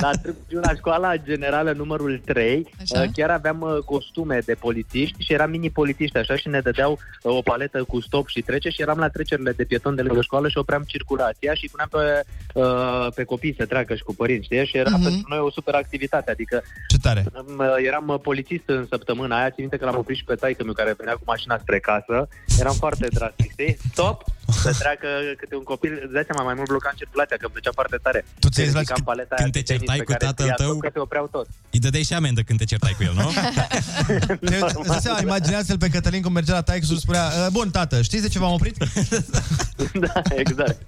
La 0.00 0.10
Târgu 0.22 0.38
Jiu, 0.50 0.60
la 0.60 0.74
școala 0.74 1.16
generală 1.16 1.72
numărul 1.72 2.20
3, 2.24 2.66
Așa. 2.80 3.00
uh, 3.02 3.08
chiar 3.12 3.30
aveam 3.30 3.60
uh, 3.60 3.78
costume 3.84 4.38
de 4.44 4.54
polițiști 4.54 5.22
și 5.22 5.32
eram 5.32 5.50
mini-polițiști 5.50 6.16
așa 6.16 6.36
și 6.36 6.48
ne 6.48 6.60
dădeau 6.60 6.98
uh, 7.22 7.32
o 7.36 7.40
paletă 7.42 7.82
cu 7.84 8.00
stop 8.00 8.28
și 8.28 8.40
trece 8.40 8.68
și 8.68 8.82
eram 8.82 8.98
la 8.98 9.08
trecerile 9.08 9.52
de 9.52 9.64
pieton 9.64 9.94
de 9.94 10.02
lângă 10.02 10.20
școală 10.22 10.48
și 10.48 10.58
opream 10.58 10.82
circulația 10.86 11.54
și 11.54 11.68
puneam 11.70 11.88
pe, 11.90 12.24
uh, 12.60 13.12
pe 13.14 13.24
copii 13.24 13.54
să 13.58 13.66
treacă 13.66 13.94
și 13.94 14.02
cu 14.02 14.14
părinți, 14.14 14.44
știi? 14.44 14.66
Și 14.66 14.76
era 14.76 14.90
Mhm. 14.90 15.02
pentru 15.02 15.24
noi 15.28 15.38
o 15.38 15.50
super 15.50 15.74
activitate, 15.74 16.30
adică 16.30 16.62
Ce 16.88 16.98
tare. 16.98 17.24
Um, 17.48 17.60
Eram 17.86 18.08
uh, 18.08 18.20
polițist 18.22 18.62
în 18.66 18.86
săptămâna 18.90 19.36
aia, 19.38 19.46
țin 19.50 19.54
minte 19.58 19.76
că 19.76 19.84
l-am 19.84 19.96
oprit 19.98 20.16
și 20.16 20.24
pe 20.24 20.34
taică 20.34 20.64
meu 20.64 20.72
care 20.72 20.94
venea 20.98 21.12
cu 21.14 21.22
mașina 21.26 21.58
spre 21.58 21.78
casă. 21.78 22.28
Eram 22.58 22.74
foarte 22.74 23.05
drastic, 23.08 23.50
știi? 23.50 23.76
Stop! 23.92 24.24
Să 24.62 24.70
treacă 24.78 25.08
câte 25.40 25.54
un 25.56 25.62
copil, 25.72 25.92
îți 26.04 26.12
dai 26.12 26.24
seama, 26.28 26.42
mai 26.48 26.54
mult 26.58 26.68
blocam 26.68 26.92
circulația, 26.96 27.36
că 27.36 27.44
îmi 27.44 27.52
plăcea 27.56 27.70
foarte 27.74 27.96
tare. 28.02 28.24
Tu 28.38 28.48
ți-ai 28.48 28.66
Ridicam 28.66 28.84
zis 28.96 29.04
la- 29.04 29.10
paleta 29.10 29.34
când 29.34 29.54
aia 29.54 29.56
te 29.56 29.60
de 29.60 29.64
tenis 29.70 29.80
certai 29.80 29.98
pe 29.98 30.04
cu 30.04 30.10
care 30.12 30.24
tatăl 30.26 30.44
îi 30.44 30.50
ia 30.50 30.56
tău? 30.62 30.66
stop, 30.70 30.80
Că 30.86 30.90
te 30.96 30.98
opreau 31.06 31.26
tot. 31.36 31.46
Îi 31.74 31.78
dădeai 31.84 32.02
și 32.08 32.14
amendă 32.14 32.40
când 32.48 32.58
te 32.58 32.64
certai 32.72 32.94
cu 32.98 33.02
el, 33.08 33.14
nu? 33.20 33.28
Te, 34.50 34.56
îți 34.80 34.88
dai 34.92 34.98
seama, 35.06 35.20
imaginează-l 35.20 35.78
pe 35.78 35.88
Cătălin 35.88 36.22
cum 36.22 36.32
mergea 36.32 36.52
la 36.52 36.62
taică 36.62 36.84
și 36.86 36.98
spunea 36.98 37.24
"Uh, 37.26 37.46
Bun, 37.52 37.70
tată, 37.70 38.02
știți 38.02 38.22
de 38.22 38.28
ce 38.28 38.38
v-am 38.38 38.52
oprit? 38.52 38.76
da, 40.06 40.12
exact. 40.34 40.78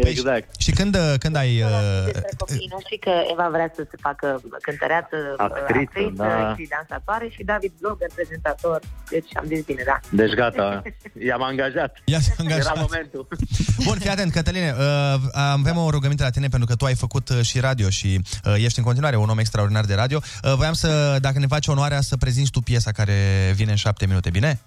Păi, 0.00 0.10
exact. 0.10 0.46
Și 0.60 0.70
când, 0.70 0.94
uh, 0.94 1.14
când 1.18 1.36
ai... 1.36 1.62
Uh, 1.62 1.70
Despre 2.04 2.28
copiii 2.38 2.68
noștri 2.70 2.98
că 2.98 3.10
Eva 3.32 3.48
vrea 3.48 3.72
să 3.74 3.86
se 3.90 3.96
facă 4.00 4.40
cântăreață, 4.60 5.16
Actriță, 5.36 5.72
actriță 5.74 6.12
da. 6.22 6.54
și 6.58 6.68
dansatoare 6.74 7.28
și 7.34 7.42
David 7.44 7.72
blogger, 7.80 8.08
prezentator. 8.14 8.80
Deci 9.10 9.30
am 9.34 9.44
zis 9.46 9.64
bine, 9.64 9.82
da. 9.86 10.00
Deci 10.10 10.32
gata, 10.34 10.82
i-am 11.28 11.42
angajat. 11.42 11.92
Ia 12.04 12.18
angajat. 12.38 12.76
Era 12.76 12.80
momentul. 13.12 13.26
Bun, 13.86 13.98
fii 13.98 14.10
atent, 14.10 14.32
Cătăline, 14.32 14.74
uh, 14.78 15.20
avem 15.32 15.76
o 15.76 15.90
rugăminte 15.90 16.22
la 16.22 16.30
tine 16.30 16.48
pentru 16.48 16.68
că 16.68 16.74
tu 16.74 16.84
ai 16.84 16.94
făcut 16.94 17.28
uh, 17.28 17.42
și 17.42 17.60
radio 17.60 17.90
și 17.90 18.20
uh, 18.44 18.54
ești 18.56 18.78
în 18.78 18.84
continuare 18.84 19.16
un 19.16 19.28
om 19.28 19.38
extraordinar 19.38 19.84
de 19.84 19.94
radio. 19.94 20.20
Uh, 20.44 20.54
voiam 20.54 20.72
să, 20.72 21.18
dacă 21.20 21.38
ne 21.38 21.46
faci 21.46 21.66
onoarea, 21.66 22.00
să 22.00 22.16
prezinți 22.16 22.50
tu 22.50 22.60
piesa 22.60 22.92
care 22.92 23.52
vine 23.54 23.70
în 23.70 23.76
șapte 23.76 24.06
minute, 24.06 24.30
bine? 24.30 24.60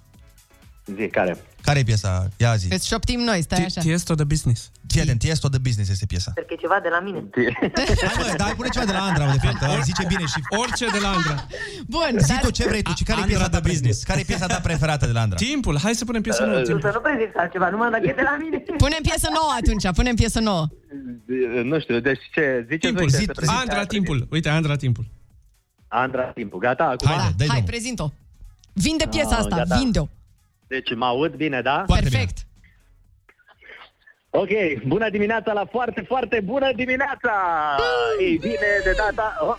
Zi, 0.96 1.08
care? 1.08 1.36
Care 1.62 1.78
e 1.78 1.82
piesa? 1.82 2.28
Ia 2.36 2.54
zi. 2.54 2.66
Îți 2.72 2.86
șoptim 2.86 3.20
noi, 3.20 3.42
stai 3.42 3.64
așa. 3.64 3.80
Tiesto 3.80 4.14
de 4.14 4.24
business. 4.24 4.70
Fii 4.86 5.00
atent, 5.00 5.18
Tiesto 5.18 5.48
de 5.48 5.58
Business 5.58 5.90
este 5.90 6.06
piesa. 6.06 6.30
Sper 6.30 6.44
că 6.44 6.52
e 6.56 6.60
ceva 6.64 6.78
de 6.82 6.88
la 6.96 7.00
mine. 7.06 7.18
Hai 8.06 8.14
mă, 8.18 8.34
dar 8.36 8.46
hai 8.46 8.54
pune 8.60 8.68
ceva 8.68 8.84
de 8.84 8.92
la 8.92 9.02
Andra, 9.08 9.24
de 9.32 9.38
fapt, 9.46 9.60
uh, 9.62 9.80
zice 9.88 10.04
bine 10.12 10.24
și... 10.32 10.38
Orice 10.62 10.86
de 10.96 10.98
la 11.06 11.08
Andra. 11.16 11.34
Bun, 11.94 12.12
Zi 12.18 12.28
dar 12.32 12.40
tu 12.44 12.50
ce 12.50 12.64
vrei 12.68 12.82
tu, 12.82 12.92
și 12.96 13.04
care 13.04 13.18
e 13.18 13.22
Andra 13.22 13.36
piesa 13.36 13.50
ta 13.54 13.60
de 13.60 13.68
business. 13.68 14.02
Care 14.02 14.20
e 14.20 14.22
piesa 14.22 14.46
ta 14.46 14.60
preferată 14.68 15.06
de 15.06 15.12
la 15.12 15.20
Andra? 15.20 15.36
Timpul, 15.36 15.78
hai 15.84 15.94
să 15.94 16.04
punem 16.04 16.22
piesa 16.22 16.42
Uh, 16.44 16.48
nouă. 16.50 16.60
Tu 16.60 16.66
să 16.66 16.72
Timpul. 16.72 16.90
nu 16.94 17.00
prezinți 17.08 17.36
altceva, 17.36 17.68
numai 17.70 17.90
dacă 17.90 18.06
e 18.06 18.12
de 18.12 18.26
la 18.30 18.36
mine. 18.42 18.56
punem 18.84 19.02
piesă 19.08 19.28
nouă 19.38 19.52
atunci, 19.60 19.86
punem 19.98 20.14
piesă 20.14 20.40
nouă. 20.40 20.64
Nu 21.70 21.80
știu, 21.80 22.00
deci 22.00 22.22
ce? 22.34 22.44
Ziceți 22.68 22.86
Timpul, 22.86 23.02
voi 23.02 23.10
ce 23.12 23.16
zi, 23.18 23.24
să 23.24 23.32
prezint. 23.32 23.58
Andra 23.60 23.84
timpul. 23.84 24.18
Uite, 24.30 24.48
Andra 24.48 24.76
timpul. 24.76 25.04
Andra, 25.88 26.22
timpul. 26.40 26.58
Gata, 26.58 26.84
acum? 26.84 27.08
Haide, 27.08 27.22
dă 27.36 27.44
Hai, 27.44 27.46
drumul. 27.46 27.64
prezint-o. 27.72 28.08
Vinde 28.72 29.06
piesa 29.10 29.34
Ah, 29.36 29.38
asta, 29.38 29.56
gata. 29.56 29.76
vinde-o. 29.78 30.06
Deci 30.68 30.94
mă 30.94 31.04
aud 31.04 31.34
bine, 31.34 31.60
da? 31.60 31.84
Foarte 31.86 32.08
bine. 32.08 32.16
Perfect. 32.16 32.46
Ok, 34.30 34.82
bună 34.86 35.10
dimineața 35.10 35.52
la 35.52 35.64
foarte, 35.64 36.00
foarte 36.00 36.40
bună 36.40 36.72
dimineața! 36.72 37.32
Ei 38.20 38.36
bine, 38.36 38.80
de 38.84 38.92
data... 38.96 39.36
Oh. 39.40 39.56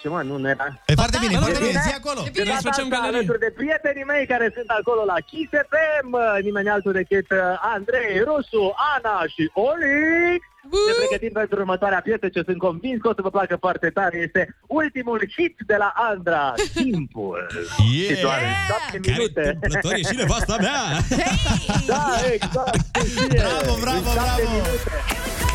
Ce 0.00 0.08
mă, 0.08 0.20
nu, 0.22 0.36
nu 0.36 0.48
era... 0.48 0.66
E 0.86 0.94
foarte 1.02 1.18
bine, 1.20 1.32
e 1.32 1.34
Da, 1.36 1.40
foarte 1.44 1.58
da, 1.60 1.66
bine, 1.66 1.78
da. 1.80 1.86
zi 1.88 1.94
acolo. 2.00 2.20
E 2.20 2.24
De 2.24 2.30
bine. 2.30 2.44
Noi 2.44 2.54
data 2.56 2.68
facem 2.70 2.84
asta, 2.84 2.96
galerie. 2.96 3.18
alături 3.18 3.38
de 3.46 3.50
prietenii 3.58 4.06
mei 4.12 4.24
care 4.32 4.46
sunt 4.56 4.68
acolo 4.80 5.02
la 5.12 5.18
Kiss 5.28 5.50
FM, 5.70 6.10
nimeni 6.46 6.68
altul 6.76 6.92
decât 7.00 7.28
uh, 7.30 7.38
Andrei, 7.74 8.12
Rusu, 8.28 8.64
Ana 8.94 9.16
și 9.34 9.42
Olic. 9.68 10.42
Ne 10.88 10.94
pregătim 11.00 11.32
pentru 11.40 11.54
următoarea 11.62 12.00
piesă 12.08 12.26
ce 12.34 12.40
sunt 12.48 12.58
convins 12.66 12.98
că 13.00 13.08
o 13.08 13.14
să 13.18 13.22
vă 13.26 13.30
placă 13.36 13.56
foarte 13.66 13.88
tare. 13.98 14.16
Este 14.26 14.42
ultimul 14.80 15.20
hit 15.36 15.56
de 15.70 15.76
la 15.82 15.90
Andra, 16.10 16.44
Timpul. 16.82 17.40
Yeah! 17.92 18.16
Și 18.16 18.22
doar 18.24 18.38
în 18.48 18.54
șapte 18.68 18.96
Care 18.98 19.00
minute. 19.16 19.42
întâmplător 19.54 19.92
e 20.00 20.02
și 20.10 20.16
nevasta 20.22 20.56
mea. 20.66 20.82
Da, 21.92 22.04
exact. 22.36 22.76
Bravo, 23.42 23.72
bravo, 23.84 24.08
În 24.08 24.14
șapte 24.16 24.42
bravo. 24.42 24.50
minute. 24.52 25.47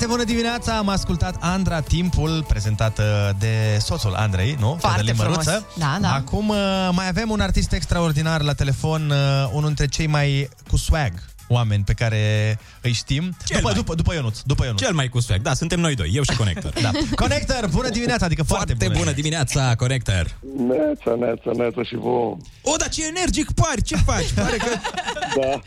Foarte 0.00 0.18
bună 0.18 0.30
dimineața, 0.30 0.76
am 0.76 0.88
ascultat 0.88 1.36
Andra 1.40 1.80
Timpul, 1.80 2.44
prezentată 2.48 3.36
de 3.38 3.78
soțul 3.80 4.14
Andrei, 4.14 4.56
nu? 4.58 4.76
Foarte 4.80 4.88
Cătălin 4.88 5.14
frumos. 5.14 5.46
Măruță. 5.46 5.66
Da, 5.76 5.98
da. 6.00 6.12
Acum 6.12 6.48
uh, 6.48 6.88
mai 6.92 7.08
avem 7.08 7.30
un 7.30 7.40
artist 7.40 7.72
extraordinar 7.72 8.42
la 8.42 8.52
telefon, 8.52 9.10
uh, 9.10 9.50
unul 9.52 9.66
dintre 9.66 9.86
cei 9.86 10.06
mai 10.06 10.48
cu 10.70 10.76
swag 10.76 11.12
oameni 11.52 11.84
pe 11.84 11.92
care 11.92 12.58
îi 12.80 12.92
știm. 12.92 13.22
Cel 13.44 13.56
După, 13.56 13.60
mai. 13.62 13.74
după, 13.74 13.94
după 13.94 14.14
Ionuț, 14.14 14.40
după 14.40 14.64
Ionuț. 14.64 14.80
Cel 14.80 14.94
mai 14.94 15.08
cu 15.08 15.20
swag. 15.20 15.40
Da, 15.42 15.54
suntem 15.54 15.80
noi 15.80 15.94
doi, 15.94 16.10
eu 16.14 16.22
și 16.22 16.36
Connector. 16.36 16.72
Da. 16.82 16.90
Connector, 17.14 17.68
bună 17.72 17.88
dimineața, 17.88 18.24
adică 18.24 18.42
foarte, 18.42 18.74
Foarte 18.78 18.98
bună 18.98 19.12
dimineața, 19.12 19.74
Connector. 19.76 20.38
Neața, 20.56 21.14
neața, 21.18 21.50
neața 21.56 21.82
și 21.82 21.94
vouă. 21.96 22.36
O, 22.62 22.76
dar 22.76 22.88
ce 22.88 23.06
energic 23.06 23.50
pari, 23.52 23.82
ce 23.82 23.96
faci? 23.96 24.32
Pare 24.32 24.56
că... 24.56 24.70
Da, 25.40 25.60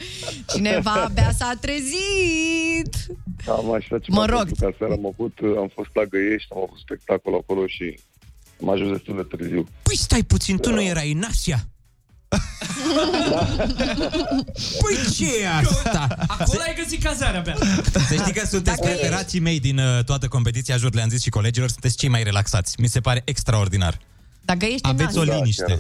Cineva 0.54 0.92
abia 0.92 1.32
s-a 1.38 1.54
trezit. 1.62 2.94
cam 3.46 3.74
așa 3.74 4.00
ce 4.00 4.06
Mă 4.12 4.16
m-am 4.18 4.28
rog. 4.30 4.40
făcut 4.40 4.58
ca 4.58 4.76
seara. 4.78 4.94
Am 4.94 5.06
avut, 5.14 5.38
am 5.58 5.72
fost 5.76 5.90
la 5.94 6.04
Găiești, 6.04 6.48
am 6.56 6.62
avut 6.66 6.80
spectacol 6.80 7.34
acolo 7.42 7.68
și 7.68 8.00
am 8.62 8.70
ajuns 8.70 8.92
destul 8.92 9.16
de 9.16 9.36
târziu. 9.36 9.68
Păi 9.82 9.98
stai 9.98 10.24
puțin, 10.24 10.58
tu 10.58 10.72
nu 10.74 10.82
erai 10.84 11.12
în 11.12 11.24
Asia? 11.30 11.68
Păi 14.82 14.98
ce 15.16 15.26
e 15.42 15.50
asta? 15.50 16.08
Acolo 16.28 16.62
ai 16.68 16.76
găsit 16.84 17.04
cazarea 17.04 17.40
abia. 17.40 17.56
Să 18.08 18.14
știi 18.14 18.34
că 18.34 18.46
sunteți 18.48 18.82
preferații 18.82 19.40
mei 19.40 19.60
din 19.60 19.78
uh, 19.78 20.04
toată 20.04 20.28
competiția, 20.28 20.78
jur, 20.78 20.94
le-am 20.94 21.10
zis 21.10 21.22
și 21.22 21.30
colegilor, 21.30 21.70
sunteți 21.70 21.98
cei 21.98 22.10
mai 22.10 22.24
relaxați. 22.24 22.82
Mi 22.82 22.88
se 22.88 23.00
pare 23.00 23.22
extraordinar. 23.26 24.00
Dar 24.46 24.56
găiești 24.58 24.88
Aveți 24.88 25.18
o 25.18 25.24
nas. 25.24 25.36
liniște. 25.36 25.80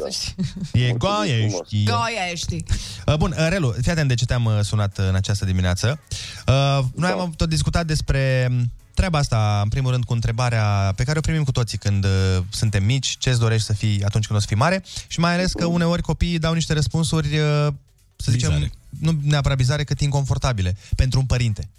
E 0.72 0.91
goaie, 0.91 1.49
știi. 1.66 1.84
Goia 1.84 2.30
ești. 2.32 2.64
Uh, 3.05 3.16
Bun, 3.16 3.36
uh, 3.38 3.45
Relu, 3.49 3.76
fii 3.82 3.91
atent 3.91 4.07
de 4.07 4.14
ce 4.14 4.26
te-am 4.26 4.45
uh, 4.45 4.59
sunat 4.61 4.97
uh, 4.97 5.05
în 5.07 5.16
această 5.16 5.45
dimineață. 5.45 5.99
Uh, 6.47 6.80
Noi 6.95 7.09
am 7.09 7.34
tot 7.36 7.49
discutat 7.49 7.86
despre 7.86 8.47
m, 8.51 8.72
treaba 8.93 9.18
asta, 9.18 9.59
în 9.64 9.70
primul 9.70 9.91
rând, 9.91 10.03
cu 10.03 10.14
întrebarea 10.14 10.93
pe 10.95 11.03
care 11.03 11.18
o 11.18 11.22
primim 11.22 11.43
cu 11.43 11.51
toții 11.51 11.78
când 11.78 12.05
uh, 12.05 12.11
suntem 12.49 12.84
mici, 12.84 13.16
ce-ți 13.20 13.39
dorești 13.39 13.66
să 13.66 13.74
fii 13.74 14.03
atunci 14.03 14.26
când 14.26 14.38
o 14.38 14.41
să 14.41 14.47
fii 14.47 14.57
mare 14.57 14.84
și 15.07 15.20
mai 15.20 15.34
ales 15.34 15.51
că 15.51 15.66
uneori 15.66 16.01
copiii 16.01 16.39
dau 16.39 16.53
niște 16.53 16.74
răspunsuri, 16.74 17.38
uh, 17.38 17.68
să 18.16 18.32
zicem, 18.32 18.49
Bizare. 18.49 18.72
nu 18.99 19.20
neapărat 19.24 19.57
bizare, 19.57 19.84
cât 19.84 19.99
inconfortabile 19.99 20.78
pentru 20.95 21.20
un 21.20 21.26
părinte. 21.26 21.70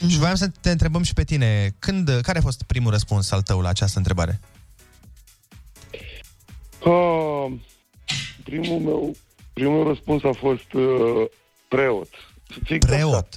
Mhm. 0.00 0.08
Și 0.10 0.18
voiam 0.18 0.34
să 0.34 0.50
te 0.60 0.70
întrebăm 0.70 1.02
și 1.02 1.14
pe 1.14 1.24
tine, 1.24 1.74
când, 1.78 2.18
care 2.22 2.38
a 2.38 2.42
fost 2.42 2.62
primul 2.62 2.90
răspuns 2.90 3.30
al 3.30 3.42
tău 3.42 3.60
la 3.60 3.68
această 3.68 3.98
întrebare? 3.98 4.40
Ah, 6.84 7.52
primul 8.44 8.78
meu, 8.78 9.14
primul 9.52 9.86
răspuns 9.86 10.22
a 10.24 10.32
fost 10.32 10.72
uh, 10.72 11.24
preot. 11.68 12.08
Fix 12.64 12.86
Preot? 12.86 13.14
Asta. 13.14 13.36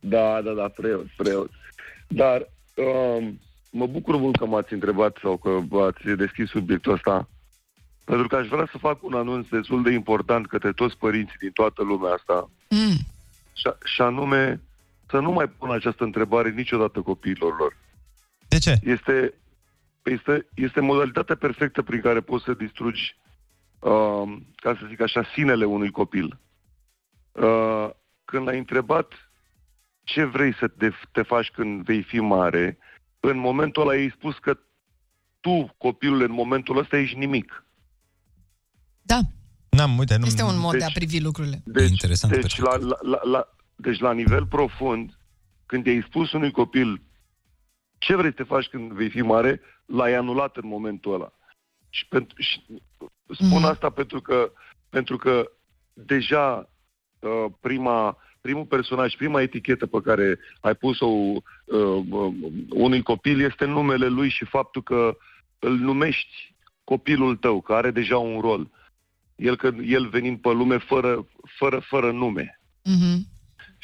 Da, 0.00 0.40
da, 0.42 0.52
da, 0.52 0.68
preot, 0.68 1.06
preot. 1.16 1.50
Dar 2.08 2.48
um, 2.74 3.40
mă 3.70 3.86
bucur 3.86 4.16
mult 4.16 4.36
că 4.36 4.46
m-ați 4.46 4.72
întrebat 4.72 5.18
sau 5.22 5.36
că 5.36 5.60
ați 5.78 6.16
deschis 6.16 6.48
subiectul 6.48 6.92
ăsta, 6.92 7.28
pentru 8.04 8.26
că 8.26 8.36
aș 8.36 8.46
vrea 8.46 8.68
să 8.70 8.78
fac 8.78 9.02
un 9.02 9.14
anunț 9.14 9.48
destul 9.48 9.82
de 9.82 9.90
important 9.90 10.46
către 10.46 10.72
toți 10.72 10.96
părinții 10.96 11.38
din 11.38 11.50
toată 11.50 11.82
lumea 11.82 12.12
asta, 12.12 12.50
Mm. 12.68 12.96
și, 13.52 13.68
și 13.94 14.00
anume 14.00 14.60
să 15.10 15.18
nu 15.18 15.30
mai 15.30 15.46
pun 15.48 15.70
această 15.70 16.04
întrebare 16.04 16.50
niciodată 16.50 17.00
copiilor 17.00 17.56
lor. 17.58 17.76
De 18.48 18.58
ce? 18.58 18.76
Este, 18.82 19.34
este, 20.04 20.48
este 20.54 20.80
modalitatea 20.80 21.36
perfectă 21.36 21.82
prin 21.82 22.00
care 22.00 22.20
poți 22.20 22.44
să 22.44 22.54
distrugi, 22.54 23.16
uh, 23.78 24.36
ca 24.56 24.76
să 24.78 24.86
zic 24.88 25.00
așa, 25.00 25.24
sinele 25.34 25.64
unui 25.64 25.90
copil. 25.90 26.38
Uh, 27.32 27.90
când 28.24 28.46
l-ai 28.46 28.58
întrebat 28.58 29.12
ce 30.02 30.24
vrei 30.24 30.54
să 30.54 30.68
te, 30.68 30.90
te 31.12 31.22
faci 31.22 31.50
când 31.50 31.84
vei 31.84 32.02
fi 32.02 32.20
mare, 32.20 32.78
în 33.20 33.38
momentul 33.38 33.82
ăla 33.82 33.90
ai 33.90 34.12
spus 34.16 34.38
că 34.38 34.58
tu, 35.40 35.74
copilul, 35.78 36.22
în 36.22 36.32
momentul 36.32 36.78
ăsta 36.78 36.96
ești 36.96 37.18
nimic. 37.18 37.66
Da. 39.02 39.20
N-am, 39.68 39.98
uite, 39.98 40.16
nu... 40.16 40.26
Este 40.26 40.42
un 40.42 40.58
mod 40.58 40.72
de 40.72 40.84
a 40.84 40.86
Deci- 40.86 40.94
privi 40.94 41.20
lucrurile. 41.20 41.62
Deci, 41.64 41.90
interesant 41.90 42.32
deci, 42.32 42.58
la, 42.58 42.76
la, 42.76 42.96
la, 43.00 43.20
la, 43.22 43.48
deci 43.76 43.98
la 43.98 44.12
nivel 44.12 44.46
profund, 44.46 45.18
când 45.66 45.86
i-ai 45.86 46.04
spus 46.06 46.32
unui 46.32 46.50
copil 46.50 47.02
ce 48.04 48.16
vrei 48.16 48.30
să 48.30 48.36
te 48.36 48.42
faci 48.42 48.66
când 48.68 48.92
vei 48.92 49.08
fi 49.10 49.20
mare, 49.22 49.60
l-ai 49.86 50.14
anulat 50.14 50.56
în 50.56 50.68
momentul 50.68 51.14
ăla. 51.14 51.32
Și, 51.90 52.06
pentru, 52.08 52.42
și 52.42 52.62
spun 53.30 53.48
Mhm. 53.60 53.64
asta 53.64 53.90
pentru 53.90 54.20
că, 54.20 54.52
pentru 54.90 55.16
că 55.16 55.50
deja 55.92 56.70
uh, 57.18 57.44
prima, 57.60 58.16
primul 58.40 58.64
personaj, 58.64 59.14
prima 59.16 59.40
etichetă 59.40 59.86
pe 59.86 60.00
care 60.00 60.38
ai 60.60 60.74
pus-o 60.74 61.06
uh, 61.06 61.42
uh, 61.64 62.34
unui 62.70 63.02
copil 63.02 63.40
este 63.40 63.64
numele 63.64 64.06
lui 64.06 64.28
și 64.28 64.44
faptul 64.44 64.82
că 64.82 65.16
îl 65.58 65.72
numești 65.76 66.54
copilul 66.84 67.36
tău, 67.36 67.60
că 67.60 67.74
are 67.74 67.90
deja 67.90 68.18
un 68.18 68.40
rol. 68.40 68.70
El, 69.36 69.56
că, 69.56 69.70
el 69.84 70.08
venind 70.08 70.38
pe 70.40 70.48
lume 70.52 70.78
fără, 70.78 71.26
fără, 71.58 71.80
fără 71.80 72.12
nume. 72.12 72.60
Mhm. 72.82 73.32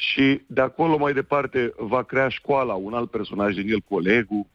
Și 0.01 0.41
de 0.47 0.61
acolo 0.61 0.97
mai 0.97 1.13
departe 1.13 1.73
va 1.77 2.03
crea 2.03 2.29
școala 2.29 2.73
un 2.73 2.93
alt 2.93 3.09
personaj 3.11 3.53
din 3.55 3.69
el, 3.71 3.79
colegul, 3.79 4.45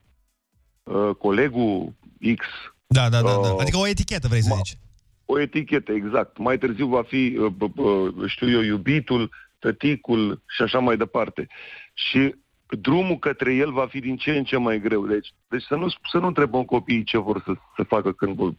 uh, 0.83 1.11
colegul 1.19 1.93
X. 2.37 2.45
Da, 2.87 3.09
da, 3.09 3.23
da, 3.23 3.33
da. 3.33 3.53
Uh, 3.53 3.61
Adică 3.61 3.77
o 3.77 3.87
etichetă 3.87 4.29
vrei 4.29 4.43
să 4.43 4.51
ma- 4.53 4.57
zici. 4.57 4.79
O 5.25 5.41
etichetă, 5.41 5.93
exact. 5.93 6.39
Mai 6.39 6.59
târziu 6.59 6.87
va 6.87 7.03
fi, 7.03 7.37
uh, 7.39 7.53
b- 7.53 7.73
b- 7.73 8.27
știu 8.29 8.51
eu, 8.51 8.61
iubitul, 8.61 9.31
tăticul 9.59 10.43
și 10.49 10.63
așa 10.63 10.79
mai 10.79 10.97
departe. 10.97 11.47
Și 11.95 12.35
drumul 12.81 13.19
către 13.19 13.55
el 13.55 13.73
va 13.73 13.87
fi 13.87 14.01
din 14.01 14.17
ce 14.17 14.31
în 14.31 14.45
ce 14.45 14.57
mai 14.57 14.81
greu. 14.81 15.07
Deci, 15.07 15.35
deci 15.49 15.63
să, 15.63 15.75
nu, 15.75 15.89
să 16.11 16.19
nu 16.19 16.27
întrebăm 16.27 16.65
copiii 16.65 17.05
ce 17.05 17.19
vor 17.19 17.43
să, 17.45 17.53
să 17.77 17.83
facă 17.83 18.13
când 18.13 18.35
vor, 18.37 18.53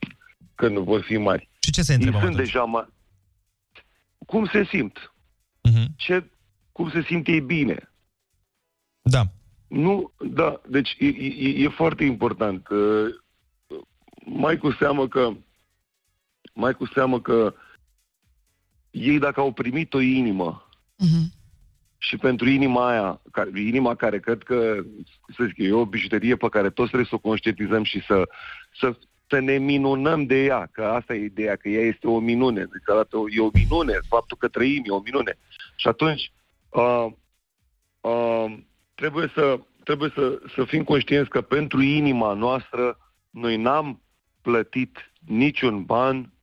când 0.55 0.77
vor 0.77 1.01
fi 1.01 1.17
mari. 1.17 1.49
Și 1.59 1.71
ce 1.71 1.81
se 1.81 1.91
Ei 1.91 1.97
întrebăm 1.97 2.21
sunt 2.21 2.33
atunci? 2.33 2.51
deja 2.51 2.63
mari. 2.63 2.89
Cum 4.25 4.45
se 4.45 4.63
simt? 4.63 5.13
Mhm. 5.61 5.85
Ce, 5.95 6.23
cum 6.77 6.89
se 6.89 7.01
simt 7.01 7.27
ei 7.27 7.41
bine? 7.41 7.91
Da. 9.01 9.21
Nu, 9.67 10.11
da, 10.29 10.61
deci 10.69 10.95
e, 10.99 11.05
e, 11.07 11.63
e 11.63 11.67
foarte 11.69 12.03
important. 12.03 12.67
Uh, 12.67 13.15
Mai 14.25 14.57
cu 14.57 14.71
seamă 14.71 15.07
că 15.07 15.33
mai 16.53 16.73
cu 16.73 16.85
seamă 16.85 17.21
că 17.21 17.53
ei 18.91 19.19
dacă 19.19 19.39
au 19.39 19.51
primit 19.53 19.93
o 19.93 19.99
inimă 19.99 20.69
Mhm. 20.97 21.31
și 21.97 22.17
pentru 22.17 22.49
inima 22.49 22.89
aia, 22.89 23.21
care, 23.31 23.59
inima 23.59 23.95
care 23.95 24.19
cred 24.19 24.43
că, 24.43 24.83
să 25.37 25.43
zic, 25.43 25.57
eu, 25.57 25.65
e 25.77 25.81
o 25.81 25.85
bijuterie 25.85 26.35
pe 26.35 26.49
care 26.49 26.69
toți 26.69 26.87
trebuie 26.87 27.09
să 27.09 27.15
o 27.15 27.19
conștientizăm 27.27 27.83
și 27.83 28.01
să, 28.07 28.29
să, 28.79 28.97
să 29.27 29.39
ne 29.39 29.57
minunăm 29.57 30.25
de 30.25 30.43
ea, 30.43 30.69
că 30.71 30.83
asta 30.85 31.13
e 31.15 31.23
ideea, 31.23 31.55
că 31.55 31.69
ea 31.69 31.81
este 31.85 32.07
o 32.07 32.19
minune, 32.19 32.59
deci 32.59 32.83
arată, 32.85 33.17
o- 33.17 33.29
e 33.29 33.39
o 33.39 33.49
minune, 33.53 33.93
faptul 34.07 34.37
că 34.37 34.47
trăim 34.47 34.83
e 34.85 34.89
o 34.91 34.99
minune. 35.01 35.37
Și 35.75 35.87
atunci, 35.87 36.31
uh, 36.69 37.05
uh, 38.01 38.57
trebuie 38.95 39.31
să, 39.33 39.59
trebuie 39.83 40.11
să, 40.15 40.39
să 40.55 40.63
fim 40.67 40.83
conștienți 40.83 41.29
că 41.29 41.41
pentru 41.41 41.81
inima 41.81 42.33
noastră 42.33 42.97
noi 43.29 43.57
n-am 43.57 44.01
plătit 44.41 44.97
niciun 45.19 45.83
ban, 45.83 46.33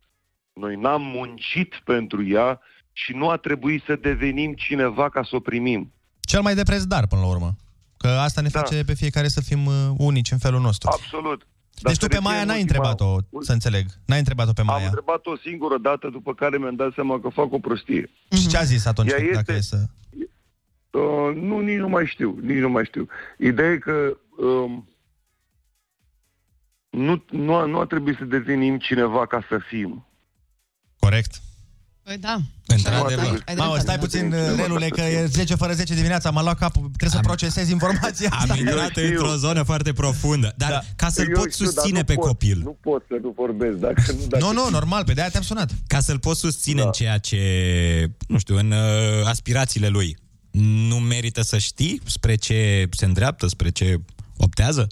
noi 0.53 0.77
n-am 0.77 1.03
muncit 1.03 1.81
pentru 1.85 2.29
ea 2.29 2.61
și 2.93 3.12
nu 3.12 3.29
a 3.29 3.37
trebuit 3.37 3.83
să 3.85 3.97
devenim 3.97 4.55
cineva 4.55 5.09
ca 5.09 5.22
să 5.22 5.37
o 5.37 5.41
primim. 5.41 5.93
Cel 6.20 6.43
mai 6.43 6.55
de 6.55 6.62
preț 6.62 6.83
dar, 6.83 7.07
până 7.07 7.20
la 7.20 7.29
urmă. 7.29 7.57
Că 7.97 8.09
asta 8.09 8.41
ne 8.41 8.49
Da. 8.49 8.61
face 8.61 8.84
pe 8.84 8.95
fiecare 8.95 9.29
să 9.29 9.41
fim 9.41 9.67
uh, 9.67 9.75
unici 9.96 10.30
în 10.30 10.38
felul 10.38 10.61
nostru. 10.61 10.91
Absolut. 10.92 11.46
Dar 11.83 11.92
Deci 11.92 12.01
tu 12.01 12.01
să 12.03 12.09
pe 12.09 12.14
reținem 12.14 12.22
Maia 12.33 12.45
n-ai 12.45 12.61
ultima- 12.61 12.76
întrebat-o, 12.91 13.41
să 13.41 13.53
înțeleg. 13.53 13.87
N-ai 14.07 14.18
întrebat-o 14.18 14.53
pe 14.53 14.61
Am 14.61 14.67
Maia. 14.67 14.84
întrebat 14.87 15.26
o 15.26 15.37
singură 15.37 15.79
dată, 15.79 16.09
după 16.09 16.34
care 16.34 16.59
mi-am 16.59 16.75
dat 16.75 16.92
seama 16.95 17.21
că 17.21 17.29
fac 17.29 17.53
o 17.53 17.59
prostie. 17.59 18.11
Și 18.37 18.46
ce 18.49 18.57
a 18.57 18.63
zis 18.63 18.87
atunci, 18.87 19.11
Ea 19.11 19.18
dacă 19.33 19.53
este- 19.53 19.53
e 19.53 19.61
să... 19.61 19.76
Uh, 20.99 21.34
nu, 21.34 21.59
nici 21.61 21.79
nu 21.79 21.88
mai 21.88 22.07
știu, 22.07 22.38
nici 22.42 22.59
nu 22.59 22.68
mai 22.68 22.84
știu. 22.84 23.09
Ideea 23.38 23.71
e 23.72 23.79
că 23.79 24.17
um, 24.37 24.88
nu, 26.91 27.25
nu, 27.30 27.55
a, 27.55 27.64
nu 27.64 27.79
a 27.79 27.87
trebuit 27.87 28.17
să 28.18 28.25
devenim 28.25 28.79
cineva 28.79 29.26
ca 29.26 29.45
să 29.49 29.59
fim. 29.68 30.07
Corect. 30.99 31.34
Păi 32.05 32.18
da. 32.18 32.37
Într-adevăr. 32.67 33.43
Ai 33.47 33.55
Mamă, 33.55 33.75
dreptate, 33.75 33.81
stai 33.81 33.95
da. 33.95 34.01
puțin, 34.01 34.33
uh, 34.33 34.57
Relule, 34.57 34.89
că 34.89 35.01
e 35.01 35.25
10 35.26 35.55
fără 35.55 35.72
10 35.72 35.95
dimineața, 35.95 36.31
m-a 36.31 36.43
luat 36.43 36.59
capul, 36.59 36.83
trebuie 36.83 37.11
să 37.11 37.18
procesez 37.18 37.68
informația 37.68 38.29
asta. 38.33 38.53
Am 38.53 38.59
intrat 38.59 38.97
într-o 38.97 39.37
zonă 39.37 39.63
foarte 39.63 39.93
profundă. 39.93 40.53
Dar 40.57 40.71
da. 40.71 40.81
ca 40.97 41.09
să-l 41.09 41.26
Eu 41.29 41.41
poți 41.41 41.55
știu, 41.55 41.64
dar 41.64 41.75
susține 41.75 41.99
nu 41.99 42.05
pe 42.05 42.14
pot, 42.14 42.25
copil. 42.26 42.61
Nu 42.64 42.76
pot 42.81 43.05
să 43.09 43.14
nu 43.22 43.33
vorbesc 43.37 43.76
dacă 43.76 44.03
nu... 44.13 44.26
Dacă 44.29 44.45
Nu, 44.45 44.53
nu, 44.53 44.68
normal, 44.71 45.05
pe 45.05 45.13
de-aia 45.13 45.31
te-am 45.31 45.43
sunat. 45.43 45.71
Ca 45.87 46.01
să-l 46.01 46.18
poți 46.18 46.41
susține 46.41 46.81
da. 46.81 46.87
în 46.87 46.93
ceea 46.93 47.18
ce, 47.18 47.41
nu 48.29 48.39
știu, 48.39 48.57
în 48.57 48.71
uh, 48.71 49.26
aspirațiile 49.26 49.89
lui. 49.89 50.17
Nu 50.89 50.97
merită 50.97 51.43
să 51.43 51.59
știi 51.59 52.01
spre 52.05 52.35
ce 52.35 52.89
se 52.91 53.05
îndreaptă, 53.05 53.47
spre 53.47 53.71
ce 53.71 54.01
optează? 54.37 54.87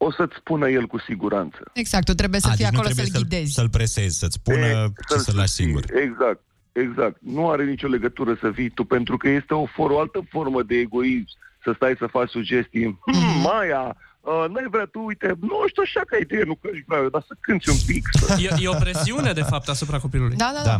O 0.00 0.12
să-ți 0.12 0.36
spună 0.38 0.68
el 0.68 0.86
cu 0.86 0.98
siguranță. 0.98 1.58
Exact, 1.72 2.04
tu 2.04 2.14
trebuie 2.14 2.40
să 2.40 2.48
A, 2.50 2.50
fii 2.50 2.64
deci 2.64 2.72
nu 2.72 2.78
acolo 2.78 2.92
trebuie 2.94 3.12
să-l 3.12 3.20
să-l, 3.20 3.28
ghidezi. 3.28 3.52
să-l 3.52 3.68
presezi, 3.68 4.18
să-ți 4.18 4.34
spună 4.34 4.66
E, 4.66 4.92
ce 5.08 5.16
să-l 5.18 5.36
lași 5.36 5.48
singur. 5.48 5.82
Exact, 5.94 6.42
exact. 6.72 7.16
Nu 7.20 7.50
are 7.50 7.64
nicio 7.64 7.86
legătură 7.86 8.36
să 8.40 8.50
fii 8.54 8.70
tu, 8.70 8.84
pentru 8.84 9.16
că 9.16 9.28
este 9.28 9.54
o, 9.54 9.66
for, 9.66 9.90
o 9.90 10.00
altă 10.00 10.20
formă 10.30 10.62
de 10.62 10.74
egoism 10.76 11.26
să 11.64 11.72
stai 11.74 11.94
să 11.98 12.06
faci 12.06 12.28
sugestii. 12.28 12.86
Mhm. 12.86 13.18
Hmm, 13.18 13.40
Maia, 13.40 13.96
uh, 14.20 14.44
n-ai 14.52 14.66
vrea 14.70 14.84
tu, 14.84 15.04
uite, 15.04 15.34
nu 15.40 15.64
știu 15.68 15.82
așa 15.84 16.00
ca 16.06 16.16
idee, 16.16 16.42
nu 16.42 16.54
că 16.54 16.68
vreau, 16.86 17.08
dar 17.08 17.24
să 17.26 17.34
cânti 17.40 17.68
un 17.68 17.76
pic. 17.86 18.08
Să... 18.12 18.36
E, 18.40 18.54
e 18.58 18.68
o 18.68 18.78
presiune, 18.78 19.32
de 19.32 19.42
fapt, 19.42 19.68
asupra 19.68 19.98
copilului. 19.98 20.36
Da, 20.36 20.52
da, 20.54 20.62
da. 20.62 20.78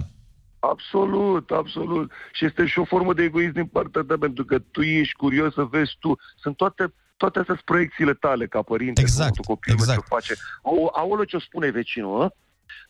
Absolut, 0.60 1.50
absolut. 1.50 2.10
Și 2.32 2.44
este 2.44 2.66
și 2.66 2.78
o 2.78 2.84
formă 2.84 3.14
de 3.14 3.22
egoism 3.22 3.52
din 3.52 3.66
partea 3.66 4.02
ta, 4.02 4.16
pentru 4.20 4.44
că 4.44 4.58
tu 4.58 4.82
ești 4.82 5.14
curios 5.14 5.54
să 5.54 5.62
vezi 5.62 5.96
tu. 5.98 6.18
Sunt 6.36 6.56
toate, 6.56 6.94
toate 7.18 7.38
astea 7.38 7.54
sunt 7.54 7.66
proiecțiile 7.66 8.14
tale 8.14 8.46
ca 8.46 8.62
părinte. 8.62 9.00
Exact, 9.00 9.34
Tu 9.34 9.42
copilul 9.42 9.78
exact. 9.80 9.98
meu 10.10 10.18
ce 10.20 10.26
face. 10.32 10.40
Au, 10.62 10.90
aolă 10.94 11.24
ce 11.24 11.36
o 11.36 11.40
spune 11.40 11.70
vecinul, 11.70 12.20
ă? 12.22 12.32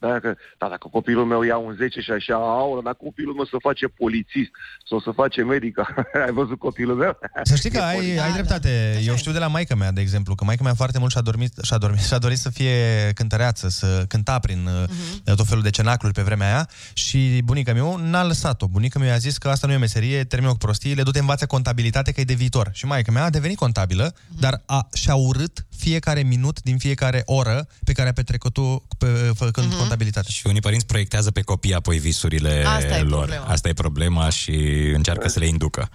Dar 0.01 0.11
dacă, 0.11 0.37
da, 0.59 0.69
dacă 0.69 0.89
copilul 0.93 1.25
meu 1.25 1.43
ia 1.43 1.57
un 1.57 1.75
10 1.75 2.01
și 2.01 2.11
așa, 2.11 2.35
aolă, 2.35 2.81
dacă 2.85 2.97
copilul 3.05 3.35
meu 3.35 3.45
să 3.45 3.57
face 3.61 3.87
polițist 3.87 4.51
sau 4.89 5.01
să 5.01 5.11
face 5.11 5.43
medic, 5.43 5.79
ai 6.27 6.33
văzut 6.33 6.59
copilul 6.59 6.97
meu? 6.97 7.19
Să 7.43 7.55
știi 7.55 7.71
că 7.71 7.77
E 7.79 7.83
ai, 7.83 7.95
polițist. 7.95 8.21
ai 8.21 8.33
dreptate. 8.33 9.01
Eu 9.07 9.17
știu 9.17 9.33
de 9.33 9.39
la 9.39 9.47
maica 9.47 9.75
mea, 9.75 9.93
de 9.93 10.01
exemplu, 10.01 10.35
că 10.35 10.45
maica 10.45 10.63
mea 10.65 10.75
foarte 10.75 10.99
mult 10.99 11.11
și-a 11.11 11.21
dormit, 11.21 11.53
și-a, 11.63 11.79
dormit, 11.79 12.01
și-a 12.01 12.19
dorit 12.19 12.39
să 12.39 12.51
fie 12.51 12.75
cântăreață, 13.15 13.69
să 13.69 14.05
cânta 14.09 14.39
prin 14.39 14.69
uh-huh. 14.69 15.35
tot 15.37 15.47
felul 15.47 15.63
de 15.63 15.71
cenacluri 15.71 16.15
pe 16.15 16.23
vremea 16.23 16.47
aia 16.47 16.69
și 16.93 17.41
bunica 17.45 17.73
mea 17.73 17.95
n-a 17.97 18.25
lăsat-o. 18.25 18.67
Bunica 18.67 18.99
mea 18.99 19.15
a 19.15 19.19
zis 19.19 19.39
că 19.39 19.49
asta 19.49 19.67
nu 19.67 19.73
e 19.73 19.77
meserie, 19.77 20.25
termină 20.25 20.51
cu 20.53 20.59
prostiile, 20.59 21.03
du-te 21.03 21.19
învață 21.19 21.47
contabilitate 21.47 22.13
că 22.13 22.21
e 22.21 22.25
de 22.25 22.35
viitor. 22.35 22.71
Și 22.73 22.87
maica 22.87 23.13
mea 23.13 23.25
a 23.25 23.31
devenit 23.31 23.57
contabilă, 23.57 24.13
uh-huh. 24.13 24.41
dar 24.41 24.63
a, 24.67 24.89
și-a 24.93 25.15
urât 25.15 25.67
fiecare 25.77 26.23
minut 26.23 26.63
din 26.63 26.79
fiecare 26.79 27.23
oră 27.25 27.67
pe 27.85 27.93
care 27.93 28.09
a 28.09 28.13
petrecut-o 28.13 28.83
pe, 28.99 29.07
făcând 29.35 29.67
Mhm. 29.67 29.75
uh-huh. 29.77 29.88
Contabilitate. 29.89 30.31
Și 30.31 30.47
unii 30.47 30.61
părinți 30.61 30.87
proiectează 30.87 31.31
pe 31.31 31.43
copii 31.43 31.75
apoi 31.75 31.99
visurile 31.99 32.65
Asta 32.67 32.97
e 32.97 33.03
lor. 33.03 33.19
problema. 33.19 33.45
Asta 33.45 33.69
e 33.69 33.73
problema 33.73 34.29
și 34.29 34.53
încearcă 34.95 35.29
să 35.29 35.39
le 35.39 35.47
inducă. 35.47 35.89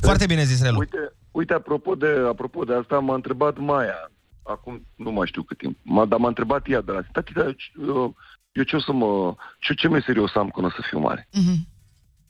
Foarte 0.00 0.26
bine 0.26 0.44
zis, 0.44 0.62
Relu. 0.62 0.78
Uite, 0.78 1.12
uite 1.30 1.52
apropo, 1.54 1.94
de, 1.94 2.06
apropo 2.28 2.64
de 2.64 2.74
asta, 2.74 2.98
m-a 2.98 3.14
întrebat 3.14 3.58
Maia, 3.58 4.10
acum 4.42 4.86
nu 4.96 5.10
mai 5.10 5.26
știu 5.26 5.42
cât 5.42 5.58
timp, 5.58 5.78
m-a, 5.82 6.04
dar 6.06 6.18
m-a 6.18 6.28
întrebat 6.28 6.68
ea 6.68 6.80
de 6.80 6.92
la 6.92 7.00
tati, 7.12 7.32
dar 7.32 7.56
eu, 7.86 8.14
eu 8.52 8.62
ce 8.62 8.76
o 8.76 8.80
să 8.80 8.92
mă, 8.92 9.34
ce, 9.60 9.74
ce 9.74 9.88
meserie 9.88 10.22
o 10.22 10.28
să 10.28 10.38
am 10.38 10.48
când 10.48 10.66
o 10.66 10.70
să 10.70 10.82
fiu 10.88 10.98
mare? 10.98 11.28
Mhm. 11.32 11.68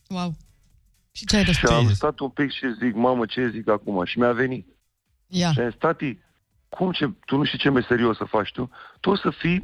Wow. 0.08 0.36
Și 1.12 1.26
ce 1.26 1.36
ai 1.36 1.42
Și 1.44 1.48
răspuns? 1.48 1.72
am 1.88 1.94
stat 1.94 2.18
un 2.18 2.28
pic 2.28 2.50
și 2.50 2.64
zic, 2.82 2.94
mamă, 2.94 3.26
ce 3.26 3.50
zic 3.54 3.68
acum? 3.68 4.04
Și 4.04 4.18
mi-a 4.18 4.32
venit. 4.32 4.66
Ia. 5.26 5.52
Și 5.52 5.58
am 5.60 5.68
zis, 5.70 5.78
tati, 5.78 6.18
cum 6.68 6.92
ce, 6.92 7.10
tu 7.26 7.36
nu 7.36 7.44
știi 7.44 7.58
ce 7.58 7.70
meserie 7.70 8.04
o 8.04 8.14
să 8.14 8.24
faci 8.24 8.50
tu? 8.52 8.70
Tu 9.00 9.10
o 9.10 9.16
să 9.16 9.30
fii 9.38 9.62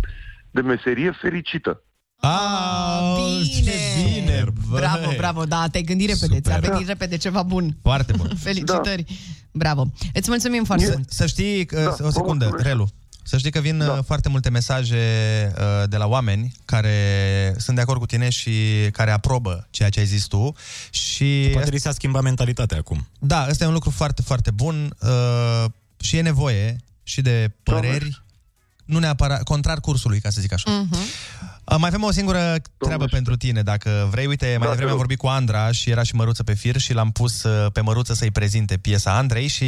de 0.56 0.60
meserie 0.60 1.10
fericită. 1.20 1.82
Ah, 2.20 3.14
Bine! 3.16 3.72
bine 4.04 4.44
Bravo, 4.70 5.12
bravo, 5.16 5.44
da, 5.44 5.66
te-ai 5.70 5.82
gândit 5.82 6.08
repede, 6.08 6.40
ți-a 6.40 6.58
venit 6.58 6.86
repede 6.86 7.16
ceva 7.16 7.42
bun. 7.42 7.76
Foarte 7.82 8.12
bun. 8.16 8.36
Felicitări. 8.46 9.04
Bravo. 9.52 9.92
Îți 10.12 10.28
mulțumim 10.28 10.64
foarte 10.64 10.86
mult. 10.94 11.10
Să 11.10 11.26
știi, 11.26 11.66
că, 11.66 11.96
o 12.00 12.10
secundă, 12.10 12.56
Relu. 12.58 12.88
Să 13.22 13.38
știi 13.38 13.50
că 13.50 13.60
vin 13.60 13.78
da. 13.78 14.02
foarte 14.02 14.28
multe 14.28 14.50
mesaje 14.50 14.96
uh, 15.58 15.88
de 15.88 15.96
la 15.96 16.06
oameni 16.06 16.52
care 16.64 17.54
sunt 17.56 17.76
de 17.76 17.82
acord 17.82 17.98
cu 17.98 18.06
tine 18.06 18.28
și 18.28 18.52
care 18.92 19.10
aprobă 19.10 19.66
ceea 19.70 19.88
ce 19.88 20.00
ai 20.00 20.06
zis 20.06 20.24
tu. 20.24 20.54
Și 20.90 21.50
Poate 21.52 21.70
li 21.70 21.78
s-a 21.78 21.92
schimbat 21.92 22.22
mentalitatea 22.22 22.78
acum. 22.78 23.08
Da, 23.18 23.46
ăsta 23.50 23.64
e 23.64 23.66
un 23.66 23.72
lucru 23.72 23.90
foarte, 23.90 24.22
foarte 24.22 24.50
bun 24.50 24.96
uh, 25.00 25.64
și 26.00 26.16
e 26.16 26.22
nevoie 26.22 26.76
și 27.02 27.20
de 27.20 27.50
păreri, 27.62 28.22
nu 28.86 28.98
neapărat, 28.98 29.42
contrar 29.42 29.80
cursului, 29.80 30.20
ca 30.20 30.30
să 30.30 30.40
zic 30.40 30.52
așa. 30.52 30.70
Mhm. 30.70 30.96
Uh, 31.70 31.76
mai 31.78 31.88
avem 31.88 32.02
o 32.02 32.10
singură 32.10 32.54
treabă 32.78 33.04
pentru 33.04 33.36
tine, 33.36 33.62
dacă 33.62 34.08
vrei. 34.10 34.26
Uite, 34.26 34.56
mai 34.58 34.68
devreme 34.68 34.90
am 34.90 34.96
vorbit 34.96 35.18
cu 35.18 35.26
Andra 35.26 35.72
și 35.72 35.90
era 35.90 36.02
și 36.02 36.14
Măruță 36.14 36.42
pe 36.42 36.54
fir 36.54 36.76
și 36.78 36.92
l-am 36.92 37.10
pus 37.10 37.42
uh, 37.42 37.66
pe 37.72 37.80
Măruță 37.80 38.14
să-i 38.14 38.30
prezinte 38.30 38.76
piesa 38.76 39.16
Andrei 39.16 39.46
și 39.46 39.64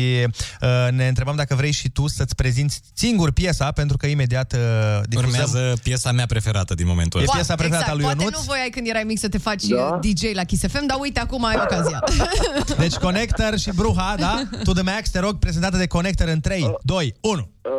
uh, 0.61 0.89
ne 0.91 1.09
întrebam 1.09 1.37
dacă 1.37 1.55
vrei 1.55 1.71
și 1.73 1.89
tu 1.89 2.07
să-ți 2.09 2.35
prezinți 2.35 2.81
singur 2.95 3.31
piesa, 3.33 3.71
pentru 3.71 3.97
că 3.97 4.07
imediat 4.07 4.53
uh, 4.53 4.59
difuzăm... 5.09 5.31
Urmează 5.31 5.77
piesa 5.83 6.13
mea 6.13 6.27
preferată 6.27 6.75
din 6.75 6.87
momentul 6.87 7.21
E 7.21 7.23
ăsta. 7.23 7.35
piesa 7.37 7.55
preferată 7.55 7.91
exact, 7.91 7.99
a 8.01 8.01
lui 8.01 8.05
poate 8.05 8.23
Ionuț. 8.23 8.39
nu 8.39 8.45
voiai 8.47 8.69
când 8.71 8.87
erai 8.89 9.03
mic 9.03 9.19
să 9.19 9.29
te 9.29 9.39
faci 9.39 9.65
Da. 9.65 9.77
da. 9.77 9.99
DJ 10.03 10.23
la 10.35 10.45
Kiss 10.45 10.63
FM, 10.69 10.87
dar 10.87 10.97
uite, 11.01 11.21
acum 11.21 11.45
ai 11.45 11.57
ocazia. 11.63 12.03
Deci 12.79 12.95
Connector 12.95 13.59
și 13.59 13.71
Bruha, 13.75 14.15
da? 14.19 14.43
To 14.65 14.73
the 14.73 14.83
Max, 14.83 15.11
te 15.11 15.19
rog, 15.19 15.39
prezentată 15.39 15.77
de 15.77 15.87
Connector 15.87 16.29
în 16.29 16.41
3, 16.41 16.75
2, 16.83 17.15
1. 17.21 17.33
Uh, 17.63 17.71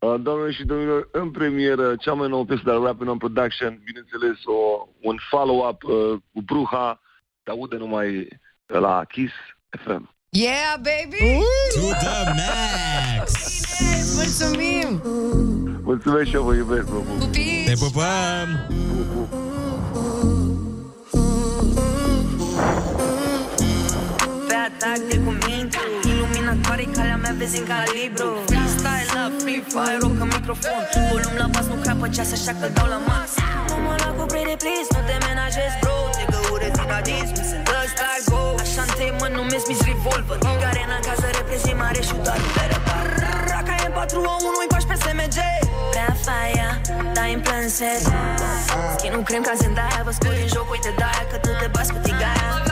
Doamnelor 0.00 0.52
și 0.52 0.64
domnilor, 0.64 1.08
în 1.12 1.30
premieră, 1.30 1.96
cea 1.96 2.12
mai 2.12 2.28
nouă 2.28 2.44
piesă 2.44 2.62
de 2.64 2.70
la 2.70 2.84
Rapping 2.84 3.10
on 3.10 3.18
Production, 3.18 3.80
bineînțeles, 3.84 4.44
o, 4.44 4.88
un 5.00 5.16
follow-up 5.30 5.82
uh, 5.82 5.92
cu 6.32 6.42
Bruha, 6.42 7.00
te 7.42 7.50
aude 7.50 7.76
numai 7.76 8.28
la 8.66 9.04
Kiss 9.08 9.32
FM. 9.84 10.14
Yeah, 10.28 10.74
baby! 10.76 11.38
To 11.74 11.86
the 12.04 12.24
max! 12.40 13.30
Bine, 13.78 14.02
mulțumim! 14.14 15.02
Mulțumesc 15.82 16.28
și 16.28 16.34
eu 16.34 16.42
vă 16.42 16.54
iubesc, 16.54 16.86
vă 16.86 16.98
pup. 16.98 17.32
Te 17.64 17.72
pupăm! 17.78 18.48
Pe 24.48 24.54
atac 24.54 24.98
de 25.08 25.18
cuvinte 25.18 25.59
Iluminatoare 26.70 26.98
calea 26.98 27.18
mea 27.24 27.34
vezi 27.40 27.58
în 27.60 27.66
calibru. 27.72 28.30
Freestyle 28.50 29.06
la 29.16 29.24
Free 29.42 29.62
Fire, 29.72 29.96
rock 30.02 30.16
în 30.24 30.28
microfon. 30.34 30.82
Volum 31.10 31.34
la 31.42 31.46
bas, 31.54 31.66
nu 31.72 31.76
crapă 31.84 32.06
ceas, 32.14 32.30
așa 32.38 32.52
că 32.60 32.66
dau 32.76 32.88
la 32.94 33.00
max. 33.08 33.28
Nu 33.70 33.76
mă 33.84 33.92
lua 34.00 34.10
cu 34.18 34.24
pretty 34.32 34.56
please, 34.62 34.88
nu 34.94 35.00
te 35.08 35.16
menajezi 35.26 35.76
bro. 35.82 35.96
Te 36.16 36.24
găure 36.32 36.68
din 36.76 36.90
adis, 36.98 37.28
mi 37.38 37.44
se 37.50 37.58
dă 37.68 37.78
star 37.92 38.18
go. 38.30 38.42
Așa 38.64 38.84
te 38.98 39.06
mă 39.20 39.26
numesc 39.36 39.64
Miss 39.70 39.82
Revolver. 39.88 40.38
Garena 40.62 40.96
în 41.00 41.04
casă 41.08 41.26
reprezint 41.38 41.78
mare 41.82 42.00
și 42.08 42.14
doar 42.26 42.40
bere 42.54 42.78
Raca 43.50 43.74
e 43.86 43.88
4 43.98 44.18
1 44.18 44.62
îi 44.62 44.68
pași 44.72 44.86
pe 44.90 44.96
SMG 45.02 45.38
Prea 45.92 46.12
faia, 46.24 46.70
dai 47.16 47.30
în 47.36 47.40
plan 47.46 47.66
set. 47.76 48.02
Skin 48.94 49.12
un 49.18 49.24
crem 49.28 49.42
ca 49.48 49.54
Zendaya, 49.62 50.00
vă 50.06 50.12
scuri 50.18 50.38
în 50.44 50.48
joc, 50.54 50.66
uite 50.74 50.90
de-aia 50.98 51.24
Că 51.30 51.36
tu 51.44 51.50
te 51.60 51.66
bați 51.74 51.90
cu 51.94 51.98
tigaia 52.06 52.69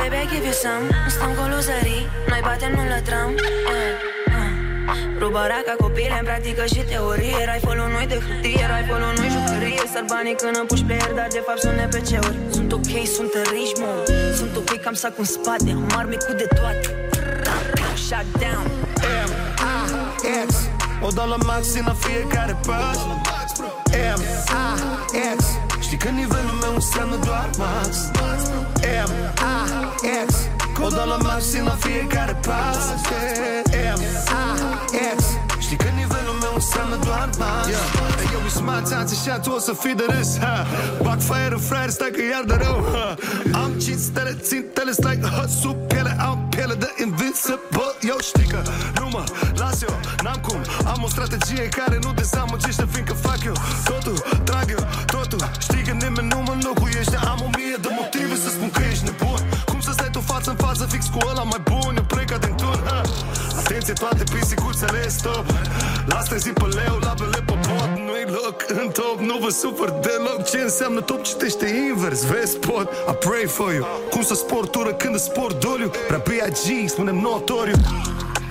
Baby, 0.00 0.16
I 0.24 0.26
give 0.32 0.44
you 0.50 0.56
some. 0.64 0.84
Nu 1.04 1.10
stăm 1.16 1.30
cu 1.38 1.42
luzării 1.52 2.02
Noi 2.30 2.40
batem, 2.46 2.72
nu 2.78 2.82
lătrăm 2.94 3.28
yeah. 3.72 4.54
Rubarea 5.22 5.60
ca 5.68 5.74
copile 5.84 6.16
în 6.20 6.24
practică 6.28 6.64
și 6.74 6.80
teorie. 6.90 7.40
Rifle-ul 7.50 7.90
nu-i 7.94 8.08
de 8.12 8.18
hârtie 8.26 8.64
Rifle-ul 8.72 9.12
nu-i 9.16 9.30
jucărie. 9.36 9.82
Sar 9.92 10.04
banii 10.12 10.34
când 10.40 10.54
îmi 10.60 10.68
puși 10.70 10.84
player 10.88 11.12
Dar 11.18 11.28
de 11.36 11.42
fapt 11.46 11.60
sunt 11.64 11.76
NPC-uri 11.86 12.38
Sunt 12.56 12.70
ok, 12.78 12.92
sunt 13.16 13.32
în 13.40 13.46
ritmo 13.54 13.90
Sunt 14.38 14.52
ok, 14.60 14.70
cam 14.84 14.96
sac 15.02 15.14
în 15.22 15.28
spate 15.36 15.70
Am 15.78 15.86
arme 15.98 16.16
cu 16.26 16.32
de 16.40 16.46
toate. 16.58 16.86
Shut 18.06 18.26
down. 18.42 18.66
M-I-X 19.28 20.50
O 21.06 21.08
dau 21.16 21.28
la 21.28 21.38
maxim 21.50 21.84
la 21.90 21.96
fiecare 22.04 22.54
pas. 22.66 22.98
M-I-X 24.20 25.40
Știi 25.80 25.98
că 25.98 26.08
nivelul 26.08 26.56
meu 26.64 26.74
înseamnă 26.74 27.16
doar 27.26 27.50
max 27.58 27.90
M-I-X 28.90 30.34
O 30.82 30.88
dau 30.88 31.06
la 31.08 31.16
maxim 31.16 31.64
la 31.64 31.76
fiecare 31.80 32.34
pas 32.46 32.76
M-I-X 33.98 35.24
Știi 35.58 35.76
că 35.76 35.88
nivelul 35.96 36.36
meu 36.40 36.52
înseamnă 36.54 36.96
doar 37.04 37.28
max 37.38 37.66
yeah. 37.68 38.32
Eu 38.32 38.48
sunt 38.48 38.66
mațați 38.66 39.14
și 39.22 39.30
tu 39.42 39.50
o 39.50 39.58
să 39.58 39.72
fii 39.82 39.94
de 39.94 40.04
râs 40.08 40.38
ha. 40.38 40.66
Bac 41.02 41.20
fire 41.20 41.52
în 41.52 41.58
fraier, 41.58 41.90
stai 41.90 42.10
că 42.16 42.22
iar 42.32 42.44
de 42.46 42.56
rău 42.64 42.78
ha. 42.92 43.14
Am 43.62 43.70
cinci 43.82 43.98
stele, 43.98 44.36
țintele, 44.40 44.92
stai 44.92 45.18
ha, 45.22 45.44
sub 45.60 45.76
piele 45.88 46.16
Am 46.28 46.46
piele 46.48 46.74
de 46.74 46.90
invincible 47.04 47.90
Eu 48.00 48.16
știi 48.20 48.46
că 48.52 48.60
nu 49.00 49.08
mă 49.12 49.24
las 49.54 49.82
eu 49.82 49.94
N-am 50.22 50.40
cum, 50.46 50.60
am 50.92 51.02
o 51.02 51.08
strategie 51.08 51.68
care 51.78 51.98
nu 52.02 52.12
dezamăgește 52.12 52.86
Fiindcă 52.90 53.14
fac 53.14 53.40
eu 53.44 53.56
totul, 53.84 54.18
trag 54.44 54.70
eu 54.70 54.84
totul 55.06 55.50
Știi 55.58 55.82
că 55.82 55.90
nimeni 55.90 56.28
nu 56.28 56.38
mă 56.46 56.52
înlocuiește 56.52 56.89
fix 60.90 61.06
cu 61.14 61.18
ăla 61.30 61.42
mai 61.42 61.62
bun 61.70 61.92
Eu 61.96 62.06
pleca 62.12 62.36
din 62.36 62.54
turn 62.54 62.82
ha. 62.88 63.00
Atenție 63.58 63.92
toate 63.92 64.24
pisicuțele 64.32 65.08
stop. 65.08 65.44
Las 66.06 66.28
te 66.28 66.36
zi 66.36 66.50
pe 66.50 66.66
leu, 66.78 66.94
labele 67.06 67.40
pe 67.48 67.54
pot 67.66 67.90
Nu-i 68.06 68.26
loc 68.42 68.56
în 68.68 68.88
top, 68.98 69.18
nu 69.20 69.36
vă 69.42 69.50
supăr 69.60 69.90
deloc 69.90 70.44
Ce 70.50 70.58
înseamnă 70.58 71.00
top, 71.00 71.22
citește 71.22 71.66
invers 71.88 72.24
Vezi 72.24 72.56
pot, 72.56 72.88
I 73.12 73.14
pray 73.26 73.44
for 73.46 73.72
you. 73.72 73.84
Cum 74.10 74.22
să 74.22 74.34
sport 74.34 74.70
tură 74.70 74.92
când 74.92 75.14
îți 75.14 75.24
sport 75.24 75.60
doliu? 75.60 75.90
Prea 76.06 76.18
P.I.G, 76.18 76.88
spunem 76.88 77.16
notoriu. 77.18 77.76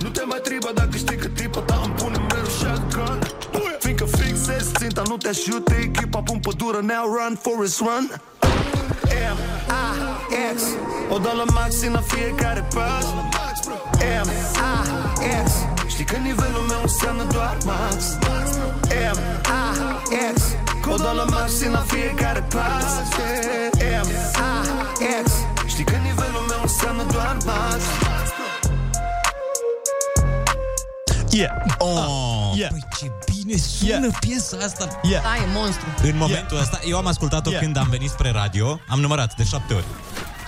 Nu 0.02 0.08
te 0.08 0.22
mai 0.24 0.40
triba 0.42 0.70
dacă 0.74 0.96
știi 0.96 1.16
că 1.16 1.26
tipa 1.26 1.60
ta 1.60 1.80
îmi 1.84 1.94
pune 1.94 2.18
mereu 2.28 2.50
shotgun. 2.60 3.18
Fiindcă 3.78 4.04
fixezi 4.04 4.72
ținta, 4.78 5.02
nu 5.08 5.16
te 5.16 5.28
ajută 5.28 5.74
Echipa 5.74 6.20
pun 6.22 6.38
pădură, 6.38 6.78
now 6.78 7.04
run, 7.16 7.38
forest 7.42 7.78
run 7.78 8.20
M-I-X 9.36 10.62
O 11.10 11.18
dau 11.18 11.36
la 11.36 11.44
maxim 11.52 11.92
la 11.92 12.00
fiecare 12.00 12.66
pas 12.74 13.04
M-I-X 14.26 15.50
Știi 15.86 16.04
că 16.04 16.16
nivelul 16.16 16.64
meu 16.68 16.80
înseamnă 16.82 17.24
doar 17.32 17.56
max. 17.64 17.96
M-I-X 19.16 20.40
O 20.92 20.96
dau 20.96 21.14
la 21.14 21.24
maxim 21.24 21.70
la 21.70 21.84
fiecare 21.86 22.46
pas 22.54 22.84
M-I-X 24.06 25.30
Știi 25.66 25.84
că 25.84 25.96
nivelul 25.96 26.44
meu 26.48 26.58
înseamnă 26.62 27.02
doar 27.12 27.36
max. 27.44 27.82
Yeah. 31.32 31.50
Oh, 31.78 32.39
Yeah. 32.56 32.70
Păi 32.70 32.84
ce 32.98 33.10
bine 33.32 33.56
sună 33.56 33.90
Yeah. 33.90 34.16
piesa 34.20 34.56
asta. 34.64 35.00
Yeah. 35.02 35.22
Da, 35.22 35.36
e 35.36 35.46
monstru. 35.54 35.86
În 36.02 36.16
momentul 36.16 36.58
ăsta, 36.58 36.80
eu 36.84 36.96
am 36.96 37.06
ascultat-o 37.06 37.50
Yeah. 37.50 37.62
când 37.62 37.76
am 37.76 37.88
venit 37.90 38.10
spre 38.10 38.30
radio, 38.30 38.80
am 38.88 39.00
numărat 39.00 39.36
de 39.36 39.44
șapte 39.44 39.74
ori. 39.74 39.84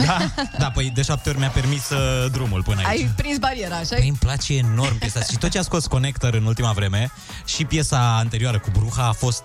Da, 0.07 0.19
da 0.59 0.71
păi 0.71 0.91
de 0.95 1.03
șapte 1.03 1.29
ori 1.29 1.39
mi-a 1.39 1.49
permis 1.49 1.91
uh, 1.91 2.31
drumul 2.31 2.63
până 2.63 2.81
aici. 2.85 3.01
Ai 3.01 3.11
prins 3.17 3.39
bariera, 3.39 3.77
așa 3.77 3.95
Păi 3.95 4.09
îmi 4.09 4.17
place 4.17 4.57
enorm 4.57 4.99
piesa 4.99 5.19
asta. 5.19 5.33
Și 5.33 5.39
tot 5.39 5.51
ce 5.51 5.59
a 5.59 5.63
scos 5.63 5.87
Connector 5.87 6.35
în 6.35 6.45
ultima 6.45 6.73
vreme 6.73 7.11
și 7.45 7.65
piesa 7.65 8.17
anterioară 8.17 8.59
cu 8.59 8.71
Bruha 8.73 9.07
a 9.07 9.13
fost 9.13 9.43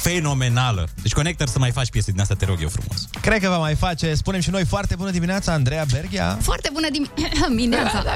fenomenală. 0.00 0.88
Deci 1.02 1.12
Connector 1.12 1.48
să 1.48 1.58
mai 1.58 1.70
faci 1.70 1.90
piese 1.90 2.10
din 2.10 2.20
asta, 2.20 2.34
te 2.34 2.44
rog 2.44 2.58
eu 2.62 2.68
frumos. 2.68 3.08
Cred 3.20 3.42
că 3.42 3.48
va 3.48 3.58
mai 3.58 3.74
face, 3.74 4.14
spunem 4.14 4.40
și 4.40 4.50
noi, 4.50 4.64
foarte 4.64 4.94
bună 4.94 5.10
dimineața, 5.10 5.52
Andreea 5.52 5.84
Berghia. 5.90 6.38
Foarte 6.40 6.70
bună 6.72 6.88
dimineața. 6.90 7.46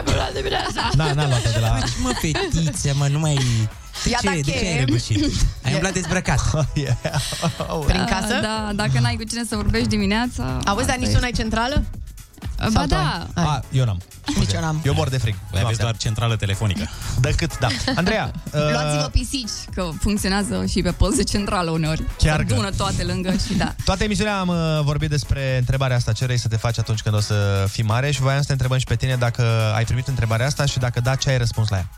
bună 0.05 0.31
dimineața. 0.35 0.91
Da, 0.95 1.13
n-a 1.13 1.27
luat-o 1.27 1.51
de 1.53 1.59
la... 1.59 1.79
Mă, 2.03 2.11
fetiță, 2.21 2.95
mă, 2.95 3.07
nu 3.07 3.19
mai... 3.19 3.39
De 4.05 4.11
Ia 4.11 4.19
ce, 4.21 4.27
da, 4.27 4.33
de 4.35 4.41
ce 4.41 4.57
ai 4.59 4.75
chem. 4.75 4.85
răgușit? 4.85 5.33
Ai 5.65 5.73
umblat 5.75 5.93
dezbrăcat. 5.93 6.41
Prin 7.87 8.05
casă? 8.05 8.41
Da, 8.43 8.71
dacă 8.75 9.01
n-ai 9.01 9.17
cu 9.17 9.23
cine 9.23 9.45
să 9.49 9.57
vorbești 9.57 9.89
dimineața... 9.89 10.59
Auzi, 10.65 10.87
dar 10.87 10.97
nici 10.97 11.13
tu 11.13 11.21
n-ai 11.21 11.33
centrală? 11.37 11.85
Ba 12.73 12.87
da. 12.87 13.27
A, 13.35 13.63
eu 13.73 13.85
n-am. 13.85 14.01
Nici 14.39 14.53
eu 14.53 14.61
n-am. 14.61 14.81
Eu 14.85 14.95
mor 14.95 15.09
de 15.09 15.17
frig. 15.19 15.35
Voi 15.51 15.61
aveți 15.65 15.79
doar 15.79 15.97
centrală 15.97 16.37
telefonică. 16.37 16.89
Decât, 17.21 17.59
da. 17.59 17.69
Andreea, 17.95 18.33
Luați-vă 18.51 19.03
uh, 19.05 19.11
pisici, 19.11 19.51
că 19.75 19.89
funcționează 20.01 20.65
și 20.67 20.83
pe 20.83 20.91
post 20.91 21.17
de 21.17 21.23
centrală 21.25 21.71
uneori. 21.71 22.03
Chiar 22.19 22.39
Se 22.39 22.45
că- 22.45 22.53
Adună 22.53 22.71
toate 22.71 23.03
lângă 23.05 23.31
și 23.47 23.55
da. 23.55 23.75
toată 23.85 24.05
emisiunea 24.05 24.39
am 24.39 24.49
uh, 24.49 24.57
vorbit 24.83 25.11
despre 25.11 25.57
întrebarea 25.59 25.97
asta, 25.97 26.13
ce 26.13 26.25
vrei 26.25 26.39
să 26.39 26.49
te 26.49 26.57
faci 26.57 26.79
atunci 26.79 27.01
când 27.01 27.15
o 27.15 27.21
să 27.21 27.67
fii 27.71 27.83
mare 27.85 28.11
și 28.11 28.21
voiam 28.21 28.41
să 28.41 28.47
te 28.47 28.53
întrebăm 28.53 28.79
și 28.79 28.85
pe 28.85 28.97
tine 28.97 29.17
dacă 29.17 29.73
ai 29.75 29.85
primit 29.85 30.07
întrebarea 30.09 30.47
asta 30.47 30.65
și 30.65 30.79
dacă 30.79 31.01
da, 31.01 31.15
ce 31.15 31.31
ai 31.31 31.39
răspuns 31.39 31.69
la 31.69 31.77
ea. 31.77 31.89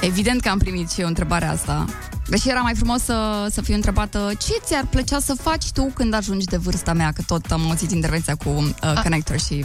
Evident 0.00 0.40
că 0.40 0.48
am 0.48 0.58
primit 0.58 0.90
și 0.90 1.00
eu 1.00 1.06
întrebarea 1.06 1.50
asta. 1.50 1.84
Deși 2.28 2.48
era 2.48 2.60
mai 2.60 2.74
frumos 2.74 3.02
să, 3.02 3.46
să 3.50 3.62
fiu 3.62 3.74
întrebată 3.74 4.30
ce 4.38 4.52
ți-ar 4.64 4.86
plăcea 4.90 5.18
să 5.18 5.34
faci 5.34 5.70
tu 5.72 5.90
când 5.94 6.14
ajungi 6.14 6.44
de 6.44 6.56
vârsta 6.56 6.92
mea, 6.92 7.12
că 7.12 7.22
tot 7.26 7.50
am 7.50 7.68
auzit 7.68 7.90
intervenția 7.90 8.34
cu 8.34 8.48
uh, 8.48 9.00
Connector 9.02 9.38
și 9.38 9.64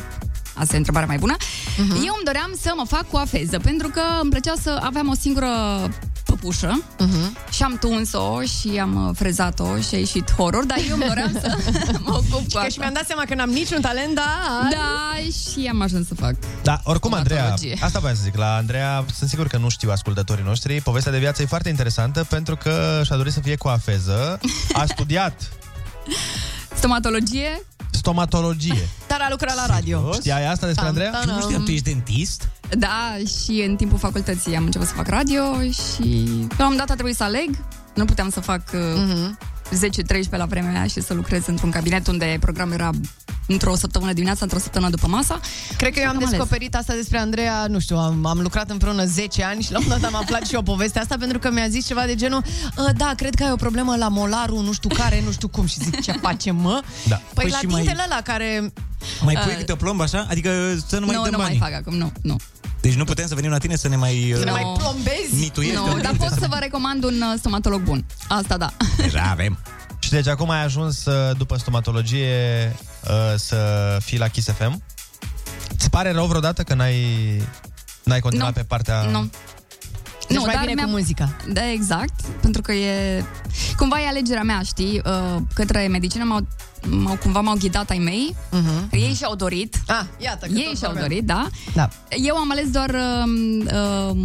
asta 0.53 0.73
e 0.73 0.77
întrebarea 0.77 1.07
mai 1.07 1.17
bună. 1.17 1.35
Mhm. 1.77 1.87
Uh-huh. 1.87 2.05
Eu 2.05 2.13
îmi 2.15 2.25
doream 2.25 2.51
să 2.61 2.73
mă 2.75 2.85
fac 2.87 3.09
cu 3.09 3.17
afeză, 3.17 3.59
pentru 3.59 3.87
că 3.87 4.01
îmi 4.21 4.29
plăcea 4.29 4.53
să 4.61 4.79
aveam 4.83 5.09
o 5.09 5.13
singură 5.19 5.47
păpușă 6.25 6.83
uh-huh. 6.99 7.51
și 7.51 7.63
am 7.63 7.77
tuns-o 7.79 8.41
și 8.41 8.77
am 8.81 9.07
uh, 9.07 9.15
frezat-o 9.15 9.79
și 9.79 9.95
a 9.95 9.97
ieșit 9.97 10.31
horror, 10.31 10.65
dar 10.65 10.77
eu 10.89 10.95
îmi 10.95 11.05
doream 11.07 11.31
să 11.41 11.57
mă 12.05 12.11
ocup 12.11 12.29
cu 12.31 12.39
Și 12.41 12.47
că 12.47 12.57
asta. 12.57 12.69
și 12.69 12.79
mi-am 12.79 12.93
dat 12.93 13.05
seama 13.05 13.23
că 13.27 13.35
n-am 13.35 13.49
niciun 13.49 13.81
talent, 13.81 14.15
dar... 14.15 14.25
Da, 14.71 15.15
și 15.31 15.67
am 15.67 15.81
ajuns 15.81 16.07
să 16.07 16.15
fac. 16.15 16.33
Da, 16.63 16.79
oricum, 16.83 17.13
Andreea, 17.13 17.41
Stomatologie. 17.41 17.77
asta 17.85 17.99
voiam 17.99 18.15
să 18.15 18.21
zic, 18.23 18.37
la 18.37 18.55
Andreea, 18.55 19.05
sunt 19.15 19.29
sigur 19.29 19.47
că 19.47 19.57
nu 19.57 19.69
știu 19.69 19.91
ascultătorii 19.91 20.43
noștri, 20.43 20.81
povestea 20.81 21.11
de 21.11 21.19
viață 21.19 21.41
e 21.41 21.45
foarte 21.45 21.69
interesantă 21.69 22.25
pentru 22.29 22.55
că 22.55 23.01
și-a 23.05 23.15
dorit 23.15 23.33
să 23.33 23.39
fie 23.39 23.55
cu 23.55 23.67
afeză, 23.67 24.39
a 24.73 24.85
studiat 24.95 25.51
Stomatologie? 26.75 27.61
stomatologie. 27.91 28.87
Dar 29.07 29.19
a 29.21 29.27
lucrat 29.29 29.55
la 29.55 29.65
radio. 29.65 30.11
Știai 30.13 30.45
asta 30.47 30.65
despre 30.65 30.87
Andreea? 30.87 31.11
Tam, 31.11 31.21
tam, 31.25 31.35
Nu 31.35 31.41
știam, 31.41 31.63
tu 31.63 31.71
ești 31.71 31.83
dentist? 31.83 32.49
Da, 32.69 33.15
și 33.43 33.63
în 33.67 33.75
timpul 33.75 33.97
facultății 33.97 34.55
am 34.55 34.63
început 34.63 34.87
să 34.87 34.93
fac 34.93 35.07
radio 35.07 35.43
și 35.61 36.25
la 36.57 36.65
un 36.65 36.69
moment 36.69 36.77
dat 36.77 36.89
a 36.89 36.93
trebuit 36.93 37.15
să 37.15 37.23
aleg. 37.23 37.49
Nu 37.95 38.05
puteam 38.05 38.29
să 38.29 38.39
fac 38.39 38.61
uh, 38.73 39.29
10-13 39.69 40.29
la 40.29 40.45
vremea 40.45 40.71
aia 40.79 40.87
și 40.87 41.01
să 41.01 41.13
lucrez 41.13 41.45
într-un 41.45 41.69
cabinet 41.71 42.07
unde 42.07 42.37
programul 42.39 42.73
era 42.73 42.89
într-o 43.47 43.75
săptămână 43.75 44.13
dimineața, 44.13 44.39
într-o 44.43 44.59
săptămână 44.59 44.91
după 44.91 45.07
masa. 45.07 45.39
Cred 45.77 45.93
că 45.93 45.99
eu 45.99 46.05
am 46.07 46.11
Am 46.11 46.17
ales. 46.17 46.29
descoperit 46.29 46.75
asta 46.75 46.93
despre 46.93 47.17
Andreea, 47.17 47.65
nu 47.69 47.79
știu, 47.79 47.97
am, 47.97 48.25
am 48.25 48.39
lucrat 48.39 48.69
împreună 48.69 49.05
10 49.05 49.43
ani 49.43 49.61
și 49.61 49.71
la 49.71 49.77
un 49.77 49.83
moment 49.87 50.01
dat 50.03 50.13
am 50.13 50.19
aflat 50.21 50.45
și 50.47 50.53
eu 50.53 50.61
povestea 50.61 51.01
asta 51.01 51.15
pentru 51.19 51.39
că 51.39 51.51
mi-a 51.51 51.67
zis 51.67 51.85
ceva 51.87 52.05
de 52.05 52.15
genul 52.15 52.43
"Ă, 52.77 52.91
da, 52.97 53.13
cred 53.15 53.35
că 53.35 53.43
ai 53.43 53.51
o 53.51 53.55
problemă 53.55 53.95
la 53.95 54.07
molarul, 54.07 54.63
nu 54.63 54.73
știu 54.73 54.89
care, 54.89 55.21
nu 55.25 55.31
știu 55.31 55.47
cum 55.47 55.65
și 55.65 55.77
zic, 55.83 56.01
ce 56.01 56.11
facem, 56.11 56.55
mă? 56.55 56.81
Da. 57.07 57.15
Păi, 57.15 57.23
Păi 57.33 57.49
la 57.49 57.57
și 57.57 57.65
mai- 57.65 57.81
dintele 57.81 58.03
ăla 58.11 58.21
care... 58.21 58.73
Mai 59.23 59.33
pui 59.43 59.51
Uh, 59.51 59.57
câte 59.57 59.71
o 59.71 59.75
plombă 59.75 60.03
așa? 60.03 60.25
Adică 60.29 60.49
să 60.87 60.99
nu 60.99 61.05
mai 61.05 61.15
nu, 61.15 61.21
dăm 61.21 61.31
nu 61.31 61.37
banii. 61.37 61.57
mai 61.59 61.69
fac 61.69 61.79
acum, 61.79 61.95
nu, 61.97 62.11
nu. 62.21 62.35
Deci 62.83 62.93
nu 62.93 63.03
putem 63.03 63.27
să 63.27 63.35
venim 63.35 63.49
la 63.49 63.57
tine 63.57 63.75
să 63.75 63.87
ne 63.87 63.95
mai... 63.95 64.33
Să 64.37 64.43
ne 64.43 64.51
uh, 64.51 64.57
mai 64.61 64.73
plombezi? 64.77 65.35
Mituiești 65.39 65.75
Nu, 65.75 65.83
un 65.83 66.01
dar 66.01 66.11
dinte 66.11 66.25
pot 66.25 66.39
să 66.39 66.47
vă 66.49 66.57
recomand 66.59 67.03
un 67.03 67.21
uh, 67.21 67.33
stomatolog 67.37 67.81
bun. 67.81 68.05
Asta 68.27 68.57
da. 68.57 68.69
Deja 68.97 69.27
avem. 69.31 69.57
Și 69.99 70.09
deci 70.09 70.27
acum 70.27 70.49
ai 70.49 70.63
ajuns 70.63 71.05
uh, 71.05 71.37
după 71.37 71.57
stomatologie 71.57 72.75
uh, 73.03 73.33
să 73.35 73.57
fii 74.01 74.17
la 74.17 74.27
Kiss 74.27 74.49
FM. 74.51 74.83
Ți 75.77 75.89
pare 75.89 76.11
rău 76.11 76.25
vreodată 76.25 76.63
că 76.63 76.73
n-ai, 76.73 76.97
n-ai 78.03 78.19
continuat 78.19 78.49
Nu. 78.49 78.61
pe 78.61 78.63
partea... 78.63 79.01
Nu. 79.01 79.29
Deci 80.27 80.37
mai 80.37 80.57
bine 80.59 80.73
mi-a- 80.73 80.83
cu 80.83 80.89
muzica. 80.89 81.35
Da, 81.53 81.71
exact. 81.71 82.21
Pentru 82.41 82.61
că 82.61 82.71
e... 82.71 83.23
Cumva 83.77 84.01
e 84.01 84.07
alegerea 84.07 84.43
mea, 84.43 84.61
știi? 84.61 85.01
Uh, 85.05 85.41
către 85.53 85.87
medicină 85.87 86.23
m-au, 86.23 86.47
m-au, 86.89 87.15
cumva 87.21 87.39
m-au 87.41 87.55
ghidat 87.59 87.89
ai 87.89 87.97
mei. 87.97 88.35
Uh-huh. 88.51 88.89
Ei 88.91 89.13
și-au 89.17 89.35
dorit. 89.35 89.81
Ah, 89.87 90.01
iată 90.17 90.45
că 90.45 90.53
Ei 90.57 90.63
tot 90.63 90.77
și-au 90.77 90.91
vorbeam. 90.91 91.07
dorit, 91.07 91.23
da. 91.25 91.47
Da. 91.73 91.89
Eu 92.23 92.35
am 92.35 92.51
ales 92.51 92.69
doar 92.69 92.89
uh, 92.89 94.11
uh, 94.11 94.17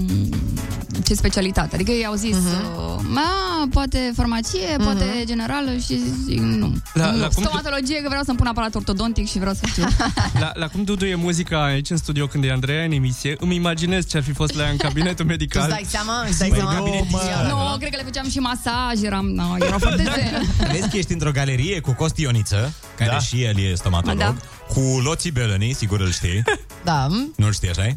ce 1.05 1.14
specialitate. 1.14 1.74
Adică 1.74 1.90
ei 1.90 2.06
au 2.06 2.14
zis, 2.14 2.36
uh-huh. 2.36 2.98
uh, 3.05 3.68
poate 3.70 4.12
farmacie, 4.16 4.60
uh-huh. 4.74 4.82
poate 4.85 5.05
generală 5.24 5.70
și 5.86 6.01
zic, 6.24 6.39
nu. 6.39 6.76
La- 6.93 7.10
nu. 7.10 7.18
la 7.18 7.28
cum- 7.28 7.43
Stomatologie, 7.43 8.01
că 8.02 8.09
vreau 8.09 8.22
să-mi 8.24 8.36
pun 8.39 8.47
aparat 8.47 8.74
ortodontic 8.74 9.28
și 9.28 9.39
vreau 9.39 9.55
să 9.55 9.60
știu. 9.66 9.85
La, 10.43 10.52
la 10.55 10.66
cum 10.68 10.85
duduie 10.85 11.14
muzica 11.14 11.64
aici 11.64 11.90
în 11.90 11.97
studio 11.97 12.26
când 12.26 12.44
e 12.44 12.51
Andreea 12.51 12.85
în 12.85 12.93
emisie, 12.93 13.36
îmi 13.40 13.55
imaginez 13.55 14.06
ce 14.06 14.16
ar 14.16 14.22
fi 14.22 14.32
fost 14.32 14.55
la 14.55 14.62
ea 14.62 14.70
în 14.70 14.76
cabinetul 14.76 15.24
Tu 15.24 15.30
medical. 15.30 15.62
îți 15.62 15.70
dai 15.70 15.85
seama? 15.89 16.24
Îți 16.28 16.39
dai 16.39 16.48
Păi, 16.48 16.59
seama? 16.59 16.74
cabinet 16.74 17.05
Ia. 17.10 17.47
nu, 17.48 17.76
cred 17.78 17.90
că 17.90 17.97
le 17.97 18.02
făceam 18.02 18.28
și 18.30 18.39
masaj, 18.39 19.02
eram, 19.02 19.26
no, 19.26 19.44
era 19.60 19.78
foarte 19.78 20.02
zen. 20.14 20.68
Vezi 20.72 20.89
că 20.89 20.97
ești 20.97 21.12
într-o 21.12 21.30
galerie 21.30 21.80
cu 21.80 21.93
Costi 21.93 22.26
Ioniță, 22.55 22.73
care 22.97 23.11
Da. 23.11 23.19
și 23.19 23.43
el 23.43 23.59
e 23.59 23.75
stomatolog, 23.75 24.19
Da. 24.19 24.35
cu 24.69 24.81
Loții 24.81 25.31
Belăni, 25.31 25.73
sigur 25.73 26.01
îl 26.01 26.12
știi. 26.12 26.43
Da. 26.85 27.07
Nu 27.37 27.53
știi, 27.53 27.69
așa 27.70 27.97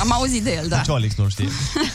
Am 0.00 0.12
auzit 0.12 0.42
de 0.42 0.54
el, 0.54 0.68
da. 0.68 0.76
Nici 0.76 0.88
Olix 0.88 1.14
nu 1.14 1.28
știe. 1.28 1.48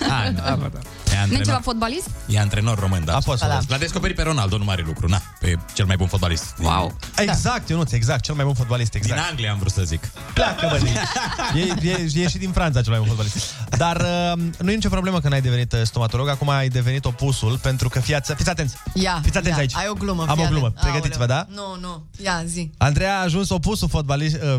Ah, 0.09 0.33
da. 0.35 0.49
E 0.51 0.55
Nu 0.55 0.69
e 1.11 1.15
ceva 1.15 1.23
antrenor, 1.35 1.61
fotbalist? 1.61 2.09
e 2.27 2.39
antrenor 2.39 2.79
român, 2.79 3.05
da. 3.05 3.15
A 3.15 3.19
fost, 3.19 3.39
Da. 3.39 3.59
L-a 3.67 3.77
descoperit 3.77 4.15
pe 4.15 4.21
Ronaldo, 4.21 4.57
nu 4.57 4.63
mare 4.63 4.83
lucru, 4.85 5.07
na, 5.07 5.21
pe 5.39 5.55
cel 5.73 5.85
mai 5.85 5.95
bun 5.97 6.07
fotbalist. 6.07 6.53
Wow. 6.61 6.97
Exact, 7.17 7.69
Ionuț, 7.69 7.91
exact, 7.91 8.23
cel 8.23 8.35
mai 8.35 8.45
bun 8.45 8.53
fotbalist, 8.53 8.91
Din 8.91 9.01
exact. 9.03 9.29
Anglia 9.29 9.51
am 9.51 9.57
vrut 9.59 9.71
să 9.71 9.83
zic. 9.83 10.05
Pleacă, 10.33 10.67
bă, 10.71 10.77
din- 10.77 10.97
e, 11.83 11.89
e, 11.89 12.21
e, 12.23 12.27
și 12.27 12.37
din 12.37 12.51
Franța 12.51 12.81
cel 12.81 12.91
mai 12.91 12.99
bun 12.99 13.07
fotbalist. 13.07 13.53
Dar 13.77 13.95
uh, 14.01 14.43
nu 14.59 14.71
e 14.71 14.75
nicio 14.75 14.89
problemă 14.89 15.19
că 15.19 15.29
n-ai 15.29 15.41
devenit 15.41 15.73
uh, 15.73 15.79
stomatolog, 15.83 16.27
acum 16.27 16.49
ai 16.49 16.69
devenit 16.69 17.05
opusul, 17.05 17.57
pentru 17.61 17.89
că 17.89 17.99
fiați, 17.99 18.33
fiți 18.33 18.49
atenți, 18.49 18.75
Ia, 18.93 19.19
fiți 19.23 19.37
atenți 19.37 19.55
ia. 19.57 19.61
aici. 19.61 19.75
Ai 19.75 19.87
o 19.89 19.93
glumă. 19.93 20.25
Am 20.27 20.35
fii 20.35 20.45
o 20.45 20.49
glumă, 20.49 20.65
atent. 20.65 20.79
pregătiți-vă, 20.91 21.25
da? 21.25 21.45
Nu, 21.49 21.77
nu. 21.81 22.03
Ia, 22.23 22.43
zi. 22.45 22.71
Andreea 22.77 23.17
a 23.19 23.23
ajuns 23.23 23.49
opusul 23.49 23.87
fotbalist, 23.89 24.35
uh, 24.35 24.57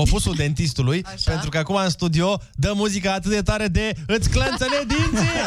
opusul 0.00 0.34
dentistului, 0.36 1.04
Așa. 1.14 1.30
pentru 1.30 1.48
că 1.48 1.58
acum 1.58 1.74
în 1.74 1.90
studio 1.90 2.40
dă 2.54 2.72
muzica 2.74 3.12
atât 3.12 3.30
de 3.30 3.42
tare 3.42 3.66
de 3.68 3.92
îți 4.06 4.28
clănțăne 4.30 4.80
dinții! 4.86 5.28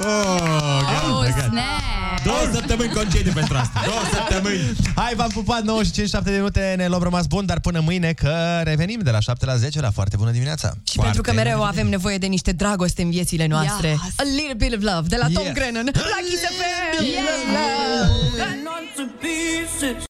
Oh, 0.00 1.24
snap! 1.32 1.98
Două 2.24 2.38
săptămâni 2.52 2.92
concediu 2.92 3.32
pentru 3.32 3.56
asta. 3.56 3.82
Două 3.84 4.00
săptămâni. 4.12 4.76
Hai, 4.94 5.14
v-am 5.16 5.28
pupat 5.28 5.62
95 5.62 6.08
7 6.08 6.30
de 6.30 6.36
minute, 6.36 6.74
ne 6.76 6.86
luăm 6.88 7.02
rămas 7.02 7.26
bun, 7.26 7.46
dar 7.46 7.60
până 7.60 7.80
mâine 7.80 8.12
că 8.12 8.60
revenim 8.64 9.00
de 9.00 9.10
la 9.10 9.20
7 9.20 9.44
la 9.44 9.56
10 9.56 9.80
la 9.80 9.90
foarte 9.90 10.16
bună 10.16 10.30
dimineața. 10.30 10.72
Și 10.90 10.98
pentru 10.98 11.22
că 11.22 11.32
mereu 11.32 11.62
avem 11.62 11.88
nevoie 11.88 12.18
de 12.18 12.26
niște 12.26 12.52
dragoste 12.52 13.02
în 13.02 13.10
viețile 13.10 13.46
noastre. 13.46 13.88
Yes. 13.88 14.00
A 14.16 14.22
little 14.22 14.54
bit 14.56 14.76
of 14.76 14.94
love 14.94 15.08
de 15.08 15.16
la 15.16 15.26
Tom 15.32 15.44
Yes. 15.44 15.52
Grennan 15.52 15.84
la 15.84 16.18
Kiss 16.28 16.42
FM. 16.42 17.04
Yeah. 17.04 17.24
Love. 17.54 18.58